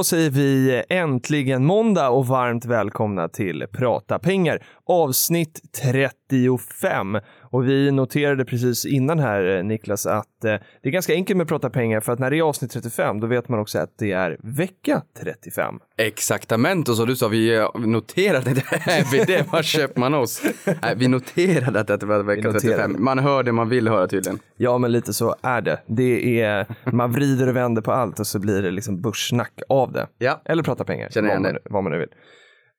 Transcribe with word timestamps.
Då 0.00 0.04
säger 0.04 0.30
vi 0.30 0.82
äntligen 0.88 1.64
måndag 1.64 2.08
och 2.08 2.26
varmt 2.26 2.64
välkomna 2.64 3.28
till 3.28 3.66
Prata 3.72 4.18
pengar 4.18 4.62
avsnitt 4.90 5.60
35. 5.82 7.18
Och 7.42 7.68
vi 7.68 7.90
noterade 7.90 8.44
precis 8.44 8.84
innan 8.84 9.18
här 9.18 9.56
eh, 9.56 9.64
Niklas 9.64 10.06
att 10.06 10.44
eh, 10.44 10.54
det 10.82 10.88
är 10.88 10.90
ganska 10.90 11.12
enkelt 11.12 11.36
med 11.36 11.48
Prata 11.48 11.70
pengar 11.70 12.00
för 12.00 12.12
att 12.12 12.18
när 12.18 12.30
det 12.30 12.38
är 12.38 12.42
avsnitt 12.42 12.70
35 12.70 13.20
då 13.20 13.26
vet 13.26 13.48
man 13.48 13.60
också 13.60 13.78
att 13.78 13.98
det 13.98 14.12
är 14.12 14.36
vecka 14.42 15.02
35. 15.20 15.74
Exaktamente, 15.96 16.94
så 16.94 17.04
du 17.04 17.16
sa 17.16 17.28
vi 17.28 17.56
eh, 17.56 17.68
noterade 17.74 18.54
det. 18.54 18.64
Det, 19.26 19.52
var 19.52 19.62
köper 19.62 20.00
man 20.00 20.14
oss? 20.14 20.42
Nej, 20.64 20.94
vi 20.96 21.08
noterade 21.08 21.80
att 21.80 22.00
det 22.00 22.06
var 22.06 22.22
vecka 22.22 22.42
noterade. 22.42 22.60
35. 22.60 23.04
Man 23.04 23.18
hör 23.18 23.42
det 23.42 23.52
man 23.52 23.68
vill 23.68 23.88
höra 23.88 24.08
tydligen. 24.08 24.38
Ja, 24.56 24.78
men 24.78 24.92
lite 24.92 25.12
så 25.12 25.36
är 25.42 25.60
det. 25.60 25.80
Det 25.86 26.40
är, 26.40 26.66
man 26.92 27.12
vrider 27.12 27.48
och 27.48 27.56
vänder 27.56 27.82
på 27.82 27.92
allt 27.92 28.20
och 28.20 28.26
så 28.26 28.38
blir 28.38 28.62
det 28.62 28.70
liksom 28.70 29.00
börssnack 29.00 29.52
av 29.68 29.92
det. 29.92 30.06
Ja. 30.18 30.42
Eller 30.44 30.62
Prata 30.62 30.84
pengar, 30.84 31.08
Känner 31.10 31.28
vad 31.28 31.42
man, 31.42 31.56
vad 31.64 31.82
man 31.82 31.92
nu 31.92 31.98
vill. 31.98 32.08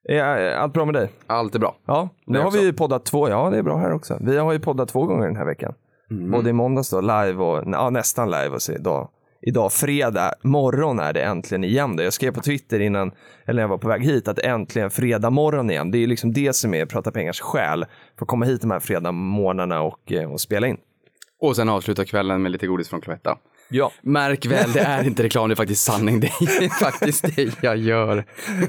Är 0.10 0.56
allt 0.56 0.74
bra 0.74 0.86
med 0.86 0.94
dig? 0.94 1.10
Allt 1.28 1.56
är 1.56 1.60
bra. 1.60 1.76
Ja, 1.86 2.10
nu 2.26 2.40
har 2.40 2.46
också. 2.46 2.60
vi 2.60 2.66
ju 2.66 2.74
poddat 2.74 3.06
två, 3.06 3.30
ja 3.30 3.50
det 3.50 3.58
är 3.58 3.64
bra 3.64 3.78
här 3.78 3.94
också. 3.94 4.18
Vi 4.22 4.38
har 4.38 4.54
ju 4.54 4.60
poddat 4.60 4.90
två 4.90 5.06
gånger 5.06 5.28
den 5.28 5.36
här 5.36 5.46
veckan. 5.46 5.74
Mm. 6.12 6.32
Både 6.32 6.50
i 6.50 6.54
måndags 6.54 6.90
då, 6.90 7.02
live 7.02 7.34
och, 7.34 7.64
ja 7.66 7.90
nästan 7.90 8.32
live 8.32 8.50
och 8.50 8.62
så 8.62 8.72
idag. 8.72 9.10
Idag 9.42 9.72
fredag 9.72 10.34
morgon 10.44 11.00
är 11.00 11.14
det 11.14 11.22
äntligen 11.22 11.64
igen. 11.64 11.98
Jag 11.98 12.14
skrev 12.14 12.32
på 12.32 12.42
Twitter 12.42 12.80
innan, 12.80 13.12
eller 13.46 13.56
när 13.56 13.62
jag 13.62 13.68
var 13.68 13.78
på 13.78 13.88
väg 13.88 14.04
hit, 14.04 14.28
att 14.28 14.40
äntligen 14.40 14.92
fredag 14.92 15.30
morgon 15.30 15.72
igen. 15.72 15.92
Det 15.92 15.98
är 15.98 16.08
liksom 16.08 16.34
det 16.34 16.56
som 16.56 16.74
är 16.74 16.86
Prata 16.86 17.12
Pengars 17.12 17.42
själ. 17.42 17.86
För 18.18 18.26
att 18.26 18.28
komma 18.28 18.46
hit 18.46 18.62
de 18.62 18.72
här 18.72 18.80
fredag 18.80 19.10
och, 19.82 20.12
eh, 20.12 20.32
och 20.32 20.42
spela 20.42 20.68
in. 20.68 20.78
Och 21.42 21.56
sen 21.56 21.70
avsluta 21.70 22.06
kvällen 22.06 22.42
med 22.42 22.52
lite 22.52 22.68
godis 22.68 22.90
från 22.90 23.02
Cloetta. 23.02 23.38
Ja. 23.72 23.92
Märk 24.02 24.46
väl, 24.46 24.72
det 24.72 24.80
är 24.80 25.04
inte 25.04 25.24
reklam, 25.24 25.50
det 25.50 25.54
är 25.54 25.56
faktiskt 25.56 25.84
sanning. 25.84 26.20
Det 26.20 26.28
är 26.28 26.80
faktiskt 26.80 27.36
det 27.36 27.58
jag 27.62 27.78
gör. 27.78 28.26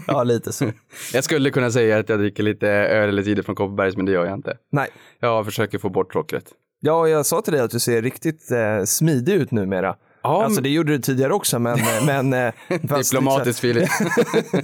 Ja, 0.06 0.25
lite 0.25 0.53
så. 0.53 0.72
Jag 1.12 1.25
skulle 1.25 1.50
kunna 1.50 1.70
säga 1.70 1.98
att 1.98 2.09
jag 2.09 2.19
dricker 2.19 2.42
lite 2.42 2.69
öl 2.69 3.09
eller 3.09 3.22
cider 3.22 3.42
från 3.42 3.55
Kopparbergs, 3.55 3.97
men 3.97 4.06
det 4.06 4.12
gör 4.12 4.25
jag 4.25 4.34
inte. 4.34 4.56
Nej. 4.72 4.89
Jag 5.20 5.44
försöker 5.44 5.78
få 5.78 5.89
bort 5.89 6.12
sockret. 6.12 6.44
Ja, 6.81 7.09
jag 7.09 7.27
sa 7.27 7.41
till 7.42 7.53
dig 7.53 7.62
att 7.62 7.70
du 7.70 7.81
ser 7.81 8.03
riktigt 8.03 8.50
eh, 8.50 8.84
smidig 8.84 9.34
ut 9.34 9.50
numera. 9.50 9.97
Ja, 10.22 10.44
alltså 10.44 10.61
det 10.61 10.69
gjorde 10.69 10.92
du 10.92 10.98
tidigare 10.98 11.33
också, 11.33 11.59
men... 11.59 11.78
men 12.06 12.33
eh, 12.33 12.53
Diplomatiskt 12.98 13.61
Filip. 13.61 13.89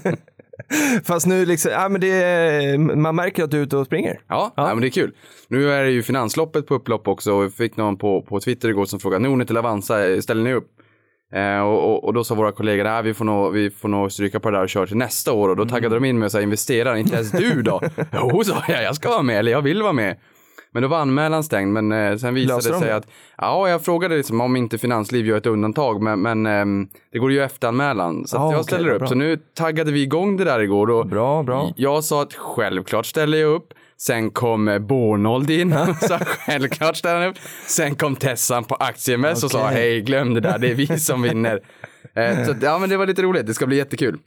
Fast 1.05 1.27
nu 1.27 1.47
liksom, 1.47 1.73
ja 1.73 1.89
men 1.89 2.01
det, 2.01 2.79
man 2.79 3.17
märker 3.17 3.45
att 3.45 3.51
du 3.51 3.59
är 3.59 3.63
ute 3.63 3.77
och 3.77 3.87
springer. 3.87 4.21
Ja, 4.29 4.53
ja. 4.57 4.67
men 4.67 4.81
det 4.81 4.87
är 4.87 4.91
kul. 4.91 5.15
Nu 5.49 5.71
är 5.73 5.85
det 5.85 5.91
ju 5.91 6.03
finansloppet 6.03 6.67
på 6.67 6.75
upplopp 6.75 7.09
också 7.09 7.33
och 7.33 7.45
vi 7.45 7.51
fick 7.51 7.77
någon 7.77 7.99
på, 7.99 8.23
på 8.23 8.41
Twitter 8.41 8.69
igår 8.69 8.85
som 8.85 9.01
frågade 9.01 9.25
Nordnet 9.25 9.51
eller 9.51 9.61
Avanza, 9.61 10.23
ställer 10.23 10.43
ni 10.43 10.55
upp? 10.55 10.69
Eh, 11.33 11.61
och, 11.61 12.05
och, 12.05 12.15
då 12.15 12.25
sa 12.25 12.35
våra 12.35 12.53
kollegor, 12.53 12.85
nej 12.85 13.03
vi 13.03 13.15
får 13.15 13.25
nog, 13.25 13.53
vi 13.53 13.71
får 13.71 13.89
nog 13.89 14.13
stryka 14.13 14.41
på 14.41 14.51
det 14.51 14.57
där 14.57 14.63
och 14.63 14.69
köra 14.69 14.87
till 14.87 14.97
nästa 14.97 15.33
år 15.33 15.49
och 15.49 15.57
då 15.57 15.67
taggade 15.67 15.95
de 15.95 16.05
in 16.05 16.19
mig 16.19 16.27
och 16.27 16.33
sa 16.33 16.41
investerar, 16.41 16.97
inte 16.97 17.15
ens 17.15 17.31
du 17.31 17.63
då? 17.63 17.81
jo, 18.13 18.45
sa 18.45 18.63
jag, 18.69 18.83
jag 18.83 18.97
ska 18.97 19.09
vara 19.09 19.23
med, 19.23 19.39
eller 19.39 19.53
jag 19.53 19.63
vill 19.63 19.83
vara 19.83 19.93
med. 19.93 20.17
Men 20.73 20.83
då 20.83 20.89
var 20.89 20.99
anmälan 20.99 21.45
stängd, 21.45 21.73
men 21.73 21.93
eh, 21.93 22.17
sen 22.17 22.35
visade 22.35 22.61
det 22.63 22.71
de 22.73 22.81
sig 22.81 22.91
att, 22.93 23.07
ja 23.39 23.69
jag 23.69 23.85
frågade 23.85 24.17
liksom 24.17 24.41
om 24.41 24.57
inte 24.57 24.79
Finansliv 24.79 25.27
gör 25.27 25.37
ett 25.37 25.47
undantag, 25.47 26.03
men, 26.03 26.23
men 26.23 26.47
ehm, 26.47 26.89
det 27.13 27.19
går 27.19 27.33
ju 27.33 27.43
efteranmälan. 27.43 28.27
Så 28.27 28.37
att 28.37 28.43
Ah, 28.43 28.53
jag 28.53 28.65
ställer 28.65 28.89
upp. 28.91 28.99
bra. 28.99 29.09
Så 29.09 29.15
nu 29.15 29.37
taggade 29.55 29.93
vi 29.93 30.03
igång 30.03 30.37
det 30.37 30.45
där 30.45 30.61
igår 30.61 30.91
och 30.91 31.07
Bra, 31.07 31.43
bra. 31.43 31.73
jag 31.77 32.05
sa 32.05 32.23
att 32.23 32.35
självklart 32.35 33.07
ställer 33.07 33.39
jag 33.39 33.51
upp. 33.55 33.69
Sen 34.01 34.31
kom 34.31 34.69
eh, 34.69 34.79
Bornold 34.79 35.51
in 35.51 35.73
och 35.73 35.97
sa 36.01 36.19
självklart 36.19 36.97
ställer 36.97 37.21
han 37.21 37.29
upp. 37.31 37.37
Sen 37.67 37.95
kom 37.95 38.17
Tessan 38.17 38.65
på 38.65 38.75
Aktieinvest 38.75 39.45
och 39.45 39.51
sa 39.51 39.67
hej 39.67 40.01
glöm 40.01 40.35
det 40.35 40.41
där, 40.41 40.59
det 40.59 40.71
är 40.71 40.75
vi 40.75 40.87
som 40.99 41.23
vinner. 41.23 41.61
Eh, 42.15 42.45
så, 42.47 42.55
ja 42.63 42.79
men 42.79 42.89
det 42.91 42.97
var 42.97 43.07
lite 43.07 43.23
roligt, 43.23 43.47
det 43.47 43.55
ska 43.55 43.67
bli 43.67 43.77
jättekul. 43.77 44.19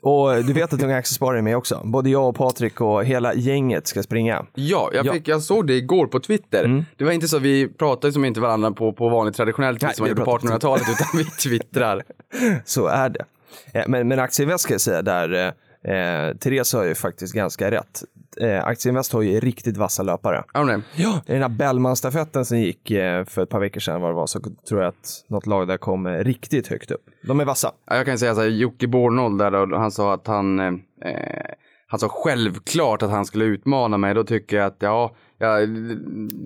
Och 0.00 0.44
du 0.44 0.52
vet 0.52 0.72
att 0.72 0.82
Unga 0.82 0.96
Aktiesparare 0.96 1.38
är 1.38 1.42
med 1.42 1.56
också. 1.56 1.80
Både 1.84 2.10
jag 2.10 2.28
och 2.28 2.36
Patrik 2.36 2.80
och 2.80 3.04
hela 3.04 3.34
gänget 3.34 3.86
ska 3.86 4.02
springa. 4.02 4.46
Ja, 4.54 4.90
jag, 4.92 5.06
Ja. 5.06 5.12
fick, 5.12 5.28
jag 5.28 5.42
såg 5.42 5.66
det 5.66 5.74
igår 5.74 6.06
på 6.06 6.20
Twitter. 6.20 6.84
Det 6.96 7.04
var 7.04 7.12
inte 7.12 7.28
så, 7.28 7.38
vi 7.38 7.68
pratade 7.68 8.12
som 8.12 8.24
inte 8.24 8.40
varandra 8.40 8.70
på, 8.70 8.92
på 8.92 9.08
vanligt 9.08 9.36
traditionellt 9.36 9.82
vis 9.84 9.96
som 9.96 10.02
man 10.02 10.08
gjorde 10.08 10.24
på 10.24 10.30
pratar 10.38 10.48
1800-talet, 10.48 10.82
utan 10.90 11.06
vi 11.18 11.24
twittrar. 11.24 12.02
Så 12.64 12.86
är 12.86 13.08
det. 13.08 13.24
Eh, 13.72 13.84
Men, 13.88 14.08
men 14.08 14.18
Aktieinvest 14.18 14.64
ska 14.64 14.74
jag 14.74 14.80
säga 14.80 15.02
där, 15.02 15.52
eh, 15.84 16.36
Therese 16.36 16.72
har 16.72 16.84
ju 16.84 16.94
faktiskt 16.94 17.34
ganska 17.34 17.70
rätt. 17.70 18.02
Eh, 18.40 18.64
Aktieinvest 18.64 19.12
har 19.12 19.22
ju 19.22 19.40
riktigt 19.40 19.76
vassa 19.76 20.02
löpare. 20.02 20.44
Men 20.54 20.66
det. 20.66 20.82
Ja. 20.96 21.20
I 21.26 21.32
den 21.32 21.42
här 21.42 21.48
Bellman-stafetten 21.48 22.44
som 22.44 22.58
gick 22.58 22.90
eh, 22.90 23.24
för 23.24 23.42
ett 23.42 23.48
par 23.48 23.60
veckor 23.60 23.80
sedan 23.80 24.00
var 24.00 24.08
det 24.08 24.14
var, 24.14 24.26
så 24.26 24.40
tror 24.68 24.80
jag 24.80 24.88
att 24.88 25.24
något 25.28 25.46
lag 25.46 25.68
där 25.68 25.76
kom 25.76 26.06
eh, 26.06 26.18
riktigt 26.18 26.68
högt 26.68 26.90
upp. 26.90 27.04
De 27.22 27.40
är 27.40 27.44
vassa. 27.44 27.72
Ja, 27.86 27.96
jag 27.96 28.06
kan 28.06 28.18
säga 28.18 28.34
så 28.34 28.40
här, 28.40 28.48
Jocke 28.48 28.86
Bornold 28.86 29.38
där 29.38 29.50
då, 29.66 29.76
han 29.76 29.90
sa 29.90 30.14
att 30.14 30.26
han, 30.26 30.60
eh, 30.60 30.66
eh, 31.04 31.54
han 31.86 32.00
sa 32.00 32.08
självklart 32.08 33.02
att 33.02 33.10
han 33.10 33.24
skulle 33.24 33.44
utmana 33.44 33.98
mig. 33.98 34.14
Då 34.14 34.24
tycker 34.24 34.56
jag 34.56 34.66
att, 34.66 34.76
ja, 34.78 35.14
jag 35.38 35.62
eh, 35.62 35.68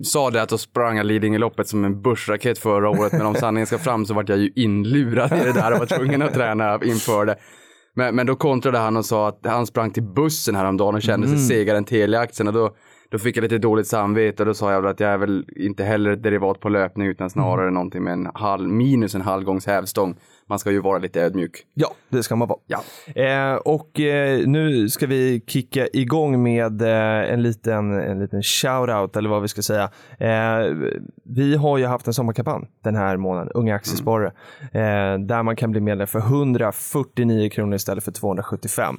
sa 0.03 0.29
det 0.29 0.41
att 0.41 0.49
då 0.49 0.57
sprang 0.57 0.97
jag 0.97 1.05
Lidingöloppet 1.05 1.67
som 1.67 1.85
en 1.85 2.01
börsraket 2.01 2.59
förra 2.59 2.89
året. 2.89 3.11
Men 3.11 3.25
om 3.25 3.35
sanningen 3.35 3.67
ska 3.67 3.77
fram 3.77 4.05
så 4.05 4.13
vart 4.13 4.29
jag 4.29 4.37
ju 4.37 4.51
inlurad 4.55 5.33
i 5.33 5.43
det 5.43 5.53
där 5.53 5.73
och 5.73 5.79
var 5.79 5.85
tvungen 5.85 6.21
att 6.21 6.33
träna 6.33 6.79
inför 6.83 7.25
det. 7.25 7.35
Men, 7.97 8.15
men 8.15 8.25
då 8.25 8.35
kontrade 8.35 8.77
han 8.77 8.97
och 8.97 9.05
sa 9.05 9.27
att 9.27 9.39
han 9.43 9.65
sprang 9.65 9.91
till 9.91 10.03
bussen 10.03 10.55
häromdagen 10.55 10.95
och 10.95 11.01
kände 11.01 11.27
sig 11.27 11.37
segare 11.37 11.77
än 11.77 11.85
Telia-aktien. 11.85 12.47
Och 12.47 12.53
då, 12.53 12.75
då 13.09 13.19
fick 13.19 13.37
jag 13.37 13.41
lite 13.41 13.57
dåligt 13.57 13.87
samvete 13.87 14.43
och 14.43 14.47
då 14.47 14.53
sa 14.53 14.71
jag 14.71 14.81
väl 14.81 14.91
att 14.91 14.99
jag 14.99 15.11
är 15.11 15.17
väl 15.17 15.45
inte 15.55 15.83
heller 15.83 16.11
ett 16.11 16.23
derivat 16.23 16.59
på 16.59 16.69
löpning 16.69 17.07
utan 17.07 17.29
snarare 17.29 17.71
någonting 17.71 18.03
med 18.03 18.13
en 18.13 18.29
halv, 18.33 18.69
minus 18.69 19.15
en 19.15 19.21
halv 19.21 19.43
gångs 19.43 19.65
hävstång. 19.67 20.15
Man 20.49 20.59
ska 20.59 20.71
ju 20.71 20.81
vara 20.81 20.97
lite 20.97 21.21
ödmjuk. 21.21 21.63
Ja, 21.73 21.93
det 22.09 22.23
ska 22.23 22.35
man 22.35 22.47
vara. 22.47 22.59
Ja. 22.67 22.83
Eh, 23.23 23.55
och 23.55 23.99
eh, 23.99 24.47
nu 24.47 24.89
ska 24.89 25.07
vi 25.07 25.43
kicka 25.47 25.87
igång 25.93 26.43
med 26.43 26.81
eh, 26.81 27.33
en 27.33 27.41
liten, 27.43 27.93
en 27.93 28.19
liten 28.19 28.41
shout-out 28.41 29.17
eller 29.17 29.29
vad 29.29 29.41
vi 29.41 29.47
ska 29.47 29.61
säga. 29.61 29.89
Eh, 30.19 30.75
vi 31.23 31.55
har 31.55 31.77
ju 31.77 31.85
haft 31.85 32.07
en 32.07 32.13
sommarkampanj 32.13 32.67
den 32.83 32.95
här 32.95 33.17
månaden, 33.17 33.51
Unga 33.53 33.75
Aktiesparare, 33.75 34.31
eh, 34.71 35.19
där 35.19 35.43
man 35.43 35.55
kan 35.55 35.71
bli 35.71 35.81
medlem 35.81 36.07
för 36.07 36.19
149 36.19 37.49
kronor 37.49 37.75
istället 37.75 38.03
för 38.03 38.11
275. 38.11 38.97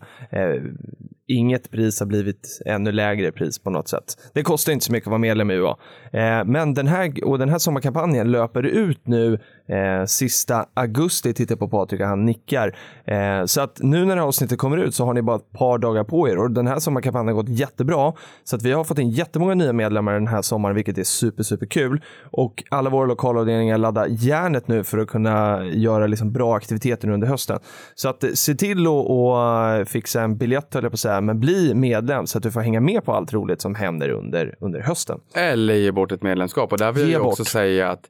Inget 1.31 1.71
pris 1.71 2.01
har 2.01 2.07
blivit 2.07 2.61
ännu 2.67 2.93
lägre 2.93 3.33
pris 3.33 3.59
på 3.59 3.71
något 3.71 3.89
sätt. 3.89 4.31
Det 4.35 4.43
kostar 4.43 4.73
inte 4.73 4.85
så 4.85 4.93
mycket 4.93 5.07
att 5.07 5.11
vara 5.11 5.19
medlem 5.19 5.51
i 5.51 5.55
UA. 5.55 5.77
Eh, 6.13 6.45
men 6.45 6.75
den 6.75 6.87
här, 6.87 7.25
och 7.25 7.39
den 7.39 7.49
här 7.49 7.59
sommarkampanjen 7.59 8.31
löper 8.31 8.63
ut 8.63 9.07
nu 9.07 9.35
eh, 9.69 10.05
sista 10.07 10.67
augusti, 10.75 11.35
tittar 11.35 11.57
på 11.57 11.69
Patrik 11.69 12.01
och 12.01 12.07
han 12.07 12.25
nickar. 12.25 12.77
Eh, 13.05 13.45
så 13.45 13.61
att 13.61 13.79
nu 13.83 14.05
när 14.05 14.15
det 14.17 14.21
här 14.21 14.29
avsnittet 14.29 14.59
kommer 14.59 14.77
ut 14.77 14.95
så 14.95 15.05
har 15.05 15.15
ni 15.15 15.23
bara 15.23 15.37
ett 15.37 15.53
par 15.53 15.79
dagar 15.79 16.05
på 16.05 16.29
er 16.29 16.39
och 16.39 16.51
den 16.51 16.67
här 16.67 16.79
sommarkampanjen 16.79 17.37
har 17.37 17.43
gått 17.43 17.59
jättebra. 17.59 18.13
Så 18.45 18.57
att 18.57 18.63
vi 18.63 18.73
har 18.73 18.85
fått 18.85 18.99
in 18.99 19.11
jättemånga 19.11 19.55
nya 19.55 19.73
medlemmar 19.73 20.13
den 20.15 20.27
här 20.27 20.43
sommaren, 20.43 20.75
vilket 20.75 20.99
är 20.99 21.05
super, 21.05 21.43
super 21.43 21.67
kul. 21.67 22.03
Och 22.31 22.65
alla 22.71 22.91
våra 22.91 23.07
lokalavdelningar 23.07 23.79
laddar 23.79 24.07
järnet 24.11 24.69
nu 24.69 24.85
för 24.85 24.99
att 24.99 25.09
kunna 25.09 25.65
göra 25.65 26.07
liksom 26.07 26.33
bra 26.33 26.57
aktiviteter 26.57 27.09
under 27.09 27.27
hösten. 27.27 27.59
Så 27.95 28.09
att 28.09 28.25
se 28.35 28.55
till 28.55 28.87
att 28.87 29.89
fixa 29.89 30.23
en 30.23 30.39
biljett, 30.39 30.75
höll 30.75 30.83
jag 30.83 30.93
på 30.93 30.95
att 30.95 31.01
säga, 31.01 31.18
men 31.21 31.41
bli 31.41 31.75
medlem 31.75 32.27
så 32.27 32.39
att 32.39 32.43
du 32.45 32.51
får 32.51 32.61
hänga 32.61 32.81
med 32.81 33.05
på 33.05 33.13
allt 33.13 33.33
roligt 33.33 33.61
som 33.61 33.75
händer 33.75 34.09
under, 34.11 34.55
under 34.61 34.81
hösten. 34.81 35.21
Eller 35.35 35.75
ge 35.75 35.93
bort 35.93 36.13
ett 36.13 36.23
medlemskap. 36.23 36.73
Och 36.73 36.79
där 36.79 36.93
vill 36.93 37.07
Ge 37.07 37.13
jag 37.13 37.27
också 37.27 37.43
bort. 37.43 37.49
säga 37.49 37.91
att 37.91 38.01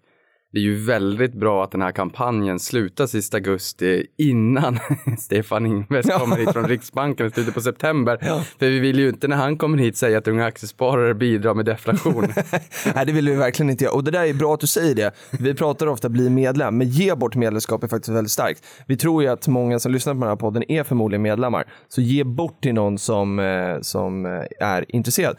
det 0.52 0.58
är 0.58 0.62
ju 0.62 0.84
väldigt 0.84 1.34
bra 1.34 1.64
att 1.64 1.70
den 1.70 1.82
här 1.82 1.92
kampanjen 1.92 2.58
slutar 2.58 3.06
sista 3.06 3.36
augusti 3.36 4.06
innan 4.18 4.78
Stefan 5.18 5.66
Ingves 5.66 6.06
kommer 6.06 6.36
hit 6.36 6.52
från 6.52 6.68
Riksbanken 6.68 7.26
i 7.26 7.30
slutet 7.30 7.54
på 7.54 7.60
september. 7.60 8.18
För 8.58 8.66
vi 8.66 8.78
vill 8.78 8.98
ju 8.98 9.08
inte 9.08 9.28
när 9.28 9.36
han 9.36 9.58
kommer 9.58 9.78
hit 9.78 9.96
säga 9.96 10.18
att 10.18 10.28
unga 10.28 10.46
aktiesparare 10.46 11.14
bidrar 11.14 11.54
med 11.54 11.64
deflation. 11.64 12.26
Nej, 12.94 13.06
det 13.06 13.12
vill 13.12 13.28
vi 13.28 13.34
verkligen 13.34 13.70
inte 13.70 13.84
göra. 13.84 13.94
Och 13.94 14.04
det 14.04 14.10
där 14.10 14.24
är 14.24 14.34
bra 14.34 14.54
att 14.54 14.60
du 14.60 14.66
säger 14.66 14.94
det. 14.94 15.12
Vi 15.30 15.54
pratar 15.54 15.86
ofta 15.86 16.08
bli 16.08 16.30
medlem, 16.30 16.78
men 16.78 16.88
ge 16.88 17.14
bort 17.14 17.34
medlemskap 17.34 17.84
är 17.84 17.88
faktiskt 17.88 18.16
väldigt 18.16 18.32
starkt. 18.32 18.64
Vi 18.86 18.96
tror 18.96 19.22
ju 19.22 19.28
att 19.28 19.48
många 19.48 19.78
som 19.78 19.92
lyssnar 19.92 20.14
på 20.14 20.20
den 20.20 20.28
här 20.28 20.36
podden 20.36 20.70
är 20.70 20.84
förmodligen 20.84 21.22
medlemmar. 21.22 21.64
Så 21.88 22.00
ge 22.00 22.24
bort 22.24 22.62
till 22.62 22.74
någon 22.74 22.98
som, 22.98 23.38
eh, 23.38 23.80
som 23.80 24.26
eh, 24.26 24.66
är 24.68 24.96
intresserad. 24.96 25.36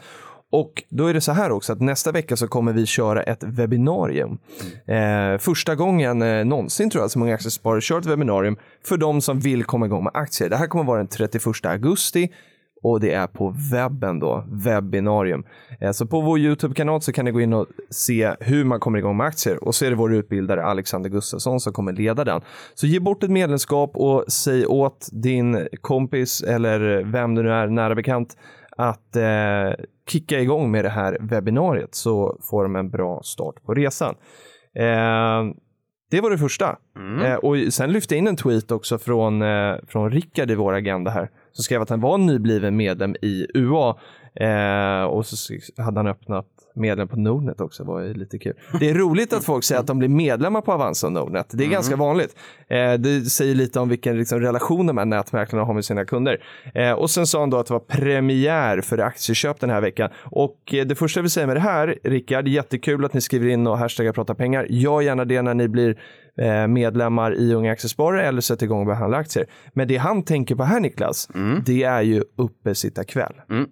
Och 0.52 0.82
då 0.88 1.06
är 1.06 1.14
det 1.14 1.20
så 1.20 1.32
här 1.32 1.52
också 1.52 1.72
att 1.72 1.80
nästa 1.80 2.12
vecka 2.12 2.36
så 2.36 2.48
kommer 2.48 2.72
vi 2.72 2.86
köra 2.86 3.22
ett 3.22 3.42
webbinarium. 3.42 4.38
Eh, 4.86 5.38
första 5.38 5.74
gången 5.74 6.22
eh, 6.22 6.44
någonsin 6.44 6.90
tror 6.90 7.02
jag 7.04 7.10
som 7.10 7.20
många 7.20 7.34
Aktiesparare 7.34 7.80
kör 7.80 7.98
ett 7.98 8.06
webbinarium 8.06 8.56
för 8.84 8.96
de 8.96 9.20
som 9.20 9.40
vill 9.40 9.64
komma 9.64 9.86
igång 9.86 10.04
med 10.04 10.10
aktier. 10.14 10.48
Det 10.48 10.56
här 10.56 10.66
kommer 10.66 10.84
vara 10.84 10.98
den 10.98 11.08
31 11.08 11.44
augusti 11.64 12.28
och 12.82 13.00
det 13.00 13.12
är 13.12 13.26
på 13.26 13.54
webben 13.72 14.18
då, 14.18 14.44
webbinarium. 14.48 15.44
Eh, 15.80 15.90
Så 15.92 16.06
på 16.06 16.20
vår 16.20 16.38
YouTube-kanal 16.38 17.02
så 17.02 17.12
kan 17.12 17.24
ni 17.24 17.30
gå 17.30 17.40
in 17.40 17.52
och 17.52 17.66
se 17.90 18.34
hur 18.40 18.64
man 18.64 18.80
kommer 18.80 18.98
igång 18.98 19.16
med 19.16 19.26
aktier 19.26 19.64
och 19.64 19.74
så 19.74 19.84
är 19.84 19.90
det 19.90 19.96
vår 19.96 20.14
utbildare 20.14 20.64
Alexander 20.64 21.10
Gustafsson 21.10 21.60
som 21.60 21.72
kommer 21.72 21.92
leda 21.92 22.24
den. 22.24 22.40
Så 22.74 22.86
ge 22.86 23.00
bort 23.00 23.22
ett 23.22 23.30
medlemskap 23.30 23.90
och 23.94 24.24
säg 24.28 24.66
åt 24.66 25.08
din 25.12 25.68
kompis 25.80 26.42
eller 26.42 27.02
vem 27.02 27.34
du 27.34 27.42
nu 27.42 27.52
är 27.52 27.66
nära 27.66 27.94
bekant 27.94 28.36
att 28.76 29.16
eh, 29.16 29.22
kicka 30.10 30.40
igång 30.40 30.70
med 30.70 30.84
det 30.84 30.88
här 30.88 31.18
webbinariet 31.20 31.94
så 31.94 32.38
får 32.50 32.62
de 32.62 32.76
en 32.76 32.90
bra 32.90 33.20
start 33.22 33.54
på 33.64 33.74
resan. 33.74 34.14
Eh, 34.74 35.54
det 36.10 36.20
var 36.20 36.30
det 36.30 36.38
första. 36.38 36.76
Eh, 37.24 37.34
och 37.34 37.72
sen 37.72 37.92
lyfte 37.92 38.14
jag 38.14 38.18
in 38.18 38.26
en 38.26 38.36
tweet 38.36 38.70
också 38.70 38.98
från, 38.98 39.42
eh, 39.42 39.74
från 39.88 40.10
Rickard 40.10 40.50
i 40.50 40.54
vår 40.54 40.72
agenda 40.72 41.10
här. 41.10 41.30
Som 41.52 41.64
skrev 41.64 41.82
att 41.82 41.90
han 41.90 42.00
var 42.00 42.18
nybliven 42.18 42.76
medlem 42.76 43.16
i 43.22 43.46
UA. 43.54 43.96
Eh, 44.34 45.02
och 45.02 45.26
så 45.26 45.54
hade 45.82 45.98
han 45.98 46.06
öppnat 46.06 46.46
medlem 46.74 47.08
på 47.08 47.16
Nordnet 47.16 47.60
också. 47.60 47.84
var 47.84 48.00
ju 48.00 48.14
lite 48.14 48.38
kul. 48.38 48.54
Det 48.80 48.90
är 48.90 48.94
roligt 48.94 49.32
att 49.32 49.44
folk 49.44 49.64
säger 49.64 49.80
att 49.80 49.86
de 49.86 49.98
blir 49.98 50.08
medlemmar 50.08 50.60
på 50.60 50.72
Avanza 50.72 51.06
och 51.06 51.12
Nordnet. 51.12 51.46
Det 51.50 51.64
är 51.64 51.68
ganska 51.68 51.96
vanligt. 51.96 52.36
Eh, 52.68 52.92
det 52.92 53.30
säger 53.30 53.54
lite 53.54 53.80
om 53.80 53.88
vilken 53.88 54.18
liksom, 54.18 54.40
relation 54.40 54.86
de 54.86 54.98
här 54.98 55.04
nätmäklarna 55.04 55.64
har 55.64 55.74
med 55.74 55.84
sina 55.84 56.04
kunder. 56.04 56.42
Eh, 56.74 56.92
och 56.92 57.10
sen 57.10 57.26
sa 57.26 57.40
han 57.40 57.50
då 57.50 57.58
att 57.58 57.66
det 57.66 57.72
var 57.72 57.80
premiär 57.80 58.80
för 58.80 58.98
aktieköp 58.98 59.60
den 59.60 59.70
här 59.70 59.80
veckan. 59.80 60.10
Och 60.24 60.74
eh, 60.74 60.86
det 60.86 60.94
första 60.94 61.18
jag 61.18 61.22
vill 61.22 61.30
säga 61.30 61.46
med 61.46 61.56
det 61.56 61.60
här, 61.60 61.98
Rickard, 62.04 62.48
jättekul 62.48 63.04
att 63.04 63.14
ni 63.14 63.20
skriver 63.20 63.48
in 63.48 63.66
och 63.66 63.78
hashtaggar 63.78 64.12
prata 64.12 64.34
pengar. 64.34 64.66
Gör 64.70 65.00
gärna 65.00 65.24
det 65.24 65.42
när 65.42 65.54
ni 65.54 65.68
blir 65.68 65.98
eh, 66.38 66.66
medlemmar 66.66 67.34
i 67.34 67.54
Unga 67.54 67.72
Aktiesparare 67.72 68.22
eller 68.22 68.40
sätter 68.40 68.66
igång 68.66 68.80
och 68.80 68.86
behandla 68.86 69.16
aktier. 69.16 69.46
Men 69.72 69.88
det 69.88 69.96
han 69.96 70.22
tänker 70.22 70.54
på 70.54 70.64
här 70.64 70.80
Niklas, 70.80 71.28
det 71.66 71.82
är 71.82 72.02
ju 72.02 72.24
uppesittarkväll. 72.36 73.34
Mm. 73.50 73.66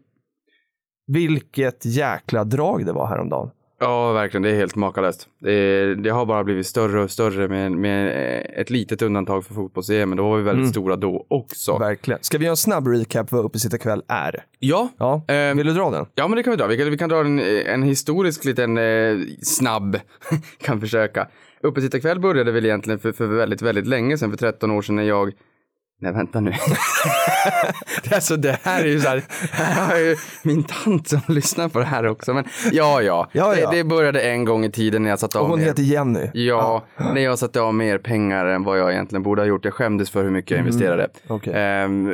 Vilket 1.09 1.85
jäkla 1.87 2.45
drag 2.45 2.87
det 2.87 2.93
var 2.93 3.07
häromdagen. 3.07 3.51
Ja, 3.81 4.13
verkligen. 4.13 4.43
Det 4.43 4.51
är 4.51 4.55
helt 4.55 4.77
makalöst. 4.77 5.29
Det, 5.41 5.95
det 5.95 6.11
har 6.11 6.27
bara 6.27 6.45
blivit 6.45 6.67
större 6.67 7.03
och 7.03 7.11
större 7.11 7.49
med, 7.49 7.73
med 7.73 8.47
ett 8.57 8.71
litet 8.71 9.03
undantag 9.03 9.45
för 9.45 9.55
fotbolls 9.55 9.89
men 9.89 10.17
då 10.17 10.29
var 10.31 10.37
vi 10.37 10.43
väldigt 10.43 10.71
stora 10.71 10.97
då 10.97 11.27
också. 11.29 11.79
Verkligen. 11.79 12.19
Ska 12.23 12.39
vi 12.39 12.45
göra 12.45 12.53
en 12.53 12.57
snabb 12.57 12.87
recap 12.87 13.33
vad 13.33 13.45
uppesittarkväll 13.45 14.03
är? 14.09 14.45
Ja, 14.59 14.89
Ja, 14.99 15.23
Ehm, 15.29 15.57
vill 15.57 15.67
du 15.67 15.73
dra 15.73 15.91
den? 15.91 16.07
Ja, 16.15 16.29
men 16.29 16.37
det 16.37 16.43
kan 16.43 16.51
vi 16.51 16.57
dra. 16.57 16.67
Vi 16.67 16.77
kan, 16.77 16.91
vi 16.91 16.99
kan 16.99 17.09
dra 17.09 17.21
en, 17.21 17.39
en 17.67 17.83
historisk 17.83 18.45
liten 18.45 18.79
eh, 18.79 19.17
snabb, 19.43 19.97
kan 20.63 20.81
försöka. 20.81 21.29
Uppesittarkväll 21.63 22.21
började 22.21 22.53
väl 22.53 22.65
egentligen 22.65 22.99
för, 22.99 23.13
för 23.13 23.27
väldigt, 23.27 23.63
väldigt 23.63 23.87
länge 23.87 24.19
sedan, 24.19 24.31
för 24.31 24.39
13 24.39 24.71
år 24.71 24.83
sedan 24.83 24.97
när 24.97 25.03
jag 25.03 25.33
Nej, 26.01 26.13
vänta 26.13 26.41
nu. 26.41 26.53
alltså 28.15 28.37
det 28.37 28.59
här 28.63 28.83
är 28.83 28.87
ju 28.89 29.01
så 29.01 29.09
här, 29.09 29.23
här 29.53 29.87
har 29.87 29.97
ju 29.97 30.17
min 30.43 30.65
tant 30.65 31.09
som 31.09 31.21
lyssnar 31.35 31.69
på 31.69 31.79
det 31.79 31.85
här 31.85 32.07
också. 32.07 32.35
Men 32.35 32.45
ja, 32.73 33.03
ja, 33.03 33.29
Ja, 33.33 33.57
ja. 33.57 33.71
Det, 33.71 33.77
det 33.77 33.85
började 33.85 34.21
en 34.21 34.45
gång 34.45 34.65
i 34.65 34.71
tiden 34.73 35.03
när 35.03 35.11
jag 35.11 35.19
satte 35.19 35.39
av 35.39 35.45
Och 35.45 35.51
hon 35.51 35.59
mer- 35.59 35.67
heter 35.67 35.83
Jenny. 35.83 36.31
Ja, 36.35 36.85
när 37.15 37.21
jag 37.21 37.39
satte 37.39 37.61
av 37.61 37.75
mer 37.75 37.99
pengar 37.99 38.47
än 38.47 38.65
vad 38.65 38.79
jag 38.79 38.93
egentligen 38.93 39.23
borde 39.23 39.43
ha 39.43 39.47
gjort. 39.47 39.65
Jag 39.65 39.75
skämdes 39.75 40.11
för 40.11 40.25
hur 40.25 40.31
mycket 40.31 40.51
jag 40.51 40.61
investerade. 40.61 41.09
Mm. 41.31 41.55
Ehm, 41.55 42.07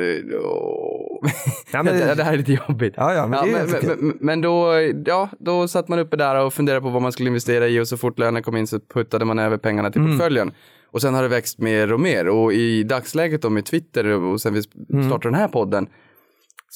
och- 0.43 1.29
Ja, 1.71 1.83
men- 1.83 1.97
det, 1.99 2.15
det 2.15 2.23
här 2.23 2.33
är 2.33 2.37
lite 2.37 2.53
jobbigt. 2.67 2.93
Ja, 2.97 3.13
ja, 3.13 3.27
men 3.27 3.39
är 3.39 3.45
men, 3.45 3.97
men, 3.99 4.17
men 4.19 4.41
då, 4.41 4.73
ja, 5.05 5.29
då 5.39 5.67
satt 5.67 5.87
man 5.87 5.99
uppe 5.99 6.15
där 6.17 6.35
och 6.45 6.53
funderade 6.53 6.81
på 6.81 6.89
vad 6.89 7.01
man 7.01 7.11
skulle 7.11 7.27
investera 7.29 7.67
i 7.67 7.79
och 7.79 7.87
så 7.87 7.97
fort 7.97 8.19
lönen 8.19 8.43
kom 8.43 8.57
in 8.57 8.67
så 8.67 8.79
puttade 8.93 9.25
man 9.25 9.39
över 9.39 9.57
pengarna 9.57 9.91
till 9.91 10.01
Mm. 10.01 10.11
portföljen. 10.17 10.51
Och 10.95 11.01
sen 11.01 11.13
har 11.13 11.21
det 11.23 11.27
växt 11.29 11.59
mer 11.59 11.93
och 11.93 11.99
mer 11.99 12.27
och 12.27 12.53
i 12.53 12.83
dagsläget 12.83 13.41
då 13.41 13.49
med 13.49 13.65
Twitter 13.65 14.05
och 14.07 14.41
sen 14.41 14.53
vi 14.53 14.61
Mm. 14.93 15.07
startade 15.09 15.31
den 15.35 15.41
här 15.41 15.47
podden 15.47 15.87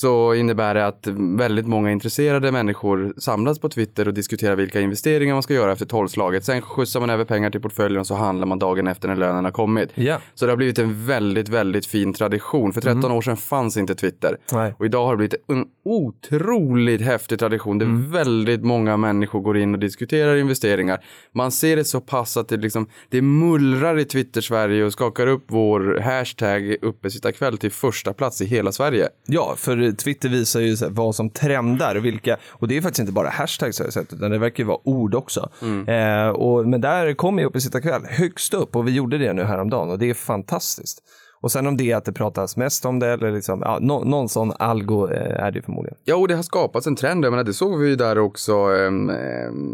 så 0.01 0.33
innebär 0.33 0.73
det 0.73 0.85
att 0.85 1.07
väldigt 1.37 1.67
många 1.67 1.91
intresserade 1.91 2.51
människor 2.51 3.13
samlas 3.17 3.59
på 3.59 3.69
Twitter 3.69 4.07
och 4.07 4.13
diskuterar 4.13 4.55
vilka 4.55 4.81
investeringar 4.81 5.33
man 5.33 5.43
ska 5.43 5.53
göra 5.53 5.71
efter 5.71 5.85
tolvslaget. 5.85 6.45
Sen 6.45 6.61
skjutsar 6.61 6.99
man 6.99 7.09
över 7.09 7.25
pengar 7.25 7.49
till 7.49 7.61
portföljen 7.61 7.99
och 7.99 8.07
så 8.07 8.15
handlar 8.15 8.47
man 8.47 8.59
dagen 8.59 8.87
efter 8.87 9.07
när 9.07 9.15
lönen 9.15 9.45
har 9.45 9.51
kommit. 9.51 9.89
Ja. 9.95 10.17
Så 10.33 10.45
det 10.45 10.51
har 10.51 10.57
blivit 10.57 10.79
en 10.79 11.05
väldigt, 11.05 11.49
väldigt 11.49 11.85
fin 11.85 12.13
tradition. 12.13 12.73
För 12.73 12.81
13 12.81 13.11
år 13.11 13.21
sedan 13.21 13.37
fanns 13.37 13.77
inte 13.77 13.95
Twitter. 13.95 14.37
Nej. 14.51 14.73
Och 14.77 14.85
idag 14.85 15.05
har 15.05 15.13
det 15.13 15.17
blivit 15.17 15.35
en 15.47 15.65
otroligt 15.85 17.01
häftig 17.01 17.39
tradition 17.39 17.77
där 17.77 18.11
väldigt 18.11 18.63
många 18.63 18.97
människor 18.97 19.39
går 19.41 19.57
in 19.57 19.73
och 19.73 19.79
diskuterar 19.79 20.35
investeringar. 20.35 21.03
Man 21.31 21.51
ser 21.51 21.75
det 21.75 21.85
så 21.85 22.01
pass 22.01 22.37
att 22.37 22.47
det, 22.47 22.57
liksom, 22.57 22.87
det 23.09 23.21
mullrar 23.21 23.99
i 23.99 24.05
Twitter-Sverige 24.05 24.83
och 24.83 24.93
skakar 24.93 25.27
upp 25.27 25.43
vår 25.47 25.99
hashtag 25.99 26.75
uppesittarkväll 26.81 27.57
till 27.57 27.71
första 27.71 28.13
plats 28.13 28.41
i 28.41 28.45
hela 28.45 28.71
Sverige. 28.71 29.09
Ja, 29.25 29.55
för 29.57 29.88
Twitter 29.93 30.29
visar 30.29 30.59
ju 30.59 30.75
vad 30.89 31.15
som 31.15 31.29
trendar 31.29 31.95
och 31.95 32.05
vilka, 32.05 32.37
och 32.49 32.67
det 32.67 32.77
är 32.77 32.81
faktiskt 32.81 32.99
inte 32.99 33.11
bara 33.11 33.29
hashtags 33.29 33.79
har 33.79 33.85
jag 33.85 33.93
sett, 33.93 34.13
utan 34.13 34.31
det 34.31 34.37
verkar 34.37 34.63
ju 34.63 34.67
vara 34.67 34.79
ord 34.83 35.15
också. 35.15 35.49
Eh, 35.87 36.29
och, 36.29 36.67
men 36.67 36.81
där 36.81 37.13
kommer 37.13 37.41
ju 37.41 37.47
uppesittarkväll 37.47 38.01
högst 38.09 38.53
upp 38.53 38.75
och 38.75 38.87
vi 38.87 38.91
gjorde 38.91 39.17
det 39.17 39.33
nu 39.33 39.43
häromdagen 39.43 39.89
och 39.89 39.99
det 39.99 40.09
är 40.09 40.13
fantastiskt. 40.13 40.99
Och 41.41 41.51
sen 41.51 41.67
om 41.67 41.77
det 41.77 41.91
är 41.91 41.95
att 41.95 42.05
det 42.05 42.13
pratas 42.13 42.57
mest 42.57 42.85
om 42.85 42.99
det 42.99 43.07
eller 43.07 43.31
liksom, 43.31 43.61
ja, 43.61 43.77
nå, 43.81 44.03
någon 44.03 44.29
sån 44.29 44.53
algo 44.59 45.11
eh, 45.11 45.43
är 45.43 45.51
det 45.51 45.61
förmodligen. 45.61 45.97
Ja, 46.03 46.15
och 46.15 46.27
det 46.27 46.35
har 46.35 46.43
skapats 46.43 46.87
en 46.87 46.95
trend. 46.95 47.25
Jag 47.25 47.31
menar, 47.31 47.43
det 47.43 47.53
såg 47.53 47.79
vi 47.79 47.89
ju 47.89 47.95
där 47.95 48.17
också 48.17 48.53
ehm, 48.53 49.09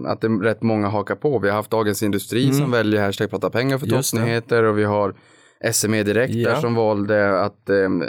att 0.05 0.21
det 0.21 0.27
är 0.27 0.43
rätt 0.43 0.61
många 0.61 0.87
hakar 0.87 1.15
på. 1.15 1.39
Vi 1.39 1.49
har 1.49 1.55
haft 1.55 1.71
Dagens 1.71 2.03
Industri 2.03 2.53
som 2.53 2.71
väljer 2.71 3.01
hashtag 3.01 3.29
prata 3.29 3.49
pengar 3.49 3.77
för 3.77 3.85
Mm. 3.85 4.01
Toppnyheter 4.01 4.63
och 4.63 4.77
vi 4.77 4.83
har 4.83 5.13
SME 5.73 6.03
Direkt 6.03 6.33
där 6.33 6.39
Ja. 6.39 6.55
som 6.61 6.75
valde 6.75 7.39
att 7.41 7.69
ehm, 7.69 8.03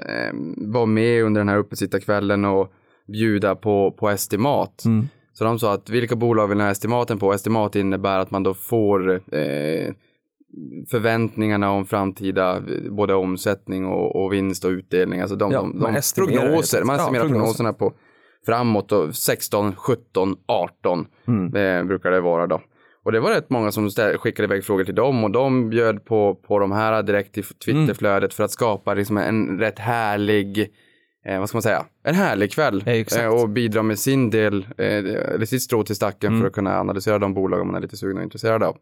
vara 0.73 0.87
med 0.87 1.25
under 1.25 1.41
den 1.41 1.49
här 1.49 1.57
uppesittarkvällen 1.59 2.45
och 2.45 2.73
bjuda 3.13 3.55
på, 3.55 3.91
på 3.99 4.09
estimat. 4.11 4.85
Mm. 4.85 5.09
Så 5.33 5.45
de 5.45 5.59
sa 5.59 5.73
att 5.73 5.91
vilka 5.91 6.17
bolag 6.17 6.49
vill 6.49 6.57
ni 6.59 6.65
ha 6.65 6.71
estimaten 6.71 7.19
på? 7.19 7.33
Estimat 7.33 7.77
innebär 7.77 8.19
att 8.19 8.31
man 8.31 8.43
då 8.43 8.55
får 8.55 9.11
eh, 9.15 9.93
förväntningarna 10.91 11.71
om 11.71 11.87
framtida 11.87 12.57
eh, 12.57 12.63
både 12.91 13.15
omsättning 13.15 13.87
och, 13.87 14.25
och 14.25 14.33
vinst 14.33 14.65
och 14.65 14.69
utdelning. 14.71 15.21
Alltså 15.21 15.37
de, 15.37 15.53
Ja, 15.53 15.61
de, 15.61 15.79
de 15.81 15.93
helt 15.93 16.15
prognoser, 16.17 16.85
man 16.85 16.97
Ja, 16.97 17.03
estimerar 17.03 17.23
prognoser. 17.25 17.29
prognoserna 17.29 17.73
på 17.73 17.93
framåt 18.47 18.93
och 18.93 19.15
16, 19.15 19.75
17, 19.77 20.37
18 20.47 21.07
Mm. 21.29 21.51
det 21.51 21.85
brukar 21.87 22.11
det 22.11 22.21
vara 22.21 22.47
då. 22.47 22.61
Och 23.07 23.13
det 23.13 23.21
var 23.21 23.31
rätt 23.31 23.51
många 23.51 23.73
som 23.73 23.91
skickade 23.91 24.45
iväg 24.45 24.65
frågor 24.65 24.85
till 24.85 24.95
dem 24.95 25.25
och 25.25 25.31
de 25.31 25.71
bjöd 25.71 26.05
på, 26.05 26.35
på 26.35 26.59
de 26.59 26.73
här 26.73 27.03
direkt 27.03 27.39
i 27.39 27.43
Twitterflödet 27.43 28.35
för 28.35 28.45
att 28.45 28.51
skapa 28.51 28.95
liksom 28.95 29.17
en 29.19 29.59
rätt 29.59 29.79
härlig 29.79 30.73
Eh, 31.27 31.39
vad 31.39 31.49
ska 31.49 31.57
man 31.57 31.63
säga? 31.63 31.87
En 32.05 32.15
härlig 32.15 32.53
kväll. 32.53 32.83
Eh, 32.87 33.43
och 33.43 33.49
bidra 33.49 33.83
med 33.83 33.99
sin 33.99 34.31
del, 34.31 34.67
eh, 34.79 34.87
eller 34.87 35.45
sitt 35.45 35.63
strå 35.63 35.83
till 35.83 35.97
stacken 35.97 36.29
Mm. 36.29 36.41
för 36.41 36.47
att 36.47 36.53
kunna 36.53 36.81
analysera 36.81 37.19
de 37.19 37.35
bolag 37.35 37.67
man 37.67 37.75
är 37.75 37.81
lite 37.81 37.97
sugen 37.97 38.17
och 38.17 38.23
intresserad 38.23 38.63
av. 38.63 38.77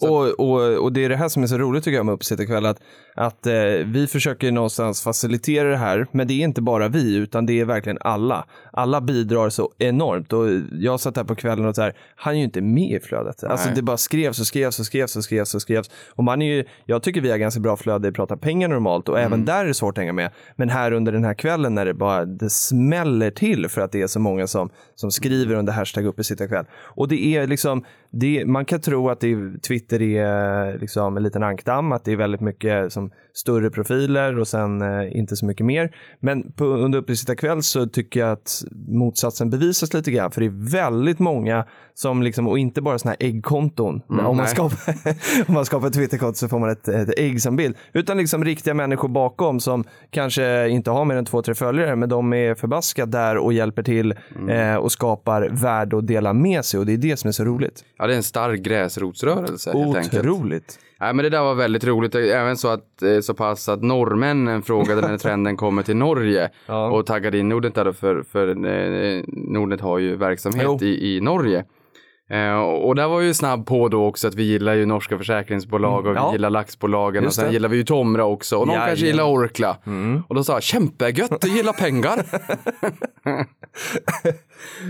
Och, 0.00 0.40
och, 0.40 0.82
och 0.82 0.92
det 0.92 1.04
är 1.04 1.08
det 1.08 1.16
här 1.16 1.28
som 1.28 1.42
är 1.42 1.46
så 1.46 1.58
roligt 1.58 1.84
tycker 1.84 1.96
jag 1.96 2.06
med 2.06 2.12
uppesittarkväll, 2.12 2.66
att, 2.66 2.80
att 3.14 3.46
eh, 3.46 3.54
vi 3.84 4.06
försöker 4.06 4.52
någonstans 4.52 5.02
facilitera 5.02 5.70
det 5.70 5.76
här, 5.76 6.06
men 6.12 6.26
det 6.28 6.34
är 6.34 6.44
inte 6.44 6.62
bara 6.62 6.88
vi, 6.88 7.16
utan 7.16 7.46
det 7.46 7.60
är 7.60 7.64
verkligen 7.64 7.98
alla. 8.00 8.46
Alla 8.72 9.00
bidrar 9.00 9.50
så 9.50 9.70
enormt 9.78 10.32
och 10.32 10.46
jag 10.72 11.00
satt 11.00 11.16
här 11.16 11.24
på 11.24 11.34
kvällen 11.34 11.66
och 11.66 11.74
så 11.74 11.82
här, 11.82 11.94
han 12.16 12.34
är 12.34 12.38
ju 12.38 12.44
inte 12.44 12.60
med 12.60 12.90
i 12.90 13.00
flödet. 13.00 13.44
Alltså 13.44 13.68
det 13.74 13.82
bara 13.82 13.96
skrevs 13.96 14.40
och 14.40 14.46
skrevs 14.46 14.78
och 14.78 14.86
skrevs 14.86 15.16
och 15.16 15.24
skrevs 15.24 15.54
och 15.54 15.62
skrevs. 15.62 15.90
Och 16.08 16.24
man 16.24 16.42
är 16.42 16.54
ju, 16.56 16.64
jag 16.86 17.02
tycker 17.02 17.20
vi 17.20 17.30
har 17.30 17.38
ganska 17.38 17.60
bra 17.60 17.76
flöde 17.76 18.08
i 18.08 18.12
Prata 18.12 18.36
pengar 18.36 18.68
normalt 18.68 19.08
och 19.08 19.20
även 19.20 19.44
där 19.44 19.64
är 19.64 19.68
det 19.68 19.74
svårt 19.74 19.98
att 19.98 20.02
hänga 20.02 20.12
med. 20.12 20.30
Men 20.56 20.68
här 20.68 20.92
under 20.92 21.12
den 21.12 21.24
här 21.24 21.34
kvällen 21.34 21.74
när 21.74 21.84
det 21.84 21.94
bara, 21.94 22.24
det 22.24 22.50
smäller 22.50 23.30
till 23.30 23.68
för 23.68 23.80
att 23.80 23.92
det 23.92 24.02
är 24.02 24.06
så 24.06 24.20
många 24.20 24.46
som, 24.46 24.70
som 24.94 25.10
skriver 25.10 25.54
under 25.54 25.72
hashtag 25.72 26.06
uppesittarkväll. 26.06 26.64
Och 26.74 27.08
det 27.08 27.26
är 27.26 27.46
liksom, 27.46 27.84
det, 28.10 28.44
man 28.46 28.64
kan 28.64 28.80
tro 28.80 29.10
att 29.10 29.20
det 29.20 29.32
är, 29.32 29.60
Twitter 29.60 29.83
är 29.92 30.68
eh, 30.72 30.76
liksom 30.78 31.16
en 31.16 31.22
liten 31.22 31.42
ankdamm, 31.42 31.92
att 31.92 32.04
det 32.04 32.12
är 32.12 32.16
väldigt 32.16 32.40
mycket 32.40 32.92
som 32.92 33.10
större 33.34 33.70
profiler 33.70 34.38
och 34.38 34.48
sen 34.48 34.82
eh, 34.82 35.18
inte 35.18 35.36
så 35.36 35.46
mycket 35.46 35.66
mer. 35.66 35.96
Men 36.20 36.52
på, 36.52 36.64
under 36.64 36.98
uppesittarkväll 36.98 37.62
så 37.62 37.86
tycker 37.86 38.20
jag 38.20 38.32
att 38.32 38.64
motsatsen 38.88 39.50
bevisas 39.50 39.94
lite 39.94 40.10
grann, 40.10 40.30
för 40.30 40.40
det 40.40 40.46
är 40.46 40.70
väldigt 40.70 41.18
många 41.18 41.66
som 41.94 42.22
liksom, 42.22 42.48
och 42.48 42.58
inte 42.58 42.82
bara 42.82 42.98
sådana 42.98 43.16
här 43.20 43.28
äggkonton. 43.28 44.02
om, 44.08 44.36
man 44.36 44.48
skapar, 44.48 44.78
om 45.48 45.54
man 45.54 45.64
skapar 45.64 45.86
ett 45.86 45.94
Twitterkonto 45.94 46.34
så 46.34 46.48
får 46.48 46.58
man 46.58 46.70
ett, 46.70 46.88
ett 46.88 47.18
ägg 47.18 47.42
som 47.42 47.56
bild, 47.56 47.76
utan 47.92 48.16
liksom 48.16 48.44
riktiga 48.44 48.74
människor 48.74 49.08
bakom 49.08 49.60
som 49.60 49.84
kanske 50.10 50.68
inte 50.68 50.90
har 50.90 51.04
mer 51.04 51.16
än 51.16 51.24
två, 51.24 51.42
tre 51.42 51.54
följare, 51.54 51.96
men 51.96 52.08
de 52.08 52.32
är 52.32 52.54
förbaskat 52.54 53.12
där 53.12 53.36
och 53.36 53.52
hjälper 53.52 53.82
till 53.82 54.14
eh, 54.48 54.74
och 54.74 54.92
skapar 54.92 55.48
värde 55.52 55.96
och 55.96 56.04
delar 56.04 56.32
med 56.32 56.64
sig 56.64 56.80
och 56.80 56.86
det 56.86 56.92
är 56.92 56.98
det 56.98 57.16
som 57.16 57.28
är 57.28 57.32
så 57.32 57.44
roligt. 57.44 57.84
Ja, 57.98 58.06
det 58.06 58.12
är 58.12 58.16
en 58.16 58.22
stark 58.22 58.60
gräsrotsrörelse. 58.60 59.78
helt 59.78 59.96
enkelt. 59.96 60.26
Otroligt. 60.26 60.78
Nej, 61.00 61.14
men 61.14 61.22
det 61.22 61.28
där 61.30 61.42
var 61.42 61.54
väldigt 61.54 61.84
roligt. 61.84 62.14
Även 62.14 62.56
så 62.56 62.68
att 62.68 63.02
eh, 63.02 63.20
så 63.20 63.34
pass 63.34 63.68
att 63.68 63.82
norrmännen 63.82 64.62
frågade 64.62 65.00
när 65.00 65.18
trenden 65.18 65.56
kommer 65.56 65.82
till 65.82 65.96
Norge 65.96 66.50
Ja. 66.66 66.90
och 66.90 67.06
taggade 67.06 67.38
in 67.38 67.48
Nordnet 67.48 67.74
där 67.74 67.92
för, 67.92 68.22
för 68.22 68.48
eh, 68.48 69.22
Nordnet 69.26 69.80
har 69.80 69.98
ju 69.98 70.16
verksamhet 70.16 70.64
Jo. 70.66 70.78
i, 70.82 71.16
i 71.16 71.20
Norge. 71.20 71.64
Eh, 72.30 72.54
och 72.60 72.94
där 72.94 73.08
var 73.08 73.20
ju 73.20 73.34
snabb 73.34 73.66
på 73.66 73.88
då 73.88 74.06
också 74.06 74.28
att 74.28 74.34
vi 74.34 74.42
gillar 74.42 74.74
ju 74.74 74.86
norska 74.86 75.18
försäkringsbolag 75.18 76.06
och 76.06 76.12
vi 76.12 76.16
Ja. 76.16 76.32
gillar 76.32 76.50
laxbolagen 76.50 77.26
och 77.26 77.34
sen 77.34 77.46
det. 77.46 77.52
gillar 77.52 77.68
vi 77.68 77.76
ju 77.76 77.84
Tomra 77.84 78.24
också 78.24 78.56
och 78.56 78.66
någon 78.66 78.74
Jajamän. 78.74 78.88
kanske 78.90 79.06
gillar 79.06 79.24
Orkla. 79.24 79.76
Mm. 79.86 80.22
Och 80.28 80.34
då 80.34 80.44
sa 80.44 80.52
jag 80.52 80.62
kämpegött, 80.62 81.40
du 81.40 81.48
gillar 81.56 81.72
pengar. 81.72 82.24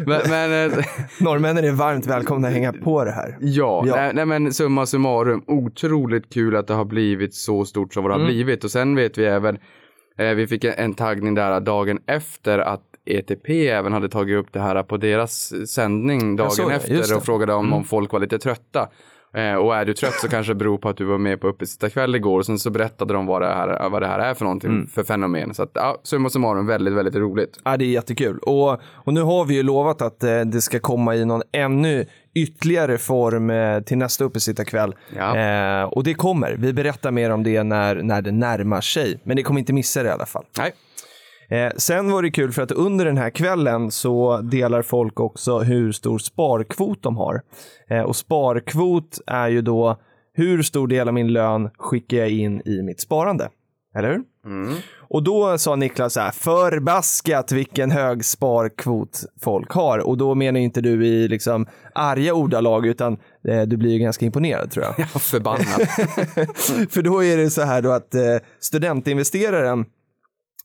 men, 0.06 0.20
men 0.30 0.70
eh, 0.72 0.78
Norrmännen 1.20 1.64
är 1.64 1.72
varmt 1.72 2.06
välkomna 2.06 2.48
att 2.48 2.54
hänga 2.54 2.72
på 2.72 3.04
det 3.04 3.10
här. 3.12 3.36
Ja, 3.40 3.84
Ja. 3.86 3.96
Nej, 3.96 4.10
nej 4.14 4.26
men 4.26 4.52
summa 4.52 4.86
summarum, 4.86 5.44
otroligt 5.46 6.32
kul 6.34 6.56
att 6.56 6.66
det 6.66 6.74
har 6.74 6.84
blivit 6.84 7.34
så 7.34 7.64
stort 7.64 7.94
som 7.94 8.04
det 8.04 8.10
har 8.10 8.16
Mm. 8.16 8.26
blivit. 8.26 8.64
Och 8.64 8.70
sen 8.70 8.96
vet 8.96 9.18
vi 9.18 9.24
även, 9.24 9.58
eh, 10.18 10.28
vi 10.34 10.46
fick 10.46 10.64
en, 10.64 10.74
en 10.76 10.94
taggning 10.94 11.34
där 11.34 11.60
dagen 11.60 11.98
efter 12.06 12.58
att 12.58 12.82
ETP 13.06 13.50
även 13.68 13.92
hade 13.92 14.08
tagit 14.08 14.36
upp 14.38 14.52
det 14.52 14.60
här 14.60 14.82
på 14.82 14.96
deras 14.96 15.52
sändning 15.70 16.36
dagen 16.36 16.70
efter 16.70 17.16
och 17.16 17.24
frågade 17.24 17.52
om, 17.54 17.64
Mm. 17.66 17.72
om 17.78 17.84
folk 17.84 18.12
var 18.12 18.20
lite 18.20 18.38
trötta. 18.38 18.88
Eh, 19.36 19.54
och 19.54 19.76
är 19.76 19.84
du 19.84 19.94
trött 19.94 20.14
så 20.14 20.28
kanske 20.28 20.50
det 20.52 20.56
beror 20.56 20.78
på 20.78 20.88
att 20.88 20.96
du 20.96 21.04
var 21.04 21.18
med 21.18 21.40
på 21.40 21.48
uppesittarkväll 21.48 22.14
igår 22.14 22.38
och 22.38 22.46
sen 22.46 22.58
så 22.58 22.70
berättade 22.70 23.14
de 23.14 23.26
vad 23.26 23.42
det 23.42 23.46
här, 23.48 23.88
vad 23.88 24.02
det 24.02 24.06
här 24.06 24.18
är 24.18 24.34
för 24.34 24.44
någonting 24.44 24.70
Mm. 24.70 24.86
för 24.86 25.02
fenomen. 25.04 25.54
Så 25.54 25.62
att, 25.62 25.70
ja, 25.74 26.00
summa 26.02 26.30
summarum 26.30 26.66
väldigt, 26.66 26.94
väldigt 26.94 27.14
roligt. 27.14 27.58
Ja, 27.64 27.76
det 27.76 27.84
är 27.84 27.88
jättekul. 27.88 28.38
Och, 28.38 28.80
och 28.82 29.14
nu 29.14 29.20
har 29.22 29.44
vi 29.44 29.54
ju 29.54 29.62
lovat 29.62 30.02
att 30.02 30.22
eh, 30.24 30.40
det 30.40 30.60
ska 30.60 30.78
komma 30.80 31.14
i 31.16 31.24
någon 31.24 31.42
ännu 31.52 32.06
ytterligare 32.34 32.98
form 32.98 33.50
eh, 33.50 33.80
till 33.80 33.98
nästa 33.98 34.24
uppesittarkväll. 34.24 34.94
Ja. 35.16 35.36
Eh, 35.36 35.84
och 35.84 36.04
det 36.04 36.14
kommer. 36.14 36.56
Vi 36.58 36.72
berättar 36.72 37.10
mer 37.10 37.30
om 37.30 37.42
det 37.42 37.62
när, 37.62 37.94
när 38.02 38.22
det 38.22 38.32
närmar 38.32 38.80
sig. 38.80 39.20
Men 39.24 39.36
ni 39.36 39.42
kommer 39.42 39.60
inte 39.60 39.72
missa 39.72 40.02
det 40.02 40.08
i 40.08 40.12
alla 40.12 40.26
fall. 40.26 40.44
Nej, 40.58 40.72
Eh, 41.54 41.72
sen 41.76 42.12
var 42.12 42.22
det 42.22 42.30
kul 42.30 42.52
för 42.52 42.62
att 42.62 42.70
under 42.70 43.04
den 43.04 43.16
här 43.16 43.30
kvällen 43.30 43.90
så 43.90 44.40
delar 44.40 44.82
folk 44.82 45.20
också 45.20 45.58
hur 45.58 45.92
stor 45.92 46.18
sparkvot 46.18 47.02
de 47.02 47.16
har. 47.16 47.42
Eh, 47.90 48.00
och 48.00 48.16
sparkvot 48.16 49.20
är 49.26 49.48
ju 49.48 49.62
då 49.62 50.00
hur 50.32 50.62
stor 50.62 50.88
del 50.88 51.08
av 51.08 51.14
min 51.14 51.32
lön 51.32 51.70
skickar 51.78 52.16
jag 52.16 52.30
in 52.30 52.62
i 52.64 52.82
mitt 52.82 53.00
sparande. 53.00 53.48
Eller 53.96 54.08
hur? 54.08 54.22
Och 54.98 55.22
då 55.22 55.58
sa 55.58 55.76
Niklas 55.76 56.12
så 56.12 56.20
här, 56.20 56.30
förbaskat 56.30 57.52
vilken 57.52 57.90
hög 57.90 58.24
sparkvot 58.24 59.24
folk 59.40 59.70
har. 59.70 59.98
Och 59.98 60.18
då 60.18 60.34
menar 60.34 60.60
inte 60.60 60.80
du 60.80 61.06
i 61.06 61.28
liksom 61.28 61.66
arga 61.94 62.34
ordalag, 62.34 62.86
utan 62.86 63.16
eh, 63.48 63.62
du 63.62 63.76
blir 63.76 63.90
ju 63.90 63.98
ganska 63.98 64.24
imponerad 64.26 64.70
tror 64.70 64.84
jag. 64.84 64.94
var 64.98 65.20
förbannad. 65.20 65.66
För 66.90 67.02
då 67.02 67.24
är 67.24 67.36
det 67.36 67.50
så 67.50 67.62
här 67.62 67.82
då 67.82 67.90
att 67.90 68.14
eh, 68.14 68.36
studentinvesteraren 68.60 69.84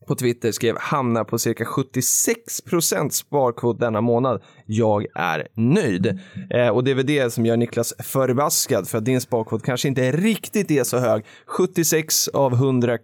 på 0.07 0.15
Twitter 0.15 0.51
skrev 0.51 0.77
hamnar 0.79 1.23
på 1.23 1.37
cirka 1.37 1.65
76 1.65 2.61
procent 2.61 3.13
sparkvot 3.13 3.79
denna 3.79 4.01
månad. 4.01 4.41
Jag 4.65 5.05
är 5.15 5.47
nöjd. 5.53 6.19
Eh, 6.49 6.67
och 6.67 6.83
det 6.83 6.91
är 6.91 6.95
väl 6.95 7.05
det 7.05 7.33
som 7.33 7.45
gör 7.45 7.57
Niklas 7.57 7.93
förbaskad 8.03 8.87
för 8.87 8.97
att 8.97 9.05
din 9.05 9.21
sparkvot 9.21 9.63
kanske 9.63 9.87
inte 9.87 10.11
riktigt 10.11 10.71
är 10.71 10.83
så 10.83 10.97
hög. 10.97 11.25
76 11.45 12.27
av 12.27 12.53
100 12.53 12.93
eh, 12.93 12.97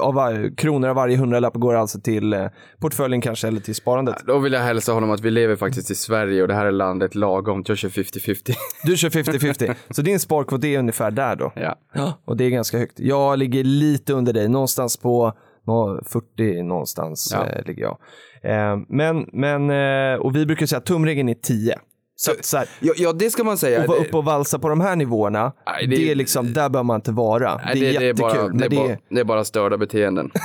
av 0.00 0.14
var, 0.14 0.56
kronor 0.56 0.88
av 0.88 0.96
varje 0.96 1.16
hundralapp 1.16 1.54
går 1.54 1.74
alltså 1.74 2.00
till 2.00 2.32
eh, 2.32 2.46
portföljen 2.80 3.20
kanske 3.20 3.48
eller 3.48 3.60
till 3.60 3.74
sparandet. 3.74 4.16
Då 4.26 4.38
vill 4.38 4.52
jag 4.52 4.60
hälsa 4.60 4.92
honom 4.92 5.10
att 5.10 5.20
vi 5.20 5.30
lever 5.30 5.56
faktiskt 5.56 5.90
i 5.90 5.94
Sverige 5.94 6.42
och 6.42 6.48
det 6.48 6.54
här 6.54 6.66
är 6.66 6.72
landet 6.72 7.14
lagom. 7.14 7.64
Jag 7.66 7.78
kör 7.78 7.88
50-50. 7.88 8.54
Du 8.84 8.96
kör 8.96 9.10
50-50. 9.10 9.74
så 9.90 10.02
din 10.02 10.20
sparkvot 10.20 10.64
är 10.64 10.78
ungefär 10.78 11.10
där 11.10 11.36
då. 11.36 11.52
ja. 11.94 12.18
Och 12.24 12.36
det 12.36 12.44
är 12.44 12.50
ganska 12.50 12.78
högt. 12.78 13.00
Jag 13.00 13.38
ligger 13.38 13.64
lite 13.64 14.12
under 14.12 14.32
dig, 14.32 14.48
någonstans 14.48 14.96
på 14.96 15.32
40 15.66 16.62
någonstans 16.62 17.30
Ja. 17.32 17.46
eh, 17.46 17.64
ligger 17.66 17.82
jag. 17.82 17.98
Eh, 18.42 18.78
men, 18.88 19.26
men, 19.32 19.70
eh, 19.70 20.20
och 20.20 20.36
vi 20.36 20.46
brukar 20.46 20.66
säga 20.66 20.78
att 20.78 20.86
tumregeln 20.86 21.28
är 21.28 21.34
10. 21.34 21.78
Så, 22.16 22.32
så 22.40 22.56
här, 22.56 22.68
Ja, 22.80 22.92
ja, 22.96 23.12
det 23.12 23.30
ska 23.30 23.44
man 23.44 23.58
säga. 23.58 23.80
att 23.80 23.88
vara 23.88 23.98
uppe 23.98 24.16
och 24.16 24.24
valsa 24.24 24.58
på 24.58 24.68
de 24.68 24.80
här 24.80 24.96
nivåerna, 24.96 25.52
Nej, 25.66 25.86
det, 25.86 25.96
det- 25.96 26.10
är 26.10 26.14
liksom, 26.14 26.52
där 26.52 26.68
bör 26.68 26.82
man 26.82 26.96
inte 26.96 27.12
vara. 27.12 27.60
Nej, 27.64 27.80
det 27.80 27.86
är 27.96 28.00
det, 28.00 28.06
är 28.06 28.08
jättekul, 28.08 28.20
bara, 28.32 28.48
det, 28.48 28.64
är 28.64 28.70
bara, 28.70 28.90
är, 28.90 28.98
det 29.08 29.20
är 29.20 29.24
bara 29.24 29.44
störda 29.44 29.76
beteenden. 29.78 30.30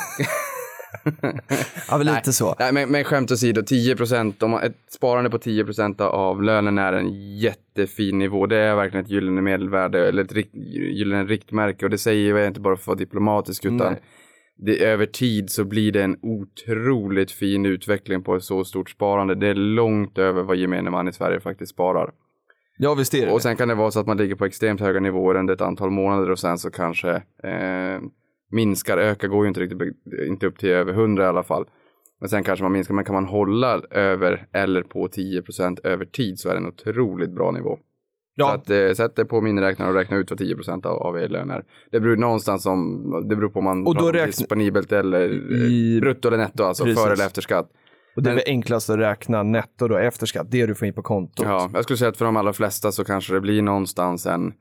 ja, 1.89 1.97
väl 1.97 2.07
lite 2.15 2.33
så. 2.33 2.55
Nej, 2.59 2.71
men, 2.73 2.89
men 2.89 3.03
skämt 3.03 3.31
åsido, 3.31 3.61
10 3.61 3.95
procent, 3.95 4.43
ett 4.63 4.75
sparande 4.91 5.29
på 5.29 5.37
10 5.37 5.65
procent 5.65 6.01
av 6.01 6.43
lönen 6.43 6.77
är 6.77 6.93
en 6.93 7.37
jättefin 7.37 8.19
nivå. 8.19 8.45
Det 8.45 8.57
är 8.57 8.75
verkligen 8.75 9.05
ett 9.05 9.11
gyllene 9.11 9.41
medelvärde 9.41 10.07
eller 10.07 10.23
ett 10.23 10.33
rikt, 10.33 10.55
gyllene 10.93 11.23
riktmärke 11.23 11.85
och 11.85 11.91
det 11.91 11.97
säger 11.97 12.35
jag 12.35 12.47
inte 12.47 12.59
bara 12.59 12.75
för 12.75 12.81
att 12.83 12.87
vara 12.87 12.97
diplomatisk 12.97 13.65
utan 13.65 13.77
Nej. 13.77 14.01
Det, 14.57 14.83
över 14.83 15.05
tid 15.05 15.49
så 15.49 15.65
blir 15.65 15.91
det 15.91 16.03
en 16.03 16.17
otroligt 16.21 17.31
fin 17.31 17.65
utveckling 17.65 18.23
på 18.23 18.35
ett 18.35 18.43
så 18.43 18.63
stort 18.63 18.89
sparande. 18.89 19.35
Det 19.35 19.47
är 19.47 19.55
långt 19.55 20.17
över 20.17 20.43
vad 20.43 20.57
gemene 20.57 20.89
man 20.89 21.07
i 21.07 21.13
Sverige 21.13 21.39
faktiskt 21.39 21.71
sparar. 21.71 22.11
Ja, 22.77 22.93
visst 22.93 23.13
är 23.13 23.25
det 23.25 23.31
Och 23.31 23.41
sen 23.41 23.55
kan 23.55 23.67
det 23.67 23.75
vara 23.75 23.91
så 23.91 23.99
att 23.99 24.07
man 24.07 24.17
ligger 24.17 24.35
på 24.35 24.45
extremt 24.45 24.81
höga 24.81 24.99
nivåer 24.99 25.35
under 25.35 25.53
ett 25.53 25.61
antal 25.61 25.91
månader 25.91 26.31
och 26.31 26.39
sen 26.39 26.57
så 26.57 26.71
kanske 26.71 27.11
eh, 27.43 28.01
minskar, 28.51 28.97
ökar 28.97 29.27
går 29.27 29.43
ju 29.43 29.47
inte 29.47 29.59
riktigt 29.59 29.81
inte 30.27 30.47
upp 30.47 30.59
till 30.59 30.69
över 30.69 30.93
100 30.93 31.23
i 31.23 31.27
alla 31.27 31.43
fall. 31.43 31.65
Men 32.19 32.29
sen 32.29 32.43
kanske 32.43 32.63
man 32.63 32.71
minskar, 32.71 32.93
men 32.93 33.05
kan 33.05 33.15
man 33.15 33.25
hålla 33.25 33.81
över 33.91 34.47
eller 34.51 34.83
på 34.83 35.07
10% 35.07 35.79
över 35.83 36.05
tid 36.05 36.39
så 36.39 36.49
är 36.49 36.53
det 36.53 36.59
en 36.59 36.67
otroligt 36.67 37.31
bra 37.31 37.51
nivå. 37.51 37.79
Ja. 38.37 38.47
Så 38.47 38.53
att 38.53 38.69
eh, 38.69 38.91
sätt 38.93 39.15
det 39.15 39.25
på 39.25 39.41
miniräknare 39.41 39.89
och 39.89 39.95
räkna 39.95 40.17
ut 40.17 40.31
vad 40.31 40.37
10 40.39 40.55
av, 40.83 40.85
av 40.85 41.17
er 41.17 41.27
lön 41.29 41.49
är. 41.51 41.63
Det 41.91 41.99
beror 41.99 42.15
någonstans 42.15 42.65
om, 42.65 43.01
det 43.29 43.35
beror 43.35 43.49
på 43.49 43.59
om 43.59 43.65
man 43.65 43.87
Och 43.87 43.95
då 43.95 44.11
räkna- 44.11 44.25
disponibelt 44.25 44.91
eller 44.91 45.21
eh, 45.29 45.57
I- 45.71 45.99
brutto 46.01 46.27
eller 46.27 46.37
netto, 46.37 46.63
alltså 46.63 46.83
Precis. 46.83 47.03
före 47.03 47.13
eller 47.13 47.25
efter 47.25 47.41
skatt. 47.41 47.69
Och 48.15 48.23
det 48.23 48.29
är 48.29 48.35
Men- 48.35 48.43
enklast 48.47 48.89
att 48.89 48.97
räkna 48.99 49.43
netto 49.43 49.87
då 49.87 49.97
efter 49.97 50.25
skatt, 50.25 50.47
det 50.51 50.65
du 50.65 50.75
får 50.75 50.87
in 50.87 50.93
på 50.93 51.01
kontot. 51.01 51.45
Ja, 51.45 51.69
jag 51.73 51.83
skulle 51.83 51.97
säga 51.97 52.09
att 52.09 52.17
för 52.17 52.25
de 52.25 52.37
allra 52.37 52.53
flesta 52.53 52.91
så 52.91 53.03
kanske 53.03 53.33
det 53.33 53.41
blir 53.41 53.61
någonstans 53.61 54.25
en 54.25 54.53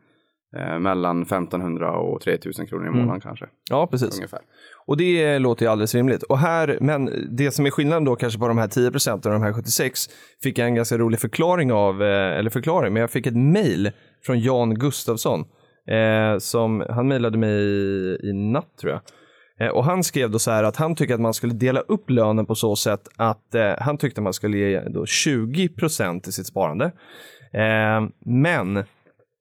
eh, 0.56 0.78
mellan 0.78 1.22
1500 1.22 1.92
och 1.92 2.20
3000 2.20 2.66
kronor 2.66 2.84
i 2.84 2.88
Mm. 2.88 3.00
månaden 3.00 3.20
kanske. 3.20 3.46
ja 3.70 3.86
precis. 3.86 4.16
Ungefär. 4.16 4.40
Och 4.86 4.96
det 4.96 5.38
låter 5.38 5.66
ju 5.66 5.72
alldeles 5.72 5.94
rimligt. 5.94 6.22
Och 6.22 6.38
här, 6.38 6.78
men 6.80 7.10
det 7.36 7.50
som 7.50 7.66
är 7.66 7.70
skillnaden 7.70 8.04
då 8.04 8.16
kanske 8.16 8.38
på 8.38 8.48
de 8.48 8.58
här 8.58 8.68
10 8.68 8.90
procenten 8.90 9.32
och 9.32 9.40
de 9.40 9.44
här 9.44 9.52
76 9.52 10.00
fick 10.42 10.58
jag 10.58 10.68
en 10.68 10.74
ganska 10.74 10.98
rolig 10.98 11.20
förklaring 11.20 11.72
av, 11.72 12.02
eh, 12.02 12.38
eller 12.38 12.50
förklaring, 12.50 12.92
men 12.92 13.00
jag 13.00 13.10
fick 13.10 13.26
ett 13.26 13.36
mejl 13.36 13.90
från 14.26 14.40
Jan 14.40 14.74
Gustafsson. 14.74 15.44
Eh, 15.88 16.38
som, 16.38 16.84
han 16.90 17.08
mejlade 17.08 17.38
mig 17.38 17.50
i, 17.50 18.18
i 18.22 18.32
natt 18.32 18.78
tror 18.80 18.92
jag. 18.92 19.00
Eh, 19.60 19.72
och 19.74 19.84
han 19.84 20.04
skrev 20.04 20.30
då 20.30 20.38
så 20.38 20.50
här 20.50 20.64
att 20.64 20.76
han 20.76 20.94
tycker 20.94 21.14
att 21.14 21.20
man 21.20 21.34
skulle 21.34 21.54
dela 21.54 21.80
upp 21.80 22.10
lönen 22.10 22.46
på 22.46 22.54
så 22.54 22.76
sätt 22.76 23.08
att 23.16 23.54
eh, 23.54 23.72
han 23.78 23.98
tyckte 23.98 24.20
man 24.20 24.32
skulle 24.32 24.58
ge 24.58 24.80
då 24.80 25.06
20 25.06 25.68
procent 25.68 26.24
till 26.24 26.32
sitt 26.32 26.46
sparande. 26.46 26.84
Eh, 27.52 28.08
men 28.26 28.84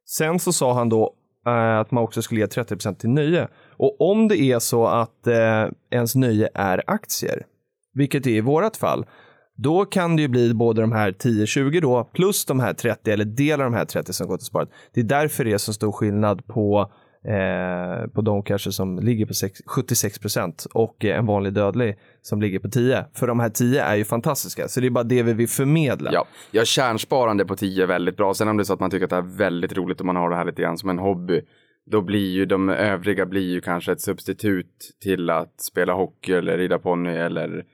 Sen 0.06 0.40
så 0.40 0.54
sa 0.54 0.74
han 0.74 0.90
då 0.90 1.14
eh, 1.48 1.80
att 1.80 1.92
man 1.92 2.04
också 2.04 2.22
skulle 2.22 2.42
ge 2.42 2.48
30% 2.48 2.96
till 2.96 3.10
nöje. 3.10 3.48
Och 3.70 4.02
om 4.12 4.28
det 4.28 4.42
är 4.42 4.60
så 4.60 4.88
att 4.88 5.28
eh, 5.28 5.68
ens 5.92 6.16
nöje 6.16 6.50
är 6.54 6.84
aktier, 6.88 7.46
vilket 7.94 8.24
det 8.24 8.32
är 8.32 8.36
i 8.36 8.42
vårat 8.42 8.78
fall, 8.78 9.06
då 9.56 9.86
kan 9.86 10.16
det 10.16 10.22
ju 10.22 10.28
bli 10.28 10.54
både 10.54 10.82
de 10.82 10.92
här 10.92 11.12
10-20 11.12 11.82
då, 11.82 12.04
plus 12.04 12.46
de 12.46 12.60
här 12.60 12.74
30 12.74 13.12
eller 13.12 13.26
del 13.26 13.62
av 13.62 13.72
de 13.72 13.78
här 13.78 13.86
30 13.86 14.14
som 14.14 14.28
går 14.28 14.38
till 14.38 14.46
sparat. 14.46 14.70
Det 14.94 15.00
är 15.00 15.04
därför 15.06 15.46
det 15.46 15.54
är 15.54 15.58
så 15.58 15.74
stor 15.74 15.92
skillnad 15.92 16.48
på, 16.48 16.92
eh, 17.26 18.08
på 18.08 18.22
de 18.22 18.44
kanske 18.44 18.72
som 18.72 19.00
ligger 19.00 19.26
på 19.26 19.34
76% 19.34 20.68
och 20.74 21.06
en 21.06 21.26
vanlig 21.26 21.54
dödlig 21.54 21.98
som 22.22 22.42
ligger 22.42 22.60
på 22.60 22.70
10. 22.70 23.06
För 23.14 23.28
de 23.28 23.40
här 23.40 23.50
10 23.50 23.84
är 23.84 23.96
ju 23.96 24.06
fantastiska, 24.06 24.68
så 24.68 24.80
det 24.80 24.88
är 24.88 24.92
bara 24.92 25.04
det 25.04 25.24
vi 25.24 25.34
vill 25.34 25.50
förmedla. 25.50 26.14
Ja, 26.14 26.26
ja, 26.52 26.66
kärnsparande 26.66 27.46
på 27.46 27.56
10 27.56 27.84
är 27.84 27.88
väldigt 27.88 28.18
bra. 28.18 28.34
Sen 28.34 28.48
om 28.48 28.58
det 28.58 28.62
är 28.62 28.66
så 28.66 28.74
att 28.74 28.80
man 28.80 28.90
tycker 28.90 29.04
att 29.04 29.10
det 29.10 29.16
är 29.16 29.38
väldigt 29.38 29.78
roligt 29.78 30.00
och 30.00 30.06
man 30.06 30.16
har 30.16 30.30
det 30.30 30.36
här 30.36 30.46
lite 30.46 30.62
grann 30.62 30.78
som 30.78 30.90
en 30.90 31.00
hobby, 31.00 31.42
då 31.86 32.02
blir 32.02 32.32
ju 32.32 32.46
de 32.46 32.70
övriga 32.70 33.26
blir 33.26 33.52
ju 33.52 33.62
kanske 33.62 33.92
ett 33.92 34.02
substitut 34.02 34.92
till 35.02 35.30
att 35.30 35.62
spela 35.62 35.94
hockey 35.94 36.34
eller 36.34 36.58
rida 36.58 36.80
ponny 36.80 37.12
eller 37.12 37.66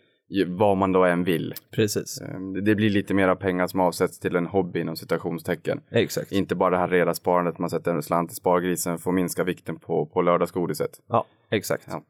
vad 0.47 0.77
man 0.77 0.91
då 0.91 1.03
än 1.05 1.23
vill. 1.23 1.53
Precis, 1.75 2.21
Ehm, 2.21 2.63
Det 2.65 2.75
blir 2.75 2.89
lite 2.89 3.13
mera 3.13 3.35
pengar 3.35 3.67
som 3.67 3.79
avsätts 3.79 4.19
till 4.19 4.35
en 4.35 4.45
hobby 4.45 4.79
inom 4.79 4.95
citationstecken. 4.95 5.81
exakt. 5.91 6.31
Inte 6.31 6.55
bara 6.55 6.69
det 6.69 6.77
här 6.77 6.87
reda 6.87 7.13
sparandet, 7.13 7.59
man 7.59 7.69
sätter 7.69 7.91
en 7.93 8.03
slant 8.03 8.31
i 8.31 8.35
spargrisen 8.35 8.97
för 8.97 9.09
att 9.11 9.15
minska 9.15 9.43
vikten 9.43 9.79
på, 9.79 10.05
på 10.05 10.21
lördagsgodiset. 10.21 10.91
Ja, 11.09 11.25
exakt. 11.51 11.87
Ja. 11.87 12.03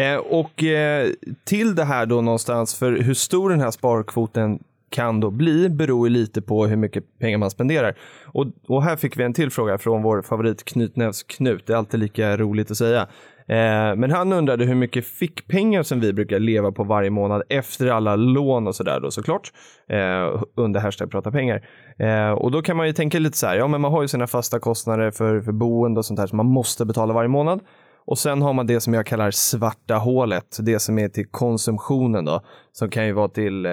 Eh, 0.00 0.16
och 0.16 0.62
eh, 0.64 1.08
till 1.44 1.74
det 1.74 1.84
här 1.84 2.06
då 2.06 2.20
någonstans, 2.20 2.74
för 2.78 2.92
hur 2.92 3.14
stor 3.14 3.50
den 3.50 3.60
här 3.60 3.70
sparkvoten 3.70 4.58
kan 4.90 5.20
då 5.20 5.30
bli 5.30 5.68
beror 5.68 6.08
ju 6.08 6.14
lite 6.14 6.42
på 6.42 6.66
hur 6.66 6.76
mycket 6.76 7.18
pengar 7.18 7.38
man 7.38 7.50
spenderar. 7.50 7.98
Och, 8.26 8.46
och 8.68 8.82
här 8.82 8.96
fick 8.96 9.16
vi 9.18 9.22
en 9.24 9.32
till 9.32 9.50
fråga 9.50 9.78
från 9.78 10.02
vår 10.02 10.22
favorit 10.22 10.64
Knutnävs-Knut. 10.64 11.62
Det 11.66 11.72
är 11.72 11.76
alltid 11.76 12.00
lika 12.00 12.36
roligt 12.36 12.70
att 12.70 12.76
säga. 12.76 13.08
Eh, 13.48 13.96
men 13.96 14.10
han 14.10 14.32
undrade 14.32 14.64
hur 14.64 14.74
mycket 14.74 15.06
fickpengar 15.06 15.82
som 15.82 16.00
vi 16.00 16.12
brukar 16.12 16.38
leva 16.38 16.72
på 16.72 16.84
varje 16.84 17.10
månad 17.10 17.42
efter 17.48 17.86
alla 17.86 18.16
lån 18.16 18.66
och 18.66 18.74
sådär 18.74 19.00
då 19.00 19.10
såklart. 19.10 19.52
Eh, 19.88 20.42
under 20.54 20.80
hashtag 20.80 21.10
prata 21.10 21.30
pengar. 21.30 21.68
Eh, 21.98 22.30
och 22.30 22.50
då 22.50 22.62
kan 22.62 22.76
man 22.76 22.86
ju 22.86 22.92
tänka 22.92 23.18
lite 23.18 23.38
så 23.38 23.46
här, 23.46 23.56
ja 23.56 23.68
men 23.68 23.80
man 23.80 23.92
har 23.92 24.02
ju 24.02 24.08
sina 24.08 24.26
fasta 24.26 24.58
kostnader 24.58 25.10
för, 25.10 25.40
för 25.40 25.52
boende 25.52 25.98
och 25.98 26.04
sånt 26.04 26.20
här 26.20 26.26
som 26.26 26.36
man 26.36 26.46
måste 26.46 26.84
betala 26.84 27.14
varje 27.14 27.28
månad. 27.28 27.60
Och 28.08 28.18
sen 28.18 28.42
har 28.42 28.52
man 28.52 28.66
det 28.66 28.80
som 28.80 28.94
jag 28.94 29.06
kallar 29.06 29.30
svarta 29.30 29.94
hålet, 29.94 30.56
det 30.60 30.78
som 30.78 30.98
är 30.98 31.08
till 31.08 31.26
konsumtionen 31.30 32.24
då. 32.24 32.40
Som 32.72 32.90
kan 32.90 33.06
ju 33.06 33.12
vara 33.12 33.28
till 33.28 33.66
eh, 33.66 33.72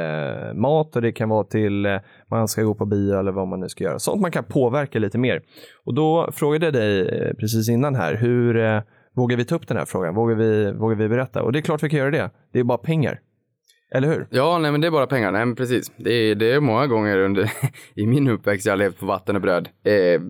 mat 0.53 0.95
och 0.95 1.01
det 1.01 1.11
kan 1.11 1.29
vara 1.29 1.43
till 1.43 1.85
eh, 1.85 1.97
man 2.31 2.47
ska 2.47 2.63
gå 2.63 2.75
på 2.75 2.85
bio 2.85 3.19
eller 3.19 3.31
vad 3.31 3.47
man 3.47 3.59
nu 3.59 3.69
ska 3.69 3.83
göra. 3.83 3.99
Sånt 3.99 4.21
man 4.21 4.31
kan 4.31 4.43
påverka 4.43 4.99
lite 4.99 5.17
mer. 5.17 5.41
Och 5.85 5.93
då 5.93 6.29
frågade 6.31 6.65
jag 6.65 6.73
dig 6.73 7.09
eh, 7.09 7.33
precis 7.33 7.69
innan 7.69 7.95
här, 7.95 8.15
hur 8.15 8.57
eh, 8.57 8.81
vågar 9.15 9.37
vi 9.37 9.45
ta 9.45 9.55
upp 9.55 9.67
den 9.67 9.77
här 9.77 9.85
frågan? 9.85 10.15
Vågar 10.15 10.35
vi, 10.35 10.71
vågar 10.71 10.95
vi 10.95 11.09
berätta? 11.09 11.43
Och 11.43 11.51
det 11.51 11.59
är 11.59 11.61
klart 11.61 11.83
vi 11.83 11.89
kan 11.89 11.99
göra 11.99 12.11
det. 12.11 12.29
Det 12.53 12.59
är 12.59 12.63
bara 12.63 12.77
pengar. 12.77 13.19
Eller 13.91 14.07
hur? 14.07 14.27
Ja, 14.29 14.57
nej 14.57 14.71
men 14.71 14.81
det 14.81 14.87
är 14.87 14.91
bara 14.91 15.07
pengar. 15.07 15.31
Nej 15.31 15.45
men 15.45 15.55
precis. 15.55 15.91
Det 15.97 16.13
är, 16.13 16.35
det 16.35 16.51
är 16.51 16.59
många 16.59 16.87
gånger 16.87 17.17
under, 17.17 17.51
i 17.95 18.07
min 18.07 18.27
uppväxt 18.27 18.65
jag 18.65 18.73
har 18.73 18.77
levt 18.77 18.99
på 18.99 19.05
vatten 19.05 19.35
och 19.35 19.41
bröd. 19.41 19.69
Eh, 19.83 20.21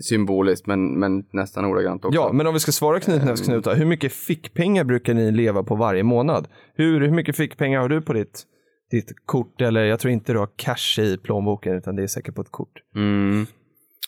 symboliskt 0.00 0.66
men, 0.66 0.98
men 0.98 1.24
nästan 1.32 1.64
ordagrant 1.64 2.04
också. 2.04 2.20
Ja, 2.20 2.32
men 2.32 2.46
om 2.46 2.54
vi 2.54 2.60
ska 2.60 2.72
svara 2.72 2.98
Knutnävs-Knut 2.98 3.64
då. 3.64 3.70
Hur 3.70 3.86
mycket 3.86 4.12
fickpengar 4.12 4.84
brukar 4.84 5.14
ni 5.14 5.30
leva 5.30 5.62
på 5.62 5.74
varje 5.74 6.02
månad? 6.02 6.48
Hur, 6.74 7.00
hur 7.00 7.10
mycket 7.10 7.36
fickpengar 7.36 7.80
har 7.80 7.88
du 7.88 8.02
på 8.02 8.12
ditt, 8.12 8.42
ditt 8.90 9.12
kort? 9.26 9.60
Eller 9.60 9.84
jag 9.84 10.00
tror 10.00 10.12
inte 10.12 10.32
du 10.32 10.38
har 10.38 10.50
cash 10.56 11.02
i 11.02 11.18
plånboken 11.18 11.76
utan 11.76 11.96
det 11.96 12.02
är 12.02 12.06
säkert 12.06 12.34
på 12.34 12.40
ett 12.40 12.50
kort. 12.50 12.82
Mm. 12.94 13.46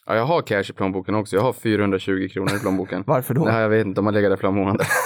Ja, 0.08 0.14
jag 0.16 0.24
har 0.26 0.42
cash 0.42 0.64
i 0.70 0.72
plånboken 0.72 1.14
också. 1.14 1.36
Jag 1.36 1.42
har 1.42 1.52
420 1.52 2.28
kronor 2.32 2.56
i 2.56 2.58
plånboken. 2.58 3.04
Varför 3.06 3.34
då? 3.34 3.44
Nej, 3.44 3.60
jag 3.62 3.68
vet 3.68 3.86
inte. 3.86 3.98
De 3.98 4.06
har 4.06 4.12
legat 4.12 4.30
där 4.32 4.36
flera 4.36 4.52
månader. 4.52 4.86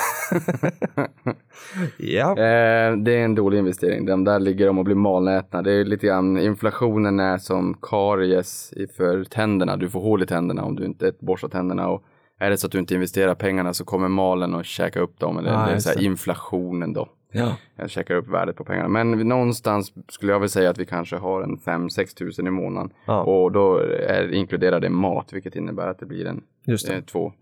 Ja. 1.99 2.31
Eh, 2.31 2.97
det 2.97 3.13
är 3.13 3.25
en 3.25 3.35
dålig 3.35 3.59
investering. 3.59 4.07
De 4.07 4.25
där 4.25 4.39
ligger 4.41 4.69
om 4.69 4.79
att 4.79 4.85
bli 4.85 4.95
malnätna. 4.95 5.63
Det 5.63 5.73
är 5.73 5.85
lite 5.85 6.07
grann, 6.07 6.39
inflationen 6.39 7.21
är 7.21 7.39
som 7.39 7.77
karies 7.83 8.73
i- 8.77 8.87
för 8.87 9.25
tänderna. 9.25 9.77
Du 9.77 9.91
får 9.91 10.01
hål 10.01 10.23
i 10.23 10.27
tänderna 10.27 10.65
om 10.65 10.77
du 10.77 10.85
inte 10.85 11.13
borstar 11.21 11.49
tänderna. 11.49 11.89
Och 11.89 12.03
är 12.41 12.51
det 12.51 12.57
så 12.57 12.67
att 12.67 12.73
du 12.73 12.79
inte 12.79 12.95
investerar 12.95 13.35
pengarna 13.35 13.75
så 13.75 13.85
kommer 13.85 14.09
malen 14.09 14.55
och 14.55 14.65
käka 14.65 15.01
upp 15.01 15.19
dem. 15.19 15.39
Eller 15.39 15.51
Ah, 15.53 15.65
det 15.65 15.71
är 15.71 15.75
just 15.75 15.87
så 15.93 15.99
här 15.99 16.07
inflationen 16.07 16.93
då. 16.93 17.09
Ja. 17.33 17.57
Jag 17.77 17.91
käkar 17.91 18.15
upp 18.15 18.29
värdet 18.29 18.57
på 18.57 18.65
pengarna. 18.65 18.89
Men 18.89 19.11
någonstans 19.29 19.93
skulle 20.09 20.33
jag 20.33 20.41
väl 20.41 20.49
säga 20.49 20.71
att 20.71 20.79
vi 20.79 20.87
kanske 20.87 21.17
har 21.17 21.43
en 21.43 21.59
5-6 21.59 22.17
tusen 22.17 22.47
i 22.47 22.51
månaden. 22.51 22.93
Ja. 23.07 23.23
Och 23.23 23.53
då 23.53 23.79
är, 23.79 24.33
inkluderar 24.35 24.81
det 24.81 24.91
mat, 24.91 25.33
vilket 25.33 25.57
innebär 25.57 25.87
att 25.87 25.99
det 25.99 26.07
blir 26.07 26.27
en 26.27 26.43
Just 26.67 26.87
det. 26.87 26.95
eh, 26.95 27.03
2-3 27.03 27.33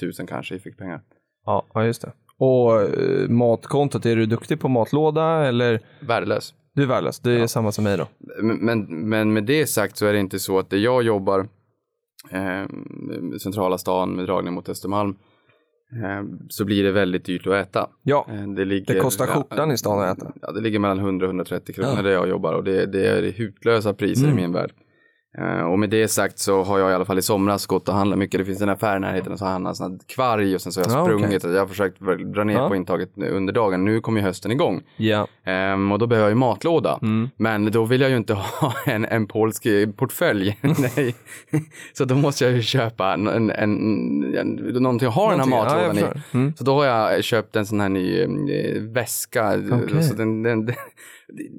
tusen 0.00 0.26
kanske 0.26 0.54
i 0.54 0.58
fickpengar. 0.58 1.00
Ja, 1.46 1.66
ja, 1.74 1.84
just 1.84 2.02
det. 2.02 2.12
Och 2.38 2.82
eh, 2.82 3.28
matkontot, 3.28 4.06
är 4.06 4.16
du 4.16 4.26
duktig 4.26 4.60
på 4.60 4.68
matlåda 4.68 5.46
eller? 5.46 5.80
Värdelös. 6.00 6.54
Du 6.74 6.82
är 6.82 6.86
värdelös, 6.86 7.20
det 7.20 7.32
är 7.32 7.46
samma 7.46 7.72
som 7.72 7.84
mig 7.84 7.96
då. 7.96 8.06
Men, 8.42 9.08
men, 9.08 9.32
med 9.32 9.44
det 9.44 9.66
sagt 9.66 9.96
så 9.96 10.06
är 10.06 10.12
det 10.12 10.18
inte 10.18 10.38
så 10.38 10.58
att 10.58 10.70
där 10.70 10.78
jag 10.78 11.02
jobbar, 11.02 11.40
eh, 12.30 12.66
centrala 13.42 13.78
stan 13.78 14.16
med 14.16 14.26
dragning 14.26 14.54
mot 14.54 14.68
Östermalm, 14.68 15.16
så 16.48 16.64
blir 16.64 16.84
det 16.84 16.92
väldigt 16.92 17.24
dyrt 17.24 17.46
att 17.46 17.52
äta. 17.54 17.88
Ja, 18.02 18.26
Eh, 18.30 18.48
Det, 18.48 18.64
ligger, 18.64 18.94
det 18.94 19.00
kostar 19.00 19.26
skjortan 19.26 19.70
i 19.70 19.78
stan 19.78 20.00
att 20.00 20.18
äta. 20.18 20.32
Ja, 20.42 20.52
det 20.52 20.60
ligger 20.60 20.78
mellan 20.78 20.98
100 20.98 21.26
och 21.26 21.28
130 21.30 21.74
kronor 21.74 21.92
Ja. 21.96 22.02
där 22.02 22.10
jag 22.10 22.28
jobbar 22.28 22.52
och 22.52 22.64
det, 22.64 22.86
det 22.86 23.06
är 23.06 23.32
hutlösa 23.32 23.94
priser 23.94 24.24
Mm. 24.26 24.38
i 24.38 24.42
min 24.42 24.52
värld. 24.52 24.72
Eh, 25.40 25.60
och 25.60 25.78
med 25.78 25.90
det 25.90 26.08
sagt 26.08 26.38
så 26.38 26.62
har 26.62 26.78
jag 26.78 26.90
i 26.90 26.94
alla 26.94 27.04
fall 27.04 27.18
i 27.18 27.22
somras 27.22 27.66
gått 27.66 27.88
och 27.88 27.94
handlat 27.94 28.18
mycket. 28.18 28.38
Det 28.40 28.44
finns 28.44 28.62
en 28.62 28.68
affär 28.68 28.96
i 28.96 29.00
närheten 29.00 29.32
och 29.32 29.38
så 29.38 29.44
handlar 29.44 29.70
jag 29.70 29.76
sån 29.76 29.92
här 29.92 29.98
kvarg 30.06 30.54
och 30.54 30.60
sen 30.60 30.72
så 30.72 30.80
har 30.80 30.86
jag 30.86 30.96
Ja, 30.98 31.02
okej. 31.02 31.18
sprungit. 31.18 31.44
Jag 31.44 31.60
har 31.62 31.66
försökt 31.66 32.00
dra 32.34 32.44
ner 32.44 32.54
Ja. 32.54 32.68
på 32.68 32.76
intaget 32.76 33.10
under 33.18 33.52
dagen. 33.52 33.84
Nu 33.84 34.00
kommer 34.00 34.20
ju 34.20 34.26
hösten 34.26 34.50
igång. 34.52 34.82
Ja. 34.96 35.26
Ehm, 35.44 35.92
och 35.92 35.98
då 35.98 36.06
behöver 36.06 36.26
jag 36.26 36.30
ju 36.30 36.38
matlåda. 36.38 36.98
Mm. 37.02 37.28
Men 37.36 37.70
då 37.72 37.84
vill 37.84 38.00
jag 38.00 38.10
ju 38.10 38.16
inte 38.16 38.34
ha 38.60 38.72
en, 38.86 39.04
en 39.04 39.26
polsk 39.26 39.66
portfölj. 39.96 40.58
Nej. 40.62 41.14
Så 41.92 42.04
då 42.04 42.14
måste 42.14 42.44
jag 42.44 42.52
ju 42.54 42.62
köpa 42.62 43.12
en, 43.14 43.26
en, 43.26 43.50
en, 43.50 44.34
en, 44.34 44.48
någonting 44.82 45.08
att 45.08 45.14
ha 45.14 45.30
den 45.30 45.40
här 45.40 45.46
matlådan 45.46 45.96
i. 45.96 46.00
förstår. 46.00 46.20
Mm. 46.34 46.54
Så 46.56 46.64
då 46.64 46.74
har 46.74 46.84
jag 46.84 47.24
köpt 47.24 47.56
en 47.56 47.66
sån 47.66 47.80
här 47.80 47.88
ny 47.88 48.20
eh, 48.22 48.82
väska. 48.82 49.54
Okej. 49.72 50.02
Så 50.02 50.14
den, 50.14 50.42
den, 50.42 50.66
den, 50.66 50.74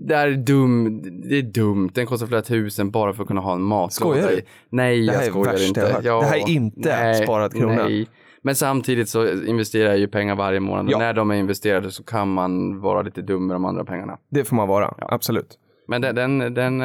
det 0.07 0.13
är 0.15 0.31
dum, 0.31 1.01
det 1.29 1.37
är 1.37 1.41
dumt. 1.41 1.89
Den 1.93 2.05
kostar 2.05 2.27
flera 2.27 2.41
tusen 2.41 2.91
bara 2.91 3.13
för 3.13 3.23
att 3.23 3.27
kunna 3.27 3.41
ha 3.41 3.53
en 3.53 3.61
matlåda 3.61 3.91
Skojar 4.21 4.35
du? 4.35 4.41
Nej, 4.69 5.05
jag 5.05 5.23
skojar 5.25 5.67
inte. 5.67 5.81
hört. 5.81 6.03
Det 6.03 6.25
här 6.25 6.37
är 6.37 6.49
inte 6.49 7.13
sparad 7.23 7.53
krona. 7.53 7.83
Nej. 7.83 8.07
Men 8.41 8.55
samtidigt 8.55 9.09
så 9.09 9.27
investerar 9.27 9.89
jag 9.89 9.97
ju 9.99 10.07
pengar 10.07 10.35
varje 10.35 10.59
månad. 10.59 10.85
Och 10.85 10.91
Ja. 10.91 10.97
när 10.97 11.13
de 11.13 11.31
är 11.31 11.35
investerade 11.35 11.91
så 11.91 12.03
kan 12.03 12.33
man 12.33 12.81
vara 12.81 13.01
lite 13.01 13.21
dum 13.21 13.47
med 13.47 13.55
de 13.55 13.65
andra 13.65 13.85
pengarna. 13.85 14.17
Det 14.31 14.43
får 14.45 14.55
man 14.55 14.67
vara, 14.67 14.93
absolut. 14.99 15.57
Men 15.87 16.01
den, 16.01 16.15
den, 16.15 16.53
den, 16.53 16.81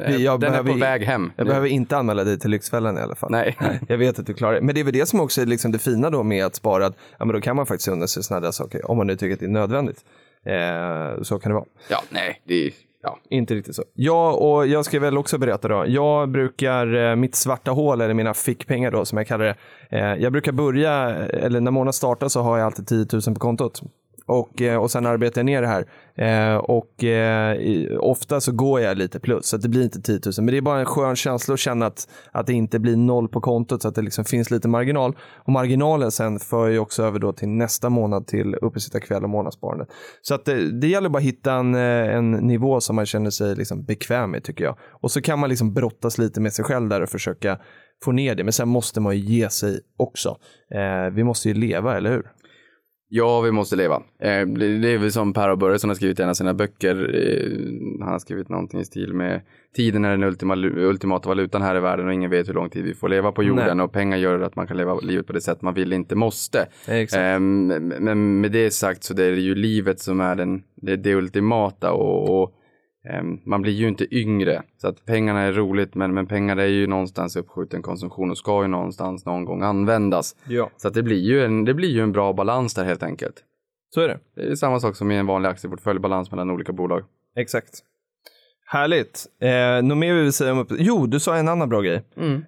eh, 0.00 0.16
Jag 0.16 0.40
den 0.40 0.54
är 0.54 0.62
på 0.62 0.72
väg 0.72 1.02
hem. 1.02 1.32
Jag 1.36 1.44
nu. 1.44 1.48
behöver 1.48 1.68
inte 1.68 1.96
anmäla 1.96 2.24
dig 2.24 2.38
till 2.38 2.50
Lyxfällan 2.50 2.98
i 2.98 3.00
alla 3.00 3.14
fall. 3.14 3.30
Nej. 3.30 3.56
Jag 3.88 3.98
vet 3.98 4.18
att 4.18 4.26
du 4.26 4.34
klarar 4.34 4.54
det. 4.54 4.60
Men 4.60 4.74
det 4.74 4.80
är 4.80 4.84
väl 4.84 4.92
det 4.92 5.06
som 5.08 5.20
också 5.20 5.40
är 5.42 5.46
liksom 5.46 5.72
det 5.72 5.78
fina 5.78 6.10
då 6.10 6.22
med 6.22 6.44
att 6.46 6.54
spara. 6.54 6.86
Att, 6.86 6.96
ja, 7.18 7.24
men 7.24 7.34
då 7.34 7.40
kan 7.40 7.56
man 7.56 7.66
faktiskt 7.66 7.88
unna 7.88 8.06
sig 8.06 8.22
sådana 8.22 8.44
där 8.46 8.52
saker. 8.52 8.90
Om 8.90 8.96
man 8.96 9.06
nu 9.06 9.16
tycker 9.16 9.34
att 9.34 9.40
det 9.40 9.46
är 9.46 9.50
nödvändigt. 9.50 10.04
Eh, 10.44 11.22
så 11.22 11.38
kan 11.38 11.50
det 11.50 11.54
vara. 11.54 11.64
Ja, 11.90 12.02
nej, 12.10 12.42
det 12.44 12.66
är, 12.66 12.72
ja. 13.02 13.18
Inte 13.30 13.54
riktigt 13.54 13.74
så. 13.74 13.84
Ja, 13.94 14.32
och 14.32 14.66
jag 14.66 14.84
ska 14.84 15.00
väl 15.00 15.18
också 15.18 15.38
berätta 15.38 15.68
då. 15.68 15.84
Jag 15.86 16.28
brukar, 16.28 16.94
eh, 16.94 17.16
mitt 17.16 17.34
svarta 17.34 17.70
hål, 17.70 18.00
eller 18.00 18.14
mina 18.14 18.34
fickpengar 18.34 18.90
då 18.90 19.04
som 19.04 19.18
jag 19.18 19.26
kallar 19.26 19.44
det. 19.44 19.56
Eh, 19.98 20.14
jag 20.22 20.32
brukar 20.32 20.52
börja, 20.52 20.92
eller 21.16 21.60
när 21.60 21.70
månaden 21.70 21.92
startar 21.92 22.28
så 22.28 22.40
har 22.42 22.58
jag 22.58 22.66
alltid 22.66 22.86
10 22.86 23.06
000 23.12 23.22
på 23.34 23.40
kontot. 23.40 23.82
Och, 24.28 24.62
eh, 24.62 24.82
och 24.82 24.90
sen 24.90 25.06
arbetar 25.06 25.40
jag 25.40 25.46
ner 25.46 25.62
det 25.62 25.68
här. 25.68 25.84
Eh, 26.14 26.56
och 26.56 27.04
eh, 27.04 27.56
ofta 28.00 28.40
så 28.40 28.52
går 28.52 28.80
jag 28.80 28.98
lite 28.98 29.20
plus, 29.20 29.46
så 29.46 29.56
att 29.56 29.62
det 29.62 29.68
blir 29.68 29.82
inte 29.82 30.00
10 30.00 30.20
000. 30.24 30.32
Men 30.36 30.46
det 30.46 30.56
är 30.56 30.60
bara 30.60 30.80
en 30.80 30.86
skön 30.86 31.16
känsla 31.16 31.54
att 31.54 31.60
känna 31.60 31.86
att, 31.86 32.08
att 32.32 32.46
det 32.46 32.52
inte 32.52 32.78
blir 32.78 32.96
noll 32.96 33.28
på 33.28 33.40
kontot, 33.40 33.82
så 33.82 33.88
att 33.88 33.94
det 33.94 34.02
liksom 34.02 34.24
finns 34.24 34.50
lite 34.50 34.68
marginal. 34.68 35.16
Och 35.34 35.52
marginalen 35.52 36.10
sen 36.10 36.38
för 36.38 36.68
ju 36.68 36.78
också 36.78 37.02
över 37.02 37.18
då 37.18 37.32
till 37.32 37.48
nästa 37.48 37.88
månad 37.88 38.26
till 38.26 38.54
uppesittarkväll 38.54 39.24
och 39.24 39.30
månadssparande. 39.30 39.86
Så 40.22 40.34
att 40.34 40.44
det, 40.44 40.80
det 40.80 40.88
gäller 40.88 41.08
bara 41.08 41.18
att 41.18 41.24
hitta 41.24 41.52
en, 41.52 41.74
eh, 41.74 42.16
en 42.16 42.30
nivå 42.30 42.80
som 42.80 42.96
man 42.96 43.06
känner 43.06 43.30
sig 43.30 43.54
liksom 43.54 43.84
bekväm 43.84 44.30
med 44.30 44.44
tycker 44.44 44.64
jag. 44.64 44.76
Och 45.00 45.10
så 45.10 45.20
kan 45.20 45.38
man 45.38 45.48
liksom 45.48 45.74
brottas 45.74 46.18
lite 46.18 46.40
med 46.40 46.52
sig 46.52 46.64
själv 46.64 46.88
där 46.88 47.00
och 47.00 47.08
försöka 47.08 47.58
få 48.04 48.12
ner 48.12 48.34
det. 48.34 48.44
Men 48.44 48.52
sen 48.52 48.68
måste 48.68 49.00
man 49.00 49.16
ju 49.16 49.22
ge 49.22 49.50
sig 49.50 49.80
också. 49.96 50.36
Eh, 50.74 51.10
vi 51.12 51.24
måste 51.24 51.48
ju 51.48 51.54
leva, 51.54 51.96
eller 51.96 52.10
hur? 52.10 52.26
Ja, 53.10 53.40
vi 53.40 53.52
måste 53.52 53.76
leva. 53.76 53.96
Eh, 53.96 54.46
det 54.46 54.88
är 54.88 54.98
väl 54.98 55.12
som 55.12 55.32
Per 55.32 55.48
och 55.48 55.58
Börje 55.58 55.78
som 55.78 55.90
har 55.90 55.94
skrivit 55.94 56.20
i 56.20 56.22
en 56.22 56.28
av 56.28 56.34
sina 56.34 56.54
böcker. 56.54 57.14
Eh, 57.14 58.04
han 58.04 58.12
har 58.12 58.18
skrivit 58.18 58.48
någonting 58.48 58.80
i 58.80 58.84
stil 58.84 59.14
med 59.14 59.40
tiden 59.76 60.04
är 60.04 60.10
den 60.10 60.24
ultima, 60.24 60.56
ultimata 60.56 61.28
valutan 61.28 61.62
här 61.62 61.76
i 61.76 61.80
världen 61.80 62.06
och 62.06 62.14
ingen 62.14 62.30
vet 62.30 62.48
hur 62.48 62.54
lång 62.54 62.70
tid 62.70 62.84
vi 62.84 62.94
får 62.94 63.08
leva 63.08 63.32
på 63.32 63.42
jorden 63.42 63.76
Nej. 63.76 63.84
och 63.84 63.92
pengar 63.92 64.16
gör 64.16 64.40
att 64.40 64.56
man 64.56 64.66
kan 64.66 64.76
leva 64.76 64.94
livet 64.94 65.26
på 65.26 65.32
det 65.32 65.40
sätt 65.40 65.62
man 65.62 65.74
vill, 65.74 65.92
inte 65.92 66.14
måste. 66.14 66.66
Exakt. 66.86 67.20
Ehm, 67.20 67.66
men 67.98 68.40
med 68.40 68.52
det 68.52 68.70
sagt 68.70 69.04
så 69.04 69.14
det 69.14 69.24
är 69.24 69.30
det 69.30 69.40
ju 69.40 69.54
livet 69.54 70.00
som 70.00 70.20
är 70.20 70.34
den, 70.34 70.62
det, 70.74 70.96
det 70.96 71.14
ultimata 71.14 71.92
och, 71.92 72.42
och 72.42 72.54
man 73.44 73.62
blir 73.62 73.72
ju 73.72 73.88
inte 73.88 74.16
yngre. 74.16 74.62
Så 74.76 74.88
att 74.88 75.06
pengarna 75.06 75.40
är 75.40 75.52
roligt 75.52 75.94
men, 75.94 76.14
men 76.14 76.26
pengar 76.26 76.56
är 76.56 76.66
ju 76.66 76.86
någonstans 76.86 77.36
uppskjuten 77.36 77.82
konsumtion 77.82 78.30
och 78.30 78.38
ska 78.38 78.62
ju 78.62 78.68
någonstans 78.68 79.26
någon 79.26 79.44
gång 79.44 79.62
användas. 79.62 80.36
Ja, 80.48 80.70
Så 80.76 80.88
att 80.88 80.94
det 80.94 81.02
blir 81.02 81.20
ju 81.20 81.44
en, 81.44 81.64
det 81.64 81.74
blir 81.74 81.88
ju 81.90 82.00
en 82.02 82.12
bra 82.12 82.32
balans 82.32 82.74
där 82.74 82.84
helt 82.84 83.02
enkelt. 83.02 83.34
så 83.94 84.00
är 84.00 84.08
det. 84.08 84.18
Det 84.36 84.50
är 84.50 84.54
samma 84.54 84.80
sak 84.80 84.96
som 84.96 85.10
i 85.10 85.16
en 85.16 85.26
vanlig 85.26 85.48
aktieportfölj, 85.48 85.98
balans 86.00 86.30
mellan 86.30 86.50
olika 86.50 86.72
bolag. 86.72 87.02
Exakt. 87.36 87.70
Härligt. 88.70 89.26
Eh, 89.42 89.82
något 89.82 89.98
mer 89.98 90.14
vi 90.14 90.22
vill 90.22 90.32
säga 90.32 90.52
om 90.52 90.58
upp... 90.58 90.68
Jo, 90.70 91.06
du 91.06 91.20
sa 91.20 91.36
en 91.36 91.48
annan 91.48 91.68
bra 91.68 91.80
grej. 91.80 92.02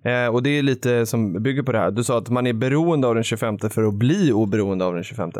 Eh, 0.04 0.34
och 0.34 0.42
det 0.42 0.50
är 0.50 0.62
lite 0.62 1.06
som 1.06 1.42
bygger 1.42 1.62
på 1.62 1.72
det 1.72 1.78
här. 1.78 1.90
Du 1.90 2.04
sa 2.04 2.18
att 2.18 2.28
man 2.30 2.46
är 2.46 2.52
beroende 2.52 3.06
av 3.08 3.14
den 3.14 3.24
25 3.24 3.58
för 3.58 3.82
att 3.82 3.94
bli 3.94 4.32
oberoende 4.32 4.84
av 4.84 4.94
den 4.94 5.04
25. 5.04 5.30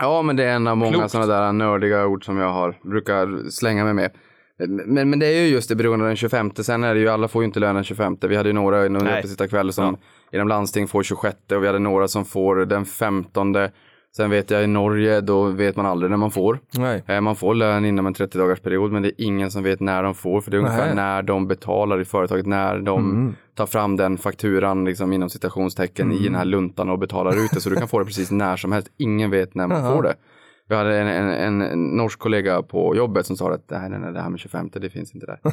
Ja, 0.00 0.22
men 0.22 0.36
det 0.36 0.44
är 0.44 0.54
en 0.54 0.66
av 0.66 0.76
många 0.76 1.08
sådana 1.08 1.34
där 1.34 1.52
nördiga 1.52 2.06
ord 2.06 2.24
som 2.24 2.38
jag 2.38 2.52
har, 2.52 2.78
brukar 2.82 3.50
slänga 3.50 3.84
mig 3.84 3.94
med. 3.94 4.10
Men, 4.86 5.10
men 5.10 5.18
det 5.18 5.26
är 5.26 5.40
ju 5.42 5.48
just 5.48 5.68
det 5.68 5.76
beroende 5.76 6.04
av 6.04 6.08
den 6.08 6.16
25. 6.16 6.50
Sen 6.56 6.84
är 6.84 6.94
det 6.94 7.00
ju, 7.00 7.08
alla 7.08 7.28
får 7.28 7.42
ju 7.42 7.46
inte 7.46 7.60
lön 7.60 7.74
den 7.74 7.84
25. 7.84 8.16
Vi 8.20 8.36
hade 8.36 8.48
ju 8.48 8.52
några 8.52 8.84
under 8.86 9.18
uppesittarkväll 9.18 9.72
som 9.72 9.96
inom 10.32 10.48
landsting 10.48 10.88
får 10.88 11.02
26 11.02 11.36
och 11.54 11.62
vi 11.62 11.66
hade 11.66 11.78
några 11.78 12.08
som 12.08 12.24
får 12.24 12.56
den 12.56 12.84
15. 12.84 13.54
Sen 14.16 14.30
vet 14.30 14.50
jag 14.50 14.64
i 14.64 14.66
Norge, 14.66 15.20
då 15.20 15.44
vet 15.44 15.76
man 15.76 15.86
aldrig 15.86 16.10
när 16.10 16.16
man 16.16 16.30
får. 16.30 16.58
Nej. 16.78 17.02
Eh, 17.06 17.20
Man 17.20 17.36
får 17.36 17.54
lön 17.54 17.84
inom 17.84 18.06
en 18.06 18.14
30 18.14 18.38
dagars 18.38 18.60
period 18.60 18.92
men 18.92 19.02
det 19.02 19.08
är 19.08 19.24
ingen 19.26 19.50
som 19.50 19.62
vet 19.62 19.80
när 19.80 20.02
de 20.02 20.14
får 20.14 20.40
för 20.40 20.50
det 20.50 20.56
är 20.56 20.58
ungefär 20.58 20.86
Nej. 20.86 20.94
när 20.94 21.22
de 21.22 21.46
betalar 21.48 22.00
i 22.00 22.04
företaget, 22.04 22.46
när 22.46 22.78
de 22.78 23.10
Mm. 23.10 23.34
tar 23.56 23.66
fram 23.66 23.96
den 23.96 24.18
fakturan 24.18 24.84
liksom 24.84 25.12
inom 25.12 25.30
citationstecken 25.30 26.12
i 26.12 26.24
den 26.24 26.34
här 26.34 26.44
luntan 26.44 26.90
och 26.90 26.98
betalar 26.98 27.44
ut 27.44 27.50
det 27.50 27.60
så 27.60 27.70
du 27.70 27.76
kan 27.76 27.88
få 27.88 27.98
det 27.98 28.04
precis 28.04 28.30
när 28.30 28.56
som 28.56 28.72
helst. 28.72 28.88
Ingen 28.96 29.30
vet 29.30 29.54
när 29.54 29.66
man 29.66 29.78
Jaha. 29.84 29.94
får 29.94 30.02
det. 30.02 30.14
Vi 30.68 30.74
hade 30.74 30.98
en, 30.98 31.06
en, 31.08 31.62
en 31.62 31.84
norsk 31.96 32.18
kollega 32.18 32.62
på 32.62 32.96
jobbet 32.96 33.26
som 33.26 33.36
sa 33.36 33.52
att 33.52 33.70
nej, 33.70 33.90
nej, 33.90 33.98
nej, 33.98 34.12
det 34.12 34.20
här 34.20 34.30
med 34.30 34.40
25 34.40 34.70
det 34.72 34.90
finns 34.90 35.14
inte 35.14 35.26
där. 35.26 35.38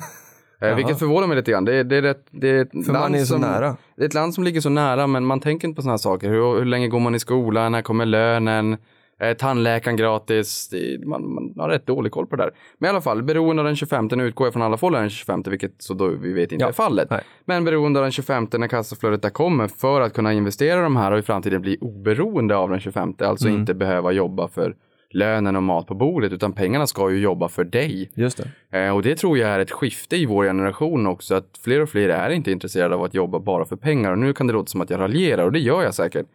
Eh, 0.64 0.76
Vilket 0.76 1.00
förvånar 1.00 1.28
mig 1.28 1.36
lite 1.38 1.52
grann. 1.52 1.66
Det, 1.66 1.76
är- 1.76 1.84
det, 1.84 1.96
är, 1.98 2.02
rätt, 2.02 2.26
det 2.32 2.50
är 2.50 2.62
ett 2.62 2.86
För 2.86 2.94
land 2.94 3.16
är 3.16 3.20
så 3.20 3.26
som, 3.26 3.42
nära. 3.42 3.76
Det 3.96 4.04
är 4.04 4.06
ett 4.08 4.14
land 4.14 4.34
som 4.34 4.44
ligger 4.44 4.62
så 4.62 4.70
nära 4.70 5.08
men 5.08 5.26
man 5.26 5.40
tänker 5.40 5.68
inte 5.68 5.76
på 5.76 5.82
sådana 5.82 5.94
här 5.94 5.98
saker. 5.98 6.30
Hur, 6.30 6.58
hur 6.58 6.66
länge 6.66 6.88
går 6.88 7.00
man 7.00 7.16
i 7.16 7.20
skolan? 7.20 7.72
När 7.72 7.82
kommer 7.82 8.06
lönen? 8.06 8.78
Eh, 9.20 9.34
tandläkaren 9.34 9.98
gratis? 9.98 10.70
Det, 10.70 11.06
man, 11.08 11.34
man 11.34 11.54
har 11.58 11.70
rätt 11.70 11.86
dålig 11.86 12.12
koll 12.12 12.28
på 12.28 12.36
det 12.36 12.44
där. 12.44 12.52
Men 12.78 12.88
i 12.88 12.90
alla 12.90 13.02
fall, 13.02 13.24
beroende 13.24 13.62
av 13.62 13.66
den 13.66 13.76
25, 13.76 14.10
nu 14.12 14.24
utgår 14.24 14.48
jag 14.48 14.54
från 14.54 14.62
alla 14.64 14.78
får 14.78 14.92
den 14.92 15.10
25, 15.10 15.44
vilket 15.48 15.74
så 15.78 15.94
då 15.94 16.08
vi 16.08 16.34
vet 16.34 16.52
inte 16.52 16.64
Ja. 16.64 16.70
är 16.70 16.74
fallet. 16.74 17.10
Nej. 17.10 17.22
Men 17.46 17.64
beroende 17.66 18.00
av 18.00 18.04
den 18.04 18.12
25 18.12 18.48
när 18.58 18.68
kassaflödet 18.68 19.22
där 19.22 19.30
kommer 19.30 19.68
för 19.68 20.02
att 20.02 20.14
kunna 20.14 20.34
investera 20.34 20.82
de 20.82 20.96
här 20.96 21.12
och 21.12 21.20
i 21.20 21.22
framtiden 21.22 21.62
bli 21.62 21.78
oberoende 21.82 22.56
av 22.56 22.70
den 22.70 22.80
25, 22.80 23.14
alltså 23.20 23.48
Mm. 23.48 23.60
inte 23.60 23.74
behöva 23.74 24.12
jobba 24.12 24.48
för 24.48 24.76
lönen 25.14 25.56
och 25.56 25.64
mat 25.64 25.88
på 25.88 25.96
bordet, 25.96 26.32
utan 26.32 26.54
pengarna 26.54 26.88
ska 26.88 27.12
ju 27.12 27.20
jobba 27.20 27.50
för 27.50 27.64
dig. 27.64 28.12
Just 28.14 28.44
det. 28.70 28.80
Eh, 28.80 28.96
och 28.96 29.02
det 29.02 29.16
tror 29.16 29.38
jag 29.38 29.50
är 29.50 29.60
ett 29.60 29.72
skifte 29.72 30.16
i 30.16 30.26
vår 30.26 30.44
generation 30.44 31.08
också, 31.08 31.36
att 31.36 31.60
fler 31.64 31.82
och 31.82 31.90
fler 31.90 32.10
är 32.10 32.30
inte 32.30 32.52
intresserade 32.52 32.96
av 32.96 33.04
att 33.04 33.14
jobba 33.14 33.40
bara 33.40 33.66
för 33.66 33.76
pengar. 33.76 34.12
Och 34.12 34.18
nu 34.18 34.34
kan 34.34 34.48
det 34.48 34.54
låta 34.54 34.68
som 34.68 34.82
att 34.82 34.90
jag 34.90 35.00
raljerar, 35.00 35.46
och 35.46 35.52
det 35.52 35.60
gör 35.60 35.84
jag 35.84 35.94
säkert. 35.94 36.26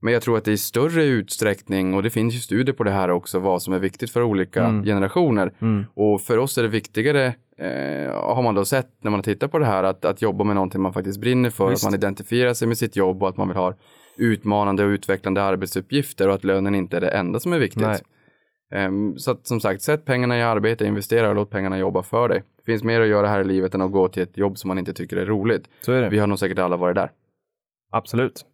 Men 0.00 0.12
jag 0.12 0.22
tror 0.22 0.38
att 0.38 0.44
det 0.44 0.52
i 0.52 0.58
större 0.58 1.04
utsträckning, 1.04 1.94
och 1.94 2.02
det 2.02 2.10
finns 2.10 2.34
ju 2.34 2.38
studier 2.38 2.74
på 2.74 2.84
det 2.84 2.90
här 2.90 3.10
också, 3.10 3.38
vad 3.38 3.62
som 3.62 3.74
är 3.74 3.78
viktigt 3.78 4.10
för 4.10 4.22
olika 4.22 4.82
generationer. 4.84 5.52
Och 5.94 6.20
för 6.20 6.38
oss 6.38 6.58
är 6.58 6.62
det 6.62 6.68
viktigare, 6.68 7.26
eh, 7.58 8.12
har 8.12 8.42
man 8.42 8.54
då 8.54 8.64
sett 8.64 8.88
när 9.00 9.10
man 9.10 9.22
tittar 9.22 9.48
på 9.48 9.58
det 9.58 9.66
här, 9.66 9.84
att, 9.84 10.04
att 10.04 10.22
jobba 10.22 10.44
med 10.44 10.54
någonting 10.54 10.80
man 10.80 10.92
faktiskt 10.92 11.20
brinner 11.20 11.50
för, 11.50 11.70
Visst. 11.70 11.84
att 11.84 11.90
man 11.90 11.98
identifierar 11.98 12.54
sig 12.54 12.68
med 12.68 12.78
sitt 12.78 12.96
jobb 12.96 13.22
och 13.22 13.28
att 13.28 13.36
man 13.36 13.48
vill 13.48 13.56
ha 13.56 13.74
utmanande 14.18 14.84
och 14.84 14.88
utvecklande 14.88 15.42
arbetsuppgifter 15.42 16.28
och 16.28 16.34
att 16.34 16.44
lönen 16.44 16.74
inte 16.74 16.96
är 16.96 17.00
det 17.00 17.08
enda 17.08 17.40
som 17.40 17.52
är 17.52 17.58
viktigt. 17.58 17.82
Nej. 17.82 18.00
Ehm, 18.70 19.18
så 19.18 19.30
att 19.30 19.46
som 19.46 19.60
sagt, 19.60 19.82
sätt 19.82 20.04
pengarna 20.04 20.38
i 20.38 20.42
arbete, 20.42 20.86
investera 20.86 21.28
och 21.28 21.34
låt 21.34 21.50
pengarna 21.50 21.78
jobba 21.78 22.02
för 22.02 22.28
dig. 22.28 22.42
Det 22.56 22.64
finns 22.72 22.84
mer 22.84 23.00
att 23.00 23.08
göra 23.08 23.28
här 23.28 23.40
i 23.40 23.44
livet 23.44 23.74
än 23.74 23.80
att 23.80 23.92
gå 23.92 24.08
till 24.08 24.22
ett 24.22 24.36
jobb 24.36 24.58
som 24.58 24.68
man 24.68 24.78
inte 24.78 24.92
tycker 24.92 25.16
är 25.16 25.26
roligt. 25.26 25.68
Är. 25.88 26.10
Vi 26.10 26.18
har 26.18 26.26
nog 26.26 26.38
säkert 26.38 26.58
alla 26.58 26.76
varit 26.76 26.94
där. 26.94 27.10
Absolut. 27.90 28.44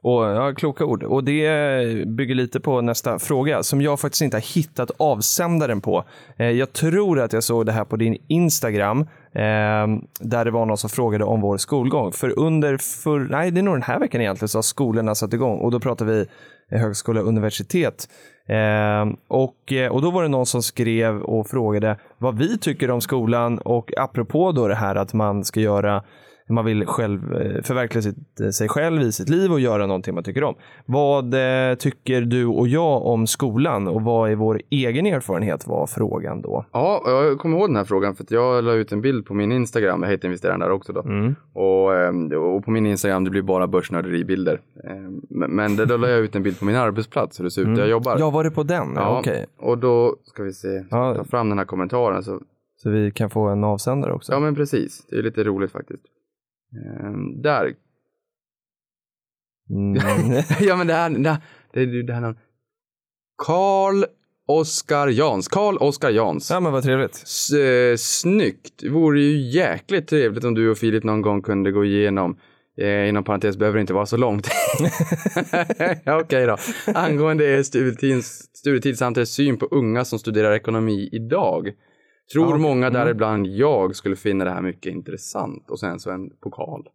Och 0.00 0.24
ja, 0.24 0.52
kloka 0.56 0.84
ord. 0.84 1.02
Och 1.02 1.24
det 1.24 2.08
bygger 2.08 2.34
lite 2.34 2.60
på 2.60 2.80
nästa 2.80 3.18
fråga 3.18 3.62
som 3.62 3.82
jag 3.82 4.00
faktiskt 4.00 4.22
inte 4.22 4.36
har 4.36 4.54
hittat 4.54 4.90
avsändaren 4.96 5.80
på. 5.80 6.04
Eh, 6.36 6.50
jag 6.50 6.72
tror 6.72 7.20
att 7.20 7.32
jag 7.32 7.44
såg 7.44 7.66
det 7.66 7.72
här 7.72 7.84
på 7.84 7.96
din 7.96 8.16
Instagram 8.28 9.00
eh, 9.32 9.86
där 10.20 10.44
det 10.44 10.50
var 10.50 10.66
någon 10.66 10.76
som 10.76 10.90
frågade 10.90 11.24
om 11.24 11.40
vår 11.40 11.56
skolgång. 11.56 12.12
För 12.12 12.38
under, 12.38 12.76
för, 12.76 13.18
nej 13.18 13.50
det 13.50 13.60
är 13.60 13.62
nog 13.62 13.74
den 13.74 13.82
här 13.82 13.98
veckan 13.98 14.20
egentligen, 14.20 14.48
så 14.48 14.58
har 14.58 14.62
skolorna 14.62 15.14
satt 15.14 15.32
igång 15.32 15.58
och 15.58 15.70
då 15.70 15.80
pratar 15.80 16.04
vi 16.04 16.26
högskola 16.70 17.20
och 17.20 17.28
universitet. 17.28 18.08
Eh, 18.48 19.14
och, 19.28 19.72
och 19.90 20.02
då 20.02 20.10
var 20.10 20.22
det 20.22 20.28
någon 20.28 20.46
som 20.46 20.62
skrev 20.62 21.22
och 21.22 21.46
frågade 21.46 21.96
vad 22.18 22.38
vi 22.38 22.58
tycker 22.58 22.90
om 22.90 23.00
skolan 23.00 23.58
och 23.58 23.90
apropå 23.96 24.52
då 24.52 24.68
det 24.68 24.74
här 24.74 24.94
att 24.94 25.12
man 25.12 25.44
ska 25.44 25.60
göra 25.60 26.02
man 26.48 26.64
vill 26.64 26.86
själv 26.86 27.34
eh, 27.34 27.62
förverkliga 27.62 28.02
sitt, 28.02 28.40
eh, 28.40 28.48
sig 28.48 28.68
själv 28.68 29.02
i 29.02 29.12
sitt 29.12 29.28
liv 29.28 29.52
och 29.52 29.60
göra 29.60 29.86
någonting 29.86 30.14
man 30.14 30.24
tycker 30.24 30.44
om. 30.44 30.54
Vad 30.86 31.34
eh, 31.34 31.74
tycker 31.74 32.20
du 32.20 32.46
och 32.46 32.68
jag 32.68 33.02
om 33.06 33.26
skolan 33.26 33.88
och 33.88 34.02
vad 34.02 34.30
är 34.30 34.34
vår 34.34 34.60
egen 34.70 35.06
erfarenhet 35.06 35.66
var 35.66 35.86
frågan 35.86 36.42
då. 36.42 36.64
Ja, 36.72 37.02
jag 37.06 37.38
kommer 37.38 37.58
ihåg 37.58 37.68
den 37.68 37.76
här 37.76 37.84
frågan 37.84 38.14
för 38.14 38.24
att 38.24 38.30
jag 38.30 38.64
la 38.64 38.72
ut 38.72 38.92
en 38.92 39.00
bild 39.00 39.26
på 39.26 39.34
min 39.34 39.52
Instagram, 39.52 40.02
jag 40.02 40.10
heter 40.10 40.28
investeraren 40.28 40.60
där 40.60 40.70
också 40.70 40.92
då. 40.92 41.02
Mm. 41.02 41.34
Och, 41.52 41.94
ehm, 41.96 42.32
och 42.32 42.64
på 42.64 42.70
min 42.70 42.86
Instagram 42.86 43.24
det 43.24 43.30
blir 43.30 43.42
bara 43.42 43.66
börsnörderibilder. 43.66 44.60
Ehm, 44.90 45.20
Men, 45.28 45.76
då 45.76 45.96
la 45.96 46.08
jag 46.08 46.20
ut 46.20 46.36
en 46.36 46.42
bild 46.42 46.58
på 46.58 46.64
min 46.64 46.76
arbetsplats, 46.76 47.40
hur 47.40 47.44
det 47.44 47.50
ser 47.50 47.62
ut 47.62 47.66
där 47.76 47.82
jag 47.82 47.88
jobbar. 47.90 48.16
Ja, 48.18 48.30
var 48.30 48.44
det 48.44 48.50
på 48.50 48.62
den? 48.62 48.92
Ja. 48.96 49.18
Okej, 49.18 49.46
och 49.58 49.78
då 49.78 50.16
ska 50.24 50.42
vi 50.42 50.52
se, 50.52 50.84
Ja. 50.90 51.14
ta 51.14 51.24
fram 51.24 51.48
den 51.48 51.58
här 51.58 51.64
kommentaren. 51.64 52.22
Så, 52.22 52.40
så 52.82 52.90
vi 52.90 53.10
kan 53.10 53.30
få 53.30 53.48
en 53.48 53.64
avsändare 53.64 54.12
också. 54.12 54.32
ja 54.32 54.40
men 54.40 54.54
precis, 54.54 55.06
det 55.10 55.16
är 55.16 55.22
lite 55.22 55.44
roligt 55.44 55.72
faktiskt. 55.72 56.02
Ehm, 56.76 57.42
där, 57.42 57.74
Mm. 59.70 59.94
ja 60.60 60.76
men 60.76 60.86
det 60.86 60.94
här, 60.94 61.10
det 61.10 61.30
här, 61.30 61.38
det 61.72 61.80
är 61.80 62.02
det 62.02 62.12
här 62.12 62.20
namn. 62.20 62.38
Karl 63.46 64.04
Oskar 64.46 65.08
Jans, 65.08 65.48
Karl 65.48 65.76
Oskar 65.76 66.10
Jans. 66.10 66.50
ja, 66.50 66.60
men 66.60 66.72
vad 66.72 66.82
trevligt. 66.82 67.14
S- 67.24 67.50
eh, 67.52 67.96
snyggt. 67.96 68.72
Det 68.82 68.88
vore 68.88 69.20
ju 69.20 69.50
jäkligt 69.50 70.08
trevligt 70.08 70.44
om 70.44 70.54
du 70.54 70.70
och 70.70 70.78
Filip 70.78 71.04
någon 71.04 71.22
gång 71.22 71.42
kunde 71.42 71.72
gå 71.72 71.84
igenom 71.84 72.38
Eh, 72.78 73.08
inom 73.08 73.24
parentes 73.24 73.56
behöver 73.56 73.76
det 73.76 73.80
inte 73.80 73.92
vara 73.94 74.06
så 74.06 74.16
långt. 74.16 74.48
Okej 76.06 76.46
då. 76.46 76.56
Angående 76.94 77.64
studietid, 77.64 78.24
studietid 78.54 78.98
samt 78.98 79.18
er 79.18 79.24
syn 79.24 79.56
på 79.58 79.66
unga 79.66 80.04
som 80.04 80.18
studerar 80.18 80.52
ekonomi 80.54 81.08
idag. 81.12 81.70
Tror 82.32 82.50
Ja, 82.50 82.58
många 82.58 82.86
Mm. 82.86 82.92
däribland 82.92 83.46
jag 83.46 83.96
skulle 83.96 84.16
finna 84.16 84.44
det 84.44 84.50
här 84.50 84.62
mycket 84.62 84.92
intressant. 84.92 85.70
Och 85.70 85.78
sen 85.78 86.00
så 86.00 86.10
en 86.10 86.30
pokal. 86.40 86.88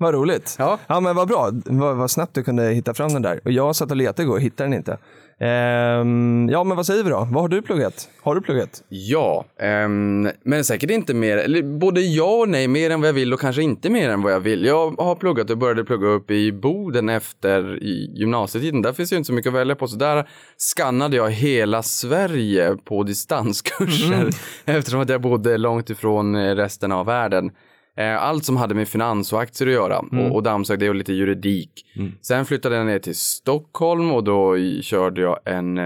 Vad 0.00 0.14
roligt. 0.14 0.56
Ja. 0.58 0.78
Ja, 0.86 1.00
men 1.00 1.16
vad 1.16 1.28
bra. 1.28 1.50
Vad, 1.64 1.96
vad 1.96 2.10
snabbt 2.10 2.34
du 2.34 2.42
kunde 2.42 2.70
hitta 2.70 2.94
fram 2.94 3.12
den 3.12 3.22
där. 3.22 3.40
Och 3.44 3.52
jag 3.52 3.76
satt 3.76 3.90
och 3.90 3.96
letade 3.96 4.22
igår 4.22 4.34
och 4.34 4.40
hittade 4.40 4.68
den 4.70 4.78
inte. 4.78 4.98
Ehm, 5.40 6.48
ja, 6.52 6.64
men 6.64 6.76
vad 6.76 6.86
säger 6.86 7.04
vi 7.04 7.10
då? 7.10 7.28
Vad 7.30 7.42
har 7.42 7.48
du 7.48 7.62
pluggat? 7.62 8.08
Har 8.22 8.34
du 8.34 8.40
pluggat? 8.40 8.82
Ja, 8.88 9.44
ehm, 9.58 10.28
men 10.42 10.64
säkert 10.64 10.90
inte 10.90 11.14
mer, 11.14 11.36
eller 11.36 11.62
både 11.62 12.00
ja 12.00 12.40
och 12.40 12.48
nej, 12.48 12.68
mer 12.68 12.90
än 12.90 13.00
vad 13.00 13.08
jag 13.08 13.12
vill 13.12 13.32
och 13.32 13.40
kanske 13.40 13.62
inte 13.62 13.90
mer 13.90 14.10
än 14.10 14.22
vad 14.22 14.32
jag 14.32 14.40
vill. 14.40 14.64
Jag 14.64 14.90
har 14.90 15.14
pluggat 15.14 15.50
och 15.50 15.58
började 15.58 15.84
plugga 15.84 16.08
upp 16.08 16.30
i 16.30 16.52
Boden 16.52 17.08
efter 17.08 17.78
gymnasietiden. 18.18 18.82
Där 18.82 18.92
finns 18.92 19.12
ju 19.12 19.16
inte 19.16 19.26
så 19.26 19.32
mycket 19.32 19.50
att 19.50 19.60
välja 19.60 19.76
på, 19.76 19.88
så 19.88 19.96
där 19.96 20.28
skannade 20.56 21.16
jag 21.16 21.30
hela 21.30 21.82
Sverige 21.82 22.76
på 22.84 23.02
distanskurser 23.02 24.30
eftersom 24.64 25.00
att 25.00 25.08
jag 25.08 25.20
bodde 25.20 25.56
långt 25.58 25.90
ifrån 25.90 26.36
resten 26.56 26.92
av 26.92 27.06
världen. 27.06 27.50
Eh, 27.96 28.22
Allt 28.22 28.44
som 28.44 28.56
hade 28.56 28.74
med 28.74 28.88
finans 28.88 29.32
och 29.32 29.40
aktier 29.40 29.68
att 29.68 29.74
göra 29.74 29.98
och, 29.98 30.34
och 30.34 30.42
dammsög 30.42 30.78
det 30.78 30.88
och 30.88 30.94
lite 30.94 31.12
juridik. 31.12 31.86
Sen 32.20 32.44
flyttade 32.44 32.76
jag 32.76 32.86
ner 32.86 32.98
till 32.98 33.14
Stockholm 33.14 34.12
och 34.12 34.24
då 34.24 34.56
körde 34.82 35.20
jag 35.20 35.38
en, 35.44 35.78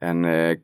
en 0.00 0.24
eh, 0.24 0.56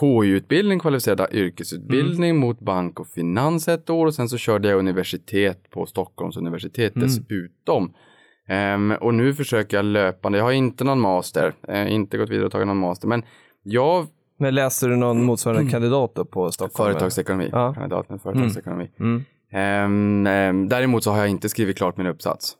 KI-utbildning, 0.00 0.78
kvalificerad 0.80 1.26
yrkesutbildning 1.32 2.36
mot 2.36 2.60
bank 2.60 3.00
och 3.00 3.06
finans 3.06 3.68
ett 3.68 3.90
år 3.90 4.06
och 4.06 4.14
sen 4.14 4.28
så 4.28 4.36
körde 4.38 4.68
jag 4.68 4.78
universitet 4.78 5.70
på 5.70 5.86
Stockholms 5.86 6.36
universitet 6.36 6.92
dessutom. 6.94 7.92
Ehm, 8.48 8.92
och 9.00 9.14
nu 9.14 9.34
försöker 9.34 9.76
jag 9.76 9.84
löpande, 9.84 10.38
jag 10.38 10.44
har 10.44 10.52
inte 10.52 10.84
någon 10.84 11.00
master, 11.00 11.54
eh, 11.68 11.92
inte 11.92 12.18
gått 12.18 12.30
vidare 12.30 12.46
och 12.46 12.52
tagit 12.52 12.66
någon 12.66 12.76
master, 12.78 13.08
men 13.08 13.22
jag 13.62 14.06
Men 14.38 14.54
läste 14.54 14.86
du 14.86 14.96
någon 14.96 15.24
motsvarande 15.24 15.70
kandidat 15.70 16.14
då 16.14 16.24
på 16.24 16.50
Stockholm? 16.50 16.92
Företagsekonomi, 16.92 17.48
Ja. 17.52 17.74
kandidat 17.74 18.10
med 18.10 18.20
företagsekonomi. 18.22 18.90
Mm. 19.00 19.24
Ehm, 19.52 20.26
ehm, 20.26 20.68
däremot 20.68 21.04
så 21.04 21.10
har 21.10 21.18
jag 21.18 21.28
inte 21.28 21.48
skrivit 21.48 21.76
klart 21.78 21.96
min 21.96 22.06
uppsats, 22.06 22.56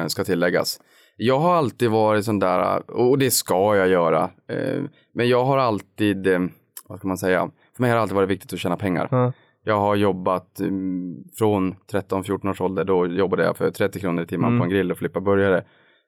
eh, 0.00 0.06
ska 0.06 0.24
tilläggas. 0.24 0.80
Jag 1.16 1.38
har 1.38 1.54
alltid 1.54 1.90
varit 1.90 2.24
sån 2.24 2.38
där, 2.38 2.90
och 2.90 3.18
det 3.18 3.30
ska 3.30 3.76
jag 3.76 3.88
göra, 3.88 4.30
eh, 4.48 4.82
men 5.14 5.28
jag 5.28 5.44
har 5.44 5.58
alltid, 5.58 6.26
eh, 6.26 6.40
vad 6.88 6.98
ska 6.98 7.08
man 7.08 7.18
säga, 7.18 7.50
för 7.76 7.82
mig 7.82 7.90
har 7.90 7.96
det 7.96 8.02
alltid 8.02 8.16
varit 8.16 8.28
viktigt 8.28 8.52
att 8.52 8.58
tjäna 8.58 8.76
pengar. 8.76 9.08
Ja. 9.10 9.32
Jag 9.64 9.80
har 9.80 9.96
jobbat 9.96 10.60
mm, 10.60 11.14
från 11.38 11.74
13-14 11.92 12.50
års 12.50 12.60
ålder, 12.60 12.84
då 12.84 13.06
jobbade 13.06 13.44
jag 13.44 13.56
för 13.56 13.70
30 13.70 14.00
kronor 14.00 14.22
i 14.22 14.26
timmen 14.26 14.48
Mm. 14.48 14.58
på 14.60 14.64
en 14.64 14.70
grill 14.70 14.92
och 14.92 14.98
flippa 14.98 15.20
burgare. 15.20 15.64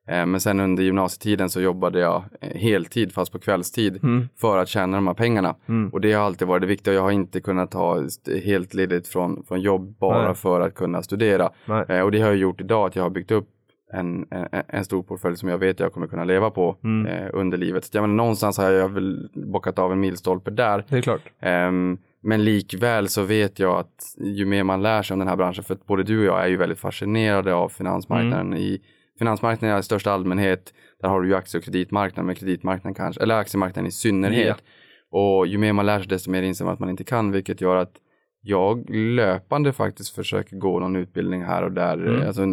Eh, 0.08 0.26
Men 0.26 0.40
sen 0.40 0.60
under 0.60 0.82
gymnasietiden 0.82 1.50
så 1.50 1.60
jobbade 1.60 1.98
jag 2.00 2.24
eh, 2.40 2.60
heltid 2.60 3.12
fast 3.12 3.32
på 3.32 3.38
kvällstid 3.38 4.04
Mm. 4.04 4.28
för 4.40 4.58
att 4.58 4.68
tjäna 4.68 4.96
de 4.96 5.06
här 5.06 5.14
pengarna. 5.14 5.54
Mm. 5.68 5.90
Och 5.92 6.00
det 6.00 6.12
har 6.12 6.24
alltid 6.26 6.48
varit 6.48 6.60
det 6.60 6.66
viktiga. 6.66 6.94
Jag 6.94 7.02
har 7.02 7.10
inte 7.10 7.40
kunnat 7.40 7.70
ta 7.70 8.02
helt 8.44 8.74
ledigt 8.74 9.08
från, 9.08 9.44
från 9.48 9.60
jobb 9.60 9.94
bara 9.98 10.24
Nej. 10.26 10.34
för 10.34 10.60
att 10.60 10.74
kunna 10.74 11.02
studera. 11.02 11.50
Nej. 11.64 11.84
Eh, 11.88 12.00
Och 12.00 12.10
det 12.12 12.20
har 12.20 12.28
jag 12.28 12.36
gjort 12.36 12.60
idag, 12.60 12.86
att 12.86 12.96
jag 12.96 13.02
har 13.02 13.10
byggt 13.10 13.30
upp 13.30 13.48
en, 13.92 14.26
en, 14.30 14.48
en 14.68 14.84
stor 14.84 15.02
portfölj 15.02 15.36
som 15.36 15.48
jag 15.48 15.58
vet 15.58 15.80
jag 15.80 15.92
kommer 15.92 16.06
kunna 16.06 16.24
leva 16.24 16.50
på 16.50 16.76
Mm. 16.84 17.06
eh, 17.06 17.28
under 17.32 17.58
livet. 17.58 17.84
Så 17.84 17.96
jag 17.96 18.02
menar, 18.02 18.14
någonstans 18.14 18.58
har 18.58 18.70
jag 18.70 18.88
väl 18.88 19.28
bockat 19.34 19.78
av 19.78 19.92
en 19.92 20.00
milstolpe 20.00 20.50
där. 20.50 20.84
Det 20.88 20.96
är 20.96 21.02
klart. 21.02 21.20
Ehm, 21.40 21.98
men 22.22 22.44
likväl 22.44 23.08
så 23.08 23.22
vet 23.22 23.58
jag 23.58 23.78
att 23.78 24.14
ju 24.18 24.46
mer 24.46 24.64
man 24.64 24.82
lär 24.82 25.02
sig 25.02 25.14
om 25.14 25.18
den 25.18 25.28
här 25.28 25.36
branschen, 25.36 25.64
för 25.64 25.74
att 25.74 25.86
både 25.86 26.02
du 26.02 26.18
och 26.18 26.24
jag 26.24 26.44
är 26.44 26.48
ju 26.48 26.56
väldigt 26.56 26.78
fascinerade 26.78 27.54
av 27.54 27.68
finansmarknaden. 27.68 28.46
Mm. 28.46 28.58
I 28.58 28.80
finansmarknaden 29.18 29.78
i 29.78 29.82
största 29.82 30.12
allmänhet, 30.12 30.74
där 31.00 31.08
har 31.08 31.20
du 31.20 31.28
ju 31.28 31.34
aktie 31.34 31.58
och 31.58 31.64
kreditmarknaden, 31.64 32.26
men 32.26 32.34
kreditmarknaden 32.36 32.94
kanske, 32.94 33.22
eller 33.22 33.34
aktiemarknaden 33.34 33.86
i 33.88 33.92
synnerhet. 33.92 34.56
Och 35.10 35.46
ju 35.46 35.58
mer 35.58 35.72
man 35.72 35.86
lär 35.86 35.98
sig 35.98 36.08
desto 36.08 36.30
mer 36.30 36.42
inser 36.42 36.64
man 36.64 36.74
att 36.74 36.80
man 36.80 36.90
inte 36.90 37.04
kan, 37.04 37.30
vilket 37.32 37.60
gör 37.60 37.76
att 37.76 37.92
jag 38.44 38.90
löpande 38.90 39.72
faktiskt 39.72 40.14
försöker 40.14 40.56
gå 40.56 40.80
någon 40.80 40.96
utbildning 40.96 41.42
här 41.44 41.62
och 41.62 41.72
där, 41.72 42.06
Mm. 42.06 42.26
alltså 42.26 42.44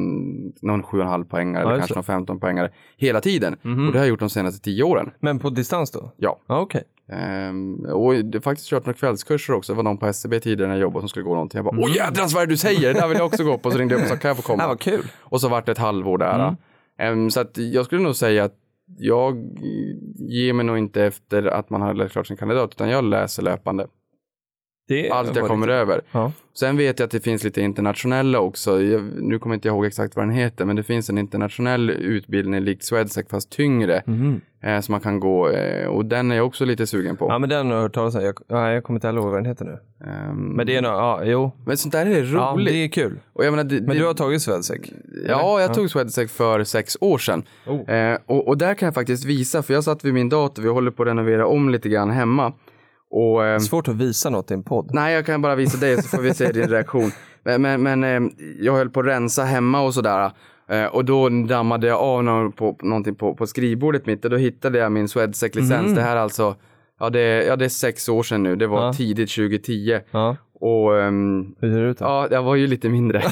någon 0.62 0.84
7,5 0.84 1.24
poängare 1.26 1.64
Ja, 1.64 1.70
eller 1.70 1.78
kanske 1.80 1.96
någon 1.96 2.04
15 2.04 2.40
poängare 2.40 2.72
hela 2.98 3.22
tiden. 3.22 3.56
Mhm. 3.62 3.88
Och 3.88 3.94
det 3.94 4.00
har 4.00 4.06
jag 4.06 4.10
gjort 4.10 4.20
de 4.20 4.30
senaste 4.30 4.62
10 4.64 4.84
åren. 4.84 5.12
Men 5.20 5.40
på 5.40 5.50
distans 5.50 5.92
då? 5.92 6.12
Ja. 6.18 6.40
Ja, 6.48 6.60
okej. 6.60 6.84
Ehm, 7.12 7.86
och 7.86 8.16
jag 8.16 8.24
har 8.34 8.42
faktiskt 8.42 8.70
kört 8.70 8.86
några 8.86 8.98
kvällskurser 8.98 9.54
också. 9.54 9.74
Det 9.74 9.78
var 9.78 9.84
någon 9.84 9.98
på 9.98 10.08
SCB 10.08 10.40
tidigare 10.40 10.68
när 10.68 10.76
jag 10.76 10.82
jobbade 10.82 11.02
som 11.02 11.10
skulle 11.10 11.24
gå 11.24 11.34
någonting. 11.34 11.58
Jag 11.58 11.66
bara, 11.66 11.80
åh 11.80 11.96
jädrans 11.96 12.34
vad 12.34 12.44
är 12.44 12.48
det 12.48 12.54
du 12.54 12.58
säger? 12.58 12.94
Det 12.94 13.00
där 13.00 13.08
vill 13.08 13.18
jag 13.18 13.26
också 13.26 13.44
gå 13.44 13.58
på. 13.58 13.72
Så 13.72 13.78
ringde 13.78 13.94
jag 13.94 14.00
upp 14.00 14.04
och 14.04 14.10
sa, 14.10 14.22
kan 14.22 14.30
jag 14.30 14.38
få 14.38 14.44
komma? 14.44 14.64
vad 14.68 14.80
kul. 14.80 15.08
Och 15.20 15.42
så 15.42 15.50
vart 15.50 15.66
det 15.66 15.72
ett 15.72 15.78
halvår 15.78 16.18
där. 16.18 16.40
Mm. 16.40 16.56
Ehm, 17.00 17.32
så 17.32 17.40
att 17.40 17.58
jag 17.58 17.86
skulle 17.86 18.02
nog 18.02 18.16
säga 18.16 18.44
att 18.44 18.56
jag 18.98 19.58
ger 20.16 20.54
mig 20.54 20.66
nog 20.66 20.78
inte 20.78 21.04
efter 21.04 21.44
att 21.44 21.70
man 21.70 21.82
har 21.82 21.94
läst 21.94 22.12
klart 22.12 22.28
sin 22.28 22.38
kandidat, 22.38 22.72
utan 22.72 22.90
jag 22.90 23.04
läser 23.04 23.44
löpande. 23.44 23.88
Det 24.90 25.10
Allt 25.10 25.36
jag 25.36 25.48
kommer 25.48 25.68
lite- 25.68 25.76
över. 25.78 26.02
Ja. 26.12 26.32
Sen 26.54 26.78
vet 26.78 27.00
jag 27.00 27.06
att 27.06 27.12
det 27.12 27.20
finns 27.24 27.44
lite 27.44 27.62
internationella 27.62 28.40
också. 28.40 28.82
Jag, 28.82 29.02
nu 29.22 29.40
kommer 29.40 29.56
inte 29.56 29.68
jag 29.68 29.76
ihåg 29.76 29.86
exakt 29.86 30.16
vad 30.16 30.26
den 30.26 30.32
heter, 30.36 30.66
men 30.66 30.76
det 30.76 30.84
finns 30.84 31.10
en 31.10 31.18
internationell 31.18 31.90
utbildning 31.90 32.60
likt 32.62 32.84
Swedsec 32.84 33.26
fast 33.30 33.50
tyngre. 33.50 34.04
Mhm. 34.06 34.42
Eh, 34.64 34.80
som 34.82 34.92
man 34.92 35.02
kan 35.02 35.20
gå 35.20 35.50
eh, 35.50 35.88
och 35.88 36.06
den 36.06 36.32
är 36.32 36.36
jag 36.36 36.46
också 36.46 36.66
lite 36.66 36.88
sugen 36.88 37.18
på. 37.18 37.26
Ja 37.30 37.40
men 37.40 37.50
den 37.50 37.68
har 37.68 37.76
jag 37.76 37.82
hört 37.82 37.94
talas 37.94 38.16
om. 38.16 38.24
Jag, 38.24 38.36
ja, 38.48 38.72
jag 38.72 38.84
kommer 38.84 38.98
inte 38.98 39.08
ihåg 39.08 39.24
vad 39.26 39.34
den 39.34 39.46
heter 39.46 39.66
nu. 39.66 39.78
Ehm, 40.10 40.36
Men 40.38 40.68
det 40.68 40.76
är 40.76 40.82
nog, 40.82 40.92
ja 40.92 41.22
jo. 41.24 41.52
men 41.66 41.78
sånt 41.78 41.92
där 41.92 42.06
är 42.06 42.34
Ja, 42.34 42.54
roligt. 42.56 42.68
det 42.74 42.84
är 42.84 42.88
kul. 42.88 43.20
och 43.34 43.46
jag 43.46 43.52
menar, 43.52 43.64
det, 43.64 43.82
Men 43.82 43.98
du 43.98 44.06
har 44.06 44.14
tagit 44.14 44.42
Swedsec? 44.42 44.80
Ja, 45.28 45.62
jag 45.62 45.74
tog 45.74 45.90
Swedec 45.90 46.32
för 46.32 46.64
sex 46.64 46.98
år 47.02 47.18
sedan. 47.18 47.44
Oh. 47.68 47.90
Eh, 47.90 48.18
och, 48.26 48.48
och 48.48 48.58
där 48.58 48.74
kan 48.74 48.86
jag 48.88 48.94
faktiskt 48.94 49.26
visa, 49.26 49.64
för 49.64 49.74
jag 49.74 49.84
satt 49.84 50.06
vid 50.06 50.14
min 50.14 50.30
dator, 50.30 50.64
vi 50.64 50.70
håller 50.70 50.92
på 50.92 51.04
att 51.04 51.08
renovera 51.10 51.48
om 51.48 51.70
lite 51.70 51.90
grann 51.90 52.10
hemma. 52.10 52.54
Och, 53.12 53.46
eh, 53.46 53.60
Svårt 53.60 53.88
att 53.88 53.96
visa 53.96 54.30
något 54.30 54.52
i 54.52 54.54
en 54.54 54.64
podd. 54.64 54.90
nej, 54.94 55.14
jag 55.14 55.26
kan 55.26 55.42
bara 55.42 55.56
visa 55.56 55.78
dig 55.78 56.02
så 56.02 56.08
får 56.18 56.22
vi 56.24 56.34
se 56.34 56.52
din 56.52 56.68
reaktion. 56.68 57.12
Men, 57.44 57.84
men, 57.84 58.04
eh, 58.04 58.32
jag 58.60 58.74
höll 58.74 58.90
på 58.90 59.00
att 59.00 59.06
rensa 59.06 59.44
hemma 59.44 59.82
och 59.82 59.94
sådär. 59.94 60.32
Eh, 60.70 60.86
och 60.86 61.06
då 61.06 61.30
dammade 61.30 61.88
jag 61.88 62.00
av 62.00 62.24
någon 62.24 62.52
på, 62.52 62.78
någonting 62.82 63.16
på, 63.16 63.36
på 63.36 63.48
skrivbordet 63.48 64.06
mitt 64.06 64.26
och 64.26 64.32
då 64.32 64.38
hittade 64.38 64.78
jag 64.80 64.92
min 64.92 65.08
Swedec-licens. 65.08 65.96
Det 65.96 66.02
här 66.02 66.16
är 66.16 66.20
alltså, 66.20 66.56
ja 67.00 67.10
det, 67.10 67.20
är- 67.20 67.42
ja 67.48 67.56
det 67.56 67.66
är 67.66 67.70
sex 67.70 68.10
år 68.10 68.24
sedan 68.24 68.44
nu, 68.44 68.56
det 68.56 68.68
var 68.68 68.86
Ja. 68.86 68.94
tidigt 68.94 69.30
2010. 69.36 70.00
Ja. 70.12 70.36
Och 70.60 71.00
ehm, 71.02 71.56
Hur 71.60 71.72
ser 71.72 71.80
det 71.84 71.90
ut 71.90 71.98
då? 71.98 72.06
Ja, 72.06 72.28
jag 72.32 72.44
var 72.44 72.56
ju 72.56 72.68
lite 72.68 72.90
mindre. 72.90 73.24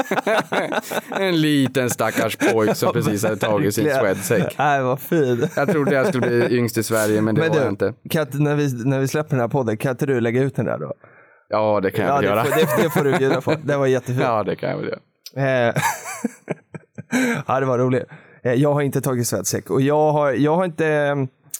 en 1.20 1.40
liten 1.40 1.90
stackars 1.90 2.36
pojk 2.36 2.76
som 2.76 2.92
precis 2.92 3.24
hade 3.24 3.36
tagit 3.36 3.74
sin. 3.74 3.84
Swedec. 3.90 4.54
Nej 4.58 4.82
vad 4.82 5.00
fin. 5.00 5.48
Jag 5.56 5.68
trodde 5.70 5.94
jag 5.94 6.06
skulle 6.06 6.26
bli 6.26 6.56
yngst 6.58 6.78
i 6.78 6.82
Sverige, 6.82 7.20
men 7.20 7.34
det 7.34 7.40
Men 7.40 7.50
var 7.50 7.56
jag 7.56 7.66
du, 7.66 7.70
inte. 7.70 7.94
kan 8.10 8.26
när, 8.32 8.54
vi, 8.54 8.84
när 8.84 8.98
vi 9.00 9.08
släpper 9.08 9.30
den 9.30 9.40
här 9.40 9.48
podden, 9.48 9.76
kan 9.76 9.90
inte 9.90 10.06
du 10.06 10.20
lägga 10.20 10.42
ut 10.42 10.56
den 10.56 10.64
där 10.64 10.78
då? 10.78 10.92
Ja, 11.48 11.80
det 11.82 11.90
kan 11.90 12.04
jag 12.06 12.12
Ja, 12.12 12.16
väl 12.16 12.22
det, 12.24 12.28
göra. 12.30 12.44
får, 12.44 12.76
det, 12.76 12.82
det 12.82 12.90
får 12.90 13.04
du 13.04 13.12
bjuda 13.18 13.40
på. 13.40 13.54
Det 13.64 13.76
var 13.76 13.86
jättefint. 13.86 14.20
Ja, 14.22 14.42
det 14.42 14.56
kan 14.56 14.70
jag 14.70 14.76
väl 14.76 14.86
göra. 14.88 14.98
Eh, 15.68 15.74
ja, 17.46 17.60
det 17.60 17.66
var 17.66 17.78
roligt. 17.78 18.04
Eh, 18.44 18.52
Jag 18.54 18.72
har 18.74 18.82
inte 18.82 19.00
tagit 19.00 19.26
Swedsec 19.26 19.64
och 19.66 19.80
jag 19.80 20.12
har, 20.12 20.32
jag 20.32 20.56
har 20.56 20.64
inte 20.64 20.86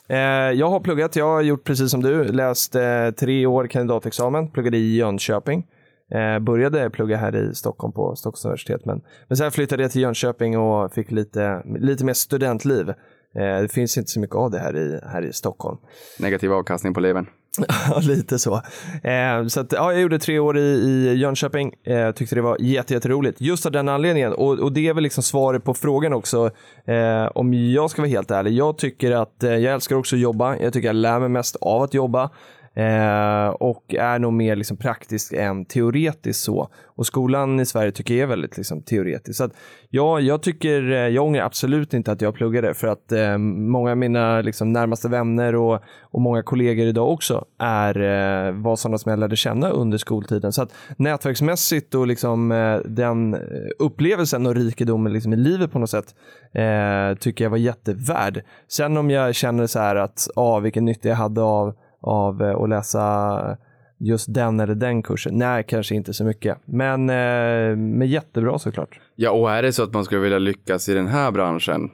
eh, 0.08 0.18
jag 0.54 0.70
har 0.70 0.80
pluggat, 0.80 1.16
jag 1.16 1.26
har 1.26 1.42
gjort 1.42 1.64
precis 1.64 1.90
som 1.90 2.02
du, 2.02 2.24
läst 2.24 2.72
tre 3.20 3.46
år 3.46 3.66
kandidatexamen, 3.66 4.50
pluggade 4.50 4.76
i 4.76 4.96
Jönköping. 4.96 5.66
Eh, 6.12 6.38
började 6.38 6.90
plugga 6.90 7.16
här 7.16 7.36
i 7.36 7.54
Stockholm 7.54 7.92
på 7.92 8.16
Stockholms 8.16 8.44
universitet, 8.44 8.84
men, 8.84 9.00
men 9.28 9.36
sen 9.36 9.50
flyttade 9.50 9.82
jag 9.82 9.92
till 9.92 10.02
Jönköping 10.02 10.58
och 10.58 10.92
fick 10.92 11.10
lite, 11.10 11.62
lite 11.78 12.04
mer 12.04 12.12
studentliv. 12.12 12.88
Eh, 12.88 13.60
det 13.60 13.72
finns 13.72 13.98
inte 13.98 14.10
så 14.10 14.20
mycket 14.20 14.36
av 14.36 14.50
det 14.50 14.58
här 14.58 14.76
i, 14.76 15.00
här 15.02 15.22
i 15.22 15.32
Stockholm. 15.32 15.78
Negativ 16.18 16.52
avkastning 16.52 16.94
på 16.94 17.00
levern. 17.00 17.26
Ja, 17.90 18.00
lite 18.02 18.38
så. 18.38 18.54
Eh, 19.02 19.46
så 19.46 19.60
att, 19.60 19.72
ja, 19.72 19.92
jag 19.92 20.00
gjorde 20.00 20.18
tre 20.18 20.38
år 20.38 20.58
i, 20.58 20.60
i 20.60 21.14
Jönköping. 21.14 21.74
Eh, 21.84 22.10
tyckte 22.10 22.34
det 22.34 22.42
var 22.42 22.56
jätte, 22.60 22.94
jätteroligt. 22.94 23.40
Just 23.40 23.66
av 23.66 23.72
den 23.72 23.88
anledningen. 23.88 24.32
Och, 24.32 24.58
och 24.58 24.72
det 24.72 24.88
är 24.88 24.94
väl 24.94 25.02
liksom 25.02 25.22
svaret 25.22 25.64
på 25.64 25.74
frågan 25.74 26.12
också. 26.12 26.50
Eh, 26.86 27.26
om 27.34 27.54
jag 27.54 27.90
ska 27.90 28.02
vara 28.02 28.10
helt 28.10 28.30
ärlig. 28.30 28.52
Jag 28.52 28.78
tycker 28.78 29.10
att 29.10 29.42
eh, 29.42 29.50
jag 29.50 29.74
älskar 29.74 29.96
också 29.96 30.16
att 30.16 30.20
jobba. 30.20 30.56
Jag 30.56 30.72
tycker 30.72 30.88
jag 30.88 30.96
lär 30.96 31.20
mig 31.20 31.28
mest 31.28 31.56
av 31.56 31.82
att 31.82 31.94
jobba. 31.94 32.30
Eh, 32.76 33.48
och 33.48 33.94
är 33.94 34.18
nog 34.18 34.32
mer 34.32 34.56
liksom 34.56 34.76
praktisk 34.76 35.32
än 35.32 35.64
teoretisk 35.64 36.40
så. 36.40 36.68
Och 36.84 37.06
skolan 37.06 37.60
i 37.60 37.66
Sverige 37.66 37.92
tycker 37.92 38.14
jag 38.14 38.22
är 38.22 38.26
väldigt 38.26 38.56
liksom 38.56 38.82
teoretisk. 38.82 39.36
Så 39.36 39.44
att, 39.44 39.52
ja, 39.90 40.20
jag 40.20 40.42
tycker, 40.42 40.90
eh, 40.90 40.98
jag 40.98 41.24
ångrar 41.24 41.44
absolut 41.44 41.94
inte 41.94 42.12
att 42.12 42.20
jag 42.20 42.34
pluggade 42.34 42.74
för 42.74 42.88
att 42.88 43.12
eh, 43.12 43.38
många 43.38 43.90
av 43.90 43.96
mina 43.96 44.40
liksom, 44.40 44.72
närmaste 44.72 45.08
vänner 45.08 45.54
och, 45.54 45.82
och 46.00 46.20
många 46.20 46.42
kollegor 46.42 46.86
idag 46.86 47.10
också 47.12 47.44
är, 47.58 48.00
eh, 48.00 48.52
var 48.52 48.76
sådana 48.76 48.98
som 48.98 49.10
jag 49.10 49.18
lärde 49.18 49.36
känna 49.36 49.68
under 49.68 49.98
skoltiden. 49.98 50.52
Så 50.52 50.62
att 50.62 50.74
nätverksmässigt 50.96 51.94
och 51.94 52.06
liksom, 52.06 52.52
eh, 52.52 52.78
den 52.84 53.34
eh, 53.34 53.40
upplevelsen 53.78 54.46
och 54.46 54.54
rikedomen 54.54 55.12
liksom, 55.12 55.32
i 55.32 55.36
livet 55.36 55.72
på 55.72 55.78
något 55.78 55.90
sätt 55.90 56.14
eh, 56.52 57.18
tycker 57.18 57.44
jag 57.44 57.50
var 57.50 57.58
jättevärd. 57.58 58.42
Sen 58.68 58.96
om 58.96 59.10
jag 59.10 59.34
känner 59.34 59.66
så 59.66 59.78
här 59.78 59.96
att, 59.96 60.28
ah, 60.36 60.58
vilken 60.58 60.84
nytta 60.84 61.08
jag 61.08 61.16
hade 61.16 61.42
av 61.42 61.74
av 62.04 62.42
eh, 62.42 62.54
att 62.56 62.68
läsa 62.68 63.56
just 63.98 64.34
den 64.34 64.60
eller 64.60 64.74
den 64.74 65.02
kursen. 65.02 65.38
Nej, 65.38 65.64
kanske 65.68 65.94
inte 65.94 66.12
så 66.14 66.24
mycket. 66.24 66.58
Men, 66.64 67.10
eh, 67.10 67.76
men 67.76 68.02
jättebra 68.08 68.58
såklart. 68.58 69.00
Ja, 69.16 69.30
och 69.30 69.50
är 69.50 69.62
det 69.62 69.72
så 69.72 69.82
att 69.82 69.92
man 69.92 70.04
skulle 70.04 70.20
vilja 70.20 70.38
lyckas 70.38 70.88
i 70.88 70.94
den 70.94 71.06
här 71.06 71.30
branschen, 71.30 71.90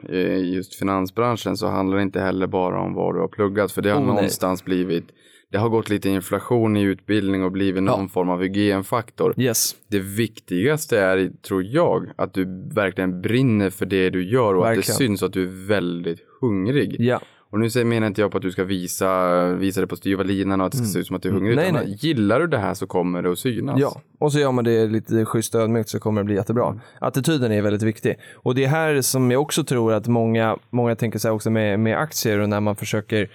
just 0.54 0.74
finansbranschen, 0.74 1.56
så 1.56 1.66
handlar 1.68 1.96
det 1.96 2.02
inte 2.02 2.20
heller 2.20 2.46
bara 2.46 2.80
om 2.80 2.94
vad 2.94 3.14
du 3.14 3.20
har 3.20 3.28
pluggat, 3.28 3.72
för 3.72 3.82
det 3.82 3.90
har 3.90 3.96
Oh, 4.00 4.04
nej. 4.06 4.14
någonstans 4.14 4.64
blivit, 4.64 5.04
det 5.52 5.58
har 5.58 5.68
gått 5.68 5.90
lite 5.90 6.08
inflation 6.08 6.76
i 6.76 6.82
utbildning 6.82 7.44
och 7.44 7.52
blivit 7.52 7.82
någon 7.82 8.08
form 8.08 8.28
av 8.28 8.40
hygienfaktor. 8.42 9.34
Yes. 9.36 9.74
Det 9.88 9.98
viktigaste 9.98 11.00
är, 11.00 11.30
tror 11.48 11.62
jag, 11.64 12.10
att 12.16 12.34
du 12.34 12.44
verkligen 12.74 13.20
brinner 13.20 13.70
för 13.70 13.86
det 13.86 14.10
du 14.10 14.30
gör 14.30 14.54
och 14.54 14.66
att 14.66 14.72
det 14.72 14.76
Verkligen. 14.76 14.96
syns 14.98 15.22
att 15.22 15.32
du 15.32 15.42
är 15.42 15.68
väldigt 15.68 16.18
hungrig. 16.40 16.96
Ja. 16.98 17.20
Och 17.50 17.60
nu 17.60 17.84
menar 17.84 18.06
inte 18.06 18.20
jag 18.20 18.30
på 18.30 18.36
att 18.36 18.42
du 18.42 18.50
ska 18.50 18.64
visa, 18.64 19.44
visa 19.52 19.80
det 19.80 19.86
på 19.86 19.96
styva 19.96 20.22
linan 20.22 20.60
och 20.60 20.66
att 20.66 20.72
det 20.72 20.78
ska 20.78 20.86
se 20.86 20.98
ut 20.98 21.06
som 21.06 21.16
att 21.16 21.22
du 21.22 21.28
är 21.28 21.32
hungrig. 21.32 21.52
Mm. 21.52 21.62
Nej, 21.62 21.82
utan 21.82 21.90
nej. 21.90 21.98
Gillar 22.00 22.40
du 22.40 22.46
det 22.46 22.58
här 22.58 22.74
så 22.74 22.86
kommer 22.86 23.22
det 23.22 23.32
att 23.32 23.38
synas. 23.38 23.80
Ja, 23.80 24.00
och 24.18 24.32
så 24.32 24.38
gör 24.38 24.52
man 24.52 24.64
det 24.64 24.86
lite 24.86 25.24
schysst 25.24 25.54
och 25.54 25.60
ödmjukt 25.60 25.88
så 25.88 26.00
kommer 26.00 26.20
det 26.20 26.24
bli 26.24 26.34
jättebra. 26.34 26.66
Mm. 26.66 26.80
Attityden 26.98 27.52
är 27.52 27.62
väldigt 27.62 27.82
viktig. 27.82 28.18
Och 28.34 28.54
det 28.54 28.64
är 28.64 28.68
här 28.68 29.00
som 29.00 29.30
jag 29.30 29.42
också 29.42 29.64
tror 29.64 29.92
att 29.92 30.06
många, 30.06 30.56
många 30.70 30.96
tänker 30.96 31.18
sig 31.18 31.30
också 31.30 31.50
med, 31.50 31.80
med 31.80 31.98
aktier 31.98 32.38
och 32.38 32.48
när 32.48 32.60
man 32.60 32.76
försöker 32.76 33.30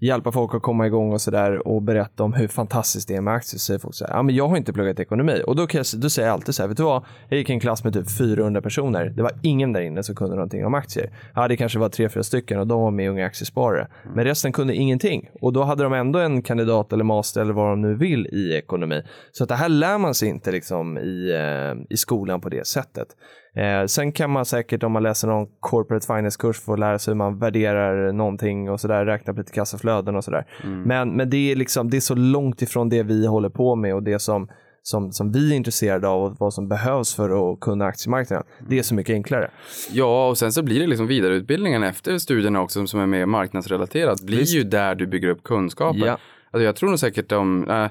hjälpa 0.00 0.32
folk 0.32 0.54
att 0.54 0.62
komma 0.62 0.86
igång 0.86 1.12
och 1.12 1.20
sådär 1.20 1.68
och 1.68 1.82
berätta 1.82 2.24
om 2.24 2.32
hur 2.32 2.48
fantastiskt 2.48 3.08
det 3.08 3.14
är 3.14 3.20
med 3.20 3.34
aktier 3.34 3.58
så 3.58 3.64
säger 3.64 3.78
folk 3.78 3.94
så 3.94 4.06
här, 4.06 4.14
ja 4.14 4.22
men 4.22 4.34
jag 4.34 4.48
har 4.48 4.56
inte 4.56 4.72
pluggat 4.72 5.00
ekonomi. 5.00 5.42
Och 5.46 5.56
då, 5.56 5.66
kan 5.66 5.78
jag, 5.78 6.00
då 6.00 6.10
säger 6.10 6.28
jag 6.28 6.34
alltid 6.34 6.54
så 6.54 6.62
här, 6.62 6.68
vet 6.68 6.76
du 6.76 6.82
vad, 6.82 7.04
jag 7.28 7.38
gick 7.38 7.50
i 7.50 7.52
en 7.52 7.60
klass 7.60 7.84
med 7.84 7.92
typ 7.92 8.10
400 8.18 8.62
personer. 8.62 9.12
Det 9.16 9.22
var 9.22 9.32
ingen 9.42 9.72
där 9.72 9.80
inne 9.80 10.02
som 10.02 10.14
kunde 10.14 10.34
någonting 10.34 10.66
om 10.66 10.74
aktier. 10.74 11.10
Ja, 11.34 11.48
det 11.48 11.56
kanske 11.56 11.78
var 11.78 11.88
tre, 11.88 12.08
fyra 12.08 12.22
stycken 12.22 12.60
och 12.60 12.66
de 12.66 12.80
var 12.80 12.90
med 12.90 13.04
i 13.04 13.08
Unga 13.08 13.26
Aktiesparare. 13.26 13.88
Men 14.14 14.24
resten 14.24 14.52
kunde 14.52 14.74
ingenting. 14.74 15.30
Och 15.40 15.52
då 15.52 15.62
hade 15.62 15.82
de 15.82 15.92
ändå 15.92 16.18
en 16.18 16.42
kandidat 16.42 16.92
eller 16.92 17.04
master 17.04 17.40
eller 17.40 17.52
vad 17.52 17.70
de 17.70 17.82
nu 17.82 17.94
vill 17.94 18.26
i 18.26 18.54
ekonomi. 18.54 19.02
Så 19.32 19.42
att 19.42 19.48
det 19.48 19.54
här 19.54 19.68
lär 19.68 19.98
man 19.98 20.14
sig 20.14 20.28
inte 20.28 20.52
liksom 20.52 20.98
i, 20.98 21.32
eh, 21.32 21.94
i 21.94 21.96
skolan 21.96 22.40
på 22.40 22.48
det 22.48 22.66
sättet. 22.66 23.08
Eh, 23.54 23.86
sen 23.86 24.12
kan 24.12 24.30
man 24.30 24.44
säkert 24.44 24.82
om 24.82 24.92
man 24.92 25.02
läser 25.02 25.28
någon 25.28 25.46
corporate 25.60 26.06
finance-kurs 26.06 26.60
få 26.60 26.76
lära 26.76 26.98
sig 26.98 27.12
hur 27.12 27.16
man 27.16 27.38
värderar 27.38 28.12
någonting 28.12 28.70
och 28.70 28.80
sådär, 28.80 29.04
räkna 29.04 29.32
på 29.32 29.38
lite 29.38 29.52
kassaflöden 29.52 30.16
och 30.16 30.24
sådär. 30.24 30.46
Men, 30.86 31.16
men 31.16 31.30
det, 31.30 31.52
är 31.52 31.56
liksom, 31.56 31.90
det 31.90 31.96
är 31.96 32.00
så 32.00 32.14
långt 32.14 32.62
ifrån 32.62 32.88
det 32.88 33.02
vi 33.02 33.26
håller 33.26 33.48
på 33.48 33.76
med 33.76 33.94
och 33.94 34.02
det 34.02 34.18
som, 34.18 34.48
som, 34.82 35.12
som 35.12 35.32
vi 35.32 35.52
är 35.52 35.56
intresserade 35.56 36.08
av 36.08 36.22
och 36.22 36.36
vad 36.38 36.54
som 36.54 36.68
behövs 36.68 37.14
för 37.14 37.52
att 37.52 37.60
kunna 37.60 37.84
aktiemarknaden. 37.84 38.46
Det 38.68 38.78
är 38.78 38.82
så 38.82 38.94
mycket 38.94 39.14
enklare. 39.14 39.50
Ja, 39.92 40.28
och 40.28 40.38
sen 40.38 40.52
så 40.52 40.62
blir 40.62 40.80
det 40.80 40.86
liksom 40.86 41.06
vidareutbildningen 41.06 41.82
efter 41.82 42.18
studierna 42.18 42.60
också 42.60 42.86
som 42.86 43.00
är 43.00 43.06
mer 43.06 43.26
marknadsrelaterat. 43.26 44.22
Blir 44.22 44.38
Visst. 44.38 44.56
ju 44.56 44.64
där 44.64 44.94
du 44.94 45.06
bygger 45.06 45.28
upp 45.28 45.42
kunskaper. 45.42 46.06
Ja. 46.06 46.18
Alltså 46.50 46.64
jag 46.64 46.76
tror 46.76 46.88
nog 46.88 46.98
säkert 46.98 47.32
om, 47.32 47.70
äh, 47.70 47.86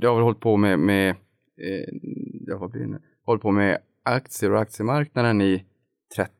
jag 0.00 0.08
har 0.08 0.14
väl 0.14 0.24
hållit 0.24 0.40
på 0.40 0.56
med, 0.56 0.78
med 0.78 1.10
eh, 1.10 1.94
ja, 2.46 2.58
vad 2.58 2.70
blir 2.70 2.80
det 2.80 2.88
nu? 2.88 2.98
Hållit 3.26 3.42
på 3.42 3.50
med 3.50 3.78
aktier 4.04 4.52
och 4.52 4.60
aktiemarknaden 4.60 5.40
i 5.42 5.64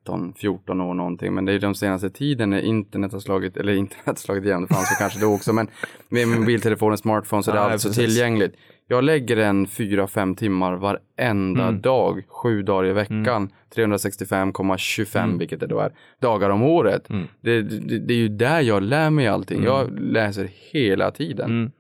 13-14 0.07 0.83
år 0.83 0.95
någonting. 0.95 1.35
Men 1.35 1.45
det 1.45 1.53
är 1.53 1.59
de 1.59 1.75
senaste 1.75 2.11
tiden 2.11 2.51
när 2.51 2.61
internet 2.61 3.13
har 3.13 3.21
slagit, 3.21 3.57
eller 3.57 3.73
internet 3.73 4.07
har 4.07 4.15
slagit 4.17 4.45
igenom, 4.45 4.63
det 4.63 4.75
fanns 4.75 4.93
ju 4.93 4.97
kanske 4.99 5.21
då 5.21 5.35
också, 5.35 5.53
men 5.53 5.69
med 6.09 6.29
mobiltelefoner, 6.29 6.97
smartphone 6.97 7.43
så 7.43 7.51
är 7.51 7.55
det 7.55 7.61
Ja, 7.61 7.71
allt 7.71 7.81
så 7.81 7.89
precis. 7.89 8.05
tillgängligt. 8.07 8.55
Jag 8.89 9.05
lägger 9.05 9.37
en 9.37 9.67
4-5 9.67 10.37
timmar 10.37 10.73
varenda 10.77 11.69
Mm. 11.69 11.81
dag, 11.81 12.23
sju 12.29 12.63
dagar 12.63 12.91
i 12.91 12.93
veckan, 12.93 13.51
365,25 13.75 15.39
vilket 15.39 15.61
det 15.61 15.67
då 15.67 15.81
är, 15.81 15.93
dagar 16.21 16.51
om 16.51 16.63
året. 16.63 17.11
Mm. 17.11 17.27
Det, 17.41 17.63
det, 17.63 17.99
det 17.99 18.15
är 18.15 18.19
ju 18.19 18.29
där 18.29 18.61
jag 18.61 18.83
lär 18.83 19.11
mig 19.11 19.27
allting. 19.29 19.65
Jag 19.65 20.01
läser 20.01 20.49
hela 20.73 21.11
tiden. 21.11 21.71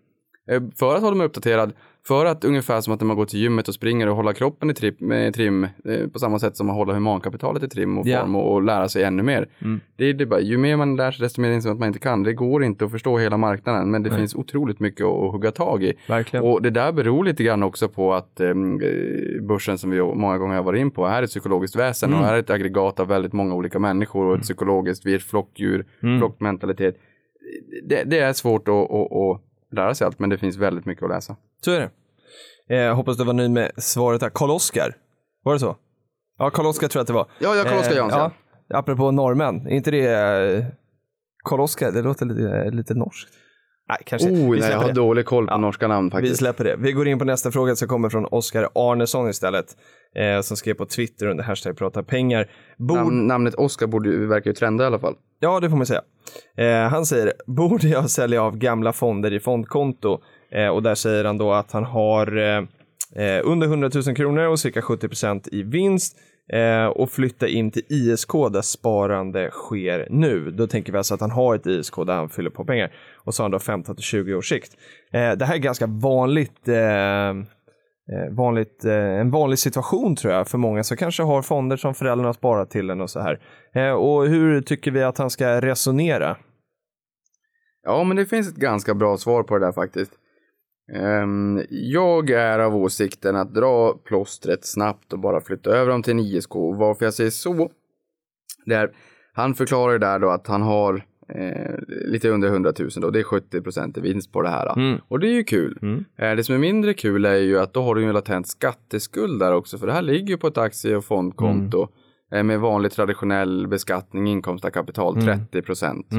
Mm. 0.49 0.71
För 0.77 0.95
att 0.95 1.03
hålla 1.03 1.17
mig 1.17 1.27
uppdaterad, 1.27 1.73
för 2.09 2.27
att 2.27 2.45
ungefär 2.45 2.81
som 2.81 2.95
att 2.95 3.01
när 3.01 3.07
man 3.07 3.17
går 3.17 3.25
till 3.25 3.39
gymmet 3.41 3.69
och 3.69 3.75
springer 3.75 4.09
och 4.09 4.17
hålla 4.17 4.33
kroppen 4.33 4.71
i 4.71 4.75
trim, 4.75 4.95
med 4.99 5.35
trim 5.35 5.65
eh, 5.65 6.09
på 6.13 6.19
samma 6.19 6.39
sätt 6.39 6.57
som 6.57 6.71
att 6.71 6.77
hålla 6.77 6.93
humankapitalet 6.95 7.63
i 7.63 7.69
trim 7.69 7.99
och 7.99 8.07
form 8.23 8.37
och, 8.37 8.53
och 8.53 8.63
lära 8.63 8.89
sig 8.89 9.03
ännu 9.05 9.23
mer. 9.23 9.49
Mm. 9.63 9.81
Det, 9.97 10.05
är- 10.05 10.15
det 10.15 10.27
bara, 10.27 10.41
ju 10.41 10.59
mer 10.59 10.77
man 10.77 10.97
lär 10.97 11.11
sig 11.11 11.23
desto 11.23 11.41
mer 11.41 11.51
inser 11.51 11.69
man 11.69 11.75
att 11.77 11.81
man 11.81 11.87
inte 11.87 11.99
kan. 11.99 12.23
Det 12.23 12.33
går 12.33 12.65
inte 12.65 12.85
att 12.85 12.91
förstå 12.91 13.19
hela 13.19 13.37
marknaden 13.37 13.91
men 13.91 14.03
det 14.03 14.11
finns 14.11 14.35
otroligt 14.35 14.81
mycket 14.81 15.07
att, 15.07 15.13
att 15.23 15.33
hugga 15.33 15.51
tag 15.51 15.83
i. 15.85 15.93
Verkligen. 16.09 16.45
Och 16.47 16.63
det 16.63 16.71
där 16.71 16.93
beror 16.93 17.25
lite 17.25 17.45
grann 17.45 17.63
också 17.63 17.89
på 17.89 18.15
att 18.15 18.41
eh, 18.41 18.55
börsen 19.43 19.79
som 19.79 19.91
vi 19.91 20.03
många 20.03 20.39
gånger 20.39 20.57
har 20.57 20.63
varit 20.63 20.81
in 20.81 20.91
på 20.91 21.07
är 21.07 21.23
ett 21.23 21.31
psykologiskt 21.31 21.77
väsen 21.77 22.11
Mm. 22.11 22.23
och 22.23 22.29
är 22.29 22.39
ett 22.39 22.51
aggregat 22.51 23.01
av 23.01 23.09
väldigt 23.09 23.33
många 23.33 23.55
olika 23.55 23.79
människor 23.79 24.25
och 24.27 24.35
ett 24.37 24.43
psykologiskt, 24.43 25.07
vi 25.07 25.13
är 25.13 25.17
ett 25.17 25.23
flockdjur, 25.23 25.87
Mm. 26.03 26.19
flockmentalitet. 26.19 26.97
Det, 27.85 28.05
det 28.05 28.19
är 28.19 28.33
svårt 28.33 28.69
att, 28.69 28.75
att, 28.75 29.13
att 29.13 29.41
lära 29.75 29.95
sig 29.95 30.07
allt 30.07 30.19
men 30.19 30.31
det 30.31 30.39
finns 30.39 30.57
väldigt 30.57 30.87
mycket 30.87 31.05
att 31.05 31.11
läsa. 31.11 31.37
Så 31.65 31.71
är 31.71 31.81
det. 31.81 31.91
Eh, 32.77 32.95
hoppas 32.95 33.17
du 33.17 33.25
var 33.25 33.33
nöjd 33.33 33.51
med 33.51 33.71
svaret 33.77 34.21
där. 34.21 34.31
Karl-Oskar, 34.31 34.97
var 35.43 35.53
det 35.53 35.59
så? 35.61 35.77
Ja, 36.39 36.51
Karl-Oskar 36.51 36.89
tror 36.89 36.99
jag 37.01 37.03
att 37.03 37.07
det 37.07 37.13
var. 37.13 37.27
Ja, 37.39 37.55
ja, 37.55 37.65
Karl-Oskar 37.65 37.91
Eh, 37.93 37.97
Jansson. 37.97 38.31
ja. 38.69 38.79
apropå 38.79 39.11
norrmän, 39.11 39.67
är 39.67 39.71
inte 39.71 39.91
det 39.91 40.11
eh, 40.11 40.65
Karl-Oskar? 41.45 41.93
Det 41.93 42.03
låter 42.03 42.27
lite, 42.27 42.71
lite 42.71 42.95
norskt. 42.95 43.31
Nej, 43.89 43.99
kanske 44.07 44.29
Oh, 44.29 44.51
vi 44.53 44.61
nej, 44.61 44.71
jag 44.71 44.79
har 44.79 44.87
det. 44.87 44.93
dålig 44.93 45.27
koll 45.27 45.47
på 45.47 45.57
norska 45.59 45.89
namn 45.89 46.07
Vi 46.09 46.11
faktiskt. 46.11 46.37
släpper 46.37 46.65
det. 46.65 46.77
Vi 46.79 46.93
går 46.93 47.09
in 47.09 47.19
på 47.19 47.25
nästa 47.25 47.51
fråga 47.51 47.77
som 47.77 47.89
kommer 47.89 48.09
från 48.09 48.25
Oskar 48.31 48.69
Arnesson 48.75 49.31
istället. 49.31 49.67
Eh, 50.17 50.41
som 50.41 50.57
skrev 50.57 50.75
på 50.75 50.87
Twitter 50.87 51.27
under 51.27 51.45
hashtag 51.45 51.77
prata 51.77 52.03
pengar. 52.03 52.51
Bord... 52.79 52.99
Nam- 52.99 53.27
namnet 53.27 53.55
Oscar 53.55 53.87
borde 53.87 54.27
verkar 54.27 54.51
ju 54.51 54.55
trenda 54.55 54.85
i 54.85 54.87
alla 54.87 54.99
fall. 54.99 55.15
Ja, 55.41 55.61
det 55.61 55.71
får 55.71 55.77
man 55.77 55.87
säga. 55.87 56.03
Eh, 56.57 56.89
han 56.91 57.07
säger, 57.07 57.33
borde 57.47 57.89
jag 57.89 58.11
sälja 58.11 58.43
av 58.43 58.57
gamla 58.57 58.93
fonder 58.93 59.33
i 59.33 59.41
fondkonto? 59.41 60.19
Eh, 60.53 60.69
och 60.69 60.83
där 60.83 60.95
säger 60.95 61.25
han 61.25 61.39
då 61.39 61.53
att 61.53 61.73
han 61.73 61.85
har 61.85 62.37
eh, 62.37 62.57
eh, 63.25 63.41
under 63.45 63.67
100 63.67 63.91
000 64.07 64.17
kronor 64.17 64.43
och 64.47 64.59
cirka 64.61 64.81
70% 64.81 65.49
i 65.53 65.63
vinst 65.63 66.17
eh, 66.53 66.87
och 66.87 67.11
flytta 67.11 67.49
in 67.49 67.71
till 67.71 67.83
ISK 67.89 68.33
där 68.33 68.63
sparande 68.63 69.51
sker 69.51 70.07
nu. 70.11 70.51
Då 70.51 70.67
tänker 70.67 70.93
vi 70.93 70.99
alltså 70.99 71.15
att 71.15 71.21
han 71.21 71.31
har 71.31 71.55
ett 71.55 71.67
ISK 71.67 71.97
där 71.97 72.15
han 72.15 72.29
fyller 72.29 72.51
på 72.51 72.65
pengar. 72.65 72.93
Och 73.25 73.35
så 73.35 73.43
har 73.43 73.45
han 73.45 73.51
då 73.51 73.59
15 73.59 73.97
till 73.97 74.05
20 74.05 74.35
års 74.35 74.49
sikt. 74.49 74.73
Eh, 75.13 75.33
det 75.33 75.45
här 75.45 75.55
är 75.55 75.59
ganska 75.59 75.87
vanligt 75.87 76.69
eh, 76.69 76.77
eh, 76.79 77.35
vanligt, 78.31 78.85
eh, 78.85 79.21
en 79.21 79.31
vanlig 79.31 79.59
situation 79.59 80.17
tror 80.17 80.33
jag 80.33 80.49
för 80.49 80.59
många 80.59 80.85
som 80.85 80.97
kanske 80.97 81.23
har 81.23 81.43
fonder 81.43 81.77
som 81.77 81.95
föräldrarna 81.95 82.33
sparar 82.33 82.55
sparat 82.55 82.71
till 82.71 82.91
en 82.91 83.01
och 83.01 83.11
så 83.11 83.21
här. 83.21 83.41
Eh, 83.75 83.93
och 83.93 84.27
hur 84.27 84.61
tycker 84.61 84.91
vi 84.91 85.03
att 85.03 85.19
han 85.19 85.31
ska 85.31 85.61
resonera? 85.61 86.37
Ja, 87.83 88.05
men 88.05 88.17
det 88.17 88.27
finns 88.27 88.49
ett 88.49 88.57
ganska 88.57 88.95
bra 88.95 89.17
svar 89.17 89.43
på 89.43 89.59
det 89.59 89.67
där 89.67 89.73
faktiskt. 89.73 90.13
Ehm, 90.93 91.63
jag 91.71 92.31
är 92.31 92.59
av 92.59 92.77
åsikten 92.77 93.37
att 93.37 93.55
dra 93.55 93.99
plåstret 94.05 94.65
snabbt 94.65 95.13
och 95.13 95.19
bara 95.19 95.41
flytta 95.41 95.71
över 95.71 95.91
dem 95.91 96.03
till 96.03 96.11
en 96.11 96.21
ISK. 96.21 96.57
Och 96.57 96.77
Varför 96.77 97.05
jag 97.05 97.15
säger 97.15 97.31
så, 97.31 97.71
det 98.67 98.75
är, 98.75 98.91
han 99.33 99.55
förklarar 99.55 99.99
där 99.99 100.19
då 100.19 100.31
att 100.31 100.47
han 100.47 100.63
har 100.63 101.05
eh, 101.29 101.75
lite 101.89 102.29
under 102.29 102.49
100 102.49 102.73
000 102.79 102.91
då, 102.97 103.11
det 103.11 103.19
är 103.19 103.25
70 103.25 103.61
procent 103.61 103.99
i 103.99 104.01
vinst 104.01 104.33
på 104.33 104.43
det 104.43 104.49
här. 104.49 104.79
Mm. 104.79 105.01
Och 105.09 105.21
det 105.21 105.29
är 105.29 105.33
ju 105.33 105.45
kul. 105.45 105.79
Mm. 105.83 106.05
Eh, 106.19 106.37
det 106.37 106.45
som 106.45 106.55
är 106.55 106.59
mindre 106.59 106.95
kul 106.95 107.25
är 107.25 107.37
ju 107.37 107.59
att 107.59 107.73
då 107.73 107.83
har 107.83 107.95
du 107.95 108.01
ju 108.01 108.07
en 108.07 108.15
latent 108.15 108.49
skatteskuld 108.49 109.41
där 109.41 109.55
också, 109.55 109.79
för 109.79 109.87
det 109.87 109.93
här 109.93 110.03
ligger 110.03 110.29
ju 110.29 110.37
på 110.37 110.47
ett 110.47 110.59
aktie 110.59 110.97
och 110.97 111.05
fondkonto 111.05 111.89
eh, 112.33 112.43
med 112.43 112.61
vanlig 112.61 112.93
traditionell 112.93 113.69
beskattning, 113.69 114.27
inkomst 114.27 114.65
av 114.65 114.71
kapital, 114.71 115.23
30 115.23 115.63
procent. 115.63 116.13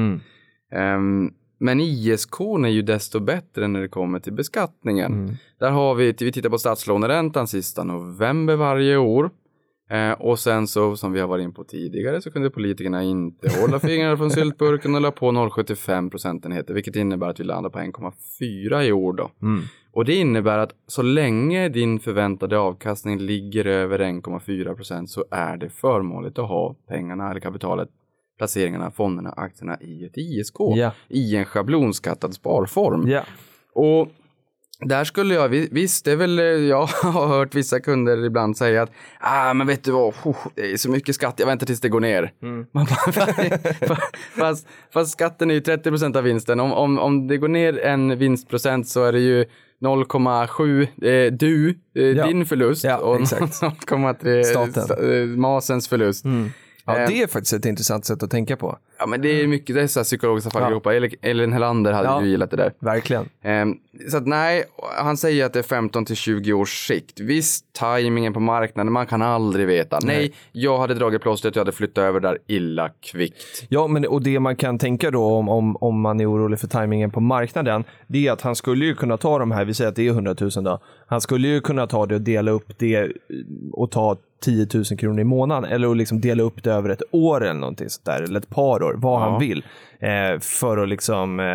Men 1.58 1.80
ISK 1.80 2.40
är 2.40 2.68
ju 2.68 2.82
desto 2.82 3.20
bättre 3.20 3.68
när 3.68 3.80
det 3.80 3.88
kommer 3.88 4.20
till 4.20 4.32
beskattningen. 4.32 5.12
Mm. 5.12 5.34
Där 5.58 5.70
har 5.70 5.94
vi, 5.94 6.14
vi 6.18 6.32
tittar 6.32 6.50
på 6.50 6.58
statslåneräntan 6.58 7.46
sista 7.46 7.84
november 7.84 8.56
varje 8.56 8.96
år. 8.96 9.30
Eh, 9.90 10.12
och 10.12 10.38
sen 10.38 10.66
så, 10.66 10.96
som 10.96 11.12
vi 11.12 11.20
har 11.20 11.28
varit 11.28 11.44
in 11.44 11.54
på 11.54 11.64
tidigare, 11.64 12.22
så 12.22 12.30
kunde 12.30 12.50
politikerna 12.50 13.02
inte 13.02 13.60
hålla 13.60 13.80
fingrarna 13.80 14.16
från 14.16 14.30
syltburken 14.30 14.94
och 14.94 15.00
la 15.00 15.10
på 15.10 15.30
0,75 15.30 16.10
procentenheter, 16.10 16.74
vilket 16.74 16.96
innebär 16.96 17.28
att 17.28 17.40
vi 17.40 17.44
landar 17.44 17.70
på 17.70 17.78
1,4 17.78 18.82
i 18.82 18.92
år 18.92 19.12
då. 19.12 19.30
Mm. 19.42 19.62
Och 19.92 20.04
det 20.04 20.14
innebär 20.14 20.58
att 20.58 20.72
så 20.86 21.02
länge 21.02 21.68
din 21.68 22.00
förväntade 22.00 22.58
avkastning 22.58 23.18
ligger 23.18 23.64
över 23.64 23.98
1,4 23.98 24.74
procent 24.74 25.10
så 25.10 25.24
är 25.30 25.56
det 25.56 25.68
förmånligt 25.68 26.38
att 26.38 26.48
ha 26.48 26.74
pengarna 26.88 27.30
eller 27.30 27.40
kapitalet, 27.40 27.88
placeringarna, 28.38 28.90
fonderna, 28.90 29.30
aktierna 29.30 29.78
i 29.80 30.04
ett 30.04 30.16
ISK 30.16 30.54
Ja. 30.58 30.92
i 31.08 31.36
en 31.36 31.44
schablonskattad 31.44 32.34
sparform. 32.34 33.08
Ja. 33.08 33.22
Och 33.74 34.08
där 34.80 35.04
skulle 35.04 35.34
jag, 35.34 35.48
vi- 35.48 35.68
visst 35.72 36.04
det 36.04 36.12
är 36.12 36.16
väl, 36.16 36.38
eh, 36.38 36.44
jag 36.44 36.86
har 37.02 37.26
hört 37.26 37.54
vissa 37.54 37.80
kunder 37.80 38.24
ibland 38.24 38.56
säga 38.56 38.82
att 38.82 38.90
ah 39.20 39.54
men 39.54 39.66
vet 39.66 39.84
du 39.84 39.90
vad, 39.90 40.14
det 40.54 40.72
är 40.72 40.76
så 40.76 40.90
mycket 40.90 41.14
skatt, 41.14 41.34
jag 41.38 41.46
väntar 41.46 41.66
tills 41.66 41.80
det 41.80 41.88
går 41.88 42.00
ner. 42.00 42.32
Mm. 42.42 42.66
Fast, 44.38 44.66
fast 44.92 45.12
skatten 45.12 45.50
är 45.50 45.54
ju 45.54 45.60
30 45.60 45.90
procent 45.90 46.16
av 46.16 46.22
vinsten, 46.24 46.60
om, 46.60 46.72
om, 46.72 46.98
om 46.98 47.26
det 47.28 47.36
går 47.36 47.48
ner 47.48 47.78
en 47.78 48.18
vinstprocent 48.18 48.88
så 48.88 49.04
är 49.04 49.12
det 49.12 49.20
ju 49.20 49.44
0,7 49.80 50.82
eh, 50.82 51.32
du, 51.32 51.68
eh, 51.94 52.02
Ja. 52.04 52.26
din 52.26 52.46
förlust 52.46 52.84
Ja, 52.84 52.98
och 52.98 53.20
exakt. 53.20 53.42
0,3 53.62 54.42
Staten. 54.42 54.72
sta- 54.72 55.20
eh, 55.20 55.26
masens 55.26 55.88
förlust. 55.88 56.24
Ja, 56.86 56.98
Eh, 56.98 57.08
det 57.08 57.22
är 57.22 57.26
faktiskt 57.26 57.52
ett 57.52 57.64
intressant 57.64 58.04
sätt 58.04 58.22
att 58.22 58.30
tänka 58.30 58.56
på. 58.56 58.78
Ja 58.98 59.06
men 59.06 59.22
det 59.22 59.42
är 59.42 59.46
mycket, 59.46 59.76
det 59.76 59.82
är 59.82 59.86
så 59.86 60.00
här 60.00 60.04
psykologiska 60.04 60.50
fallgropar. 60.50 60.92
Ja. 60.92 61.08
Elin 61.22 61.52
Helander 61.52 61.92
hade 61.92 62.08
Ja. 62.08 62.22
ju 62.22 62.28
gillat 62.28 62.50
det 62.50 62.56
där. 62.56 62.72
Verkligen. 62.78 63.28
Ehm, 63.42 63.74
så 64.10 64.16
att 64.16 64.26
nej, 64.26 64.64
han 64.98 65.16
säger 65.16 65.46
att 65.46 65.52
det 65.52 65.58
är 65.58 65.62
15 65.62 66.04
till 66.04 66.16
20 66.16 66.52
års 66.52 66.86
sikt. 66.86 67.20
Visst, 67.20 67.72
tajmingen 67.72 68.32
på 68.32 68.40
marknaden, 68.40 68.92
man 68.92 69.06
kan 69.06 69.22
aldrig 69.22 69.66
veta. 69.66 69.98
Nej, 70.02 70.34
jag 70.52 70.78
hade 70.78 70.94
dragit 70.94 71.22
plåstret, 71.22 71.56
jag 71.56 71.60
hade 71.60 71.72
flyttat 71.72 72.02
över 72.02 72.20
där 72.20 72.38
illa 72.46 72.88
kvickt. 72.88 73.66
Ja, 73.68 73.86
men 73.86 74.06
och 74.06 74.22
det 74.22 74.40
man 74.40 74.56
kan 74.56 74.78
tänka 74.78 75.10
då 75.10 75.24
om, 75.24 75.48
om, 75.48 75.76
om 75.76 76.00
man 76.00 76.20
är 76.20 76.30
orolig 76.32 76.60
för 76.60 76.66
tajmingen 76.68 77.10
på 77.10 77.20
marknaden, 77.20 77.84
det 78.06 78.26
är 78.26 78.32
att 78.32 78.40
han 78.40 78.56
skulle 78.56 78.84
ju 78.84 78.94
kunna 78.94 79.16
ta 79.16 79.38
de 79.38 79.50
här, 79.50 79.64
vi 79.64 79.74
säger 79.74 79.88
att 79.90 79.96
det 79.96 80.06
är 80.06 80.10
100 80.10 80.34
000 80.40 80.50
då, 80.64 80.78
han 81.06 81.20
skulle 81.20 81.48
ju 81.48 81.60
kunna 81.60 81.86
ta 81.86 82.06
det 82.06 82.14
och 82.14 82.20
dela 82.20 82.50
upp 82.50 82.78
det 82.78 83.12
och 83.72 83.90
ta 83.90 84.16
10 84.40 84.66
000 84.74 84.84
kronor 84.84 85.20
i 85.20 85.24
månaden 85.24 85.70
eller 85.72 85.90
att 85.90 85.96
liksom 85.96 86.20
dela 86.20 86.42
upp 86.42 86.62
det 86.64 86.72
över 86.72 86.88
ett 86.88 87.02
år 87.10 87.44
eller 87.44 87.60
någonting 87.60 87.90
sånt 87.90 88.04
där, 88.04 88.22
eller 88.22 88.40
ett 88.40 88.48
par 88.50 88.82
år, 88.82 88.94
vad 88.98 89.20
Ja. 89.22 89.30
han 89.30 89.40
vill, 89.40 89.64
eh, 90.00 90.40
för 90.40 90.78
att 90.78 90.88
liksom 90.88 91.40
eh, 91.40 91.46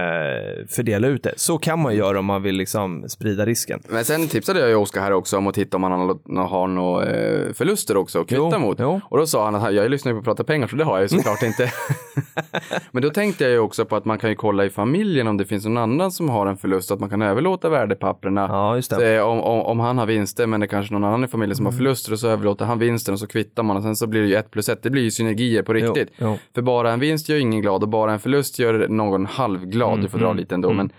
fördela 0.69 1.07
ut 1.07 1.23
det. 1.23 1.33
Så 1.35 1.57
kan 1.57 1.79
man 1.79 1.95
göra 1.95 2.19
om 2.19 2.25
man 2.25 2.43
vill 2.43 2.55
liksom 2.55 3.09
sprida 3.09 3.45
risken. 3.45 3.81
Men 3.89 4.05
sen 4.05 4.27
tipsade 4.27 4.59
jag 4.59 4.69
ju 4.69 4.75
Oskar 4.75 5.01
här 5.01 5.11
också 5.13 5.37
om 5.37 5.47
att 5.47 5.55
titta 5.55 5.77
om 5.77 5.83
han 5.83 5.91
har, 5.91 6.47
har 6.47 6.67
några 6.67 7.05
eh, 7.05 7.53
förluster 7.53 7.97
också 7.97 8.21
att 8.21 8.27
kvitta 8.27 8.59
mot. 8.59 8.77
jo. 8.79 9.01
Och 9.09 9.17
då 9.17 9.27
sa 9.27 9.45
han 9.45 9.55
att 9.55 9.73
jag 9.73 9.91
lyssnar 9.91 10.11
ju 10.11 10.17
på 10.17 10.23
Prata 10.23 10.43
pengar 10.43 10.67
så 10.67 10.75
det 10.75 10.83
har 10.83 10.93
jag 10.93 11.01
ju 11.01 11.07
såklart 11.07 11.43
inte. 11.43 11.71
Men 12.91 13.03
då 13.03 13.09
tänkte 13.09 13.43
jag 13.43 13.53
ju 13.53 13.59
också 13.59 13.85
på 13.85 13.95
att 13.95 14.05
man 14.05 14.17
kan 14.19 14.29
ju 14.29 14.35
kolla 14.35 14.65
i 14.65 14.69
familjen 14.69 15.27
om 15.27 15.37
det 15.37 15.45
finns 15.45 15.65
någon 15.65 15.77
annan 15.77 16.11
som 16.11 16.29
har 16.29 16.45
en 16.47 16.57
förlust, 16.57 16.91
att 16.91 16.99
man 16.99 17.09
kan 17.09 17.21
överlåta 17.21 17.69
värdepapperna. 17.69 18.45
Ja, 18.49 18.75
just 18.75 18.97
det. 18.97 19.15
eh, 19.15 19.23
om, 19.23 19.41
om, 19.41 19.61
om 19.61 19.79
han 19.79 19.97
har 19.97 20.05
vinster 20.05 20.47
men 20.47 20.59
det 20.59 20.65
är 20.65 20.67
kanske 20.67 20.93
någon 20.93 21.03
annan 21.03 21.23
i 21.23 21.27
familjen 21.27 21.55
som 21.55 21.65
har 21.65 21.73
förluster 21.73 22.11
och 22.13 22.19
så 22.19 22.27
överlåter 22.27 22.65
han 22.65 22.79
vinsten 22.79 23.13
och 23.13 23.19
så 23.19 23.27
kvittar 23.27 23.63
man 23.63 23.77
och 23.77 23.83
sen 23.83 23.95
så 23.95 24.07
blir 24.07 24.21
det 24.21 24.27
ju 24.27 24.35
ett 24.35 24.51
plus 24.51 24.69
ett. 24.69 24.83
Det 24.83 24.89
blir 24.89 25.03
ju 25.03 25.11
synergier 25.11 25.63
på 25.63 25.73
riktigt. 25.73 26.09
Jo, 26.17 26.27
jo. 26.27 26.37
För 26.55 26.61
bara 26.61 26.91
en 26.91 26.99
vinst 26.99 27.29
gör 27.29 27.37
ingen 27.37 27.61
glad 27.61 27.83
och 27.83 27.89
bara 27.89 28.11
en 28.13 28.19
förlust 28.19 28.30
gör 28.59 28.87
någon 28.87 29.25
halvglad. 29.25 30.01
du 30.01 30.07
får 30.07 30.19
dra 30.19 30.33
lite 30.33 30.55
ändå. 30.55 30.73
Men, 30.73 30.91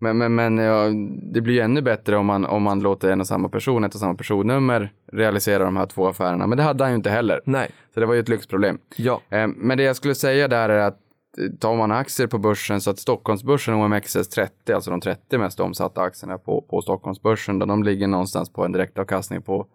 men, 0.00 0.18
men, 0.18 0.34
men 0.34 0.58
ja, 0.58 0.84
det 1.32 1.40
blir 1.40 1.54
ju 1.54 1.60
ännu 1.60 1.82
bättre 1.82 2.16
om 2.16 2.26
man, 2.26 2.44
om 2.44 2.62
man 2.62 2.80
låter 2.80 3.10
en 3.10 3.20
och 3.20 3.26
samma 3.26 3.48
person, 3.48 3.84
ett 3.84 3.94
och 3.94 4.00
samma 4.00 4.14
personnummer 4.14 4.92
realisera 5.12 5.64
de 5.64 5.76
här 5.76 5.86
två 5.86 6.06
affärerna. 6.06 6.46
Men 6.46 6.58
det 6.58 6.64
hade 6.64 6.84
han 6.84 6.90
ju 6.90 6.96
inte 6.96 7.10
heller. 7.10 7.40
Nej. 7.44 7.70
Så 7.94 8.00
det 8.00 8.06
var 8.06 8.14
ju 8.14 8.20
ett 8.20 8.28
lyxproblem. 8.28 8.78
Ja. 8.96 9.20
Eh, 9.30 9.46
Men 9.46 9.78
det 9.78 9.84
jag 9.84 9.96
skulle 9.96 10.14
säga 10.14 10.48
där 10.48 10.68
är 10.68 10.80
att 10.80 10.98
eh, 11.38 11.58
tar 11.60 11.76
man 11.76 11.92
aktier 11.92 12.26
på 12.26 12.38
börsen 12.38 12.80
så 12.80 12.90
att 12.90 12.98
Stockholmsbörsen 12.98 13.74
OMXS30, 13.74 14.48
alltså 14.74 14.90
de 14.90 15.00
30 15.00 15.38
mest 15.38 15.60
omsatta 15.60 16.02
aktierna 16.02 16.38
på, 16.38 16.62
på 16.70 16.80
Stockholmsbörsen, 16.82 17.58
där 17.58 17.66
de 17.66 17.82
ligger 17.82 18.06
någonstans 18.06 18.52
på 18.52 18.64
en 18.64 18.72
direktavkastning 18.72 19.42
på 19.42 19.66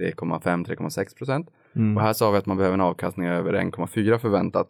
3,5-3,6 0.00 1.16
procent. 1.16 1.48
Mm. 1.76 1.96
Och 1.96 2.02
här 2.02 2.12
sa 2.12 2.30
vi 2.30 2.38
att 2.38 2.46
man 2.46 2.56
behöver 2.56 2.74
en 2.74 2.80
avkastning 2.80 3.26
över 3.26 3.52
1,4 3.52 4.18
förväntat. 4.18 4.68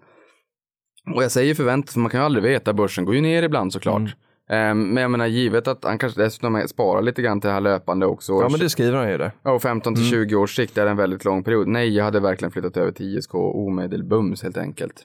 Och 1.14 1.22
jag 1.22 1.32
säger 1.32 1.54
förväntat 1.54 1.92
för 1.92 2.00
man 2.00 2.10
kan 2.10 2.20
ju 2.20 2.24
aldrig 2.24 2.42
veta, 2.44 2.72
börsen 2.72 3.04
går 3.04 3.14
ju 3.14 3.20
ner 3.20 3.42
ibland 3.42 3.72
såklart. 3.72 4.00
Mm. 4.00 4.08
Eh, 4.50 4.74
Men 4.92 5.02
jag 5.02 5.10
menar 5.10 5.26
givet 5.26 5.68
att 5.68 5.84
han 5.84 5.98
kanske 5.98 6.22
dessutom 6.22 6.62
sparar 6.68 7.02
lite 7.02 7.22
grann 7.22 7.40
till 7.40 7.48
det 7.48 7.54
här 7.54 7.60
löpande 7.60 8.06
också. 8.06 8.32
Ja, 8.32 8.48
men 8.48 8.60
det 8.60 8.70
skriver 8.70 8.98
han 8.98 9.10
ju 9.10 9.18
där. 9.18 9.32
Ja, 9.42 9.52
och 9.52 9.62
15 9.62 9.94
till 9.94 10.04
20 10.04 10.34
års 10.36 10.56
sikt 10.56 10.78
är 10.78 10.86
en 10.86 10.96
väldigt 10.96 11.24
lång 11.24 11.44
period. 11.44 11.68
Nej, 11.68 11.96
jag 11.96 12.04
hade 12.04 12.20
verkligen 12.20 12.52
flyttat 12.52 12.76
över 12.76 12.92
till 12.92 13.16
ISK 13.18 13.34
omedelbums 13.34 14.42
helt 14.42 14.56
enkelt. 14.56 15.02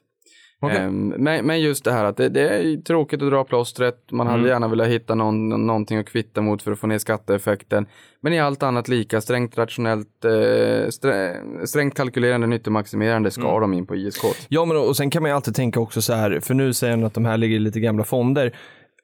Okej. 0.60 0.78
Ehm, 0.78 1.08
men, 1.17 1.46
men 1.46 1.62
just 1.62 1.84
det 1.84 1.91
här 1.91 2.06
att 2.06 2.17
det, 2.17 2.30
det 2.30 2.50
är 2.50 2.82
tråkigt 2.82 3.22
att 3.22 3.30
dra 3.30 3.43
plåstret. 3.43 4.12
Man 4.12 4.28
hade 4.28 4.48
gärna 4.48 4.67
velat 4.67 4.88
hitta 4.88 5.15
någon, 5.15 5.67
någonting 5.67 5.98
att 5.98 6.10
kvitta 6.10 6.41
mot 6.41 6.62
för 6.62 6.72
att 6.72 6.80
få 6.80 6.88
ner 6.88 6.98
skatteeffekten. 6.98 7.86
Men 8.22 8.34
i 8.34 8.39
allt 8.39 8.63
annat 8.63 8.88
lika, 8.88 9.22
strängt 9.22 9.58
rationellt, 9.58 10.26
eh, 10.26 10.89
strä, 10.89 11.36
strängt 11.65 11.96
kalkylerande, 11.96 12.48
nyttomaximerande 12.48 13.32
ska 13.32 13.60
de 13.60 13.74
in 13.74 13.86
på 13.86 13.96
ISK. 13.96 14.24
Ja, 14.50 14.65
men 14.65 14.78
och 14.78 14.98
sen 14.98 15.10
kan 15.10 15.22
man 15.22 15.32
ju 15.32 15.36
alltid 15.36 15.56
tänka 15.56 15.80
också 15.80 16.02
så 16.02 16.13
här, 16.13 16.39
för 16.39 16.54
nu 16.54 16.74
säger 16.74 16.93
han 16.93 17.04
att 17.04 17.13
de 17.13 17.26
här 17.26 17.38
ligger 17.38 17.56
i 17.56 17.60
lite 17.60 17.80
gamla 17.80 18.04
fonder. 18.04 18.54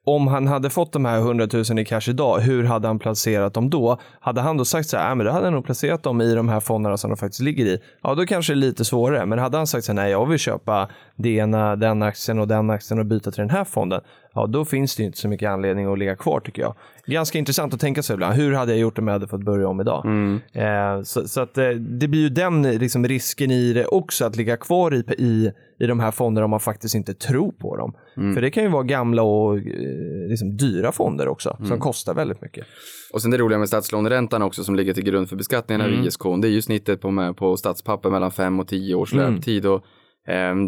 Om 0.06 0.28
han 0.28 0.48
hade 0.48 0.70
fått 0.70 0.92
de 0.92 1.06
här 1.06 1.18
100 1.18 1.48
000 1.54 1.80
i 1.80 1.86
cash 1.86 2.10
idag, 2.10 2.40
hur 2.40 2.64
hade 2.64 2.88
han 2.88 3.00
placerat 3.00 3.54
dem 3.54 3.70
då? 3.70 3.98
Hade 4.20 4.42
han 4.42 4.58
då 4.58 4.66
sagt 4.66 4.90
så 4.90 4.98
här, 4.98 5.10
"Ja, 5.10 5.16
men 5.16 5.26
då 5.26 5.32
hade 5.32 5.46
han 5.46 5.54
nog 5.54 5.66
placerat 5.66 6.04
dem 6.04 6.22
i 6.22 6.36
de 6.36 6.50
här 6.50 6.60
fonderna 6.60 6.98
som 6.98 7.10
de 7.10 7.18
faktiskt 7.18 7.42
ligger 7.42 7.66
i. 7.66 7.80
Ja, 8.02 8.16
då 8.16 8.26
kanske 8.26 8.54
det 8.54 8.58
är 8.58 8.60
lite 8.60 8.86
svårare. 8.86 9.26
Men 9.26 9.40
hade 9.40 9.58
han 9.58 9.68
sagt 9.68 9.86
så 9.86 9.92
här, 9.92 9.96
nej, 9.96 10.12
jag 10.12 10.26
vill 10.26 10.40
köpa 10.40 10.90
det 11.16 11.30
ena, 11.30 11.76
den 11.76 12.02
aktien 12.02 12.40
och 12.40 12.48
den 12.48 12.70
aktien 12.70 13.00
och 13.00 13.06
byta 13.06 13.32
till 13.32 13.42
den 13.42 13.50
här 13.50 13.64
fonden. 13.64 14.02
Ja, 14.36 14.48
då 14.48 14.66
finns 14.66 14.96
det 14.96 15.04
inte 15.04 15.18
så 15.18 15.28
mycket 15.28 15.50
anledning 15.50 15.94
att 15.94 16.00
ligga 16.00 16.16
kvar 16.16 16.40
tycker 16.40 16.62
jag. 16.62 16.76
Ganska 17.06 17.38
intressant 17.38 17.74
att 17.74 17.80
tänka 17.80 18.04
sig 18.04 18.14
ibland. 18.14 18.36
Hur 18.36 18.54
hade 18.54 18.72
jag 18.72 18.80
gjort 18.80 18.98
om 19.00 19.08
jag 19.08 19.14
hade 19.14 19.28
fått 19.28 19.44
börja 19.44 19.68
om 19.68 19.82
idag? 19.82 20.06
Eh, 20.54 21.04
så, 21.04 21.28
så 21.28 21.42
att 21.42 21.58
eh, 21.58 21.70
det 21.70 22.08
blir 22.08 22.22
ju 22.22 22.30
den 22.30 22.62
liksom, 22.62 23.08
risken 23.08 23.52
i 23.52 23.74
det 23.74 23.86
också, 23.86 24.26
att 24.26 24.36
ligga 24.36 24.58
kvar 24.58 24.94
i, 24.94 25.04
i, 25.18 25.52
i 25.80 25.86
de 25.88 26.00
här 26.00 26.12
fonderna 26.12 26.46
om 26.46 26.52
man 26.52 26.60
faktiskt 26.60 26.96
inte 26.96 27.14
tror 27.14 27.52
på 27.52 27.78
dem. 27.78 27.94
För 28.34 28.42
det 28.42 28.52
kan 28.52 28.64
ju 28.64 28.70
vara 28.70 28.84
gamla 28.84 29.22
och 29.22 29.58
eh, 29.58 29.64
liksom, 30.30 30.58
dyra 30.58 30.92
fonder 30.92 31.28
också, 31.28 31.58
som 31.68 31.80
kostar 31.80 32.14
väldigt 32.14 32.42
mycket. 32.42 32.66
Och 33.14 33.22
sen 33.22 33.32
det 33.32 33.38
roliga 33.38 33.60
med 33.60 33.68
statslåneräntan 33.68 34.42
också 34.42 34.64
som 34.64 34.76
ligger 34.76 34.94
till 34.94 35.04
grund 35.04 35.30
för 35.30 35.36
beskattningen 35.36 35.82
av 35.82 36.06
ISK, 36.06 36.24
det 36.42 36.48
är 36.48 36.52
ju 36.52 36.62
snittet 36.62 37.02
på, 37.02 37.12
med, 37.12 37.38
på 37.38 37.58
statspapper 37.58 38.10
mellan 38.10 38.32
5 38.32 38.60
och 38.60 38.68
10 38.68 38.96
års 38.96 39.14
löptid. 39.14 39.66
Och 39.66 39.86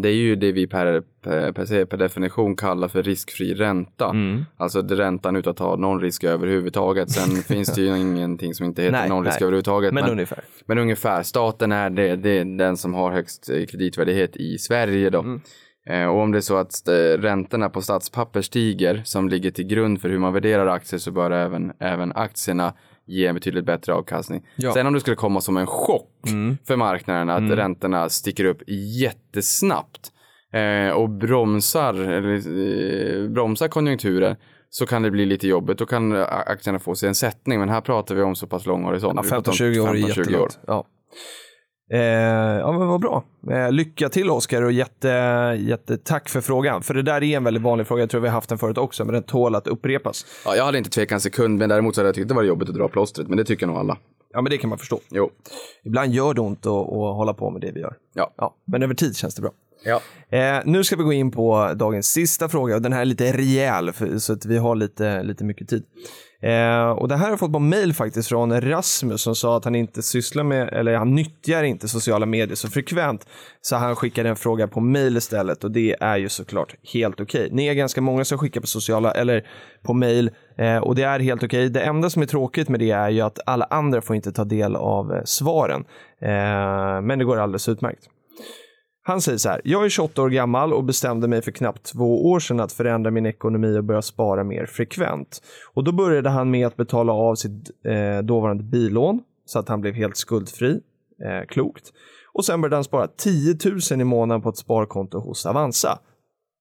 Det 0.02 0.08
är 0.08 0.14
ju 0.14 0.36
det 0.36 0.52
vi 0.52 0.66
per, 0.66 1.02
per, 1.24 1.52
per, 1.52 1.64
se- 1.66 1.86
per 1.86 1.96
definition 1.96 2.56
kallar 2.56 2.88
för 2.88 3.02
riskfri 3.02 3.54
ränta. 3.54 4.10
Mm. 4.10 4.44
Alltså 4.56 4.82
det 4.82 4.94
räntan 4.96 5.36
utan 5.36 5.50
att 5.50 5.56
ta 5.56 5.76
någon 5.76 6.00
risk 6.00 6.24
överhuvudtaget. 6.24 7.10
Sen 7.10 7.36
finns 7.42 7.74
det 7.74 7.80
ju 7.80 7.98
ingenting 7.98 8.54
som 8.54 8.66
inte 8.66 8.82
heter 8.82 8.98
Nej, 8.98 9.08
någon 9.08 9.24
risk 9.24 9.40
nej. 9.40 9.44
överhuvudtaget. 9.46 9.94
Men 9.94 10.02
Men, 10.04 10.12
ungefär. 10.12 10.44
men 10.66 10.78
ungefär, 10.78 11.22
staten 11.22 11.72
är 11.72 11.90
det, 11.90 12.16
det 12.16 12.30
är 12.30 12.44
den 12.58 12.76
som 12.76 12.94
har 12.94 13.12
högst 13.12 13.50
eh, 13.50 13.66
kreditvärdighet 13.66 14.36
i 14.36 14.58
Sverige 14.58 15.10
då. 15.10 15.20
Mm. 15.20 15.40
Eh, 15.88 16.06
och 16.06 16.20
om 16.20 16.32
det 16.32 16.38
är 16.38 16.40
så 16.40 16.56
att 16.56 16.88
räntorna 17.18 17.68
på 17.70 17.82
statspapper 17.82 18.42
stiger 18.42 19.02
som 19.04 19.28
ligger 19.28 19.50
till 19.50 19.66
grund 19.66 20.00
för 20.00 20.08
hur 20.08 20.18
man 20.18 20.32
värderar 20.32 20.66
aktier 20.66 20.98
så 21.00 21.10
bör 21.10 21.30
även, 21.30 21.72
även 21.80 22.12
aktierna 22.12 22.74
ge 23.06 23.26
en 23.26 23.34
betydligt 23.34 23.64
bättre 23.66 23.94
avkastning. 23.94 24.46
Ja. 24.56 24.72
Sen 24.72 24.86
om 24.86 24.92
det 24.94 25.00
skulle 25.00 25.16
komma 25.16 25.40
som 25.40 25.56
en 25.56 25.66
chock 25.66 26.10
Mm. 26.26 26.58
för 26.66 26.76
marknaden 26.76 27.30
att 27.30 27.50
räntorna 27.58 28.08
sticker 28.08 28.44
upp 28.44 28.62
jättesnabbt 29.00 30.12
eh, 30.52 30.94
och 30.94 31.10
bromsar, 31.10 31.94
eller, 31.94 32.34
eh, 33.24 33.28
bromsar 33.30 33.68
konjunkturen 33.68 34.36
så 34.70 34.86
kan 34.86 35.02
det 35.02 35.10
bli 35.10 35.26
lite 35.26 35.48
jobbigt. 35.48 35.78
Då 35.78 35.86
kan 35.86 36.12
eh, 36.16 36.22
aktierna 36.28 36.78
få 36.78 36.94
sig 36.94 37.08
en 37.08 37.14
sättning. 37.14 37.58
Men 37.60 37.68
här 37.68 37.80
pratar 37.80 38.14
vi 38.14 38.22
om 38.22 38.34
så 38.34 38.46
pass 38.46 38.66
lång 38.66 38.84
horisont. 38.84 39.12
Ja, 39.16 39.22
Vi 39.22 39.28
pratar 39.30 39.52
om 39.52 39.56
15-20 39.58 39.78
år 39.80 39.88
är 39.88 39.92
15-20 39.94 40.08
jättelångt. 40.08 40.58
Ja. 40.66 40.84
Eh, 41.90 42.00
ja, 42.00 42.72
men 42.72 42.88
vad 42.88 43.00
bra. 43.00 43.24
Eh, 43.50 43.72
lycka 43.72 44.08
till 44.08 44.30
Oskar 44.30 44.62
och 44.62 44.72
jätte, 44.72 45.08
jättetack 45.60 46.28
för 46.28 46.40
frågan. 46.40 46.82
För 46.82 46.94
det 46.94 47.02
där 47.02 47.22
är 47.22 47.36
en 47.36 47.44
väldigt 47.44 47.62
vanlig 47.62 47.86
fråga. 47.86 48.02
Jag 48.02 48.10
tror 48.10 48.20
vi 48.20 48.28
har 48.28 48.34
haft 48.34 48.48
den 48.48 48.58
förut 48.58 48.78
också, 48.78 49.04
men 49.04 49.14
den 49.14 49.22
tål 49.22 49.54
att 49.54 49.66
upprepas. 49.66 50.26
Ja, 50.44 50.56
jag 50.56 50.64
hade 50.64 50.78
inte 50.78 50.90
tvekat 50.90 51.12
en 51.12 51.20
sekund, 51.20 51.58
men 51.58 51.68
däremot 51.68 51.94
så 51.94 52.00
hade 52.00 52.08
jag 52.08 52.14
tyckt 52.14 52.28
det 52.28 52.34
var 52.34 52.42
jobbigt 52.42 52.68
att 52.68 52.74
dra 52.74 52.88
plåstret. 52.88 53.28
Men 53.28 53.36
det 53.36 53.44
tycker 53.44 53.66
nog 53.66 53.76
alla. 53.76 53.98
Ja, 54.32 54.42
men 54.42 54.50
det 54.50 54.58
kan 54.58 54.70
man 54.70 54.78
förstå. 54.78 55.00
Jo. 55.10 55.30
Ibland 55.84 56.12
gör 56.12 56.34
det 56.34 56.40
ont 56.40 56.66
att, 56.66 56.72
att 56.72 57.16
hålla 57.16 57.34
på 57.34 57.50
med 57.50 57.60
det 57.60 57.72
vi 57.72 57.80
gör. 57.80 57.94
Ja. 58.12 58.34
Ja, 58.36 58.54
men 58.64 58.82
över 58.82 58.94
tid 58.94 59.16
känns 59.16 59.34
det 59.34 59.42
bra. 59.42 59.50
Ja. 59.84 60.00
Eh, 60.38 60.62
nu 60.64 60.84
ska 60.84 60.96
vi 60.96 61.02
gå 61.02 61.12
in 61.12 61.30
på 61.30 61.72
dagens 61.74 62.06
sista 62.06 62.48
fråga 62.48 62.76
och 62.76 62.82
den 62.82 62.92
här 62.92 63.00
är 63.00 63.04
lite 63.04 63.32
rejäl 63.32 63.92
för, 63.92 64.18
så 64.18 64.32
att 64.32 64.46
vi 64.46 64.58
har 64.58 64.74
lite, 64.74 65.22
lite 65.22 65.44
mycket 65.44 65.68
tid. 65.68 65.84
Eh, 66.40 66.88
och 66.88 67.08
det 67.08 67.16
här 67.16 67.24
har 67.24 67.30
jag 67.30 67.38
fått 67.38 67.52
på 67.52 67.58
mail 67.58 67.94
faktiskt 67.94 68.28
från 68.28 68.60
Rasmus 68.60 69.22
som 69.22 69.34
sa 69.34 69.56
att 69.56 69.64
han 69.64 69.74
inte 69.74 70.02
sysslar 70.02 70.44
med, 70.44 70.68
eller 70.68 70.94
han 70.94 71.14
nyttjar 71.14 71.62
inte 71.62 71.88
sociala 71.88 72.26
medier 72.26 72.54
så 72.56 72.68
frekvent. 72.68 73.26
Så 73.60 73.76
han 73.76 73.96
skickade 73.96 74.28
en 74.28 74.36
fråga 74.36 74.68
på 74.68 74.80
mail 74.80 75.16
istället 75.16 75.64
och 75.64 75.70
det 75.70 75.96
är 76.00 76.16
ju 76.16 76.28
såklart 76.28 76.74
helt 76.92 77.20
okej. 77.20 77.48
Ni 77.52 77.66
är 77.66 77.74
ganska 77.74 78.00
många 78.00 78.24
som 78.24 78.38
skickar 78.38 78.60
på 78.60 78.66
sociala, 78.66 79.12
eller 79.12 79.46
på 79.82 79.94
mail 79.94 80.30
eh, 80.58 80.78
och 80.78 80.94
det 80.94 81.02
är 81.02 81.20
helt 81.20 81.42
okej. 81.42 81.68
Det 81.68 81.80
enda 81.80 82.10
som 82.10 82.22
är 82.22 82.26
tråkigt 82.26 82.68
med 82.68 82.80
det 82.80 82.90
är 82.90 83.10
ju 83.10 83.20
att 83.20 83.38
alla 83.46 83.64
andra 83.64 84.02
får 84.02 84.16
inte 84.16 84.32
ta 84.32 84.44
del 84.44 84.76
av 84.76 85.14
eh, 85.14 85.22
svaren. 85.24 85.84
Eh, 86.20 87.00
men 87.02 87.18
det 87.18 87.24
går 87.24 87.36
alldeles 87.36 87.68
utmärkt. 87.68 88.08
Han 89.08 89.20
säger 89.20 89.38
så 89.38 89.48
här, 89.48 89.60
jag 89.64 89.84
är 89.84 89.88
28 89.88 90.22
år 90.22 90.30
gammal 90.30 90.72
och 90.72 90.84
bestämde 90.84 91.28
mig 91.28 91.42
för 91.42 91.50
knappt 91.50 91.82
två 91.82 92.30
år 92.30 92.40
sedan 92.40 92.60
att 92.60 92.72
förändra 92.72 93.10
min 93.10 93.26
ekonomi 93.26 93.78
och 93.78 93.84
börja 93.84 94.02
spara 94.02 94.44
mer 94.44 94.66
frekvent. 94.66 95.42
Och 95.74 95.84
då 95.84 95.92
började 95.92 96.30
han 96.30 96.50
med 96.50 96.66
att 96.66 96.76
betala 96.76 97.12
av 97.12 97.34
sitt 97.34 97.70
eh, 97.84 98.18
dåvarande 98.24 98.64
billån 98.64 99.20
så 99.44 99.58
att 99.58 99.68
han 99.68 99.80
blev 99.80 99.94
helt 99.94 100.16
skuldfri. 100.16 100.80
Eh, 101.24 101.46
klokt. 101.48 101.92
Och 102.32 102.44
sen 102.44 102.60
började 102.60 102.76
han 102.76 102.84
spara 102.84 103.06
10 103.06 103.56
000 103.90 104.00
i 104.00 104.04
månaden 104.04 104.42
på 104.42 104.48
ett 104.48 104.56
sparkonto 104.56 105.18
hos 105.18 105.46
Avanza. 105.46 105.98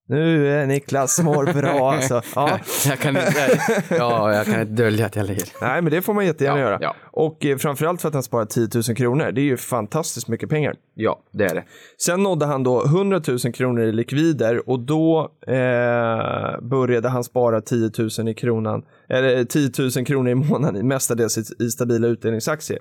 Nu 0.08 0.48
är 0.50 0.66
Niklas 0.68 1.20
mår 1.24 1.54
bra 1.54 1.92
alltså. 1.94 2.22
Ja. 2.36 2.60
Jag 2.88 3.00
kan 3.00 3.18
inte, 3.18 3.60
ja, 3.90 4.34
jag 4.34 4.46
kan 4.46 4.62
inte 4.62 4.74
dölja 4.74 5.06
att 5.06 5.16
jag 5.16 5.26
ler. 5.28 5.44
Nej, 5.62 5.82
men 5.82 5.92
det 5.92 6.02
får 6.02 6.14
man 6.14 6.26
jättegärna 6.26 6.60
Ja, 6.60 6.66
göra. 6.66 6.78
ja. 6.82 6.96
Och 7.04 7.46
eh, 7.46 7.58
framförallt 7.58 8.02
för 8.02 8.08
att 8.08 8.14
han 8.14 8.24
sparar 8.24 8.46
10 8.46 8.68
000 8.74 8.84
kronor. 8.84 9.32
Det 9.32 9.42
är 9.42 9.46
ju 9.46 9.58
fantastiskt 9.58 10.28
mycket 10.28 10.50
pengar. 10.50 10.76
Ja, 10.94 11.20
det 11.32 11.44
är 11.46 11.56
det. 11.56 11.64
Sen 11.98 12.24
nådde 12.24 12.46
han 12.46 12.64
då 12.64 12.86
100 12.86 13.22
000 13.28 13.40
kronor 13.54 13.84
i 13.84 13.92
likvider 13.92 14.70
och 14.70 14.80
då 14.80 15.32
eh, 15.48 16.62
började 16.62 17.10
han 17.10 17.24
spara 17.24 17.62
10 17.62 17.92
000 18.20 18.30
i 18.30 18.34
kronan, 18.34 18.84
eller 19.10 19.44
10 19.44 19.72
000 19.98 20.06
kronor 20.06 20.32
i 20.32 20.36
månaden, 20.36 20.88
mestadels 20.88 21.38
i, 21.38 21.64
i 21.64 21.70
stabila 21.70 22.08
utdelningsaktier. 22.08 22.80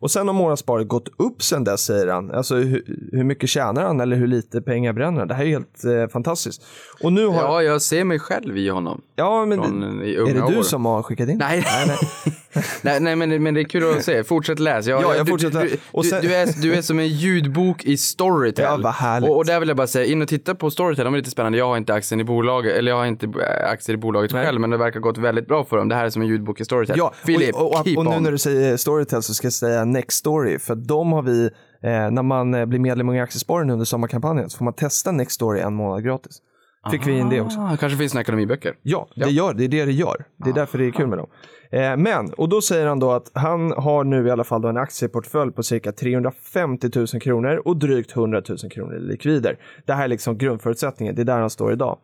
Och 0.00 0.10
sen 0.10 0.26
har 0.26 0.34
månadssparet 0.34 0.88
gått 0.88 1.08
upp 1.16 1.42
sen 1.42 1.64
dess 1.64 1.80
säger 1.80 2.06
han. 2.06 2.30
Alltså 2.30 2.54
hur, 2.54 2.82
hur 3.12 3.24
mycket 3.24 3.48
tjänar 3.48 3.82
han 3.82 4.00
eller 4.00 4.16
hur 4.16 4.26
lite 4.26 4.62
pengar 4.62 4.92
bränner 4.92 5.18
han? 5.18 5.28
Det 5.28 5.34
här 5.34 5.44
är 5.44 5.48
helt 5.48 5.84
eh, 5.84 6.12
fantastiskt. 6.12 6.62
Och 7.02 7.12
nu 7.12 7.26
har 7.26 7.34
Ja, 7.42 7.62
jag 7.62 7.82
ser 7.82 8.04
mig 8.04 8.18
själv 8.18 8.58
i 8.58 8.68
honom. 8.68 9.00
ja 9.16 9.44
men 9.46 9.58
Från, 9.58 10.00
är 10.02 10.24
det 10.34 10.52
du 10.52 10.58
år. 10.58 10.62
som 10.62 10.84
har 10.84 11.02
skickat 11.02 11.28
in? 11.28 11.38
Nej, 11.38 11.64
nej, 11.66 11.86
nej. 11.86 11.98
nej, 13.00 13.16
men, 13.16 13.42
men 13.42 13.54
det 13.54 13.60
är 13.60 13.64
kul 13.64 13.96
att 13.98 14.04
se. 14.04 14.24
Fortsätt 14.24 14.58
läs. 14.58 14.86
Ja, 14.86 15.14
jag 15.16 15.26
du, 15.26 15.30
fortsätter. 15.30 15.62
Du, 15.62 15.76
Och 15.90 16.06
sen- 16.06 16.22
du, 16.22 16.28
du, 16.28 16.34
är, 16.34 16.62
du 16.62 16.74
är 16.74 16.82
som 16.82 16.98
en 16.98 17.08
ljudbok 17.08 17.84
i 17.84 17.96
Storytel. 17.96 18.64
Ja, 18.64 18.78
vad 18.82 18.92
härligt. 18.92 19.30
Och, 19.30 19.36
och 19.36 19.44
där 19.44 19.60
vill 19.60 19.68
jag 19.68 19.76
bara 19.76 19.86
säga, 19.86 20.04
in 20.04 20.22
och 20.22 20.28
titta 20.28 20.54
på 20.54 20.70
Storytel. 20.70 21.04
De 21.04 21.14
är 21.14 21.18
lite 21.18 21.30
spännande. 21.30 21.58
Jag 21.58 21.66
har 21.66 21.76
inte 21.76 21.94
aktien 21.94 22.20
i 22.20 22.24
bolaget, 22.24 22.72
eller 22.76 22.90
jag 22.90 22.98
har 22.98 23.06
inte 23.06 23.26
äh, 23.26 23.70
aktier 23.70 23.94
i 23.94 23.98
bolaget 23.98 24.32
Nej. 24.32 24.44
själv, 24.44 24.60
men 24.60 24.70
det 24.70 24.76
verkar 24.76 25.00
gått 25.00 25.18
väldigt 25.18 25.46
bra 25.46 25.64
för 25.64 25.76
dem. 25.76 25.88
Det 25.88 25.94
här 25.94 26.04
är 26.04 26.10
som 26.10 26.22
en 26.22 26.28
ljudbok 26.28 26.60
i 26.60 26.64
Storytel. 26.64 26.94
Ja, 26.98 27.12
Filip, 27.24 27.54
och, 27.54 27.74
och, 27.80 27.84
keep 27.86 27.96
och 27.96 28.04
nu 28.06 28.20
när 28.20 28.32
du 28.32 28.38
säger 28.38 28.76
Storytel 28.76 29.22
så 29.22 29.34
ska 29.34 29.46
jag 29.46 29.52
säga 29.52 29.84
Next 29.92 30.18
Story. 30.18 30.58
För 30.58 30.74
de 30.74 31.12
har 31.12 31.22
vi, 31.22 31.44
eh, 31.82 32.10
när 32.10 32.22
man 32.22 32.54
eh, 32.54 32.66
blir 32.66 32.78
medlem 32.78 33.14
i 33.14 33.20
Aktiespararen 33.20 33.70
under 33.70 33.84
sommarkampanjen 33.84 34.50
så 34.50 34.58
får 34.58 34.64
man 34.64 34.74
testa 34.74 35.12
Next 35.12 35.32
Story 35.32 35.60
en 35.60 35.74
månad 35.74 36.04
gratis. 36.04 36.42
Fick 36.90 37.06
vi 37.06 37.18
in 37.18 37.28
det 37.28 37.40
också. 37.40 37.60
Ah, 37.60 37.76
kanske 37.76 37.98
finns 37.98 38.14
några 38.14 38.22
ekonomiböcker. 38.22 38.74
Ja, 38.82 39.08
det 39.16 39.30
gör 39.30 39.54
det. 39.54 39.64
är 39.64 39.68
det 39.68 39.84
det 39.84 39.92
gör. 39.92 40.24
Det 40.44 40.50
är 40.50 40.54
därför 40.54 40.78
det 40.78 40.86
är 40.86 40.90
kul 40.90 41.06
med 41.06 41.18
dem. 41.18 41.28
Eh, 41.72 41.96
men, 41.96 42.32
och 42.32 42.48
då 42.48 42.60
säger 42.60 42.86
han 42.86 42.98
då 42.98 43.10
att 43.10 43.30
han 43.34 43.72
har 43.72 44.04
nu 44.04 44.26
i 44.26 44.30
alla 44.30 44.44
fall 44.44 44.64
en 44.64 44.76
aktieportfölj 44.76 45.52
på 45.52 45.62
cirka 45.62 45.92
350 45.92 46.90
000 46.94 47.06
kronor 47.06 47.62
och 47.64 47.76
drygt 47.76 48.16
100 48.16 48.42
000 48.48 48.58
kronor 48.58 48.96
i 48.96 49.00
likvider. 49.00 49.58
Det 49.86 49.92
här 49.92 50.04
är 50.04 50.08
liksom 50.08 50.38
grundförutsättningen. 50.38 51.14
Det 51.14 51.22
är 51.22 51.24
där 51.24 51.40
han 51.40 51.50
står 51.50 51.72
idag. 51.72 51.98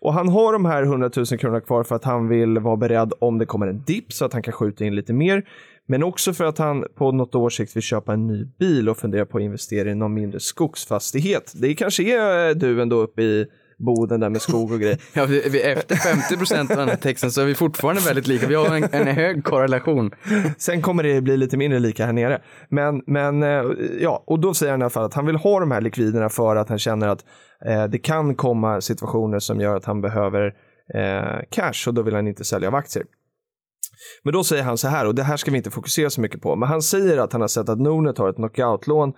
Och 0.00 0.14
han 0.14 0.28
har 0.28 0.52
de 0.52 0.64
här 0.64 0.82
100 0.82 1.10
000 1.16 1.26
kronorna 1.26 1.60
kvar 1.60 1.82
för 1.82 1.96
att 1.96 2.04
han 2.04 2.28
vill 2.28 2.58
vara 2.58 2.76
beredd 2.76 3.12
om 3.18 3.38
det 3.38 3.46
kommer 3.46 3.66
en 3.66 3.82
dipp 3.82 4.12
så 4.12 4.24
att 4.24 4.32
han 4.32 4.42
kan 4.42 4.52
skjuta 4.52 4.84
in 4.84 4.94
lite 4.94 5.12
mer. 5.12 5.48
Men 5.86 6.02
också 6.02 6.32
för 6.32 6.44
att 6.44 6.58
han 6.58 6.84
på 6.94 7.12
något 7.12 7.34
års 7.34 7.56
sikt 7.56 7.76
vill 7.76 7.82
köpa 7.82 8.12
en 8.12 8.26
ny 8.26 8.44
bil 8.44 8.88
och 8.88 8.96
fundera 8.96 9.26
på 9.26 9.38
att 9.38 9.42
investera 9.44 9.90
i 9.90 9.94
någon 9.94 10.14
mindre 10.14 10.40
skogsfastighet. 10.40 11.52
Det 11.56 11.74
kanske 11.74 12.02
är 12.02 12.54
du 12.54 12.82
ändå 12.82 12.96
uppe 12.96 13.22
i 13.22 13.46
Boden 13.80 14.20
där 14.20 14.28
med 14.28 14.42
skog 14.42 14.72
och 14.72 14.80
grejer. 14.80 14.98
Ja, 15.12 15.26
vi, 15.26 15.48
vi, 15.48 15.62
efter 15.62 15.96
50 15.96 16.36
procent 16.36 16.70
av 16.70 16.76
den 16.76 16.88
här 16.88 16.96
texten 16.96 17.30
så 17.30 17.40
är 17.40 17.44
vi 17.44 17.54
fortfarande 17.54 18.02
väldigt 18.02 18.26
lika. 18.26 18.46
Vi 18.46 18.54
har 18.54 18.76
en, 18.76 18.84
en 18.92 19.06
hög 19.06 19.44
korrelation. 19.44 20.10
Sen 20.58 20.82
kommer 20.82 21.02
det 21.02 21.20
bli 21.20 21.36
lite 21.36 21.56
mindre 21.56 21.78
lika 21.78 22.06
här 22.06 22.12
nere. 22.12 22.42
Men, 22.68 23.02
men 23.06 23.42
eh, 23.42 23.64
ja, 24.00 24.24
och 24.26 24.40
då 24.40 24.54
säger 24.54 24.72
han 24.72 24.80
i 24.80 24.84
alla 24.84 24.90
fall 24.90 25.04
att 25.04 25.14
han 25.14 25.26
vill 25.26 25.36
ha 25.36 25.60
de 25.60 25.70
här 25.70 25.80
likviderna 25.80 26.28
för 26.28 26.56
att 26.56 26.68
han 26.68 26.78
känner 26.78 27.08
att 27.08 27.24
eh, 27.66 27.84
det 27.84 27.98
kan 27.98 28.34
komma 28.34 28.80
situationer 28.80 29.38
som 29.38 29.60
gör 29.60 29.76
att 29.76 29.84
han 29.84 30.00
behöver 30.00 30.46
eh, 30.94 31.40
cash 31.50 31.88
och 31.88 31.94
då 31.94 32.02
vill 32.02 32.14
han 32.14 32.28
inte 32.28 32.44
sälja 32.44 32.68
av 32.68 32.74
aktier. 32.74 33.04
Men 34.22 34.32
då 34.32 34.44
säger 34.44 34.62
han 34.62 34.78
så 34.78 34.88
här, 34.88 35.06
och 35.06 35.14
det 35.14 35.22
här 35.22 35.36
ska 35.36 35.50
vi 35.50 35.56
inte 35.56 35.70
fokusera 35.70 36.10
så 36.10 36.20
mycket 36.20 36.42
på, 36.42 36.56
men 36.56 36.68
han 36.68 36.82
säger 36.82 37.18
att 37.18 37.32
han 37.32 37.40
har 37.40 37.48
sett 37.48 37.68
att 37.68 37.80
Nordnet 37.80 38.18
har 38.18 38.28
ett 38.28 38.36
knockoutlån 38.36 39.12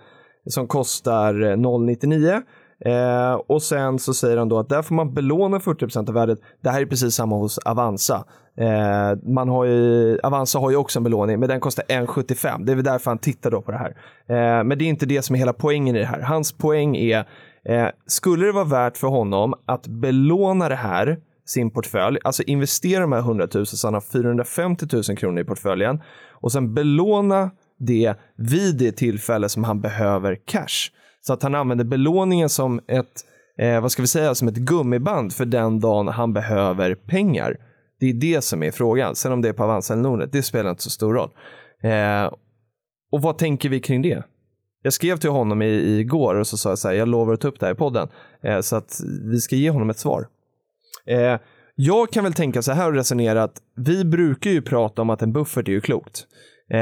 som 0.49 0.67
kostar 0.67 1.41
eh, 1.41 1.55
0,99 1.55 2.41
Eh, 2.85 3.33
och 3.33 3.63
sen 3.63 3.99
så 3.99 4.13
säger 4.13 4.37
han 4.37 4.49
då 4.49 4.59
att 4.59 4.69
där 4.69 4.81
får 4.81 4.95
man 4.95 5.13
belåna 5.13 5.59
40% 5.59 6.09
av 6.09 6.13
värdet. 6.13 6.39
Det 6.61 6.69
här 6.69 6.81
är 6.81 6.85
precis 6.85 7.15
samma 7.15 7.35
hos 7.35 7.57
Avanza. 7.57 8.25
Eh, 8.57 9.17
man 9.23 9.49
har 9.49 9.65
ju, 9.65 10.19
Avanza 10.23 10.59
har 10.59 10.69
ju 10.69 10.75
också 10.75 10.99
en 10.99 11.03
belåning, 11.03 11.39
men 11.39 11.49
den 11.49 11.59
kostar 11.59 11.85
1,75. 11.87 12.65
Det 12.65 12.71
är 12.71 12.75
väl 12.75 12.85
därför 12.85 13.11
han 13.11 13.17
tittar 13.17 13.51
då 13.51 13.61
på 13.61 13.71
det 13.71 13.77
här. 13.77 13.95
Eh, 14.27 14.63
men 14.63 14.77
det 14.77 14.85
är 14.85 14.89
inte 14.89 15.05
det 15.05 15.21
som 15.21 15.35
är 15.35 15.39
hela 15.39 15.53
poängen 15.53 15.95
i 15.95 15.99
det 15.99 16.05
här. 16.05 16.21
Hans 16.21 16.51
poäng 16.51 16.95
är, 16.95 17.25
eh, 17.65 17.87
skulle 18.07 18.45
det 18.45 18.51
vara 18.51 18.63
värt 18.63 18.97
för 18.97 19.07
honom 19.07 19.53
att 19.65 19.87
belåna 19.87 20.69
det 20.69 20.75
här, 20.75 21.17
sin 21.45 21.71
portfölj, 21.71 22.19
alltså 22.23 22.43
investera 22.43 23.01
de 23.01 23.11
här 23.11 23.19
100 23.19 23.47
000 23.53 23.65
så 23.65 23.87
han 23.87 23.93
har 23.93 24.01
450 24.01 24.85
000 25.09 25.17
kronor 25.17 25.41
i 25.41 25.45
portföljen 25.45 26.01
och 26.31 26.51
sen 26.51 26.73
belåna 26.73 27.51
det 27.79 28.13
vid 28.35 28.77
det 28.77 28.91
tillfälle 28.91 29.49
som 29.49 29.63
han 29.63 29.81
behöver 29.81 30.37
cash. 30.45 30.91
Så 31.27 31.33
att 31.33 31.43
han 31.43 31.55
använder 31.55 31.85
belåningen 31.85 32.49
som 32.49 32.79
ett, 32.87 33.25
eh, 33.57 33.81
vad 33.81 33.91
ska 33.91 34.01
vi 34.01 34.07
säga, 34.07 34.35
som 34.35 34.47
ett 34.47 34.55
gummiband 34.55 35.33
för 35.33 35.45
den 35.45 35.79
dagen 35.79 36.07
han 36.07 36.33
behöver 36.33 36.95
pengar. 36.95 37.57
Det 37.99 38.09
är 38.09 38.13
det 38.13 38.41
som 38.41 38.63
är 38.63 38.71
frågan. 38.71 39.15
Sen 39.15 39.31
om 39.31 39.41
det 39.41 39.49
är 39.49 39.53
på 39.53 39.63
Avanza 39.63 39.93
eller 39.93 40.03
Nordnet, 40.03 40.31
det 40.31 40.43
spelar 40.43 40.69
inte 40.69 40.83
så 40.83 40.89
stor 40.89 41.13
roll. 41.13 41.29
Eh, 41.83 42.33
och 43.11 43.21
vad 43.21 43.37
tänker 43.37 43.69
vi 43.69 43.79
kring 43.79 44.01
det? 44.01 44.23
Jag 44.81 44.93
skrev 44.93 45.17
till 45.17 45.29
honom 45.29 45.61
i, 45.61 45.99
igår 45.99 46.35
och 46.35 46.47
så 46.47 46.57
sa 46.57 46.69
jag 46.69 46.79
så 46.79 46.87
här, 46.87 46.95
jag 46.95 47.07
lovar 47.07 47.33
att 47.33 47.41
ta 47.41 47.47
upp 47.47 47.59
det 47.59 47.65
här 47.65 47.73
i 47.73 47.77
podden. 47.77 48.07
Eh, 48.43 48.59
så 48.59 48.75
att 48.75 48.99
vi 49.31 49.39
ska 49.39 49.55
ge 49.55 49.69
honom 49.69 49.89
ett 49.89 49.99
svar. 49.99 50.27
Eh, 51.07 51.39
jag 51.75 52.11
kan 52.11 52.23
väl 52.23 52.33
tänka 52.33 52.61
så 52.61 52.71
här 52.71 52.87
och 52.87 52.95
resonera 52.95 53.43
att 53.43 53.61
vi 53.75 54.05
brukar 54.05 54.51
ju 54.51 54.61
prata 54.61 55.01
om 55.01 55.09
att 55.09 55.21
en 55.21 55.33
buffert 55.33 55.67
är 55.67 55.71
ju 55.71 55.81
klokt. 55.81 56.27
Eh, 56.69 56.79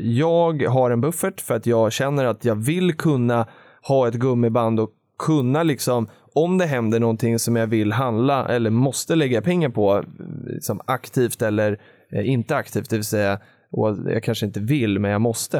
jag 0.00 0.62
har 0.62 0.90
en 0.90 1.00
buffert 1.00 1.40
för 1.40 1.54
att 1.54 1.66
jag 1.66 1.92
känner 1.92 2.24
att 2.24 2.44
jag 2.44 2.54
vill 2.54 2.96
kunna 2.96 3.46
ha 3.88 4.08
ett 4.08 4.14
gummiband 4.14 4.80
och 4.80 4.90
kunna 5.18 5.62
liksom, 5.62 6.08
om 6.34 6.58
det 6.58 6.66
händer 6.66 7.00
någonting 7.00 7.38
som 7.38 7.56
jag 7.56 7.66
vill 7.66 7.92
handla 7.92 8.48
eller 8.48 8.70
måste 8.70 9.14
lägga 9.14 9.42
pengar 9.42 9.68
på, 9.68 10.04
liksom 10.46 10.80
aktivt 10.84 11.42
eller 11.42 11.80
eh, 12.12 12.30
inte 12.30 12.56
aktivt, 12.56 12.90
det 12.90 12.96
vill 12.96 13.04
säga 13.04 13.38
och 13.70 13.96
jag 14.06 14.22
kanske 14.22 14.46
inte 14.46 14.60
vill 14.60 14.98
men 14.98 15.10
jag 15.10 15.20
måste. 15.20 15.58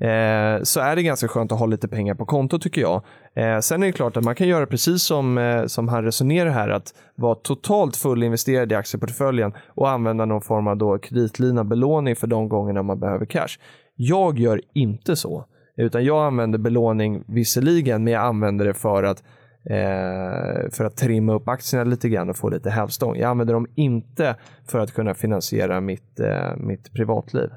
eh, 0.00 0.62
så 0.62 0.80
är 0.80 0.96
det 0.96 1.02
ganska 1.02 1.28
skönt 1.28 1.52
att 1.52 1.58
ha 1.58 1.66
lite 1.66 1.88
pengar 1.88 2.14
på 2.14 2.26
konto 2.26 2.58
tycker 2.58 2.80
jag. 2.80 3.02
Eh, 3.34 3.60
sen 3.60 3.82
är 3.82 3.86
det 3.86 3.92
klart 3.92 4.16
att 4.16 4.24
man 4.24 4.34
kan 4.34 4.48
göra 4.48 4.66
precis 4.66 5.02
som, 5.02 5.38
eh, 5.38 5.66
som 5.66 5.88
han 5.88 6.04
resonerar 6.04 6.50
här, 6.50 6.68
att 6.68 6.94
vara 7.14 7.34
totalt 7.34 7.96
fullinvesterad 7.96 8.72
i 8.72 8.74
aktieportföljen 8.74 9.52
och 9.66 9.90
använda 9.90 10.24
någon 10.24 10.42
form 10.42 10.66
av 10.66 10.76
då 10.76 10.98
kreditlina 10.98 11.64
belåning 11.64 12.16
för 12.16 12.26
de 12.26 12.48
gångerna 12.48 12.82
man 12.82 13.00
behöver 13.00 13.26
cash. 13.26 13.58
Jag 13.96 14.38
gör 14.38 14.60
inte 14.74 15.16
så, 15.16 15.44
utan 15.76 16.04
jag 16.04 16.26
använder 16.26 16.58
belåning 16.58 17.24
visserligen, 17.28 18.04
men 18.04 18.12
jag 18.12 18.22
använder 18.22 18.64
det 18.66 18.74
för 18.74 19.02
att 19.02 19.22
eh, 19.70 20.70
för 20.72 20.84
att 20.84 20.96
trimma 20.96 21.34
upp 21.34 21.48
aktierna 21.48 21.84
lite 21.84 22.08
grann 22.08 22.30
och 22.30 22.36
få 22.36 22.48
lite 22.48 22.70
hävstång. 22.70 23.16
Jag 23.16 23.30
använder 23.30 23.54
dem 23.54 23.66
inte 23.74 24.36
för 24.68 24.78
att 24.78 24.94
kunna 24.94 25.14
finansiera 25.14 25.80
mitt, 25.80 26.20
eh, 26.20 26.56
mitt 26.56 26.92
privatliv. 26.92 27.50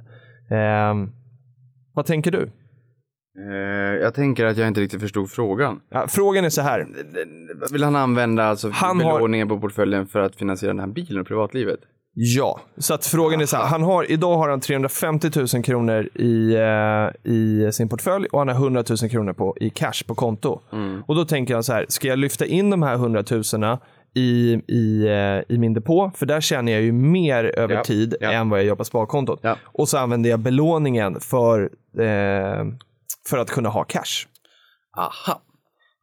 Eh, 0.51 0.93
vad 1.93 2.05
tänker 2.05 2.32
du? 2.32 2.51
Eh, 3.51 4.01
jag 4.01 4.13
tänker 4.13 4.45
att 4.45 4.57
jag 4.57 4.67
inte 4.67 4.82
riktigt 4.82 5.01
förstod 5.01 5.30
frågan. 5.32 5.80
Ja, 5.89 6.05
frågan 6.09 6.45
är 6.45 6.49
så 6.49 6.61
här. 6.61 6.88
Vill 7.72 7.84
han 7.84 7.95
använda 7.95 8.43
alltså 8.43 8.70
Han 8.74 9.01
har- 9.01 9.13
belåningen 9.17 9.47
på 9.47 9.59
portföljen 9.59 10.07
för 10.07 10.20
att 10.20 10.36
finansiera 10.36 10.74
den 10.74 10.80
här 10.80 10.88
bilen 10.88 11.22
och 11.22 11.28
privatlivet? 11.28 11.80
Ja, 12.14 12.60
så 12.78 12.93
att 12.93 13.05
frågan 13.05 13.41
är 13.41 13.45
så 13.45 13.57
här. 13.57 13.66
Han 13.66 13.84
har, 13.84 14.12
idag 14.12 14.38
har 14.38 14.49
han 14.49 14.60
350 14.60 15.30
000 15.53 15.64
kronor 15.64 16.10
i, 16.16 16.55
eh, 16.55 17.32
i 17.34 17.70
sin 17.74 17.89
portfölj 17.89 18.28
och 18.32 18.39
han 18.39 18.47
har 18.47 18.55
100 18.55 18.84
000 19.01 19.10
kronor 19.10 19.34
på, 19.34 19.57
i 19.60 19.70
cash 19.70 20.03
på 20.07 20.16
konto. 20.16 20.62
Och 21.07 21.16
då 21.16 21.26
tänker 21.26 21.53
jag 21.53 21.66
så 21.66 21.74
här, 21.74 21.86
ska 21.89 22.07
jag 22.07 22.20
lyfta 22.20 22.45
in 22.45 22.70
de 22.70 22.84
här 22.84 22.93
100 22.93 23.24
000 23.32 23.78
i, 24.16 24.62
i, 24.68 25.07
eh, 25.07 25.55
i 25.55 25.57
min 25.57 25.74
depå? 25.74 26.12
För 26.16 26.26
där 26.26 26.41
tjänar 26.41 26.72
jag 26.72 26.82
ju 26.82 26.91
mer 26.91 27.43
över 27.60 27.76
Ja, 27.76 27.84
tid 27.84 28.16
ja. 28.22 28.32
än 28.32 28.49
vad 28.49 28.60
jag 28.60 28.66
gör 28.66 28.76
på 28.76 28.86
sparkontot. 28.86 29.39
Ja. 29.43 29.55
Och 29.64 29.89
så 29.89 29.97
använder 29.97 30.30
jag 30.30 30.39
belåningen 30.39 31.20
för, 31.20 31.62
eh, 31.99 32.66
för 33.30 33.38
att 33.38 33.49
kunna 33.49 33.70
ha 33.70 33.84
cash. 33.84 34.26
Aha. 34.97 35.41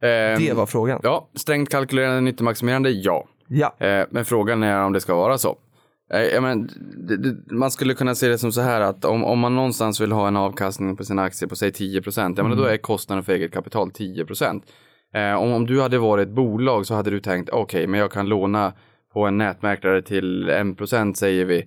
Ehm, 0.02 0.44
Det 0.46 0.52
var 0.52 0.66
frågan. 0.66 1.00
Ja, 1.02 1.28
strängt 1.34 1.70
kalkylerande 1.70 2.20
nyttomaximerande, 2.20 2.90
ja. 2.90 3.24
Ja. 3.48 3.74
Eh, 3.86 4.06
men 4.10 4.24
frågan 4.24 4.62
är 4.62 4.82
om 4.84 4.92
det 4.92 5.00
ska 5.00 5.14
vara 5.14 5.38
så. 5.38 5.56
Eh, 6.12 6.20
jag 6.20 6.42
men, 6.42 6.68
det, 7.08 7.16
det, 7.16 7.52
man 7.54 7.70
skulle 7.70 7.94
kunna 7.94 8.14
se 8.14 8.28
det 8.28 8.38
som 8.38 8.52
så 8.52 8.60
här 8.60 8.80
att 8.80 9.04
om, 9.04 9.24
om 9.24 9.38
man 9.38 9.56
någonstans 9.56 10.00
vill 10.00 10.12
ha 10.12 10.28
en 10.28 10.36
avkastning 10.36 10.96
på 10.96 11.04
sina 11.04 11.22
aktier 11.22 11.48
på 11.48 11.56
säg 11.56 11.72
10 11.72 12.02
procent, 12.02 12.36
men 12.36 12.56
då 12.56 12.64
är 12.64 12.76
kostnaden 12.76 13.24
för 13.24 13.32
eget 13.32 13.52
kapital 13.52 13.90
10 13.90 14.24
procent. 14.24 14.64
Eh, 15.14 15.34
om, 15.34 15.52
om 15.52 15.66
du 15.66 15.80
hade 15.80 15.98
varit 15.98 16.28
ett 16.28 16.34
bolag 16.34 16.86
så 16.86 16.94
hade 16.94 17.10
du 17.10 17.20
tänkt 17.20 17.50
okej, 17.50 17.86
men 17.86 18.00
jag 18.00 18.12
kan 18.12 18.28
låna 18.28 18.72
på 19.12 19.26
en 19.26 19.38
nätmäklare 19.38 20.02
till 20.02 20.48
1 20.48 20.76
procent 20.76 21.16
säger 21.16 21.44
vi. 21.44 21.58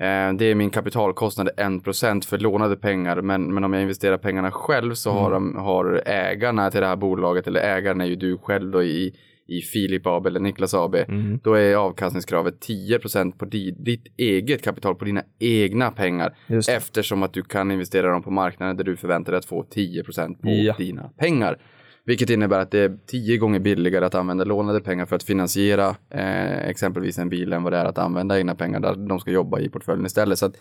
Eh, 0.00 0.32
det 0.38 0.44
är 0.44 0.54
min 0.54 0.70
kapitalkostnad 0.70 1.48
1 1.56 1.84
procent 1.84 2.24
för 2.24 2.38
lånade 2.38 2.76
pengar, 2.76 3.20
men, 3.20 3.54
men 3.54 3.64
om 3.64 3.72
jag 3.72 3.82
investerar 3.82 4.18
pengarna 4.18 4.50
själv 4.50 4.94
så 4.94 5.10
har, 5.10 5.30
de, 5.30 5.56
har 5.56 6.02
ägarna 6.06 6.70
till 6.70 6.80
det 6.80 6.86
här 6.86 6.96
bolaget, 6.96 7.46
eller 7.46 7.60
ägaren 7.60 8.00
är 8.00 8.04
ju 8.04 8.16
du 8.16 8.38
själv 8.38 8.70
då 8.70 8.82
i, 8.82 9.16
i 9.58 9.60
Filip 9.60 10.06
AB 10.06 10.26
eller 10.26 10.40
Niklas 10.40 10.74
AB, 10.74 10.96
då 11.42 11.54
är 11.54 11.74
avkastningskravet 11.74 12.60
10 12.60 12.98
procent 12.98 13.38
på 13.38 13.44
di, 13.44 13.70
ditt 13.70 14.04
eget 14.16 14.62
kapital, 14.62 14.94
på 14.94 15.04
dina 15.04 15.22
egna 15.38 15.90
pengar. 15.90 16.34
Eftersom 16.68 17.22
att 17.22 17.32
du 17.32 17.42
kan 17.42 17.70
investera 17.70 18.12
dem 18.12 18.22
på 18.22 18.30
marknaden 18.30 18.76
där 18.76 18.84
du 18.84 18.96
förväntar 18.96 19.32
dig 19.32 19.38
att 19.38 19.44
få 19.44 19.62
10 19.70 20.04
procent 20.04 20.42
på 20.42 20.48
Ja. 20.50 20.74
dina 20.78 21.02
pengar. 21.18 21.58
Vilket 22.04 22.30
innebär 22.30 22.58
att 22.58 22.70
det 22.70 22.78
är 22.78 22.98
tio 23.06 23.36
gånger 23.36 23.58
billigare 23.60 24.04
att 24.04 24.14
använda 24.14 24.44
lånade 24.44 24.80
pengar 24.80 25.06
för 25.06 25.16
att 25.16 25.22
finansiera 25.22 25.96
eh, 26.10 26.68
exempelvis 26.68 27.18
en 27.18 27.28
bil 27.28 27.52
än 27.52 27.62
vad 27.62 27.72
det 27.72 27.76
är 27.78 27.84
att 27.84 27.98
använda 27.98 28.38
egna 28.38 28.54
pengar 28.54 28.80
där 28.80 28.94
de 29.08 29.18
ska 29.20 29.30
jobba 29.30 29.60
i 29.60 29.68
portföljen 29.68 30.06
istället. 30.06 30.38
Så 30.38 30.46
att, 30.46 30.56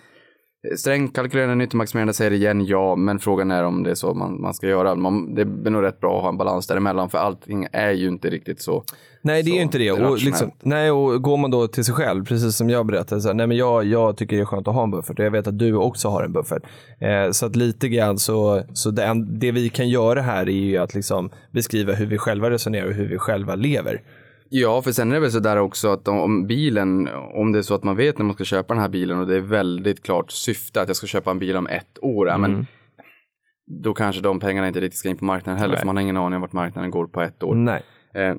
strängt 0.78 1.16
kalkylerande 1.16 1.56
nyttomaximerande 1.56 2.14
säger 2.14 2.32
igen 2.32 2.66
ja, 2.66 2.96
men 2.96 3.20
frågan 3.20 3.52
är 3.52 3.64
om 3.64 3.84
det 3.84 3.92
är 3.92 3.96
så 3.96 4.14
man, 4.14 4.42
man 4.42 4.54
ska 4.54 4.68
göra. 4.68 4.96
Man, 4.96 5.36
det 5.36 5.42
är 5.42 5.70
nog 5.70 5.84
rätt 5.84 6.00
bra 6.00 6.18
att 6.18 6.22
ha 6.22 6.30
en 6.30 6.38
balans 6.38 6.68
däremellan 6.68 7.10
för 7.10 7.18
allting 7.18 7.68
är 7.72 7.92
ju 7.92 8.08
inte 8.08 8.30
riktigt 8.30 8.62
så. 8.62 8.84
Nej, 9.22 9.44
det 9.44 9.52
är 9.52 9.56
ju 9.56 9.62
inte 9.62 9.78
det. 9.78 9.92
Och, 9.92 10.18
liksom, 10.18 10.52
nej, 10.60 10.92
och 10.92 11.22
går 11.22 11.38
man 11.38 11.52
då 11.52 11.68
till 11.68 11.86
sig 11.86 11.94
själv, 11.94 12.26
precis 12.26 12.56
som 12.56 12.70
jag 12.70 12.86
berättade, 12.86 13.22
så 13.22 13.28
här, 13.28 13.36
nej, 13.36 13.48
men 13.48 13.58
jag, 13.58 13.86
jag 13.86 14.18
tycker 14.18 14.36
det 14.36 14.42
är 14.42 14.46
skönt 14.46 14.68
att 14.68 14.74
ha 14.74 14.84
en 14.84 14.92
buffert 14.92 15.20
och 15.20 15.26
jag 15.26 15.32
vet 15.32 15.48
att 15.48 15.60
du 15.60 15.76
också 15.76 16.10
har 16.10 16.24
en 16.24 16.34
buffert. 16.34 16.64
Eh, 17.00 17.32
så 17.32 17.46
att 17.46 17.56
lite 17.56 17.90
grann 17.90 18.20
så, 18.20 18.64
så 18.74 18.92
det, 18.92 19.26
det 19.28 19.52
vi 19.52 19.70
kan 19.70 19.90
göra 19.90 20.22
här 20.22 20.50
är 20.50 20.52
ju 20.52 20.78
att 20.78 20.94
liksom 20.94 21.30
beskriva 21.52 21.94
hur 21.94 22.06
vi 22.06 22.18
själva 22.18 22.50
resonerar 22.50 22.88
och 22.88 22.94
hur 22.94 23.08
vi 23.08 23.18
själva 23.18 23.56
lever. 23.56 24.02
Ja, 24.54 24.82
för 24.82 24.92
sen 24.92 25.12
är 25.12 25.14
det 25.14 25.20
väl 25.20 25.32
så 25.32 25.40
där 25.40 25.58
också 25.58 25.90
att 25.90 26.08
om, 26.08 26.48
bilen, 26.48 27.10
om 27.34 27.52
det 27.52 27.58
är 27.58 27.62
så 27.62 27.76
att 27.76 27.84
man 27.84 27.96
vet 27.96 28.18
när 28.18 28.26
man 28.26 28.36
ska 28.36 28.44
köpa 28.44 28.74
den 28.74 28.82
här 28.82 28.90
bilen 28.90 29.20
och 29.20 29.28
det 29.28 29.36
är 29.36 29.42
väldigt 29.42 30.04
klart 30.04 30.32
syfte 30.32 30.82
att 30.82 30.88
jag 30.88 30.96
ska 30.96 31.08
köpa 31.08 31.32
en 31.32 31.40
bil 31.40 31.58
om 31.58 31.68
ett 31.68 32.00
år, 32.02 32.28
ja, 32.28 32.38
men 32.38 32.68
då 33.82 33.94
kanske 33.94 34.22
de 34.22 34.40
pengarna 34.40 34.68
inte 34.68 34.80
riktigt 34.80 35.00
ska 35.00 35.10
in 35.10 35.18
på 35.18 35.26
marknaden 35.26 35.60
heller, 35.60 35.74
Nej. 35.74 35.80
för 35.80 35.86
man 35.86 35.96
har 35.96 36.02
ingen 36.02 36.18
aning 36.18 36.36
om 36.36 36.42
vart 36.42 36.54
marknaden 36.54 36.92
går 36.92 37.08
på 37.08 37.22
ett 37.22 37.44
år. 37.44 37.56
Nej. 37.56 37.84
Eh, 38.14 38.36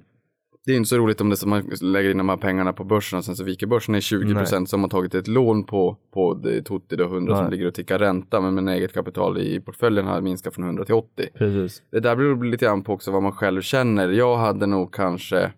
det 0.67 0.73
är 0.73 0.77
inte 0.77 0.89
så 0.89 0.97
roligt 0.97 1.21
om 1.21 1.31
det 1.31 1.37
så 1.37 1.49
man 1.49 1.71
lägger 1.81 2.11
in 2.11 2.19
de 2.19 2.29
här 2.29 2.37
pengarna 2.37 2.73
på 2.73 2.85
börsen 2.85 3.19
och 3.19 3.25
sen 3.25 3.37
så 3.37 3.45
viker 3.45 3.67
börsen 3.67 3.95
i 3.95 4.01
20 4.01 4.35
procent 4.35 4.69
så 4.69 4.77
har 4.77 4.81
man 4.81 4.91
tagit 4.91 5.15
ett 5.15 5.29
lån 5.29 5.65
på, 5.65 5.97
på 6.15 6.35
det 6.35 6.63
Tutti 6.63 6.97
då 6.97 7.05
100 7.05 7.35
som 7.35 7.45
Nej. 7.45 7.51
ligger 7.51 7.67
och 7.67 7.75
tickar 7.75 7.99
ränta 7.99 8.41
men 8.41 8.55
med 8.55 8.75
eget 8.75 8.93
kapital 8.93 9.39
i 9.39 9.61
portföljen 9.61 10.07
har 10.07 10.21
minskat 10.21 10.55
från 10.55 10.65
100 10.65 10.85
till 10.85 10.95
80. 10.95 11.29
Precis. 11.35 11.83
Det 11.91 12.01
där 12.01 12.17
beror 12.17 12.45
lite 12.45 12.65
grann 12.65 12.83
på 12.83 12.93
också 12.93 13.11
vad 13.11 13.23
man 13.23 13.33
själv 13.33 13.61
känner. 13.61 14.09
Jag 14.09 14.37
hade 14.37 14.67
nog 14.67 14.95
kanske 14.95 15.53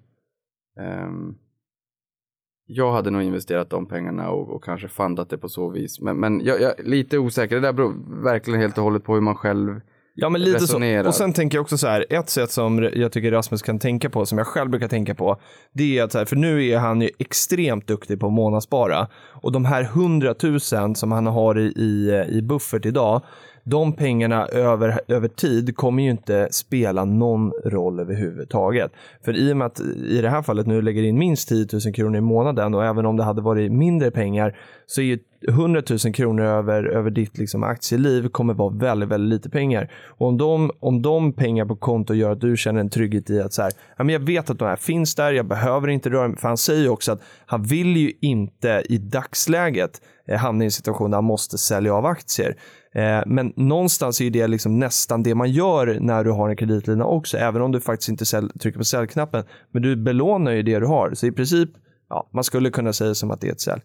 jag 2.66 2.92
hade 2.92 3.10
nog 3.10 3.22
investerat 3.22 3.70
de 3.70 3.86
pengarna 3.86 4.30
och, 4.30 4.54
och 4.56 4.64
kanske 4.64 4.88
fundat 4.88 5.30
det 5.30 5.38
på 5.38 5.48
så 5.48 5.70
vis. 5.70 6.00
Men, 6.00 6.16
men 6.16 6.40
jag, 6.44 6.60
jag 6.60 6.72
lite 6.78 7.18
osäker. 7.18 7.54
Det 7.54 7.62
där 7.62 7.72
beror 7.72 8.22
verkligen 8.24 8.60
helt 8.60 8.78
och 8.78 8.84
hållet 8.84 9.04
på 9.04 9.14
hur 9.14 9.20
man 9.20 9.36
själv 9.36 9.80
Ja, 10.16 10.28
men 10.28 10.40
lite 10.40 10.58
så. 10.58 10.64
resonerar. 10.64 11.08
Och 11.08 11.14
sen 11.14 11.32
tänker 11.32 11.58
jag 11.58 11.62
också 11.62 11.78
så 11.78 11.86
här, 11.86 12.06
ett 12.10 12.28
sätt 12.28 12.50
som 12.50 12.90
jag 12.94 13.12
tycker 13.12 13.30
Rasmus 13.30 13.62
kan 13.62 13.78
tänka 13.78 14.10
på, 14.10 14.26
som 14.26 14.38
jag 14.38 14.46
själv 14.46 14.70
brukar 14.70 14.88
tänka 14.88 15.14
på, 15.14 15.40
det 15.72 15.98
är 15.98 16.04
att 16.04 16.12
så 16.12 16.18
här, 16.18 16.24
för 16.24 16.36
nu 16.36 16.66
är 16.68 16.78
han 16.78 17.00
ju 17.00 17.10
extremt 17.18 17.86
duktig 17.86 18.20
på 18.20 18.26
att 18.26 18.32
månadsspara. 18.32 19.08
Och 19.42 19.52
de 19.52 19.64
här 19.64 19.82
100 19.82 20.34
000 20.42 20.60
som 20.96 21.12
han 21.12 21.26
har 21.26 21.58
i, 21.58 21.64
i, 21.66 22.24
i 22.28 22.42
buffert 22.42 22.86
idag, 22.86 23.22
de 23.64 23.92
pengarna 23.92 24.46
över, 24.46 25.00
över 25.08 25.28
tid 25.28 25.76
kommer 25.76 26.02
ju 26.02 26.10
inte 26.10 26.48
spela 26.50 27.04
någon 27.04 27.52
roll 27.64 28.00
överhuvudtaget. 28.00 28.92
För 29.24 29.36
i 29.36 29.52
och 29.52 29.56
med 29.56 29.66
att 29.66 29.80
i 30.08 30.20
det 30.22 30.28
här 30.28 30.42
fallet 30.42 30.66
nu 30.66 30.82
lägger 30.82 31.02
in 31.02 31.18
minst 31.18 31.48
10 31.48 31.66
000 31.72 31.94
kronor 31.94 32.16
i 32.16 32.20
månaden 32.20 32.74
och 32.74 32.84
även 32.84 33.06
om 33.06 33.16
det 33.16 33.22
hade 33.22 33.42
varit 33.42 33.72
mindre 33.72 34.10
pengar 34.10 34.56
så 34.86 35.00
är 35.00 35.04
ju 35.04 35.18
100 35.48 35.82
000 36.04 36.14
kronor 36.14 36.44
över, 36.44 36.84
över 36.84 37.10
ditt 37.10 37.38
liksom 37.38 37.62
aktieliv 37.62 38.28
kommer 38.28 38.54
vara 38.54 38.74
väldigt, 38.74 39.08
väldigt 39.08 39.38
lite 39.38 39.50
pengar. 39.50 39.92
Och 40.08 40.28
om 40.28 40.38
de, 40.38 40.70
om 40.80 41.02
de 41.02 41.32
pengar 41.32 41.64
på 41.64 41.76
konto 41.76 42.14
gör 42.14 42.32
att 42.32 42.40
du 42.40 42.56
känner 42.56 42.80
en 42.80 42.90
trygghet 42.90 43.30
i 43.30 43.40
att 43.40 43.52
så 43.52 43.62
här, 43.62 43.72
ja, 43.96 44.04
men 44.04 44.12
jag 44.12 44.20
vet 44.20 44.50
att 44.50 44.58
de 44.58 44.64
här 44.64 44.76
finns 44.76 45.14
där, 45.14 45.32
jag 45.32 45.46
behöver 45.46 45.88
inte 45.88 46.10
röra 46.10 46.28
mig. 46.28 46.38
För 46.38 46.48
han 46.48 46.56
säger 46.56 46.82
ju 46.82 46.88
också 46.88 47.12
att 47.12 47.22
han 47.46 47.62
vill 47.62 47.96
ju 47.96 48.12
inte 48.20 48.82
i 48.88 48.98
dagsläget 48.98 50.02
eh, 50.28 50.38
hamna 50.38 50.64
i 50.64 50.66
en 50.66 50.70
situation 50.70 51.10
där 51.10 51.16
han 51.16 51.24
måste 51.24 51.58
sälja 51.58 51.94
av 51.94 52.06
aktier. 52.06 52.56
Eh, 52.94 53.22
men 53.26 53.52
någonstans 53.56 54.20
är 54.20 54.30
det 54.30 54.46
liksom 54.46 54.78
nästan 54.78 55.22
det 55.22 55.34
man 55.34 55.50
gör 55.50 55.98
när 56.00 56.24
du 56.24 56.30
har 56.30 56.48
en 56.48 56.56
kreditlina 56.56 57.04
också, 57.04 57.36
även 57.36 57.62
om 57.62 57.72
du 57.72 57.80
faktiskt 57.80 58.08
inte 58.08 58.26
sälj, 58.26 58.48
trycker 58.60 58.78
på 58.78 58.84
säljknappen. 58.84 59.44
Men 59.72 59.82
du 59.82 59.96
belånar 59.96 60.52
ju 60.52 60.62
det 60.62 60.78
du 60.78 60.86
har, 60.86 61.14
så 61.14 61.26
i 61.26 61.32
princip, 61.32 61.70
ja, 62.08 62.30
man 62.34 62.44
skulle 62.44 62.70
kunna 62.70 62.92
säga 62.92 63.14
som 63.14 63.30
att 63.30 63.40
det 63.40 63.48
är 63.48 63.52
ett 63.52 63.60
sälj. 63.60 63.82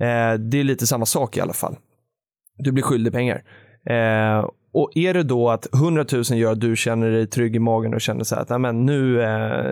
Eh, 0.00 0.34
det 0.38 0.60
är 0.60 0.64
lite 0.64 0.86
samma 0.86 1.06
sak 1.06 1.36
i 1.36 1.40
alla 1.40 1.52
fall. 1.52 1.76
Du 2.58 2.72
blir 2.72 2.82
skyldig 2.82 3.12
pengar. 3.12 3.42
Eh, 3.90 4.48
och 4.72 4.90
är 4.94 5.14
det 5.14 5.22
då 5.22 5.50
att 5.50 5.74
100 5.74 6.04
000 6.12 6.24
gör 6.24 6.52
att 6.52 6.60
du 6.60 6.76
känner 6.76 7.10
dig 7.10 7.26
trygg 7.26 7.56
i 7.56 7.58
magen 7.58 7.94
och 7.94 8.00
känner 8.00 8.24
så 8.24 8.34
här 8.34 8.42
att 8.42 8.48
"Nej, 8.48 8.58
men 8.58 8.86
nu, 8.86 9.16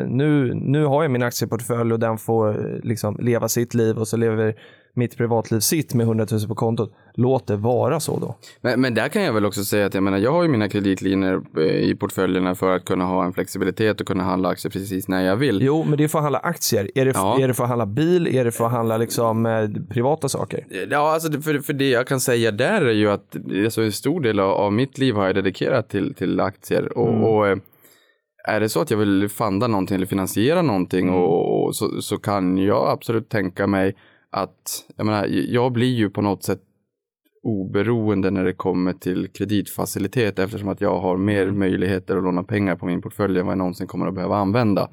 nu, 0.09 0.55
nu 0.55 0.85
har 0.85 1.03
jag 1.03 1.11
min 1.13 1.23
aktieportfölj 1.23 1.93
och 1.93 2.01
den 2.01 2.19
får 2.19 2.81
liksom 2.83 3.17
leva 3.21 3.49
sitt 3.49 3.75
liv 3.75 3.99
och 3.99 4.09
så 4.09 4.17
lever 4.17 4.55
mitt 4.97 5.17
privatliv 5.17 5.61
sitt 5.61 5.95
med 5.95 6.05
100 6.05 6.27
000 6.31 6.41
på 6.49 6.55
kontot. 6.55 6.93
Låt 7.15 7.47
det 7.47 7.57
vara 7.57 8.01
så 8.01 8.19
då. 8.19 8.35
Men, 8.61 8.81
men 8.81 8.95
där 8.95 9.09
kan 9.09 9.23
jag 9.23 9.33
väl 9.33 9.45
också 9.47 9.65
säga 9.65 9.87
att 9.87 9.95
jag 9.95 10.03
menar, 10.03 10.19
jag 10.19 10.33
har 10.33 10.43
ju 10.43 10.49
mina 10.49 10.69
kreditlinjer 10.69 11.41
eh, 11.59 11.63
i 11.65 11.95
portföljerna 12.01 12.55
för 12.55 12.77
att 12.77 12.85
kunna 12.85 13.05
ha 13.05 13.25
en 13.25 13.33
flexibilitet 13.33 14.01
och 14.01 14.07
kunna 14.07 14.25
handla 14.25 14.49
aktier 14.49 14.71
precis 14.73 15.09
när 15.09 15.23
jag 15.25 15.37
vill. 15.37 15.63
Jo, 15.63 15.85
men 15.89 15.99
det 15.99 16.05
är 16.05 16.09
för 16.09 16.19
att 16.19 16.23
handla 16.25 16.39
aktier. 16.39 16.91
Är 16.95 17.05
det, 17.05 17.13
Ja. 17.15 17.39
är 17.41 17.49
det 17.49 17.55
för 17.55 17.63
att 17.63 17.69
handla 17.69 17.87
bil? 17.87 18.37
Är 18.37 18.45
det 18.45 18.53
för 18.53 18.65
att 18.67 18.73
handla 18.73 18.97
liksom, 18.97 19.47
eh, 19.47 19.69
privata 19.89 20.29
saker? 20.29 20.67
Ja, 20.91 21.13
alltså 21.15 21.41
för, 21.41 21.59
för 21.59 21.73
det 21.73 21.89
jag 21.91 22.07
kan 22.07 22.21
säga 22.21 22.51
där 22.51 22.83
är 22.83 22.93
ju 22.93 23.11
att 23.11 23.37
alltså, 23.65 23.83
en 23.83 23.93
stor 23.93 24.21
del 24.21 24.41
av, 24.41 24.51
av 24.51 24.73
mitt 24.73 24.99
liv 24.99 25.15
har 25.15 25.27
jag 25.27 25.35
dedikerat 25.35 25.89
till, 25.89 26.15
till 26.15 26.41
aktier. 26.41 26.99
Och, 26.99 27.09
Mm. 27.09 27.25
och 27.25 27.49
eh, 27.49 27.57
är 28.49 28.61
det 28.61 28.69
så 28.69 28.81
att 28.81 28.91
jag 28.91 28.99
vill 28.99 29.29
funda 29.29 29.67
någonting 29.67 29.95
eller 29.95 30.07
finansiera 30.07 30.63
någonting 30.63 31.09
Mm. 31.09 31.21
och, 31.21 31.65
och 31.65 31.77
så, 31.77 32.03
så 32.03 32.17
kan 32.19 32.59
jag 32.59 32.89
absolut 32.89 33.29
tänka 33.29 33.67
mig 33.67 33.95
att, 34.37 34.85
jag 34.97 35.07
menar, 35.07 35.27
jag 35.27 35.73
blir 35.73 35.95
ju 35.95 36.11
på 36.11 36.23
något 36.23 36.43
sätt 36.43 36.61
oberoende 37.43 38.31
när 38.31 38.45
det 38.45 38.53
kommer 38.53 38.93
till 38.93 39.29
kreditfacilitet 39.29 40.39
eftersom 40.39 40.69
att 40.69 40.81
jag 40.81 40.99
har 40.99 41.17
mer 41.17 41.43
Mm. 41.43 41.59
möjligheter 41.59 42.17
att 42.17 42.23
låna 42.25 42.43
pengar 42.43 42.77
på 42.77 42.87
min 42.87 43.03
portfölj 43.03 43.39
än 43.39 43.47
vad 43.47 43.53
jag 43.53 43.59
någonsin 43.59 43.87
kommer 43.87 44.07
att 44.07 44.15
behöva 44.15 44.37
använda. 44.37 44.89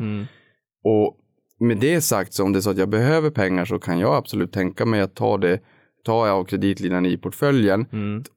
Och 0.83 1.17
med 1.59 1.77
det 1.77 2.01
sagt, 2.01 2.33
så 2.33 2.43
om 2.43 2.53
det 2.53 2.59
är 2.59 2.61
så 2.61 2.69
att 2.69 2.77
jag 2.77 2.89
behöver 2.89 3.29
pengar 3.29 3.65
så 3.65 3.79
kan 3.79 3.99
jag 3.99 4.15
absolut 4.15 4.51
tänka 4.51 4.85
mig 4.85 5.01
att 5.01 5.15
ta 5.15 5.37
det 5.37 5.59
tar 6.03 6.27
jag 6.27 6.35
av 6.37 6.43
kreditlinan 6.45 7.05
i 7.05 7.17
portföljen 7.17 7.85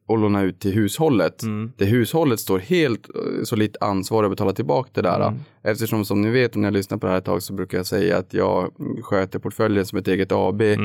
och 0.06 0.18
lånar 0.18 0.44
ut 0.44 0.60
till 0.60 0.72
hushållet. 0.72 1.42
Det 1.76 1.84
hushållet 1.84 2.40
står 2.40 2.58
helt 2.58 3.08
eh, 3.14 3.42
solitt 3.44 3.76
ansvar 3.80 4.24
att 4.24 4.30
betala 4.30 4.52
tillbaka 4.52 4.90
det 4.94 5.02
där. 5.02 5.18
Eftersom 5.62 6.04
som 6.04 6.22
ni 6.22 6.30
vet 6.30 6.54
om 6.56 6.62
ni 6.62 6.66
har 6.66 6.72
lyssnat 6.72 7.00
på 7.00 7.06
det 7.06 7.10
här 7.12 7.18
ett 7.18 7.24
tag 7.24 7.42
så 7.42 7.52
brukar 7.52 7.78
jag 7.78 7.86
säga 7.86 8.18
att 8.18 8.34
jag 8.34 8.72
sköter 9.02 9.38
portföljen 9.38 9.86
som 9.86 9.98
ett 9.98 10.08
eget 10.08 10.32
AB. 10.32 10.60
Eh, 10.62 10.78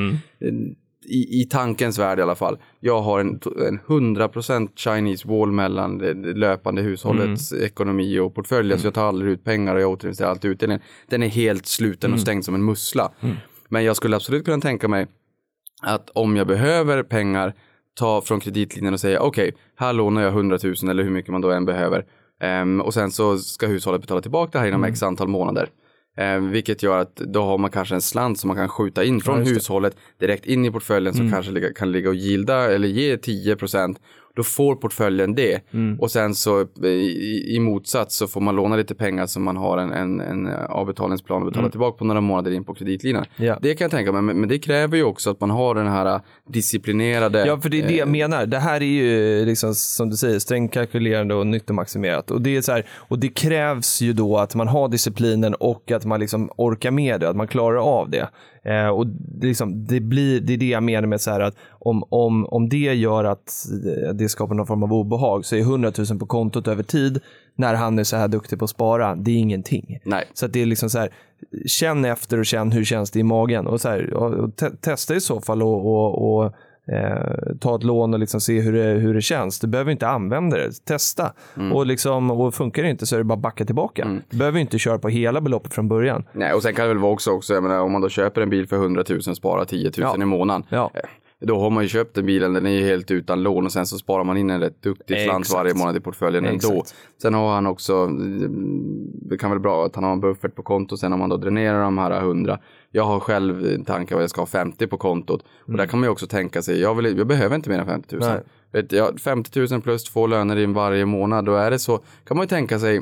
I, 1.04 1.40
I 1.40 1.44
tankens 1.50 1.98
värld 1.98 2.18
i 2.18 2.22
alla 2.22 2.34
fall. 2.34 2.58
Jag 2.80 3.00
har 3.02 3.20
en, 3.20 3.40
en 3.68 3.78
100% 3.80 4.68
Chinese 4.76 5.28
wall 5.28 5.52
mellan 5.52 5.98
det, 5.98 6.14
det 6.14 6.32
löpande 6.32 6.82
hushållets 6.82 7.52
ekonomi 7.52 8.18
och 8.18 8.34
portföljen. 8.34 8.78
Så 8.78 8.86
jag 8.86 8.94
tar 8.94 9.08
aldrig 9.08 9.32
ut 9.32 9.44
pengar 9.44 9.74
och 9.74 9.80
jag 9.80 9.90
återinvesterar 9.90 10.30
allt 10.30 10.44
utdelningen. 10.44 10.82
Den 11.08 11.22
är 11.22 11.28
helt 11.28 11.66
sluten 11.66 12.12
och 12.12 12.20
stängd 12.20 12.44
som 12.44 12.54
en 12.54 12.64
mussla. 12.64 13.12
Men 13.68 13.84
jag 13.84 13.96
skulle 13.96 14.16
absolut 14.16 14.44
kunna 14.44 14.60
tänka 14.60 14.88
mig 14.88 15.06
att 15.82 16.10
om 16.10 16.36
jag 16.36 16.46
behöver 16.46 17.02
pengar 17.02 17.54
ta 17.94 18.20
från 18.20 18.40
kreditlinjen 18.40 18.94
och 18.94 19.00
säga 19.00 19.20
okej, 19.20 19.54
här 19.76 19.92
lånar 19.92 20.22
jag 20.22 20.32
100 20.32 20.58
000 20.62 20.74
eller 20.90 21.02
hur 21.02 21.10
mycket 21.10 21.32
man 21.32 21.40
då 21.40 21.50
än 21.50 21.64
behöver. 21.64 22.04
Ehm, 22.40 22.80
och 22.80 22.94
sen 22.94 23.10
så 23.10 23.38
ska 23.38 23.66
hushållet 23.66 24.00
betala 24.00 24.20
tillbaka 24.20 24.50
det 24.52 24.58
här 24.58 24.68
inom 24.68 24.84
x 24.84 25.02
antal 25.02 25.28
månader. 25.28 25.68
Ehm, 26.16 26.50
vilket 26.50 26.82
gör 26.82 26.98
att 26.98 27.16
då 27.16 27.42
har 27.42 27.58
man 27.58 27.70
kanske 27.70 27.94
en 27.94 28.00
slant 28.00 28.38
som 28.38 28.48
man 28.48 28.56
kan 28.56 28.68
skjuta 28.68 29.04
in 29.04 29.20
från 29.20 29.46
hushållet 29.46 29.96
direkt 30.20 30.46
in 30.46 30.64
i 30.64 30.70
portföljen 30.70 31.14
som 31.14 31.30
kanske 31.30 31.52
ligga, 31.52 31.72
kan 31.72 31.92
ligga 31.92 32.08
och 32.08 32.14
gilda 32.14 32.72
eller 32.72 32.88
ge 32.88 33.16
10 33.16 33.56
Då 34.34 34.42
får 34.42 34.76
portföljen 34.76 35.34
det. 35.34 35.60
Och 35.98 36.10
sen 36.10 36.34
så 36.34 36.60
eh, 36.60 36.88
i, 36.88 37.54
i 37.56 37.60
motsats 37.60 38.16
så 38.16 38.26
får 38.26 38.40
man 38.40 38.56
låna 38.56 38.76
lite 38.76 38.94
pengar 38.94 39.26
som 39.26 39.42
man 39.42 39.56
har 39.56 39.78
en, 39.78 39.92
en, 39.92 40.20
en 40.20 40.48
avbetalningsplan 40.68 41.42
och 41.42 41.48
betala 41.48 41.68
tillbaka 41.70 41.98
på 41.98 42.04
några 42.04 42.20
månader 42.20 42.50
in 42.50 42.64
på 42.64 42.74
kreditlinan. 42.74 43.24
Ja. 43.36 43.58
Det 43.62 43.74
kan 43.74 43.84
jag 43.84 43.90
tänka 43.90 44.12
mig, 44.12 44.22
men, 44.22 44.40
men 44.40 44.48
det 44.48 44.58
kräver 44.58 44.96
ju 44.96 45.04
också 45.04 45.30
att 45.30 45.40
man 45.40 45.50
har 45.50 45.74
den 45.74 45.86
här 45.86 46.20
disciplinerade 46.48 47.46
Ja, 47.46 47.60
för 47.60 47.68
det 47.68 47.80
är 47.80 47.88
det 47.88 47.96
jag 47.96 48.08
menar. 48.08 48.46
Det 48.46 48.58
här 48.58 48.80
är 48.80 48.86
ju 48.86 49.44
liksom, 49.44 49.74
som 49.74 50.10
du 50.10 50.16
säger, 50.16 50.38
strängt 50.38 50.72
kalkylerande 50.72 51.34
och 51.34 51.46
nyttomaximerat. 51.46 52.30
Och 52.30 52.42
det, 52.42 52.56
är 52.56 52.60
så 52.60 52.72
här, 52.72 52.86
och 52.90 53.18
det 53.18 53.28
krävs 53.28 54.00
ju 54.00 54.12
då 54.12 54.38
att 54.38 54.54
man 54.54 54.68
har 54.68 54.88
disciplinen 54.88 55.54
och 55.54 55.90
att 55.90 56.04
man 56.04 56.20
liksom 56.20 56.50
orkar 56.56 56.90
med 56.90 57.20
det, 57.20 57.28
att 57.28 57.36
man 57.36 57.48
klarar 57.48 57.98
av 57.98 58.10
det. 58.10 58.28
Eh, 58.64 58.88
och 58.88 59.06
liksom, 59.40 59.86
det, 59.86 60.00
blir, 60.00 60.40
det 60.40 60.52
är 60.52 60.56
det 60.56 60.68
jag 60.68 60.82
menar 60.82 61.08
med 61.08 61.20
så 61.20 61.30
här 61.30 61.40
att 61.40 61.56
om, 61.70 62.04
om, 62.08 62.46
om 62.46 62.68
det 62.68 62.94
gör 62.94 63.24
att 63.24 63.66
eh, 63.86 64.14
det 64.14 64.28
skapar 64.28 64.54
någon 64.54 64.66
form 64.66 64.82
av 64.82 64.92
obehag 64.92 65.44
så 65.44 65.56
är 65.56 65.60
100 65.60 65.92
000 66.10 66.18
på 66.18 66.26
kontot 66.26 66.68
över 66.68 66.82
tid 66.82 67.20
när 67.54 67.74
han 67.74 67.98
är 67.98 68.04
så 68.04 68.16
här 68.16 68.28
duktig 68.28 68.58
på 68.58 68.64
att 68.64 68.70
spara, 68.70 69.14
det 69.14 69.30
är 69.30 69.36
ingenting. 69.36 69.98
Nej. 70.04 70.24
Så 70.34 70.46
det 70.46 70.62
är 70.62 70.66
liksom 70.66 70.90
så 70.90 70.98
här, 70.98 71.10
känn 71.66 72.04
efter 72.04 72.38
och 72.38 72.46
känn 72.46 72.72
hur 72.72 72.84
känns 72.84 73.10
det 73.10 73.18
i 73.18 73.22
magen. 73.22 73.66
Och, 73.66 73.80
så 73.80 73.88
här, 73.88 74.14
och, 74.14 74.34
och 74.34 74.56
te 74.56 74.70
testa 74.70 75.14
i 75.14 75.20
så 75.20 75.40
fall 75.40 75.62
och, 75.62 75.86
och, 75.86 76.44
och 76.44 76.54
eh, 76.86 77.54
ta 77.60 77.76
ett 77.76 77.82
lån 77.84 78.14
och 78.14 78.20
liksom 78.20 78.40
se 78.40 78.60
hur 78.60 78.72
det, 78.72 79.00
hur 79.00 79.14
det 79.14 79.22
känns. 79.22 79.60
Du 79.60 79.66
behöver 79.66 79.92
inte 79.92 80.08
använda 80.08 80.56
det, 80.56 80.84
testa. 80.84 81.32
Och, 81.72 81.86
liksom, 81.86 82.30
och 82.30 82.54
funkar 82.54 82.82
det 82.82 82.90
inte 82.90 83.06
så 83.06 83.14
är 83.16 83.18
det 83.18 83.24
bara 83.24 83.34
att 83.34 83.40
backa 83.40 83.64
tillbaka. 83.64 84.20
Du 84.30 84.36
behöver 84.38 84.60
inte 84.60 84.78
köra 84.78 84.98
på 84.98 85.08
hela 85.08 85.40
beloppet 85.40 85.74
från 85.74 85.88
början. 85.88 86.24
Nej, 86.32 86.52
och 86.52 86.62
sen 86.62 86.74
kan 86.74 86.82
det 86.84 86.88
väl 86.88 86.98
vara 86.98 87.12
också, 87.12 87.30
också 87.30 87.54
jag 87.54 87.62
menar, 87.62 87.80
om 87.80 87.92
man 87.92 88.00
då 88.00 88.08
köper 88.08 88.40
en 88.40 88.50
bil 88.50 88.68
för 88.68 88.76
100 88.76 89.04
000 89.08 89.22
sparar 89.22 89.64
10 89.64 89.84
000 89.84 89.92
Ja. 89.98 90.22
i 90.22 90.24
månaden. 90.24 90.62
Ja. 90.68 90.90
Då 91.44 91.60
har 91.60 91.70
man 91.70 91.82
ju 91.82 91.88
köpt 91.88 92.14
den 92.14 92.26
bilen, 92.26 92.52
den 92.52 92.66
är 92.66 92.70
ju 92.70 92.84
helt 92.84 93.10
utan 93.10 93.42
lån 93.42 93.66
och 93.66 93.72
sen 93.72 93.86
så 93.86 93.98
sparar 93.98 94.24
man 94.24 94.36
in 94.36 94.50
en 94.50 94.60
rätt 94.60 94.82
duktig 94.82 95.20
slant 95.20 95.50
varje 95.52 95.74
månad 95.74 95.96
i 95.96 96.00
portföljen 96.00 96.44
ändå. 96.44 96.72
Exakt. 96.72 96.94
Sen 97.22 97.34
har 97.34 97.54
han 97.54 97.66
också, 97.66 97.94
mm, 97.94 99.10
det 99.30 99.38
kan 99.38 99.50
väl 99.50 99.60
bra 99.60 99.86
att 99.86 99.94
han 99.94 100.04
har 100.04 100.12
en 100.12 100.20
buffert 100.20 100.54
på 100.54 100.62
kontot 100.62 101.00
sen 101.00 101.12
om 101.12 101.18
man 101.18 101.28
då 101.28 101.36
dränerar 101.36 101.82
de 101.82 101.98
här 101.98 102.20
100. 102.20 102.58
Jag 102.90 103.04
har 103.04 103.20
själv 103.20 103.66
en 103.66 103.84
tanke 103.84 104.14
att 104.14 104.20
jag 104.20 104.30
ska 104.30 104.40
ha 104.40 104.46
50 104.46 104.86
på 104.86 104.98
kontot. 104.98 105.44
Och 105.66 105.76
där 105.76 105.86
kan 105.86 106.00
man 106.00 106.06
ju 106.06 106.10
också 106.10 106.26
tänka 106.26 106.62
sig, 106.62 106.80
jag, 106.80 106.94
vill, 106.94 107.18
jag 107.18 107.26
behöver 107.26 107.56
inte 107.56 107.70
mer 107.70 107.78
än 107.78 107.86
50 107.86 108.16
000. 108.16 108.28
Nej. 108.28 108.40
Vet, 108.72 108.92
jag, 108.92 109.20
50 109.20 109.60
000 109.70 109.82
plus 109.82 110.04
två 110.04 110.26
löner 110.26 110.56
in 110.56 110.72
varje 110.72 111.06
månad, 111.06 111.44
då 111.44 111.54
är 111.54 111.70
det 111.70 111.78
så, 111.78 111.98
kan 111.98 112.36
man 112.36 112.44
ju 112.44 112.48
tänka 112.48 112.78
sig, 112.78 113.00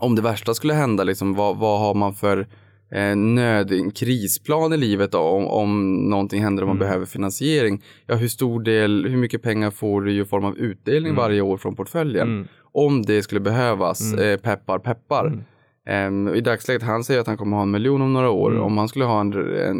om 0.00 0.14
det 0.14 0.22
värsta 0.22 0.54
skulle 0.54 0.74
hända, 0.74 1.04
liksom, 1.04 1.34
vad, 1.34 1.56
vad 1.56 1.80
har 1.80 1.94
man 1.94 2.14
för 2.14 2.46
eh, 2.90 3.16
nöd, 3.16 3.72
en 3.72 3.90
krisplan 3.90 4.72
i 4.72 4.76
livet 4.76 5.12
då, 5.12 5.18
om, 5.18 5.46
om 5.46 5.94
någonting 6.10 6.42
händer 6.42 6.62
och 6.62 6.68
man 6.68 6.78
behöver 6.78 7.06
finansiering? 7.06 7.82
Ja, 8.06 8.14
hur 8.14 8.28
stor 8.28 8.60
del, 8.62 9.06
hur 9.08 9.16
mycket 9.16 9.42
pengar 9.42 9.70
får 9.70 10.02
du 10.02 10.20
i 10.20 10.24
form 10.24 10.44
av 10.44 10.58
utdelning 10.58 11.14
varje 11.14 11.40
år 11.40 11.56
från 11.56 11.76
portföljen? 11.76 12.48
Om 12.72 13.02
det 13.02 13.22
skulle 13.22 13.40
behövas, 13.40 14.14
eh, 14.14 14.36
peppar 14.38 14.78
peppar. 14.78 15.44
Ehm, 15.86 16.34
I 16.34 16.40
dagsläget, 16.40 16.82
han 16.82 17.04
säger 17.04 17.20
att 17.20 17.26
han 17.26 17.36
kommer 17.36 17.56
ha 17.56 17.62
en 17.62 17.70
miljon 17.70 18.02
om 18.02 18.12
några 18.12 18.30
år. 18.30 18.50
Om 18.58 18.74
man 18.74 18.88
skulle 18.88 19.04
ha 19.04 19.20
en, 19.20 19.32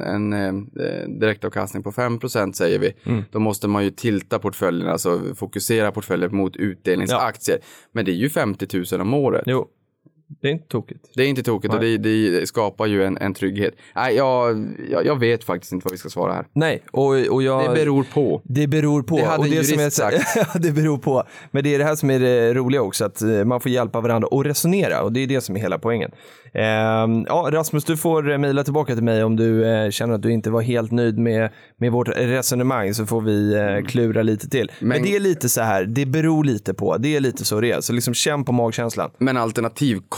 en, 0.03 0.33
en 0.33 0.33
eh, 0.81 1.09
direktavkastning 1.21 1.83
på 1.83 1.91
5% 1.91 2.53
säger 2.53 2.79
vi, 2.79 2.93
då 3.31 3.39
måste 3.39 3.69
man 3.69 3.85
ju 3.85 3.91
tilta 3.91 4.39
portföljen, 4.39 4.89
alltså 4.89 5.21
fokusera 5.35 5.93
portföljen 5.93 6.37
mot 6.37 6.57
utdelningsaktier. 6.57 7.59
Men 7.93 8.05
det 8.05 8.11
är 8.11 8.15
ju 8.15 8.29
50 8.29 8.85
000 8.93 9.01
om 9.01 9.15
året. 9.15 9.43
Jo, 9.47 9.67
det 10.43 10.49
är 10.49 10.53
inte 10.53 10.69
tokigt. 10.69 11.05
Det 11.15 11.23
är 11.23 11.27
inte 11.27 11.43
tokigt 11.43 11.75
och 11.75 11.81
det, 11.81 11.99
det 11.99 12.47
skapar 12.49 12.87
ju 12.87 13.05
en, 13.05 13.19
en 13.19 13.35
trygghet. 13.35 13.75
Nej, 13.95 14.17
jag, 14.17 14.67
jag, 14.91 15.07
jag 15.07 15.19
vet 15.19 15.45
faktiskt 15.45 15.73
inte 15.73 15.85
vad 15.85 15.93
vi 15.93 15.99
ska 15.99 16.09
svara 16.09 16.33
här. 16.33 16.45
Nej, 16.53 16.83
och, 16.91 17.07
och 17.07 17.43
jag... 17.43 17.71
Det 17.71 17.75
beror 17.75 18.05
på. 18.15 18.43
Det 18.45 18.67
beror 18.67 19.03
på. 19.03 19.17
Det 19.17 19.25
hade 19.25 19.39
och 19.39 19.45
en 19.45 19.51
det 19.51 19.65
som 19.65 19.79
är, 19.79 19.83
jurist 19.83 19.97
sagt. 19.97 20.53
Det 20.63 20.73
beror 20.73 20.99
på. 20.99 21.25
Men 21.51 21.65
det 21.65 21.75
är 21.75 21.79
det 21.79 21.85
här 21.85 21.95
som 21.95 22.11
är 22.11 22.21
det 22.21 22.55
roliga 22.55 22.83
också, 22.83 23.05
att 23.05 23.23
eh, 23.23 23.45
man 23.45 23.61
får 23.61 23.71
hjälpa 23.71 24.01
varandra 24.01 24.29
och 24.29 24.45
resonera. 24.45 25.03
Och 25.03 25.13
det 25.13 25.21
är 25.21 25.27
det 25.27 25.41
som 25.41 25.57
är 25.57 25.61
hela 25.61 25.79
poängen. 25.79 26.11
Ehm, 26.55 27.25
ja, 27.29 27.49
Rasmus, 27.53 27.85
du 27.85 27.97
får 27.97 28.31
eh, 28.31 28.39
mejla 28.39 28.65
tillbaka 28.65 28.95
till 28.95 29.05
mig 29.05 29.25
om 29.25 29.37
du 29.37 29.65
eh, 29.65 29.91
känner 29.91 30.15
att 30.15 30.23
du 30.23 30.33
inte 30.33 30.51
var 30.51 30.63
helt 30.63 30.91
nöjd 30.91 31.19
med, 31.19 31.51
med 31.77 31.93
vårt 31.93 32.09
resonemang 32.09 32.95
så 32.95 33.07
får 33.07 33.21
vi 33.21 33.55
eh, 33.55 33.87
klura 33.87 34.23
lite 34.23 34.49
till. 34.49 34.71
Men, 34.79 34.89
Men- 34.89 35.03
det 35.03 35.17
är 35.17 35.21
lite 35.21 35.49
så 35.49 35.61
här, 35.61 35.85
det 35.85 36.07
beror 36.07 36.45
lite 36.45 36.75
på. 36.75 36.97
Det 36.97 37.17
är 37.17 37.21
lite 37.21 37.45
så 37.45 37.61
det 37.61 37.73
är. 37.73 37.81
Så 37.81 37.93
liksom 37.93 38.15
känn 38.15 38.45
på 38.45 38.53
magkänslan. 38.53 39.11
Men 39.19 39.37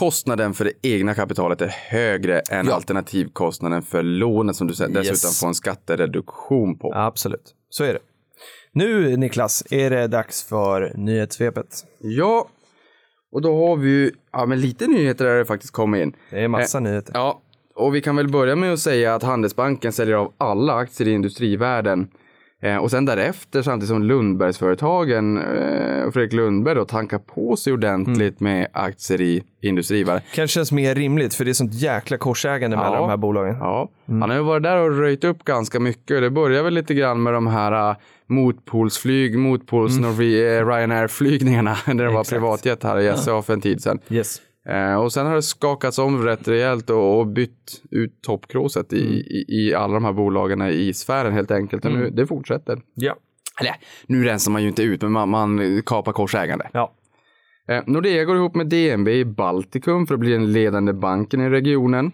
alternativkostnaden 0.05 0.53
för 0.53 0.65
det 0.65 0.71
egna 0.81 1.13
kapitalet 1.13 1.61
är 1.61 1.67
högre 1.89 2.39
än 2.39 2.65
Ja. 2.67 2.73
alternativkostnaden 2.73 3.81
för 3.81 4.03
lånet 4.03 4.55
som 4.55 4.67
du 4.67 4.71
dessutom 4.73 4.95
Yes. 5.03 5.39
får 5.39 5.47
en 5.47 5.55
skattereduktion 5.55 6.77
på. 6.77 6.93
Absolut, 6.95 7.55
så 7.69 7.83
är 7.83 7.93
det. 7.93 7.99
Nu 8.73 9.17
Niklas, 9.17 9.63
är 9.71 9.89
det 9.89 10.07
dags 10.07 10.43
för 10.43 10.93
nyhetssvepet. 10.95 11.85
Ja, 11.99 12.47
och 13.31 13.41
då 13.41 13.67
har 13.67 13.75
vi 13.77 13.89
ju, 13.89 14.11
ja 14.31 14.45
men 14.45 14.61
lite 14.61 14.87
nyheter 14.87 15.25
där 15.25 15.37
det 15.37 15.45
faktiskt 15.45 15.73
kom 15.73 15.95
in. 15.95 16.13
Det 16.31 16.43
är 16.43 16.47
massa 16.47 16.79
nyheter. 16.79 17.11
Ja, 17.15 17.41
och 17.75 17.95
vi 17.95 18.01
kan 18.01 18.15
väl 18.15 18.27
börja 18.29 18.55
med 18.55 18.73
att 18.73 18.79
säga 18.79 19.15
att 19.15 19.23
Handelsbanken 19.23 19.91
säljer 19.93 20.15
av 20.15 20.33
alla 20.37 20.73
aktier 20.73 21.07
i 21.07 21.11
industrivärlden. 21.11 22.07
Eh, 22.61 22.77
och 22.77 22.91
sen 22.91 23.05
därefter, 23.05 23.61
samtidigt 23.61 23.89
som 23.89 24.03
Lundbergsföretagen 24.03 25.37
eh, 25.37 26.11
Fredrik 26.11 26.33
Lundberg 26.33 26.75
då 26.75 26.85
tankar 26.85 27.19
på 27.19 27.55
sig 27.55 27.73
ordentligt 27.73 28.39
med 28.39 28.67
aktier 28.73 29.21
i 29.21 29.43
industrivärlden. 29.61 30.21
Kanske 30.33 30.53
känns 30.53 30.71
mer 30.71 30.95
rimligt 30.95 31.33
för 31.33 31.45
det 31.45 31.51
är 31.51 31.53
sånt 31.53 31.73
jäkla 31.73 32.17
korsägande 32.17 32.77
mellan 32.77 33.01
de 33.01 33.09
här 33.09 33.17
bolagen. 33.17 33.55
Ja, 33.59 33.89
han 34.07 34.21
har 34.21 34.33
ju 34.33 34.43
varit 34.43 34.63
där 34.63 34.77
och 34.77 34.97
röjt 34.97 35.23
upp 35.23 35.43
ganska 35.43 35.79
mycket. 35.79 36.21
Det 36.21 36.29
börjar 36.29 36.63
väl 36.63 36.73
lite 36.73 36.93
grann 36.93 37.23
med 37.23 37.33
de 37.33 37.47
här 37.47 37.89
uh, 37.89 37.95
motpolsflyg, 38.27 39.37
motpols 39.37 39.99
Norve- 39.99 40.57
eh, 40.59 40.67
Ryanair-flygningarna 40.67 41.77
när 41.87 42.05
det 42.05 42.11
var 42.11 42.23
privatjet 42.23 42.83
här 42.83 42.99
i 42.99 43.17
SA 43.17 43.41
för 43.41 43.53
en 43.53 43.61
tid 43.61 43.81
sedan. 43.83 43.99
Yes. 44.09 44.41
Eh, 44.69 44.95
och 44.95 45.13
sen 45.13 45.25
har 45.25 45.35
det 45.35 45.41
skakats 45.41 45.99
om 45.99 46.23
rätt 46.23 46.47
rejält 46.47 46.89
och, 46.89 47.19
och 47.19 47.27
bytt 47.27 47.81
ut 47.91 48.21
toppkråset 48.21 48.93
i, 48.93 48.97
i, 48.97 49.45
i 49.49 49.73
alla 49.73 49.93
de 49.93 50.05
här 50.05 50.13
bolagen 50.13 50.61
i 50.61 50.93
sfären 50.93 51.33
helt 51.33 51.51
enkelt. 51.51 51.85
Och 51.85 51.91
nu, 51.91 52.09
det 52.09 52.27
fortsätter. 52.27 52.81
Ja. 52.93 53.15
Eller, 53.59 53.75
nu 54.07 54.23
rensar 54.23 54.51
man 54.51 54.61
ju 54.61 54.67
inte 54.67 54.83
ut, 54.83 55.01
men 55.01 55.11
man, 55.11 55.29
man 55.29 55.81
kapar 55.85 56.11
korsägande. 56.11 56.69
Ja. 56.73 56.93
Eh, 57.67 57.83
Nordea 57.87 58.23
går 58.23 58.35
ihop 58.35 58.55
med 58.55 58.67
DNB 58.67 59.07
i 59.07 59.25
Baltikum 59.25 60.07
för 60.07 60.13
att 60.13 60.19
bli 60.19 60.31
den 60.31 60.51
ledande 60.51 60.93
banken 60.93 61.41
i 61.41 61.49
regionen. 61.49 62.11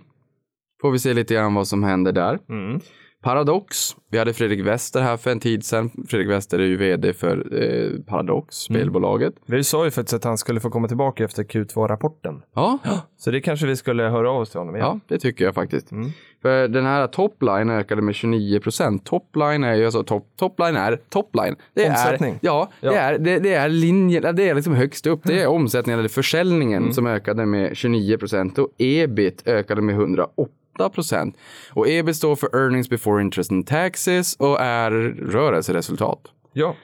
Får 0.82 0.92
vi 0.92 1.00
se 1.00 1.14
lite 1.14 1.34
grann 1.34 1.54
vad 1.54 1.68
som 1.68 1.84
händer 1.84 2.12
där. 2.12 2.40
Mm. 2.50 2.80
Paradox. 3.28 3.96
Vi 4.12 4.18
hade 4.18 4.34
Fredrik 4.34 4.66
Wester 4.66 5.02
här 5.02 5.18
för 5.18 5.32
en 5.32 5.40
tid 5.40 5.66
sedan. 5.66 5.90
Fredrik 6.08 6.30
Wester 6.30 6.60
är 6.60 6.66
ju 6.66 6.78
vd 6.78 7.14
för 7.14 7.62
eh, 7.64 8.00
Paradox, 8.06 8.56
spelbolaget. 8.56 9.34
Vi 9.46 9.64
sa 9.64 9.86
ju 9.86 9.92
faktiskt 9.92 10.14
att 10.14 10.24
han 10.24 10.38
skulle 10.38 10.60
få 10.60 10.70
komma 10.70 10.88
tillbaka 10.88 11.24
efter 11.24 11.44
Q2-rapporten. 11.44 12.42
Ja, 12.56 12.80
Så 13.18 13.32
det 13.32 13.42
kanske 13.42 13.68
vi 13.68 13.76
skulle 13.76 14.04
höra 14.04 14.32
av 14.32 14.42
oss 14.42 14.50
till 14.50 14.60
honom 14.60 14.76
igen. 14.76 14.88
ja, 14.88 15.00
det 15.08 15.20
tycker 15.20 15.46
jag 15.46 15.56
faktiskt. 15.56 15.92
Mm. 15.92 16.10
För 16.42 16.68
den 16.68 16.86
här 16.86 17.08
topline 17.08 17.70
ökade 17.70 18.02
med 18.02 18.16
29 18.16 18.60
procent. 18.60 19.06
Topline 19.06 19.64
är 19.64 19.76
ju 19.76 19.86
alltså 19.86 20.04
top, 20.04 20.28
topline 20.40 20.76
är 20.76 21.00
topline. 21.10 21.56
Det 21.74 21.90
Omsättning. 21.90 22.34
Är, 22.34 22.40
ja, 22.42 22.70
Ja. 22.82 22.92
Det, 22.92 22.98
är, 22.98 23.18
det, 23.20 23.40
det 23.40 23.54
är 23.54 23.70
linjen, 23.70 24.36
det 24.36 24.50
är 24.50 24.56
liksom 24.56 24.76
högst 24.76 25.08
upp. 25.08 25.20
Det 25.24 25.42
är 25.42 25.48
omsättningen 25.48 26.00
eller 26.00 26.10
försäljningen 26.10 26.82
Mm. 26.84 26.94
som 26.94 27.08
ökade 27.08 27.46
med 27.46 27.78
29 27.78 28.18
procent 28.18 28.58
och 28.58 28.70
ebit 28.78 29.44
ökade 29.48 29.82
med 29.82 29.96
108 29.96 30.52
procent. 30.90 31.38
Och 31.74 31.88
ebit 31.88 32.16
står 32.16 32.36
för 32.36 32.56
earnings 32.56 32.90
before 32.90 33.22
interest 33.22 33.52
and 33.52 33.68
taxes 33.68 34.36
och 34.36 34.62
är 34.62 34.92
rörelseresultat. 35.32 36.20
Ja. 36.54 36.76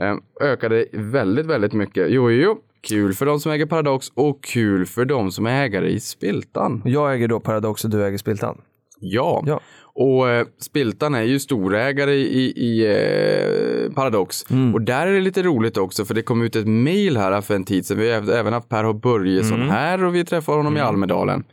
Eh, 0.00 0.14
ökade 0.48 0.86
väldigt, 0.92 1.46
väldigt 1.46 1.72
mycket. 1.72 2.06
Jo, 2.10 2.30
jo, 2.30 2.42
jo. 2.42 2.58
Kul 2.88 3.14
för 3.14 3.26
de 3.26 3.40
som 3.40 3.52
äger 3.52 3.66
Paradox 3.66 4.08
och 4.14 4.44
kul 4.44 4.86
för 4.86 5.04
de 5.04 5.30
som 5.32 5.46
är 5.46 5.62
ägare 5.64 5.88
i 5.88 6.00
Spiltan. 6.00 6.82
Jag 6.84 7.14
äger 7.14 7.28
då 7.28 7.40
Paradox 7.40 7.84
och 7.84 7.90
du 7.90 8.04
äger 8.06 8.18
Spiltan. 8.18 8.60
Ja. 9.00 9.42
Ja. 9.46 9.60
Och 9.94 10.28
eh, 10.28 10.46
Spiltan 10.60 11.14
är 11.14 11.22
ju 11.22 11.38
storägare 11.40 12.14
i, 12.14 12.52
i 12.56 12.86
eh, 12.86 13.92
Paradox. 13.94 14.44
Och 14.74 14.80
där 14.82 15.06
är 15.06 15.12
det 15.12 15.20
lite 15.20 15.42
roligt 15.42 15.76
också 15.76 16.04
för 16.04 16.14
det 16.14 16.22
kom 16.22 16.42
ut 16.42 16.56
ett 16.56 16.66
mail 16.68 17.16
här 17.16 17.40
för 17.40 17.54
en 17.54 17.64
tid 17.64 17.86
sedan. 17.86 17.98
Vi 17.98 18.12
har 18.12 18.20
äv- 18.20 18.32
även 18.32 18.52
haft 18.52 18.68
Per 18.68 18.84
H. 18.84 18.92
Börjesson 18.92 19.60
här 19.70 20.04
och 20.04 20.14
vi 20.14 20.24
träffade 20.24 20.58
honom 20.58 20.76
i 20.76 20.80
Almedalen. 20.80 21.44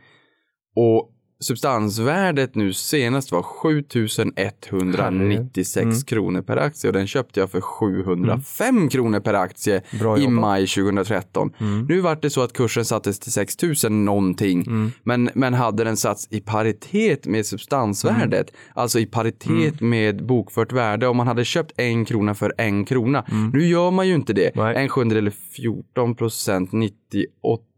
Och 0.76 1.10
substansvärdet 1.40 2.56
nu 2.56 2.74
senast 2.74 3.32
var 3.32 3.44
7196 3.44 6.04
kronor 6.04 6.42
per 6.42 6.58
aktie 6.58 6.90
och 6.90 6.94
den 6.94 7.08
köpte 7.08 7.40
jag 7.40 7.52
för 7.52 7.62
705 7.62 8.90
kronor 8.90 9.20
per 9.20 9.34
aktie 9.34 9.82
Bra 10.00 10.18
i 10.18 10.22
jobbat. 10.22 10.40
maj 10.40 10.68
2013. 10.68 11.54
Nu 11.90 12.00
vart 12.00 12.22
det 12.22 12.30
så 12.30 12.42
att 12.42 12.54
kursen 12.54 12.86
sattes 12.86 13.20
till 13.20 13.32
6000 13.32 14.06
någonting, 14.06 14.66
men, 15.04 15.30
men 15.34 15.54
hade 15.54 15.84
den 15.84 15.98
satts 15.98 16.28
i 16.32 16.40
paritet 16.42 17.26
med 17.26 17.46
substansvärdet, 17.46 18.52
alltså 18.74 19.00
i 19.00 19.06
paritet 19.06 19.82
med 19.82 20.26
bokfört 20.26 20.72
värde, 20.72 21.08
om 21.08 21.18
man 21.18 21.28
hade 21.28 21.46
köpt 21.46 21.72
en 21.78 22.06
krona 22.06 22.36
för 22.36 22.54
en 22.58 22.86
krona. 22.86 23.26
Nu 23.54 23.68
gör 23.68 23.92
man 23.92 24.08
ju 24.08 24.16
inte 24.16 24.34
det. 24.34 24.52
Nej. 24.56 24.76
En 24.76 24.90
sjundedel 24.90 25.28
är 25.28 25.32
14 25.32 26.16
procent, 26.16 26.72
90, 26.72 27.26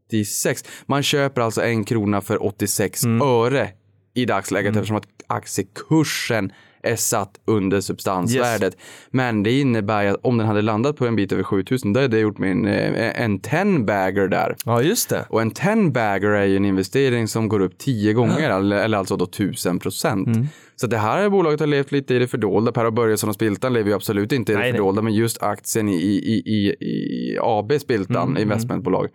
86. 0.10 0.64
Man 0.86 1.04
köper 1.04 1.42
alltså 1.42 1.62
en 1.62 1.86
krona 1.86 2.22
för 2.22 2.44
86 2.44 3.06
öre 3.24 3.70
i 4.14 4.26
dagsläget 4.26 4.76
eftersom 4.76 4.98
att 4.98 5.08
aktiekursen 5.28 6.52
är 6.84 6.96
satt 6.96 7.32
under 7.46 7.82
substansvärdet. 7.82 8.78
Men 9.12 9.44
det 9.44 9.60
innebär 9.60 10.06
att 10.06 10.18
om 10.24 10.38
den 10.38 10.48
hade 10.48 10.62
landat 10.62 10.96
på 10.98 11.08
en 11.08 11.16
bit 11.16 11.32
över 11.32 11.44
7000, 11.44 11.94
då 11.94 12.00
hade 12.02 12.16
jag 12.18 12.22
gjort 12.24 12.38
min, 12.38 12.68
eh, 12.68 13.22
en 13.24 13.40
10-bagger 13.40 14.28
där. 14.28 14.56
Ja, 14.66 14.82
just 14.82 15.10
det. 15.10 15.26
Och 15.30 15.42
en 15.42 15.52
10-bagger 15.52 16.30
är 16.30 16.46
ju 16.46 16.56
en 16.58 16.66
investering 16.66 17.28
som 17.28 17.50
går 17.50 17.60
upp 17.60 17.78
10 17.78 18.14
gånger, 18.14 18.50
eller, 18.50 18.78
eller 18.78 18.98
alltså 18.98 19.16
då 19.18 19.26
1000 19.26 19.80
procent. 19.80 20.28
Mm. 20.28 20.48
Så 20.76 20.88
det 20.88 20.98
här 20.98 21.30
bolaget 21.30 21.60
har 21.60 21.68
levt 21.68 21.92
lite 21.92 22.14
i 22.16 22.20
det 22.20 22.28
fördolda. 22.28 22.72
Per 22.72 22.86
och 22.86 22.94
Börjesson 22.94 23.30
och 23.30 23.36
Spiltan 23.36 23.74
lever 23.74 23.90
ju 23.90 23.96
absolut 23.96 24.32
inte 24.32 24.52
i 24.52 24.56
det 24.56 24.62
Nej, 24.62 24.72
nej. 24.72 24.78
fördolda, 24.78 25.02
men 25.02 25.14
just 25.14 25.44
aktien 25.44 25.90
i, 25.90 25.94
i, 25.96 26.42
i, 26.46 26.68
i 26.86 27.38
AB 27.42 27.72
Spiltan, 27.82 28.30
Mm, 28.30 28.42
investmentbolag. 28.42 29.08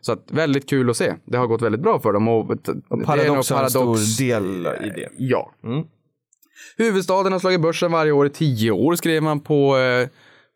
Så 0.00 0.12
att 0.12 0.24
väldigt 0.30 0.68
kul 0.68 0.90
att 0.90 0.96
se. 0.96 1.14
Det 1.24 1.38
har 1.38 1.46
gått 1.46 1.62
väldigt 1.62 1.80
bra 1.80 2.00
för 2.00 2.12
dem. 2.12 2.28
Och, 2.28 2.48
nog 2.48 3.04
Paradox 3.04 3.50
har 3.50 3.62
en 3.64 3.68
Paradox- 3.68 3.70
stor 4.00 4.24
del 4.24 4.66
i 4.86 4.88
det. 4.88 5.08
Ja. 5.16 5.52
Huvudstaden 6.76 7.32
har 7.32 7.38
slagit 7.38 7.60
börsen 7.60 7.92
varje 7.92 8.12
år 8.12 8.26
i 8.26 8.30
tio 8.30 8.70
år, 8.70 8.94
skrev 8.94 9.22
man 9.22 9.40
på, 9.40 9.78
eh, 9.78 10.08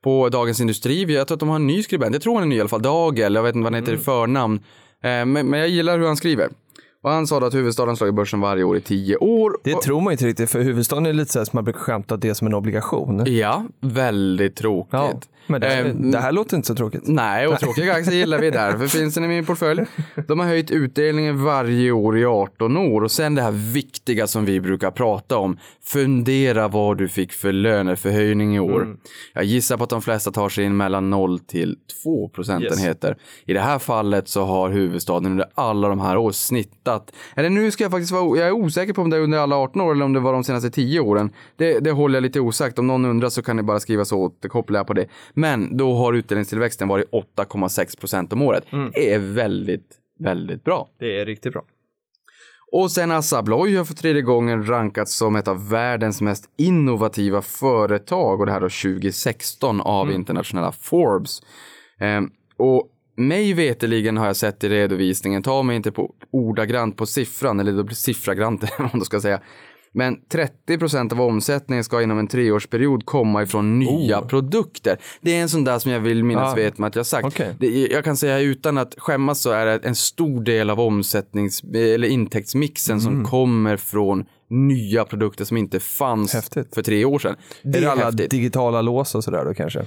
på 0.05 0.29
Dagens 0.29 0.61
Industri. 0.61 1.15
Jag 1.15 1.29
tror 1.29 1.37
att 1.37 1.41
de 1.41 1.49
har 1.49 1.57
en 1.57 1.67
ny 1.67 1.83
skribent. 1.83 2.15
Jag 2.15 2.23
tror 2.23 2.35
han 2.35 2.43
är 2.43 2.47
ny 2.47 2.57
i 2.57 2.61
alla 2.61 2.69
fall. 2.69 2.83
Dag 2.83 3.19
eller 3.19 3.41
jag 3.41 3.45
vet 3.45 3.55
inte 3.55 3.65
vad 3.65 3.73
han 3.75 3.83
heter 3.83 3.95
i 3.95 4.05
förnamn. 4.05 4.61
Eh, 5.03 5.11
men, 5.11 5.33
men 5.33 5.53
jag 5.61 5.69
gillar 5.69 5.99
hur 5.99 6.07
han 6.07 6.17
skriver. 6.17 6.49
Och 7.03 7.11
han 7.11 7.27
sa 7.27 7.41
då 7.41 7.47
att 7.47 7.55
huvudstaden 7.55 7.97
slagit 7.97 8.15
börsen 8.15 8.41
varje 8.41 8.65
år 8.65 8.77
i 8.77 8.81
tio 8.81 9.17
år. 9.17 9.57
Det 9.65 9.81
tror 9.81 10.01
man 10.01 10.13
inte 10.13 10.27
riktigt, 10.27 10.51
för 10.51 10.61
huvudstaden 10.61 11.07
är 11.07 11.13
lite 11.13 11.33
så 11.33 11.39
här 11.39 11.45
som 11.45 11.57
man 11.57 11.65
brukar 11.65 11.81
skämta 11.81 12.15
att 12.15 12.21
det 12.21 12.29
är 12.29 12.35
som 12.35 12.47
en 12.47 12.55
obligation. 12.55 13.25
Ja, 13.27 13.65
väldigt 13.81 14.57
tråkigt. 14.57 14.93
Ja, 14.93 15.21
men 15.47 15.61
det, 15.61 15.67
här- 15.67 15.85
Eh, 15.85 15.95
det 15.95 16.19
här 16.19 16.33
låter 16.33 16.57
inte 16.57 16.67
så 16.69 16.75
tråkigt. 16.75 17.03
Nej, 17.05 17.47
och 17.47 17.59
tråkiga 17.61 17.93
aktier 17.95 18.15
gillar 18.15 18.39
vi. 18.39 18.51
Därför 18.51 18.87
finns 18.87 19.15
den 19.15 19.25
i 19.25 19.29
min 19.29 19.45
portfölj. 19.47 19.83
De 20.29 20.39
har 20.41 20.47
höjt 20.47 20.71
utdelningen 20.71 21.45
varje 21.45 21.91
år 21.93 22.19
i 22.19 22.25
18 22.25 22.77
år. 22.77 23.03
Och 23.03 23.11
sen 23.11 23.35
det 23.35 23.43
här 23.43 23.73
viktiga 23.73 24.27
som 24.27 24.45
vi 24.45 24.61
brukar 24.61 24.91
prata 24.91 25.37
om. 25.39 25.57
Fundera 25.83 26.69
vad 26.69 26.99
du 26.99 27.09
fick 27.09 27.33
för 27.33 27.53
löneförhöjning 27.53 28.57
i 28.57 28.61
år. 28.61 28.97
Jag 29.33 29.45
gissar 29.45 29.77
på 29.77 29.85
att 29.85 29.91
de 29.91 30.03
flesta 30.03 30.31
tar 30.31 30.49
sig 30.49 30.65
in 30.65 30.77
mellan 30.77 31.11
0 31.11 31.39
till 31.39 31.77
2 32.05 32.29
procentenheter. 32.29 33.17
I 33.47 33.53
det 33.53 33.61
här 33.61 33.79
fallet 33.79 34.29
så 34.29 34.45
har 34.45 34.71
huvudstaden 34.71 35.31
under 35.33 35.47
alla 35.55 35.89
de 35.89 36.01
här 36.01 36.17
åren 36.17 36.33
snittat. 36.33 37.13
Eller 37.37 37.51
nu 37.51 37.71
ska 37.71 37.85
jag 37.85 37.91
faktiskt 37.91 38.13
vara, 38.13 38.39
jag 38.39 38.49
är 38.49 38.53
osäker 38.53 38.93
på 38.93 39.03
om 39.03 39.11
det 39.11 39.17
är 39.17 39.21
under 39.21 39.39
alla 39.39 39.57
18 39.57 39.81
år 39.83 39.93
eller 39.93 40.05
om 40.05 40.13
det 40.13 40.21
var 40.21 40.33
de 40.33 40.45
senaste 40.45 40.71
10 40.71 41.01
åren. 41.01 41.31
Det, 41.57 41.79
det 41.81 41.91
håller 41.91 42.17
jag 42.17 42.23
lite 42.23 42.41
osagt. 42.41 42.79
Om 42.79 42.87
någon 42.87 43.05
undrar 43.05 43.29
så 43.29 43.43
kan 43.43 43.57
ni 43.57 43.63
bara 43.63 43.81
skriva 43.81 44.05
så 44.05 44.19
återkopplar 44.19 44.79
jag 44.81 44.87
på 44.87 44.93
det. 44.93 45.07
Men 45.35 45.77
då 45.77 45.95
har 45.95 46.13
utdelningstillväxten 46.13 46.89
varit 46.89 47.11
8,6 47.11 48.01
procent 48.01 48.33
om 48.33 48.43
året. 48.43 48.65
Det 48.95 49.13
är 49.13 49.19
väldigt, 49.19 49.97
väldigt 50.19 50.65
bra. 50.65 50.89
Det 50.99 51.21
är 51.21 51.27
riktigt 51.27 51.53
bra. 51.53 51.65
Och 52.73 52.91
sen 52.91 53.11
Assa 53.11 53.39
Abloy 53.39 53.77
har 53.77 53.85
för 53.85 53.95
tredje 53.95 54.23
gången 54.23 54.67
rankats 54.67 55.17
som 55.17 55.37
ett 55.37 55.49
av 55.49 55.69
världens 55.69 56.21
mest 56.21 56.51
innovativa 56.57 57.43
företag 57.43 58.41
och 58.41 58.47
det 58.47 58.53
här 58.53 58.61
då 58.61 58.69
2016 58.69 59.81
av 59.81 60.13
internationella 60.13 60.73
Forbes. 60.73 61.43
Ehm, 61.99 62.31
och 62.57 62.89
mig 63.17 63.53
veteligen 63.53 64.17
har 64.17 64.27
jag 64.27 64.37
sett 64.37 64.65
i 64.65 64.69
redovisningen, 64.69 65.43
ta 65.43 65.63
mig 65.63 65.77
inte 65.77 65.93
på 65.93 66.15
ordagrant 66.31 66.97
på 66.97 67.07
siffran, 67.07 67.61
eller 67.61 67.95
siffragrant 67.95 68.63
om 68.79 68.89
man 68.93 69.05
ska 69.05 69.21
säga. 69.21 69.41
Men 69.97 70.17
30 70.29 70.79
procent 70.79 71.13
av 71.13 71.21
omsättningen 71.21 71.85
ska 71.85 72.03
inom 72.03 72.19
en 72.19 72.27
treårsperiod 72.29 73.07
komma 73.07 73.43
ifrån 73.43 73.79
nya 73.79 74.23
produkter. 74.23 74.99
Det 75.21 75.37
är 75.37 75.43
en 75.43 75.49
sån 75.49 75.65
där 75.65 75.79
som 75.79 75.91
jag 75.91 76.01
vill 76.01 76.25
minnas 76.25 76.53
Ah. 76.53 76.57
vet 76.57 76.81
att 76.81 76.97
jag 76.97 77.07
sagt. 77.07 77.27
Okej. 77.27 77.55
Det, 77.61 77.87
jag 77.87 78.05
kan 78.05 78.17
säga 78.17 78.39
utan 78.41 78.79
att 78.79 78.95
skämmas 78.99 79.41
så 79.41 79.51
är 79.51 79.67
det 79.67 79.79
en 79.85 79.95
stor 79.95 80.41
del 80.45 80.71
av 80.71 80.81
omsättnings 80.81 81.63
eller 81.75 82.09
intäktsmixen 82.09 82.99
Mm. 82.99 83.05
som 83.05 83.25
kommer 83.25 83.77
från 83.77 84.25
nya 84.55 85.05
produkter 85.05 85.45
som 85.45 85.57
inte 85.57 85.81
fanns 85.81 86.35
Häftigt. 86.35 86.75
för 86.75 86.83
tre 86.83 87.05
år 87.05 87.19
sedan. 87.19 87.37
Det 87.63 87.79
är 87.79 87.83
det 87.83 87.93
alla 87.93 88.05
häftigt. 88.05 88.31
digitala 88.31 88.83
lås 88.83 89.15
och 89.15 89.25
sådär 89.25 89.45
då 89.45 89.55
kanske? 89.55 89.87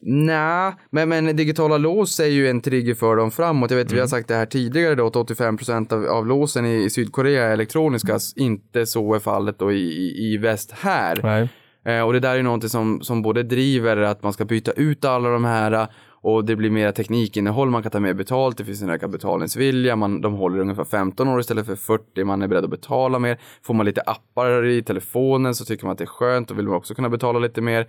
Nej, 0.00 0.72
men, 0.90 1.08
men 1.08 1.36
digitala 1.36 1.78
lås 1.78 2.20
är 2.20 2.26
ju 2.26 2.48
en 2.48 2.60
trigger 2.60 2.94
för 2.94 3.16
dem 3.16 3.30
framåt. 3.30 3.70
Jag 3.70 3.78
vet, 3.78 3.88
vi 3.88 3.92
Mm. 3.92 4.02
har 4.02 4.08
sagt 4.08 4.28
det 4.28 4.34
här 4.34 4.46
tidigare 4.46 4.94
då, 4.94 5.06
att 5.06 5.14
85% 5.14 5.92
av, 5.92 6.06
av 6.06 6.26
låsen 6.26 6.66
i, 6.66 6.84
i 6.84 6.90
Sydkorea 6.90 7.44
är 7.44 7.52
elektroniska. 7.52 8.18
Inte 8.36 8.86
så 8.86 9.14
är 9.14 9.18
fallet 9.18 9.58
då 9.58 9.72
i, 9.72 10.14
i, 10.32 10.36
väst 10.36 10.72
här. 10.80 11.20
Nej. 11.22 11.48
Eh, 11.96 12.02
och 12.06 12.12
det 12.12 12.20
där 12.20 12.36
är 12.38 12.42
någonting 12.42 12.70
som, 12.70 13.00
som 13.00 13.22
både 13.22 13.42
driver 13.42 13.96
att 13.96 14.22
man 14.22 14.32
ska 14.32 14.44
byta 14.44 14.72
ut 14.72 15.04
alla 15.04 15.28
de 15.28 15.44
här 15.44 15.86
och 16.22 16.44
det 16.44 16.56
blir 16.56 16.70
mera 16.70 16.92
teknikinnehåll, 16.92 17.70
man 17.70 17.82
kan 17.82 17.92
ta 17.92 18.00
mer 18.00 18.14
betalt, 18.14 18.58
det 18.58 18.64
finns 18.64 18.82
en 18.82 18.90
ökad 18.90 19.10
betalningsvilja, 19.10 19.96
man, 19.96 20.20
de 20.20 20.34
håller 20.34 20.58
ungefär 20.58 20.84
15 20.84 21.28
år 21.28 21.40
istället 21.40 21.66
för 21.66 21.76
40, 21.76 22.24
man 22.24 22.42
är 22.42 22.48
beredd 22.48 22.64
att 22.64 22.70
betala 22.70 23.18
mer. 23.18 23.38
Får 23.62 23.74
man 23.74 23.86
lite 23.86 24.00
appar 24.00 24.64
i 24.64 24.82
telefonen 24.82 25.54
så 25.54 25.64
tycker 25.64 25.84
man 25.84 25.92
att 25.92 25.98
det 25.98 26.04
är 26.04 26.06
skönt 26.06 26.50
och 26.50 26.58
vill 26.58 26.66
man 26.68 26.76
också 26.76 26.94
kunna 26.94 27.08
betala 27.08 27.38
lite 27.38 27.60
mer. 27.60 27.88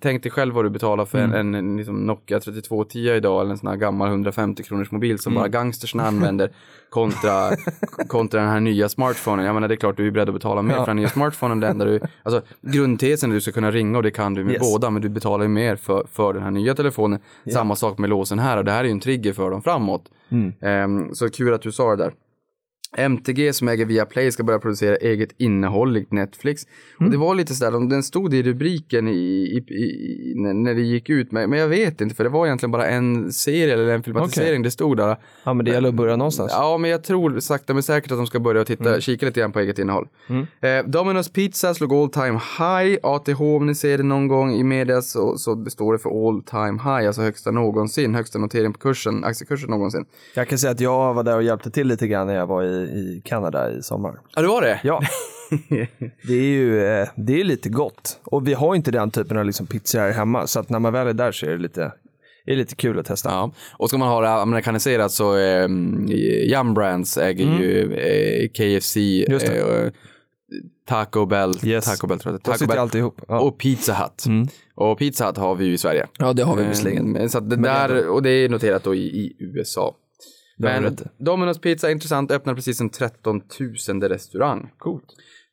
Tänk 0.00 0.22
dig 0.22 0.32
själv 0.32 0.54
vad 0.54 0.64
du 0.64 0.70
betalar 0.70 1.04
för 1.04 1.18
en, 1.18 1.32
en, 1.34 1.54
en 1.54 1.76
liksom 1.76 2.06
Nokia 2.06 2.40
3210 2.40 2.98
idag 2.98 3.40
eller 3.40 3.50
en 3.50 3.58
sån 3.58 3.68
här 3.68 3.76
gammal 3.76 4.08
150 4.08 4.62
kronors 4.62 4.90
mobil 4.90 5.18
som 5.18 5.34
bara 5.34 5.48
gangstersen 5.48 6.00
använder 6.10 6.50
kontra, 6.90 7.50
kontra 8.08 8.40
den 8.40 8.48
här 8.50 8.60
nya 8.60 8.88
smartphonen. 8.88 9.44
Jag 9.46 9.54
menar 9.54 9.68
det 9.68 9.74
är 9.74 9.76
klart 9.76 9.96
du 9.96 10.06
är 10.06 10.10
beredd 10.10 10.28
att 10.28 10.34
betala 10.34 10.62
mer 10.62 10.74
för 10.74 10.86
den 10.86 10.96
nya 10.96 11.08
smartphonen. 11.08 11.60
Det 11.60 11.68
enda 11.68 11.84
du, 11.84 12.00
alltså 12.22 12.42
grundtesen 12.62 13.30
är 13.30 13.34
att 13.34 13.36
du 13.36 13.40
ska 13.40 13.52
kunna 13.52 13.70
ringa 13.70 13.96
och 13.96 14.02
det 14.02 14.10
kan 14.10 14.34
du 14.34 14.44
med 14.44 14.52
Yes. 14.52 14.72
båda 14.72 14.90
men 14.90 15.02
du 15.02 15.08
betalar 15.08 15.44
ju 15.44 15.48
mer 15.48 15.76
för, 15.76 16.06
för 16.12 16.32
den 16.32 16.42
här 16.42 16.50
nya 16.50 16.74
telefonen. 16.74 17.20
Samma 17.52 17.76
sak 17.76 17.98
med 17.98 18.10
låsen 18.10 18.38
här 18.38 18.56
och 18.56 18.64
det 18.64 18.72
här 18.72 18.80
är 18.80 18.84
ju 18.84 18.90
en 18.90 19.00
trigger 19.00 19.32
för 19.32 19.50
dem 19.50 19.62
framåt. 19.62 20.04
Ehm, 20.60 21.14
så 21.14 21.30
kul 21.30 21.54
att 21.54 21.62
du 21.62 21.72
sa 21.72 21.90
det 21.96 22.04
där. 22.04 22.12
MTG 22.96 23.52
som 23.52 23.68
äger 23.68 23.84
Viaplay 23.84 24.32
ska 24.32 24.42
börja 24.42 24.58
producera 24.58 24.96
eget 24.96 25.30
innehåll 25.38 25.92
likt 25.92 26.12
Netflix. 26.12 26.62
Och 27.00 27.10
det 27.10 27.16
var 27.16 27.34
lite 27.34 27.54
sådär, 27.54 27.72
de- 27.72 27.88
den 27.88 28.02
stod 28.02 28.34
i 28.34 28.42
rubriken 28.42 29.08
i, 29.08 29.12
i, 29.12 29.74
i, 29.74 30.32
när- 30.36 30.74
det 30.74 30.80
gick 30.82 31.10
ut, 31.10 31.32
men, 31.32 31.50
men 31.50 31.58
jag 31.58 31.68
vet 31.68 32.00
inte 32.00 32.14
för 32.14 32.24
det 32.24 32.30
var 32.30 32.46
egentligen 32.46 32.70
bara 32.70 32.86
en 32.86 33.32
serie 33.32 33.74
eller 33.74 33.88
en 33.88 34.02
filmatisering 34.02 34.62
det 34.62 34.70
stod 34.70 34.96
där. 34.96 35.16
Ja, 35.44 35.54
men 35.54 35.64
det 35.64 35.70
gäller 35.70 35.88
att 35.88 35.94
börja 35.94 36.16
någonstans. 36.16 36.52
Ja, 36.54 36.78
men 36.78 36.90
jag 36.90 37.04
tror 37.04 37.40
sakta 37.40 37.74
men 37.74 37.82
säkert 37.82 38.10
att 38.12 38.18
de 38.18 38.26
ska 38.26 38.40
börja 38.40 38.64
titta, 38.64 39.00
kika 39.00 39.26
lite 39.26 39.40
grann 39.40 39.52
på 39.52 39.60
eget 39.60 39.78
innehåll. 39.78 40.08
Eh, 40.60 40.66
Domino's 40.68 41.32
Pizza 41.32 41.74
slog 41.74 41.92
all 41.92 42.10
time 42.10 42.40
high. 42.58 42.98
ATH, 43.02 43.40
om 43.40 43.66
ni 43.66 43.74
ser 43.74 43.98
det 43.98 44.04
någon 44.04 44.28
gång 44.28 44.54
i 44.54 44.64
media 44.64 45.02
så, 45.02 45.38
så 45.38 45.64
står 45.64 45.92
det 45.92 45.98
för 45.98 46.28
all 46.28 46.42
time 46.42 46.78
high, 46.82 47.06
alltså 47.06 47.22
högsta 47.22 47.50
någonsin, 47.50 48.14
högsta 48.14 48.38
notering 48.38 48.72
på 48.72 48.78
kursen, 48.78 49.24
aktiekursen 49.24 49.70
någonsin. 49.70 50.04
Jag 50.34 50.48
kan 50.48 50.58
säga 50.58 50.70
att 50.70 50.80
jag 50.80 51.14
var 51.14 51.22
där 51.22 51.36
och 51.36 51.42
hjälpte 51.42 51.70
till 51.70 51.86
lite 51.86 52.06
grann 52.08 52.26
när 52.26 52.34
jag 52.34 52.46
var 52.46 52.62
i, 52.62 52.83
i 52.84 53.22
Kanada 53.24 53.70
i 53.72 53.82
sommar. 53.82 54.14
Ja, 54.34 54.42
det 54.42 54.48
var 54.48 54.62
det? 54.62 54.80
Ja, 54.84 55.00
det 56.28 56.34
är 56.34 56.42
ju 56.42 56.84
eh, 56.86 57.08
det 57.16 57.40
är 57.40 57.44
lite 57.44 57.68
gott. 57.68 58.20
Och 58.24 58.48
vi 58.48 58.54
har 58.54 58.74
inte 58.74 58.90
den 58.90 59.10
typen 59.10 59.38
av 59.38 59.44
liksom 59.44 59.66
pizzor 59.66 59.98
här 59.98 60.12
hemma, 60.12 60.46
så 60.46 60.60
att 60.60 60.68
när 60.70 60.78
man 60.78 60.92
väl 60.92 61.06
är 61.06 61.12
där 61.12 61.32
så 61.32 61.46
är 61.46 61.50
det 61.50 61.58
lite, 61.58 61.92
är 62.46 62.56
lite 62.56 62.74
kul 62.76 62.98
att 62.98 63.06
testa. 63.06 63.28
Ja, 63.30 63.52
och 63.78 63.88
ska 63.88 63.98
man 63.98 64.08
ha 64.08 64.20
det 64.20 64.28
amerikaniserat 64.30 65.12
så 65.12 65.36
eh, 65.38 65.68
Yum 66.50 66.74
Brands 66.74 67.18
äger 67.18 67.44
ju 67.60 67.94
eh, 67.94 68.48
KFC, 68.48 68.96
eh, 68.96 69.90
Taco 70.86 71.26
Bell, 71.26 71.52
Yes. 71.64 71.84
Taco 71.84 72.06
Bell 72.06 72.18
tror 72.18 72.34
jag. 72.34 72.42
Taco 72.42 72.66
Bell 72.66 72.78
alltid 72.78 72.98
ihop. 72.98 73.20
Ja. 73.28 73.40
och 73.40 73.58
Pizza 73.58 73.94
Hut. 73.94 74.48
Och 74.74 74.98
Pizza 74.98 75.26
Hut 75.26 75.36
har 75.36 75.54
vi 75.54 75.64
ju 75.64 75.72
i 75.72 75.78
Sverige. 75.78 76.06
ja, 76.18 76.32
det 76.32 76.42
har 76.42 76.56
vi 76.56 76.62
Eh, 76.62 76.68
visserligen. 76.68 77.30
Så 77.30 77.40
det 77.40 77.56
där, 77.56 78.08
och 78.08 78.22
det 78.22 78.30
är 78.30 78.48
noterat 78.48 78.84
då 78.84 78.94
i, 78.94 78.98
i 79.00 79.36
USA. 79.38 79.94
Men. 80.56 80.96
Domino's 81.18 81.60
Pizza, 81.60 81.90
intressant, 81.90 82.30
öppnar 82.30 82.54
precis 82.54 82.80
en 82.80 82.90
13 82.90 83.42
000 83.88 84.02
restaurang. 84.02 84.70
Coolt. 84.78 85.04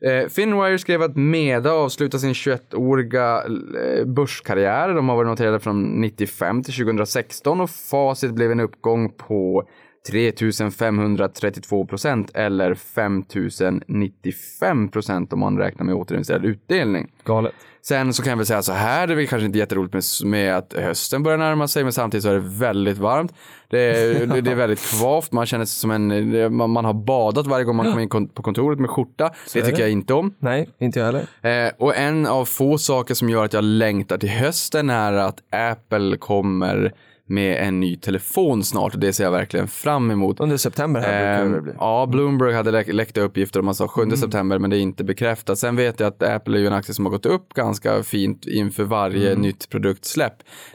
Eh, 0.06 0.28
Finwire 0.28 0.80
skrev 0.80 1.02
att 1.02 1.16
Meda 1.16 1.72
avslutar 1.72 2.18
sin 2.18 2.34
21-åriga 2.34 3.44
eh, 3.84 4.06
börskarriär. 4.06 4.94
De 4.94 5.10
har 5.10 5.16
varit 5.16 5.30
noterade 5.30 5.60
från 5.60 6.02
95 6.02 6.64
till 6.64 6.74
2016 6.74 7.62
och 7.62 7.70
facit 7.70 8.32
blev 8.32 8.52
en 8.52 8.60
uppgång 8.60 9.14
på 9.14 9.70
3532 10.10 11.86
procent 11.86 12.32
eller 12.34 12.74
5095 12.76 14.90
procent 14.90 15.34
om 15.34 15.40
man 15.40 15.58
räknar 15.58 15.86
med 15.86 15.96
återinvesterad 15.96 16.46
utdelning. 16.46 17.12
Galet. 17.24 17.54
Sen 17.84 18.14
så 18.14 18.24
kan 18.24 18.30
jag 18.30 18.38
väl 18.38 18.46
säga 18.46 18.62
så 18.62 18.74
här, 18.74 19.08
det 19.08 19.24
är 19.24 19.26
kanske 19.26 19.46
inte 19.46 19.58
jätteroligt 19.60 19.94
med, 19.94 20.04
med 20.32 20.58
att 20.58 20.74
hösten 20.74 21.24
börjar 21.24 21.38
närma 21.38 21.68
sig, 21.68 21.84
men 21.84 21.94
samtidigt 21.94 22.24
så 22.24 22.30
är 22.30 22.34
det 22.34 22.40
väldigt 22.40 22.98
varmt. 22.98 23.34
Det 23.70 23.80
är, 23.80 24.26
det- 24.26 24.42
det 24.42 24.52
är 24.52 24.56
väldigt 24.56 24.80
kvavt, 25.00 25.32
man 25.32 25.46
känner 25.46 25.66
sig 25.66 25.80
som 25.80 25.92
en, 25.92 26.56
man, 26.56 26.70
man 26.70 26.86
har 26.86 26.94
badat 26.94 27.48
varje 27.48 27.66
gång 27.66 27.76
man 27.76 27.86
kommer 27.86 28.02
in 28.02 28.10
på 28.28 28.44
kontoret 28.44 28.80
med 28.80 28.90
skjorta. 28.90 29.32
Det 29.54 29.60
är 29.60 29.64
tycker 29.64 29.78
det. 29.78 29.82
jag 29.84 29.92
inte 29.92 30.14
om. 30.14 30.34
Nej, 30.40 30.70
inte 30.80 31.00
jag 31.00 31.06
heller. 31.06 31.28
Eh, 31.68 31.72
och 31.78 31.96
en 31.98 32.28
av 32.28 32.46
få 32.46 32.78
saker 32.78 33.14
som 33.14 33.30
gör 33.30 33.46
att 33.46 33.54
jag 33.54 33.64
längtar 33.64 34.18
till 34.18 34.30
hösten 34.30 34.90
är 34.90 35.14
att 35.14 35.38
Apple 35.52 36.18
kommer 36.18 36.94
med 37.32 37.68
en 37.68 37.80
ny 37.80 37.96
telefon 37.96 38.64
snart 38.64 38.94
och 38.94 39.00
det 39.00 39.14
ser 39.14 39.24
jag 39.24 39.32
verkligen 39.32 39.68
fram 39.68 40.12
emot. 40.12 40.40
Under 40.40 40.58
september 40.58 41.02
här 41.02 41.36
brukar 41.38 41.50
det 41.52 41.58
Ehm, 41.58 41.64
bli. 41.64 41.74
ja, 41.80 42.06
Bloomberg 42.06 42.54
hade 42.54 42.72
lä- 42.72 42.84
läckt 42.94 43.18
uppgifter 43.18 43.60
om 43.60 43.66
man 43.66 43.76
sa 43.76 43.88
7 43.88 44.10
september, 44.18 44.60
men 44.60 44.70
det 44.70 44.78
är 44.78 44.80
inte 44.80 45.04
bekräftat. 45.04 45.58
Sen 45.60 45.76
vet 45.76 46.00
jag 46.00 46.08
att 46.08 46.24
Apple 46.24 46.58
är 46.58 46.62
ju 46.62 46.68
en 46.68 46.74
aktie 46.74 46.94
som 46.96 47.06
har 47.06 47.12
gått 47.12 47.26
upp 47.26 47.54
ganska 47.54 48.04
fint 48.04 48.46
inför 48.46 48.84
varje 48.84 49.36
nytt 49.36 49.70
produktsläpp. 49.70 50.34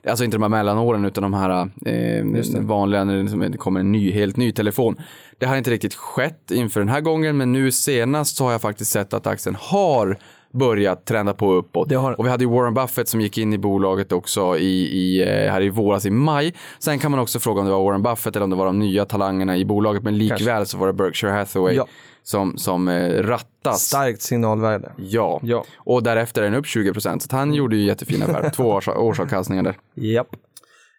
Alltså 0.09 0.25
inte 0.25 0.37
de 0.37 0.43
här 0.43 0.49
mellanåren, 0.49 1.05
utan 1.05 1.23
de 1.23 1.35
här 1.35 1.69
eh, 1.87 2.61
vanliga 2.61 3.05
när 3.05 3.49
det 3.49 3.59
kommer 3.59 3.81
en 3.81 3.93
ny, 3.93 4.11
helt 4.13 4.37
ny 4.37 4.53
telefon. 4.53 4.97
Det 5.39 5.47
har 5.47 5.57
inte 5.57 5.71
riktigt 5.71 5.95
skett 5.95 6.51
inför 6.51 6.81
den 6.81 6.89
här 6.89 7.01
gången, 7.01 7.37
men 7.37 7.53
nu 7.53 7.73
senast 7.73 8.37
så 8.37 8.45
har 8.45 8.53
jag 8.53 8.61
faktiskt 8.61 8.91
sett 8.91 9.15
att 9.15 9.27
aktien 9.27 9.57
har 9.61 10.19
börjat 10.57 11.05
trenda 11.05 11.35
på 11.35 11.53
uppåt. 11.53 11.89
Det 11.89 11.95
har- 11.95 12.19
Och 12.21 12.27
vi 12.27 12.31
hade 12.31 12.45
ju 12.45 12.51
Warren 12.51 12.75
Buffett 12.75 13.09
som 13.09 13.21
gick 13.21 13.39
in 13.39 13.53
i 13.53 13.59
bolaget 13.59 14.13
också 14.13 14.59
i, 14.59 14.83
i, 14.83 15.23
eh, 15.23 15.53
här 15.53 15.61
i 15.63 15.69
våras 15.69 16.07
i 16.07 16.11
maj. 16.11 16.55
Sen 16.79 16.99
kan 16.99 17.11
man 17.11 17.21
också 17.21 17.39
fråga 17.41 17.61
om 17.61 17.67
det 17.67 17.73
var 17.73 17.85
Warren 17.85 18.03
Buffett 18.03 18.37
eller 18.37 18.45
om 18.45 18.51
det 18.51 18.57
var 18.57 18.67
de 18.67 18.79
nya 18.79 19.05
talangerna 19.05 19.57
i 19.57 19.65
bolaget. 19.65 20.03
Men 20.03 20.19
likväl 20.19 20.67
så 20.67 20.79
var 20.79 20.87
det 20.87 20.93
Berkshire 20.93 21.31
Hathaway 21.33 21.75
Ja. 21.77 21.87
som, 22.23 22.59
som 22.59 22.89
eh, 22.89 23.23
rattas. 23.23 23.81
Starkt 23.83 24.23
signalvärde. 24.23 24.93
Ja. 24.97 25.41
Ja. 25.43 25.65
och 25.79 26.03
därefter 26.03 26.43
är 26.43 26.45
den 26.45 26.55
upp 26.55 26.67
20 26.67 26.93
procent. 26.93 27.23
Så 27.23 27.37
han 27.37 27.55
gjorde 27.55 27.77
ju 27.77 27.85
jättefina 27.85 28.25
affärer. 28.25 28.51
Två 28.51 28.65
års, 28.65 28.89
årsavkastningar 28.97 29.63
där. 29.63 29.77
Japp. 29.95 30.29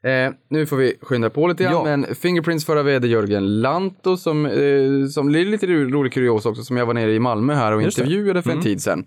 Eh, 0.03 0.33
nu 0.49 0.65
får 0.65 0.77
vi 0.77 0.93
skynda 1.01 1.29
på 1.29 1.47
lite 1.47 1.63
grann, 1.63 1.73
Ja. 1.73 1.83
men 1.83 2.15
Fingerprints 2.15 2.65
förra 2.65 2.83
vd 2.83 3.07
Jörgen 3.07 3.61
Lanto 3.61 4.17
som, 4.17 4.45
eh, 4.45 5.07
som 5.11 5.31
det 5.31 5.39
är 5.41 5.45
lite 5.45 5.67
ro- 5.67 5.89
rolig 5.89 6.13
kurios 6.13 6.45
också, 6.45 6.63
som 6.63 6.77
jag 6.77 6.85
var 6.85 6.93
nere 6.93 7.11
i 7.13 7.19
Malmö 7.19 7.53
här 7.55 7.71
och 7.71 7.81
Just 7.81 7.97
det. 7.97 8.03
intervjuade 8.03 8.41
för 8.41 8.51
en 8.51 8.61
tid 8.61 8.81
sedan. 8.81 9.05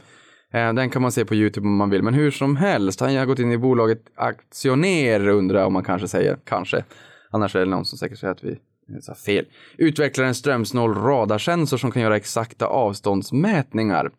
Eh, 0.53 0.73
den 0.73 0.91
kan 0.91 1.03
man 1.03 1.13
se 1.13 1.25
på 1.25 1.35
YouTube 1.35 1.67
om 1.67 1.77
man 1.77 1.91
vill, 1.91 2.03
men 2.03 2.15
hur 2.15 2.31
som 2.31 2.57
helst, 2.57 3.01
han 3.01 3.17
har 3.17 3.27
gått 3.27 3.39
in 3.39 3.53
i 3.53 3.59
bolaget 3.59 4.03
aktionär 4.15 5.29
undrar 5.29 5.65
om 5.65 5.73
man 5.73 5.85
kanske 5.85 6.09
säger, 6.09 6.39
kanske. 6.45 6.85
Annars 7.31 7.57
är 7.57 7.61
det 7.61 7.67
någon 7.67 7.85
som 7.85 7.99
säkert 7.99 8.19
säger 8.19 8.33
att 8.33 8.45
vi 8.45 8.59
sa 9.01 9.15
fel. 9.15 9.45
Utvecklar 9.77 10.25
en 10.25 10.35
strömsnål 10.35 10.95
radarsensor 10.95 11.77
som 11.77 11.91
kan 11.91 12.03
göra 12.03 12.17
exakta 12.17 12.67
avståndsmätningar. 12.67 14.11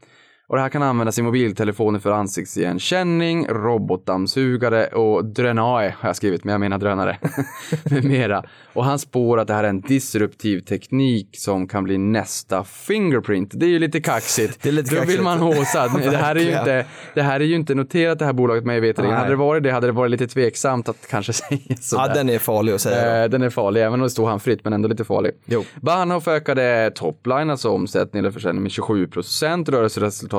Och 0.51 0.57
det 0.57 0.61
här 0.61 0.69
kan 0.69 0.83
användas 0.83 1.19
i 1.19 1.21
mobiltelefoner 1.21 1.99
för 1.99 2.11
ansiktsigenkänning, 2.11 3.47
robotdammsugare 3.47 4.87
och 4.87 5.25
drönare 5.25 5.93
har 5.99 6.09
jag 6.09 6.15
skrivit, 6.15 6.43
men 6.43 6.51
jag 6.51 6.59
menar 6.59 6.77
drönare. 6.77 7.17
med 7.83 8.03
mera. 8.03 8.43
Och 8.73 8.85
han 8.85 8.99
spår 8.99 9.39
att 9.39 9.47
det 9.47 9.53
här 9.53 9.63
är 9.63 9.69
en 9.69 9.81
disruptiv 9.81 10.59
teknik 10.59 11.29
som 11.37 11.67
kan 11.67 11.83
bli 11.83 11.97
nästa 11.97 12.63
Fingerprint. 12.63 13.51
Det 13.53 13.65
är 13.65 13.69
ju 13.69 13.79
lite 13.79 13.99
kaxigt. 14.01 14.63
Det 14.63 14.69
är 14.69 14.73
lite 14.73 14.89
Då 14.95 15.01
vill 15.01 15.07
kaxigt. 15.07 15.23
man 15.23 15.39
håsa. 15.39 15.87
Det 16.11 16.17
här 16.17 16.35
är 16.35 16.39
ju 16.39 16.49
inte, 16.59 16.85
det 17.13 17.21
här 17.21 17.39
är 17.39 17.43
ju 17.43 17.55
inte 17.55 17.75
noterat 17.75 18.19
det 18.19 18.25
här 18.25 18.33
bolaget 18.33 18.65
mig 18.65 18.79
veterligen. 18.79 19.17
Hade 19.17 19.29
det 19.29 19.35
varit 19.35 19.63
det 19.63 19.71
hade 19.71 19.87
det 19.87 19.91
varit 19.93 20.11
lite 20.11 20.27
tveksamt 20.27 20.89
att 20.89 21.07
kanske 21.09 21.33
säga 21.49 21.59
sådär. 21.81 22.07
Ja, 22.07 22.13
den 22.13 22.29
är 22.29 22.39
farlig 22.39 22.73
att 22.73 22.81
säga. 22.81 23.23
Eh, 23.23 23.29
Den 23.29 23.41
är 23.41 23.49
farlig, 23.49 23.81
även 23.81 23.93
om 23.93 24.01
det 24.01 24.09
står 24.09 24.27
han 24.27 24.39
fritt, 24.39 24.63
men 24.63 24.73
ändå 24.73 24.87
lite 24.87 25.03
farlig. 25.03 25.31
Jo. 25.45 25.63
Bahnhof 25.81 26.27
ökade 26.27 26.91
topline, 26.95 27.49
alltså 27.49 27.69
omsättning 27.69 28.19
eller 28.19 28.31
försäljning 28.31 28.63
med 28.63 28.71
27 28.71 29.07
procent, 29.07 29.69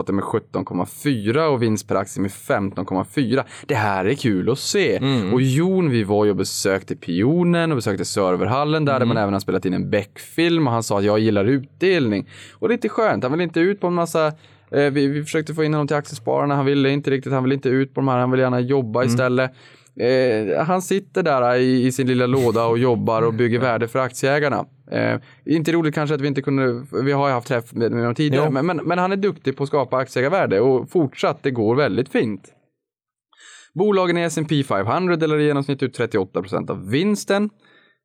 rörelseresultatet 0.09 0.15
med 0.15 0.25
17,4 0.25 1.47
och 1.47 1.63
vinst 1.63 1.89
per 1.89 1.95
aktie 1.95 2.23
med 2.23 2.31
15,4. 2.31 3.45
Det 3.67 3.75
här 3.75 4.05
är 4.05 4.15
kul 4.15 4.51
att 4.51 4.59
se. 4.59 4.97
Mm. 4.97 5.33
Och 5.35 5.43
Jon, 5.43 5.91
vi 5.91 6.05
var 6.05 6.25
ju 6.25 6.31
och 6.31 6.37
besökte 6.37 6.97
Pionen 6.97 7.71
och 7.73 7.77
besökte 7.77 8.05
serverhallen 8.05 8.85
där, 8.85 8.93
där 8.93 8.97
Mm. 8.97 9.09
man 9.09 9.17
även 9.17 9.33
har 9.33 9.41
spelat 9.41 9.65
in 9.65 9.75
en 9.75 9.91
Beck-film 9.91 10.67
och 10.67 10.73
han 10.73 10.83
sa 10.83 10.99
att 10.99 11.05
jag 11.05 11.19
gillar 11.19 11.45
utdelning. 11.45 12.29
Och 12.53 12.69
det 12.69 12.73
är 12.75 12.77
lite 12.77 12.89
skönt, 12.89 13.23
han 13.25 13.33
vill 13.33 13.41
inte 13.41 13.61
ut 13.61 13.81
på 13.81 13.87
en 13.87 13.95
massa 13.95 14.27
eh, 14.71 14.91
vi, 14.93 15.07
vi 15.07 15.25
försökte 15.25 15.55
få 15.55 15.65
in 15.65 15.75
honom 15.75 15.87
till 15.87 15.97
Aktiespararna, 15.97 16.57
han 16.57 16.65
ville 16.67 16.91
inte 16.91 17.11
riktigt, 17.11 17.33
han 17.33 17.43
vill 17.43 17.53
inte 17.53 17.69
ut 17.69 17.95
på 17.95 18.01
de 18.01 18.09
här, 18.09 18.19
han 18.19 18.31
vill 18.31 18.41
gärna 18.41 18.61
jobba 18.61 19.01
Mm. 19.03 19.13
istället. 19.13 19.51
Eh, 20.01 20.65
han 20.65 20.83
sitter 20.83 21.23
där 21.23 21.55
i, 21.55 21.87
i 21.87 21.93
sin 21.93 22.07
lilla 22.07 22.27
låda 22.27 22.67
och 22.67 22.79
jobbar 22.79 23.23
och 23.23 23.35
bygger 23.35 23.59
värde 23.59 23.89
för 23.89 23.99
aktieägarna. 23.99 24.67
Eh, 24.91 25.21
inte 25.47 25.73
roligt 25.73 25.95
kanske 25.95 26.15
att 26.15 26.21
vi 26.21 26.29
inte 26.29 26.43
kunde, 26.43 26.87
vi 27.05 27.13
har 27.13 27.29
ju 27.29 27.35
haft 27.35 27.49
träff 27.49 27.73
med, 27.73 27.93
honom 27.93 28.15
tidigare, 28.15 28.51
men, 28.51 28.67
men, 28.67 28.77
men 28.77 28.99
han 28.99 29.13
är 29.13 29.17
duktig 29.17 29.57
på 29.57 29.63
att 29.63 29.69
skapa 29.69 29.97
aktieägarvärde 29.97 30.61
och 30.61 30.91
fortsatt, 30.91 31.43
det 31.43 31.51
går 31.51 31.77
väldigt 31.77 32.09
fint. 32.09 32.53
Bolagen 33.75 34.19
i 34.19 34.23
S&P 34.23 34.63
500 34.65 35.17
delar 35.17 35.39
i 35.39 35.45
genomsnitt 35.47 35.83
ut 35.83 35.95
38 35.95 36.41
procent 36.43 36.71
av 36.71 36.91
vinsten. 36.91 37.51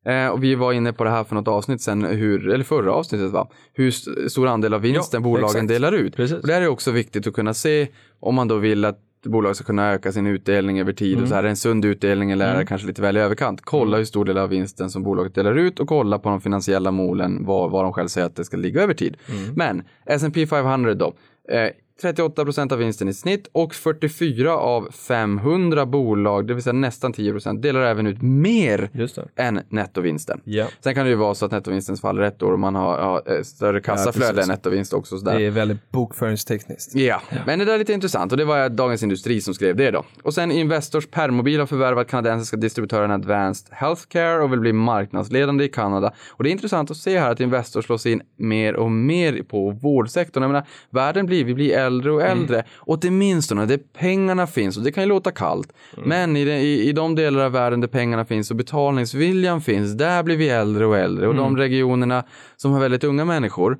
Eh, 0.06 0.28
och 0.28 0.44
vi 0.44 0.54
var 0.54 0.72
inne 0.72 0.92
på 0.92 1.04
det 1.04 1.10
här 1.10 1.24
för 1.24 1.34
något 1.34 1.48
avsnitt 1.48 1.82
sen, 1.82 2.04
hur, 2.04 2.48
eller 2.48 2.64
förra 2.64 2.92
avsnittet 2.92 3.30
va? 3.30 3.50
Hur 3.72 3.88
st- 3.88 4.30
stor 4.30 4.46
andel 4.46 4.74
av 4.74 4.80
vinsten 4.80 5.20
Ja, 5.22 5.24
bolagen 5.24 5.46
exakt. 5.46 5.68
delar 5.68 5.92
ut. 5.92 6.16
Precis. 6.16 6.36
Och 6.38 6.46
det 6.46 6.52
här 6.54 6.62
är 6.62 6.68
också 6.68 6.90
viktigt 6.90 7.26
att 7.26 7.34
kunna 7.34 7.54
se 7.54 7.88
om 8.20 8.34
man 8.34 8.48
då 8.48 8.56
vill 8.56 8.84
att 8.84 8.98
bolag 9.22 9.56
ska 9.56 9.64
kunna 9.64 9.92
öka 9.92 10.12
sin 10.12 10.26
utdelning 10.26 10.80
över 10.80 10.92
tid 10.92 11.22
och 11.22 11.28
så 11.28 11.34
här, 11.34 11.38
är 11.38 11.42
det 11.42 11.48
en 11.48 11.56
sund 11.56 11.84
utdelning 11.84 12.30
eller 12.30 12.58
det 12.58 12.66
kanske 12.66 12.86
lite 12.86 13.02
väl 13.02 13.16
i 13.16 13.20
överkant. 13.20 13.60
Kolla 13.60 13.96
hur 13.96 14.04
stor 14.04 14.24
del 14.24 14.38
av 14.38 14.48
vinsten 14.48 14.90
som 14.90 15.02
bolaget 15.02 15.34
delar 15.34 15.54
ut 15.54 15.80
och 15.80 15.88
kolla 15.88 16.18
på 16.18 16.28
de 16.28 16.40
finansiella 16.40 16.90
målen, 16.90 17.44
vad, 17.44 17.70
vad 17.70 17.84
de 17.84 17.92
själv 17.92 18.08
säger 18.08 18.26
att 18.26 18.36
det 18.36 18.44
ska 18.44 18.56
ligga 18.56 18.82
över 18.82 18.94
tid. 18.94 19.16
Men 19.54 19.82
S&P 20.06 20.46
500 20.46 20.94
då, 20.94 21.14
eh, 21.48 21.70
38 22.02 22.44
procent 22.44 22.72
av 22.72 22.78
vinsten 22.78 23.08
i 23.08 23.14
snitt 23.14 23.48
och 23.52 23.74
44 23.74 24.56
av 24.56 24.90
500 24.90 25.86
bolag, 25.86 26.46
det 26.46 26.54
vill 26.54 26.62
säga 26.62 26.72
nästan 26.72 27.12
10 27.12 27.32
procent, 27.32 27.62
delar 27.62 27.80
även 27.80 28.06
ut 28.06 28.22
mer 28.22 28.90
än 29.36 29.60
nettovinsten. 29.68 30.40
Ja. 30.44 30.66
Sen 30.80 30.94
kan 30.94 31.04
det 31.04 31.10
ju 31.10 31.16
vara 31.16 31.34
så 31.34 31.46
att 31.46 31.52
nettovinsten 31.52 31.96
faller 31.96 32.22
ett 32.22 32.42
år 32.42 32.52
och 32.52 32.58
man 32.58 32.74
har, 32.74 32.98
har 32.98 33.36
eh, 33.36 33.42
större 33.42 33.80
kassaflöde 33.80 34.32
precis. 34.32 34.48
än 34.48 34.54
nettovinst 34.54 34.92
också. 34.92 35.18
Sådär. 35.18 35.38
Det 35.38 35.46
är 35.46 35.50
väldigt 35.50 35.90
bokföringstekniskt. 35.90 36.94
Ja, 36.94 37.22
men 37.46 37.58
det 37.58 37.64
där 37.64 37.74
är 37.74 37.78
lite 37.78 37.92
intressant 37.92 38.32
och 38.32 38.38
det 38.38 38.44
var 38.44 38.68
Dagens 38.68 39.02
Industri 39.02 39.40
som 39.40 39.54
skrev 39.54 39.76
det 39.76 39.90
då. 39.90 40.04
Och 40.22 40.34
sen 40.34 40.52
Investors 40.52 41.06
Permobil 41.06 41.60
har 41.60 41.66
förvärvat 41.66 42.08
kanadensiska 42.08 42.56
distributören 42.56 43.10
Advanced 43.10 43.68
Healthcare 43.70 44.42
och 44.42 44.52
vill 44.52 44.60
bli 44.60 44.72
marknadsledande 44.72 45.64
i 45.64 45.68
Kanada. 45.68 46.12
Och 46.30 46.44
det 46.44 46.50
är 46.50 46.52
intressant 46.52 46.90
att 46.90 46.96
se 46.96 47.18
här 47.18 47.30
att 47.30 47.40
Investors 47.40 47.84
slås 47.84 48.06
in 48.06 48.22
mer 48.36 48.76
och 48.76 48.90
mer 48.90 49.42
på 49.42 49.70
vårdsektorn. 49.70 50.42
Jag 50.42 50.50
menar, 50.50 50.66
världen 50.90 51.26
blir, 51.26 51.44
vi 51.44 51.54
blir 51.54 51.87
äldre 51.88 52.12
och 52.12 52.22
äldre. 52.22 52.64
Och 52.76 52.98
åtminstone 53.04 53.66
där 53.66 53.80
pengarna 53.98 54.46
finns, 54.46 54.76
och 54.76 54.82
det 54.82 54.92
kan 54.92 55.02
ju 55.02 55.08
låta 55.08 55.30
kallt, 55.30 55.72
men 56.04 56.36
i, 56.36 56.44
de, 56.44 56.52
i, 56.52 56.88
i 56.88 56.92
de 56.92 57.14
delar 57.14 57.44
av 57.44 57.52
världen 57.52 57.80
där 57.80 57.88
pengarna 57.88 58.24
finns 58.24 58.50
och 58.50 58.56
betalningsviljan 58.56 59.60
finns, 59.60 59.92
där 59.92 60.22
blir 60.22 60.36
vi 60.36 60.48
äldre 60.48 60.86
och 60.86 60.96
äldre. 60.96 61.28
Och 61.28 61.34
de 61.34 61.56
regionerna 61.56 62.24
som 62.56 62.72
har 62.72 62.80
väldigt 62.80 63.04
unga 63.04 63.24
människor, 63.24 63.78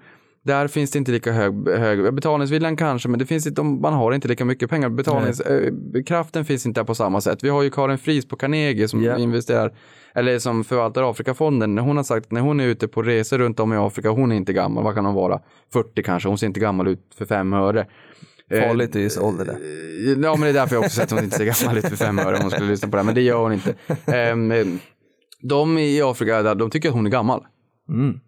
där 0.48 0.68
finns 0.68 0.90
det 0.90 0.98
inte 0.98 1.12
lika 1.12 1.32
hög, 1.32 1.68
hög 1.68 2.14
betalningsviljan 2.14 2.76
kanske, 2.76 3.08
men 3.08 3.18
det 3.18 3.26
finns 3.26 3.46
inte, 3.46 3.62
man 3.62 3.92
har 3.92 4.12
inte 4.12 4.28
lika 4.28 4.44
mycket 4.44 4.70
pengar. 4.70 4.88
Betalningskraften 4.88 6.44
finns 6.44 6.66
inte 6.66 6.80
där 6.80 6.84
på 6.84 6.94
samma 6.94 7.20
sätt. 7.20 7.44
Vi 7.44 7.48
har 7.48 7.62
ju 7.62 7.70
Karin 7.70 7.98
Fries 7.98 8.28
på 8.28 8.36
Carnegie 8.36 8.88
som 8.88 9.02
Ja. 9.02 9.16
investerar, 9.18 9.72
eller 10.14 10.38
som 10.38 10.64
förvaltar 10.64 11.10
Afrikafonden. 11.10 11.78
Hon 11.78 11.96
har 11.96 12.04
sagt 12.04 12.26
att 12.26 12.32
när 12.32 12.40
hon 12.40 12.60
är 12.60 12.64
ute 12.66 12.88
på 12.88 13.02
resor 13.02 13.38
runt 13.38 13.60
om 13.60 13.72
i 13.72 13.76
Afrika, 13.76 14.10
hon 14.10 14.32
är 14.32 14.36
inte 14.36 14.52
gammal, 14.52 14.84
vad 14.84 14.94
kan 14.94 15.04
hon 15.06 15.14
vara? 15.14 15.40
40 15.72 16.02
kanske, 16.02 16.28
hon 16.28 16.38
ser 16.38 16.46
inte 16.46 16.60
gammal 16.60 16.88
ut 16.88 17.00
för 17.18 17.24
fem 17.24 17.52
öre. 17.52 17.86
Eh, 18.50 18.60
Farligt 18.60 18.96
i 18.96 19.02
viss 19.02 19.18
ålder 19.18 19.44
det. 19.44 19.58
Ja, 20.26 20.30
men 20.36 20.40
det 20.40 20.48
är 20.48 20.52
därför 20.52 20.74
jag 20.76 20.84
också 20.84 20.96
sett 20.96 21.04
att 21.04 21.18
hon 21.18 21.24
inte 21.24 21.36
ser 21.36 21.44
gammal 21.62 21.78
ut 21.78 21.88
för 21.88 21.96
fem 21.96 22.18
öre 22.18 22.36
om 22.36 22.42
hon 22.42 22.50
skulle 22.50 22.68
lyssna 22.68 22.88
på 22.88 22.96
det 22.96 23.02
men 23.02 23.14
det 23.14 23.20
gör 23.22 23.38
hon 23.42 23.52
inte. 23.52 23.74
Ehm, 24.06 24.78
de 25.42 25.78
i 25.78 26.02
Afrika, 26.02 26.42
där, 26.42 26.54
de 26.54 26.70
tycker 26.70 26.88
att 26.88 26.94
hon 26.94 27.06
är 27.06 27.10
gammal. 27.10 27.44
Mm. 27.88 28.20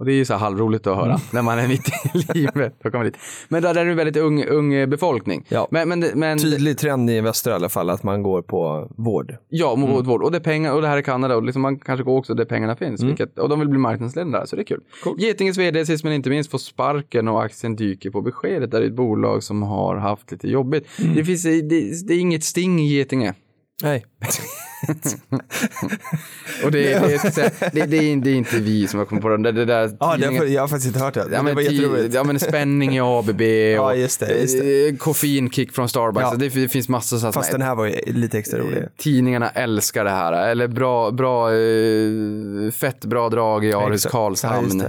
Och 0.00 0.06
det 0.06 0.12
är 0.12 0.16
ju 0.16 0.24
så 0.24 0.32
här 0.32 0.40
halvroligt 0.40 0.86
att 0.86 0.96
höra 0.96 1.20
när 1.32 1.42
man 1.42 1.58
är 1.58 1.68
mitt 1.68 1.88
i 2.14 2.32
livet. 2.38 2.74
Då 2.82 2.90
kommer 2.90 3.04
dit. 3.04 3.16
Men 3.48 3.62
där 3.62 3.74
är 3.74 3.84
det 3.84 3.90
en 3.90 3.96
väldigt 3.96 4.16
ung, 4.16 4.44
ung 4.44 4.90
befolkning. 4.90 5.44
Ja. 5.48 5.68
Men, 5.70 5.88
men, 5.88 6.04
men 6.14 6.38
Tydlig 6.38 6.78
trend 6.78 7.10
i 7.10 7.16
Investor 7.16 7.52
i 7.52 7.56
alla 7.56 7.68
fall, 7.68 7.90
att 7.90 8.02
man 8.02 8.22
går 8.22 8.42
på 8.42 8.88
vård. 8.96 9.36
ja, 9.48 9.72
Mm. 9.74 10.02
vård. 10.04 10.22
Och 10.22 10.32
det 10.32 10.40
pengar, 10.40 10.72
och 10.74 10.82
det 10.82 10.88
här 10.88 10.96
är 10.96 11.02
Kanada 11.02 11.36
och 11.36 11.42
liksom 11.42 11.62
man 11.62 11.78
kanske 11.78 12.04
går 12.04 12.18
också 12.18 12.34
där 12.34 12.44
pengarna 12.44 12.76
finns. 12.76 13.00
Mm. 13.00 13.08
Vilket, 13.10 13.38
och 13.38 13.48
de 13.48 13.58
vill 13.60 13.68
bli 13.68 13.78
marknadsledande 13.78 14.38
där, 14.38 14.46
så 14.46 14.56
det 14.56 14.62
är 14.62 14.64
kul. 14.64 14.80
Getinges 15.18 15.58
vd 15.58 15.86
sist 15.86 16.04
men 16.04 16.12
inte 16.12 16.30
minst 16.30 16.50
får 16.50 16.58
sparken 16.58 17.28
och 17.28 17.42
aktien 17.44 17.76
dyker 17.76 18.10
på 18.10 18.22
beskedet. 18.22 18.70
Det 18.70 18.78
är 18.78 18.82
ett 18.82 18.92
bolag 18.96 19.42
som 19.42 19.62
har 19.62 19.96
haft 19.96 20.30
lite 20.32 20.48
jobbigt. 20.48 20.86
Mm. 21.00 21.14
Det, 21.14 21.24
finns, 21.24 21.42
det, 21.42 21.60
det 22.06 22.14
är 22.14 22.18
inget 22.20 22.44
sting 22.44 22.80
i 22.80 22.86
Getinge. 22.96 23.34
Nej. 23.82 24.04
Och 26.64 26.70
det, 26.72 26.78
det, 26.82 26.92
är, 26.92 27.70
det, 27.74 27.86
det, 27.86 27.96
är, 27.98 28.16
det 28.16 28.28
är 28.30 28.34
inte 28.34 28.56
vi 28.56 28.86
som 28.86 28.98
har 28.98 29.06
kommit 29.06 29.22
på 29.22 29.28
den. 29.28 29.42
Det, 29.42 29.52
det 29.52 29.64
där 29.64 29.90
Ja, 30.00 30.06
det 30.16 30.22
tidningen- 30.22 30.38
har, 30.42 30.46
jag 30.46 30.60
har 30.62 30.68
faktiskt 30.68 30.86
inte 30.86 30.98
hört 31.04 31.14
det. 31.14 31.20
Ja 31.20 31.26
det 31.36 31.42
men, 31.42 31.54
var 31.54 31.62
ti- 31.62 31.70
jätteroligt. 31.72 32.14
ja 32.14 32.24
men 32.24 32.40
spänning 32.40 32.96
i 32.96 33.00
ABB 33.00 33.40
och 33.40 33.40
Ja, 33.40 33.94
just 33.94 34.20
det, 34.20 34.40
just 34.40 34.56
eh, 34.62 34.96
koffeinkick 34.98 35.72
från 35.72 35.88
Starbucks. 35.88 36.26
Ja. 36.30 36.34
Det, 36.38 36.48
det 36.48 36.68
finns 36.68 36.88
massor 36.88 37.16
så 37.18 37.26
att 37.26 37.34
Fast 37.34 37.52
den 37.52 37.62
här 37.62 37.74
var 37.74 37.86
ju 37.86 38.00
lite 38.06 38.38
extra 38.38 38.58
rolig. 38.60 38.84
Tidningarna 38.96 39.48
älskar 39.50 40.04
det 40.04 40.10
här. 40.10 40.32
Eller 40.48 40.68
bra, 40.68 41.10
bra 41.10 41.52
eh, 41.54 42.70
fett 42.72 43.04
bra 43.04 43.28
drag 43.28 43.64
i 43.64 43.72
Aris. 43.72 44.04
Ja, 44.04 44.10
Karlshamn. 44.10 44.80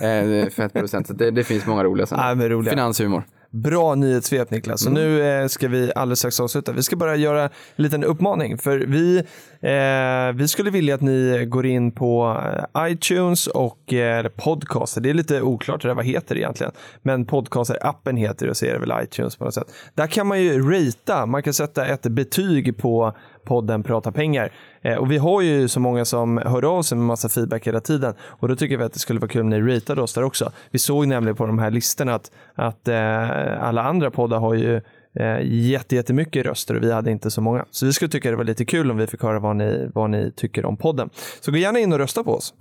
eh, 0.00 0.48
fett 0.50 0.72
producent. 0.72 1.06
Så 1.06 1.12
det, 1.12 1.30
det 1.30 1.44
finns 1.44 1.66
många 1.66 1.84
roliga 1.84 2.06
sådana. 2.06 2.42
Ja, 2.44 2.48
roliga. 2.48 2.70
Finanshumor. 2.72 3.22
Bra 3.50 3.94
nyhetssvep 3.94 4.50
Niklas. 4.50 4.80
Så 4.80 4.90
nu 4.90 5.22
eh, 5.22 5.46
ska 5.46 5.68
vi 5.68 5.92
alldeles 5.94 6.18
strax 6.18 6.40
avsluta. 6.40 6.72
Vi 6.72 6.82
ska 6.82 6.96
bara 6.96 7.16
göra 7.16 7.42
en 7.42 7.50
liten 7.76 8.04
uppmaning. 8.04 8.58
För 8.58 8.78
vi, 8.78 9.18
eh, 9.60 10.36
vi 10.36 10.48
skulle 10.48 10.70
vilja 10.70 10.94
att 10.94 11.00
ni 11.00 11.46
går 11.48 11.66
in 11.66 11.92
på 11.92 12.40
eh, 12.74 12.90
iTunes 12.92 13.46
och 13.46 13.92
eh, 13.92 14.28
podcaster. 14.28 15.00
Det 15.00 15.10
är 15.10 15.14
lite 15.14 15.42
oklart 15.42 15.82
det 15.82 15.88
där, 15.88 15.94
vad 15.94 16.04
heter 16.04 16.34
det 16.34 16.40
egentligen. 16.40 16.72
Men 17.02 17.26
podcaster-appen 17.26 18.16
heter 18.16 18.46
det 18.46 18.50
och 18.50 18.56
så 18.56 18.66
är 18.66 18.72
det 18.72 18.78
väl 18.78 18.92
iTunes 19.02 19.36
på 19.36 19.44
något 19.44 19.54
sätt. 19.54 19.72
Där 19.94 20.06
kan 20.06 20.26
man 20.26 20.42
ju 20.42 20.70
ratea, 20.70 21.26
man 21.26 21.42
kan 21.42 21.52
sätta 21.52 21.86
ett 21.86 22.02
betyg 22.02 22.78
på 22.78 23.16
podden 23.44 23.82
Prata 23.82 24.12
pengar. 24.12 24.52
Eh, 24.82 24.94
och 24.96 25.10
vi 25.12 25.18
har 25.18 25.40
ju 25.42 25.68
så 25.68 25.80
många 25.80 26.04
som 26.04 26.38
hör 26.38 26.64
av 26.78 26.82
sig 26.82 26.98
med 26.98 27.06
massa 27.06 27.28
feedback 27.28 27.66
hela 27.66 27.80
tiden 27.80 28.14
och 28.22 28.48
då 28.48 28.56
tycker 28.56 28.76
vi 28.76 28.84
att 28.84 28.92
det 28.92 28.98
skulle 28.98 29.20
vara 29.20 29.28
kul 29.30 29.40
om 29.42 29.48
ni 29.48 29.60
ratade 29.60 30.02
oss 30.02 30.14
där 30.14 30.22
också. 30.24 30.52
Vi 30.70 30.78
såg 30.78 31.06
nämligen 31.08 31.36
på 31.36 31.46
de 31.46 31.58
här 31.58 31.70
listorna 31.70 32.14
att, 32.14 32.30
att 32.54 32.88
eh, 32.88 33.62
alla 33.64 33.82
andra 33.82 34.10
poddar 34.10 34.38
har 34.38 34.54
ju 34.54 34.76
eh, 35.20 35.38
jätte, 35.42 35.96
jättemycket 35.96 36.46
röster 36.46 36.76
och 36.76 36.82
vi 36.82 36.92
hade 36.92 37.10
inte 37.10 37.30
så 37.30 37.40
många. 37.40 37.64
Så 37.70 37.86
vi 37.86 37.92
skulle 37.92 38.08
tycka 38.08 38.30
det 38.30 38.36
var 38.36 38.44
lite 38.44 38.64
kul 38.64 38.90
om 38.90 38.96
vi 38.96 39.06
fick 39.06 39.22
höra 39.22 39.38
vad 39.38 39.56
ni, 39.56 39.90
vad 39.94 40.10
ni 40.10 40.32
tycker 40.36 40.64
om 40.66 40.76
podden. 40.76 41.10
Så 41.40 41.50
gå 41.50 41.56
gärna 41.56 41.78
in 41.78 41.92
och 41.92 41.98
rösta 41.98 42.24
på 42.24 42.34
oss. 42.34 42.54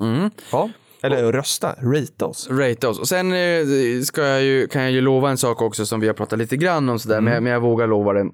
Ja. 0.51 0.69
Eller 1.03 1.31
rösta, 1.31 1.75
rata 1.81 2.25
oss. 2.25 2.49
Rate 2.51 2.87
oss. 2.87 2.99
Och 2.99 3.07
sen 3.07 3.33
ska 4.05 4.21
jag 4.27 4.43
ju, 4.43 4.67
kan 4.67 4.81
jag 4.81 4.91
ju 4.91 5.01
lova 5.01 5.29
en 5.29 5.37
sak 5.37 5.61
också 5.61 5.85
som 5.85 5.99
vi 5.99 6.07
har 6.07 6.13
pratat 6.13 6.39
lite 6.39 6.57
grann 6.57 6.89
om 6.89 6.99
sådär, 6.99 7.17
Mm. 7.17 7.23
men, 7.25 7.33
jag- 7.33 7.43
men 7.43 7.51
jag 7.51 7.59
vågar 7.59 7.87
lova 7.87 8.13
det. 8.13 8.25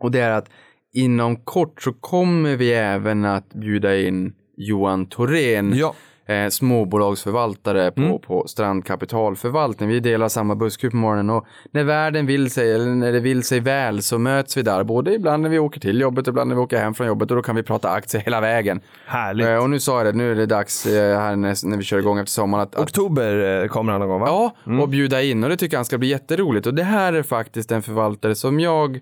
Och 0.00 0.10
det 0.10 0.20
är 0.20 0.30
att 0.30 0.48
inom 0.94 1.36
kort 1.36 1.82
så 1.82 1.92
kommer 1.92 2.56
vi 2.56 2.72
även 2.72 3.24
att 3.24 3.54
bjuda 3.54 3.96
in 3.96 4.32
Johan 4.56 5.06
Thorén, 5.06 5.72
Ja. 5.76 5.94
eh, 6.26 6.48
småbolagsförvaltare 6.48 7.90
på, 7.90 8.00
Mm. 8.00 8.18
på 8.18 8.44
Strand 8.48 8.84
Kapitalförvaltning. 8.86 9.88
Vi 9.88 10.00
delar 10.00 10.28
samma 10.28 10.54
busskur 10.54 10.90
på 10.90 10.96
morgonen 10.96 11.30
och 11.30 11.46
när 11.70 11.84
världen 11.84 12.26
vill 12.26 12.50
sig, 12.50 12.72
eller 12.74 12.86
när 12.86 13.12
det 13.12 13.20
vill 13.20 13.42
sig 13.42 13.60
väl, 13.60 14.02
så 14.02 14.18
möts 14.18 14.56
vi 14.56 14.62
där. 14.62 14.84
Både 14.84 15.14
ibland 15.14 15.42
när 15.42 15.50
vi 15.50 15.58
åker 15.58 15.80
till 15.80 16.00
jobbet 16.00 16.28
och 16.28 16.32
ibland 16.32 16.48
när 16.48 16.54
vi 16.56 16.62
åker 16.62 16.78
hem 16.78 16.94
från 16.94 17.06
jobbet 17.06 17.30
och 17.30 17.36
då 17.36 17.42
kan 17.42 17.56
vi 17.56 17.62
prata 17.62 17.90
aktier 17.90 18.22
hela 18.22 18.40
vägen. 18.40 18.80
Härligt. 19.06 19.46
Eh, 19.46 19.56
och 19.56 19.70
nu 19.70 19.80
sa 19.80 19.96
jag 20.04 20.06
det, 20.14 20.18
nu 20.18 20.30
är 20.32 20.34
det 20.34 20.46
dags 20.46 20.86
eh, 20.86 21.18
här 21.20 21.36
när, 21.36 21.66
när 21.68 21.76
vi 21.76 21.82
kör 21.84 21.98
igång 21.98 22.18
efter 22.18 22.30
sommaren 22.32 22.62
att, 22.62 22.74
att 22.74 22.82
Oktober 22.82 23.62
eh, 23.62 23.68
kommer 23.68 23.92
han 23.92 24.00
någon 24.00 24.10
gång 24.10 24.20
va? 24.20 24.26
Ja, 24.66 24.80
och 24.82 24.88
bjuda 24.88 25.22
in 25.22 25.44
och 25.44 25.50
det 25.50 25.56
tycker 25.56 25.76
han 25.76 25.84
ska 25.84 25.98
bli 25.98 26.08
jätteroligt. 26.08 26.66
Och 26.66 26.74
det 26.74 26.82
här 26.84 27.12
är 27.12 27.22
faktiskt 27.22 27.72
en 27.72 27.82
förvaltare 27.82 28.34
som 28.34 28.60
jag 28.60 29.00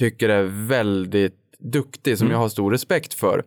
tycker 0.00 0.28
är 0.28 0.42
väldigt 0.68 1.34
duktig, 1.58 2.18
som 2.18 2.30
jag 2.30 2.38
har 2.38 2.48
stor 2.48 2.70
respekt 2.70 3.14
för. 3.14 3.42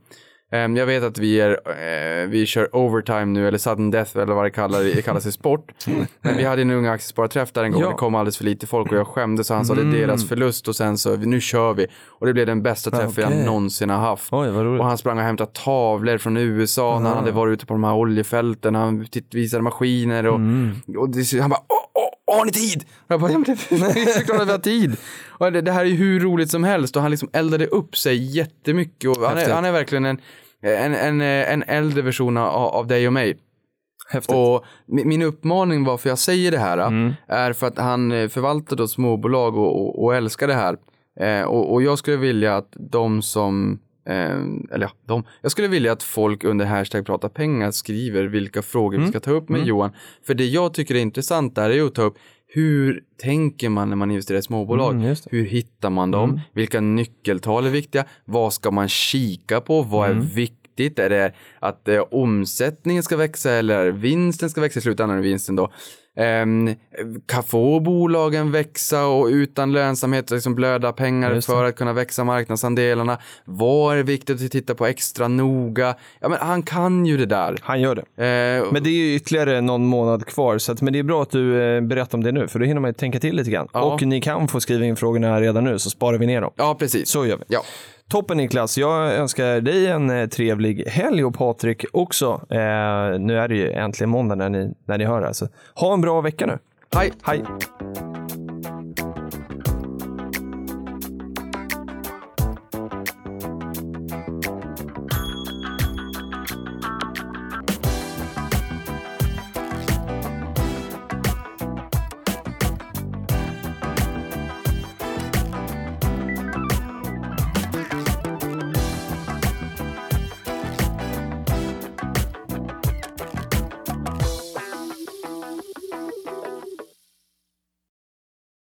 Ehm, 0.51 0.75
Jag 0.77 0.85
vet 0.85 1.03
att 1.03 1.17
vi, 1.17 1.39
är, 1.39 1.51
eh, 1.51 2.27
vi 2.29 2.45
kör 2.45 2.75
overtime 2.75 3.25
nu, 3.25 3.47
eller 3.47 3.57
sudden 3.57 3.91
death 3.91 4.17
eller 4.17 4.33
vad 4.33 4.45
det 4.45 4.49
kallar, 4.49 4.83
det 4.83 5.01
kallas 5.01 5.25
i 5.25 5.31
sport. 5.31 5.71
Men 6.21 6.37
vi 6.37 6.43
hade 6.43 6.61
en 6.61 6.71
unga 6.71 6.91
aktiespararträff 6.91 7.51
där 7.51 7.63
en 7.63 7.71
gång, 7.71 7.81
Ja. 7.81 7.89
det 7.89 7.95
kom 7.95 8.15
alldeles 8.15 8.37
för 8.37 8.43
lite 8.45 8.67
folk 8.67 8.91
och 8.91 8.97
jag 8.97 9.07
skämdes 9.07 9.49
och 9.49 9.55
han 9.55 9.65
sa 9.65 9.73
det 9.75 9.81
är 9.81 9.85
deras 10.07 10.27
förlust 10.27 10.67
och 10.67 10.75
sen 10.75 10.97
så, 10.97 11.15
nu 11.15 11.41
kör 11.41 11.73
vi. 11.73 11.87
Och 12.07 12.27
det 12.27 12.33
blev 12.33 12.45
den 12.45 12.63
bästa 12.63 12.91
träffen 12.91 13.09
Okej. 13.25 13.37
jag 13.37 13.45
någonsin 13.45 13.89
har 13.89 13.97
haft. 13.97 14.33
Oj. 14.33 14.49
Och 14.49 14.85
han 14.85 14.97
sprang 14.97 15.17
och 15.17 15.23
hämtade 15.23 15.51
tavlor 15.53 16.17
från 16.17 16.37
USA 16.37 16.99
när 16.99 17.09
han 17.09 17.17
hade 17.17 17.31
varit 17.31 17.53
ute 17.53 17.65
på 17.65 17.73
de 17.73 17.83
här 17.83 17.93
oljefälten. 17.95 18.75
Han 18.75 19.05
visade 19.31 19.63
maskiner 19.63 20.27
och, 20.27 20.39
och 20.97 21.09
det, 21.09 21.39
han 21.41 21.49
bara 21.49 21.61
åh, 21.69 21.85
åh, 21.93 22.12
har 22.31 22.45
ni 22.45 22.51
tid? 22.51 22.83
Och 22.97 23.11
jag 23.11 23.19
bara, 23.21 23.31
ja 23.31 23.37
men 23.37 23.43
det 23.69 23.69
det 23.93 24.01
är 24.01 24.25
klart 24.25 24.41
att 24.41 24.47
vi 24.47 24.51
har 24.51 24.57
tid. 24.57 24.97
Och 25.27 25.51
det, 25.51 25.61
det 25.61 25.71
här 25.71 25.85
är 25.85 25.89
hur 25.89 26.19
roligt 26.19 26.51
som 26.51 26.63
helst 26.63 26.95
och 26.95 27.01
han 27.01 27.11
liksom 27.11 27.29
eldade 27.33 27.67
upp 27.67 27.97
sig 27.97 28.37
jättemycket. 28.37 29.09
Och 29.09 29.27
han, 29.27 29.37
är, 29.37 29.49
han 29.49 29.65
är 29.65 29.71
verkligen 29.71 30.05
en, 30.05 30.17
en, 30.61 30.95
en, 30.95 31.21
en 31.21 31.63
äldre 31.63 32.01
version 32.01 32.37
av, 32.37 32.47
av 32.55 32.87
dig 32.87 33.07
och 33.07 33.13
mig. 33.13 33.37
Häftigt. 34.09 34.35
Och 34.35 34.65
min 34.87 35.21
uppmaning 35.21 35.83
varför 35.83 36.09
jag 36.09 36.19
säger 36.19 36.51
det 36.51 36.57
här 36.57 36.77
Mm. 36.77 37.13
är 37.27 37.53
för 37.53 37.67
att 37.67 37.77
han 37.77 38.11
eh, 38.11 38.29
förvaltar 38.29 38.75
då 38.75 38.87
småbolag 38.87 39.57
och, 39.57 39.81
och, 39.81 40.03
och 40.03 40.15
älskar 40.15 40.47
det 40.47 40.53
här. 40.53 40.77
Eh, 41.19 41.43
och, 41.43 41.73
och 41.73 41.81
jag 41.83 41.97
skulle 41.97 42.17
vilja 42.17 42.57
att 42.57 42.73
de 42.91 43.21
som, 43.21 43.79
eller 44.05 44.85
ja, 44.85 44.91
de, 45.05 45.23
jag 45.41 45.51
skulle 45.51 45.67
vilja 45.67 45.91
att 45.91 46.03
folk 46.03 46.43
under 46.43 46.65
hashtag 46.65 47.05
prata 47.05 47.29
pengar 47.29 47.71
skriver 47.71 48.23
vilka 48.23 48.61
frågor 48.61 48.95
Mm. 48.97 49.05
vi 49.05 49.11
ska 49.11 49.19
ta 49.19 49.31
upp 49.31 49.49
med 49.49 49.65
Johan. 49.65 49.91
För 50.27 50.33
det 50.33 50.45
jag 50.45 50.73
tycker 50.73 50.95
är 50.95 50.99
intressant 50.99 51.55
där 51.55 51.69
är 51.69 51.81
att 51.83 51.95
ta 51.95 52.01
upp 52.01 52.17
hur 52.47 53.03
tänker 53.21 53.69
man 53.69 53.89
när 53.89 53.95
man 53.95 54.11
investerar 54.11 54.39
i 54.39 54.41
småbolag? 54.41 54.93
Mm. 54.93 55.15
Hur 55.31 55.45
hittar 55.45 55.89
man 55.89 56.11
dem? 56.11 56.39
Vilka 56.53 56.81
nyckeltal 56.81 57.65
är 57.65 57.69
viktiga? 57.69 58.05
Vad 58.25 58.53
ska 58.53 58.71
man 58.71 58.87
kika 58.89 59.61
på? 59.61 59.81
Vad 59.81 60.09
är 60.09 60.13
viktigt? 60.13 60.99
Är 60.99 61.09
det 61.09 61.33
att 61.59 61.87
eh, 61.87 61.99
omsättningen 62.11 63.03
ska 63.03 63.17
växa 63.17 63.51
eller 63.51 63.91
vinsten 63.91 64.49
ska 64.49 64.61
växa 64.61 64.79
i 64.79 64.81
slutändan 64.81 65.21
vinsten 65.21 65.55
då? 65.55 65.71
Um, 66.15 66.75
kan 67.25 67.43
få 67.43 67.79
bolagen 67.79 68.51
växa 68.51 69.05
och 69.05 69.25
utan 69.27 69.71
lönsamhet 69.71 70.31
liksom 70.31 70.55
blöda 70.55 70.91
pengar 70.93 71.41
för 71.41 71.63
att 71.63 71.75
kunna 71.75 71.93
växa 71.93 72.23
marknadsandelarna? 72.23 73.17
Vad 73.45 73.97
är 73.97 74.03
viktigt 74.03 74.41
att 74.45 74.51
titta 74.51 74.75
på 74.75 74.85
extra 74.85 75.27
noga? 75.27 75.95
Ja, 76.19 76.29
men 76.29 76.37
han 76.41 76.63
kan 76.63 77.05
ju 77.05 77.17
det 77.17 77.25
där. 77.25 77.57
Han 77.61 77.81
gör 77.81 77.95
det. 77.95 78.01
Eh, 78.01 78.71
Men 78.71 78.83
det 78.83 78.89
är 78.89 78.93
ju 78.93 79.15
ytterligare 79.15 79.61
någon 79.61 79.85
månad 79.85 80.25
kvar, 80.25 80.57
så 80.57 80.71
att, 80.71 80.81
men 80.81 80.93
det 80.93 80.99
är 80.99 81.03
bra 81.03 81.21
att 81.21 81.31
du 81.31 81.61
eh, 81.63 81.81
berättar 81.81 82.17
om 82.17 82.23
det 82.23 82.31
nu, 82.31 82.47
för 82.47 82.59
då 82.59 82.65
hinner 82.65 82.81
man 82.81 82.89
ju 82.89 82.93
tänka 82.93 83.19
till 83.19 83.35
lite 83.35 83.51
grann. 83.51 83.67
Ja. 83.73 83.81
Och 83.81 84.01
ni 84.01 84.21
kan 84.21 84.47
få 84.47 84.59
skriva 84.61 84.85
in 84.85 84.95
frågorna 84.95 85.41
redan 85.41 85.63
nu, 85.63 85.79
så 85.79 85.89
sparar 85.89 86.17
vi 86.17 86.25
ner 86.25 86.41
dem. 86.41 86.51
ja, 86.55 86.75
precis. 86.79 87.09
Så 87.09 87.25
gör 87.25 87.37
vi. 87.37 87.43
Ja. 87.47 87.63
Toppen 88.09 88.37
Niklas, 88.37 88.77
jag 88.77 89.13
önskar 89.13 89.61
dig 89.61 89.87
en 89.87 90.09
eh, 90.09 90.29
trevlig 90.29 90.83
helg 90.87 91.25
och 91.25 91.35
Patrik 91.35 91.85
också. 91.93 92.41
Eh, 92.49 93.19
nu 93.19 93.37
är 93.37 93.47
det 93.47 93.55
ju 93.55 93.71
äntligen 93.71 94.09
måndag 94.09 94.35
när 94.35 94.49
ni, 94.49 94.73
när 94.85 94.97
ni 94.97 95.05
hör 95.05 95.19
det 95.19 95.25
här, 95.25 95.33
så 95.33 95.47
ha 95.75 95.93
en 95.93 96.01
bra 96.01 96.21
vecka 96.21 96.45
nu. 96.45 96.59
Hej. 96.95 97.13
Hej! 97.23 97.43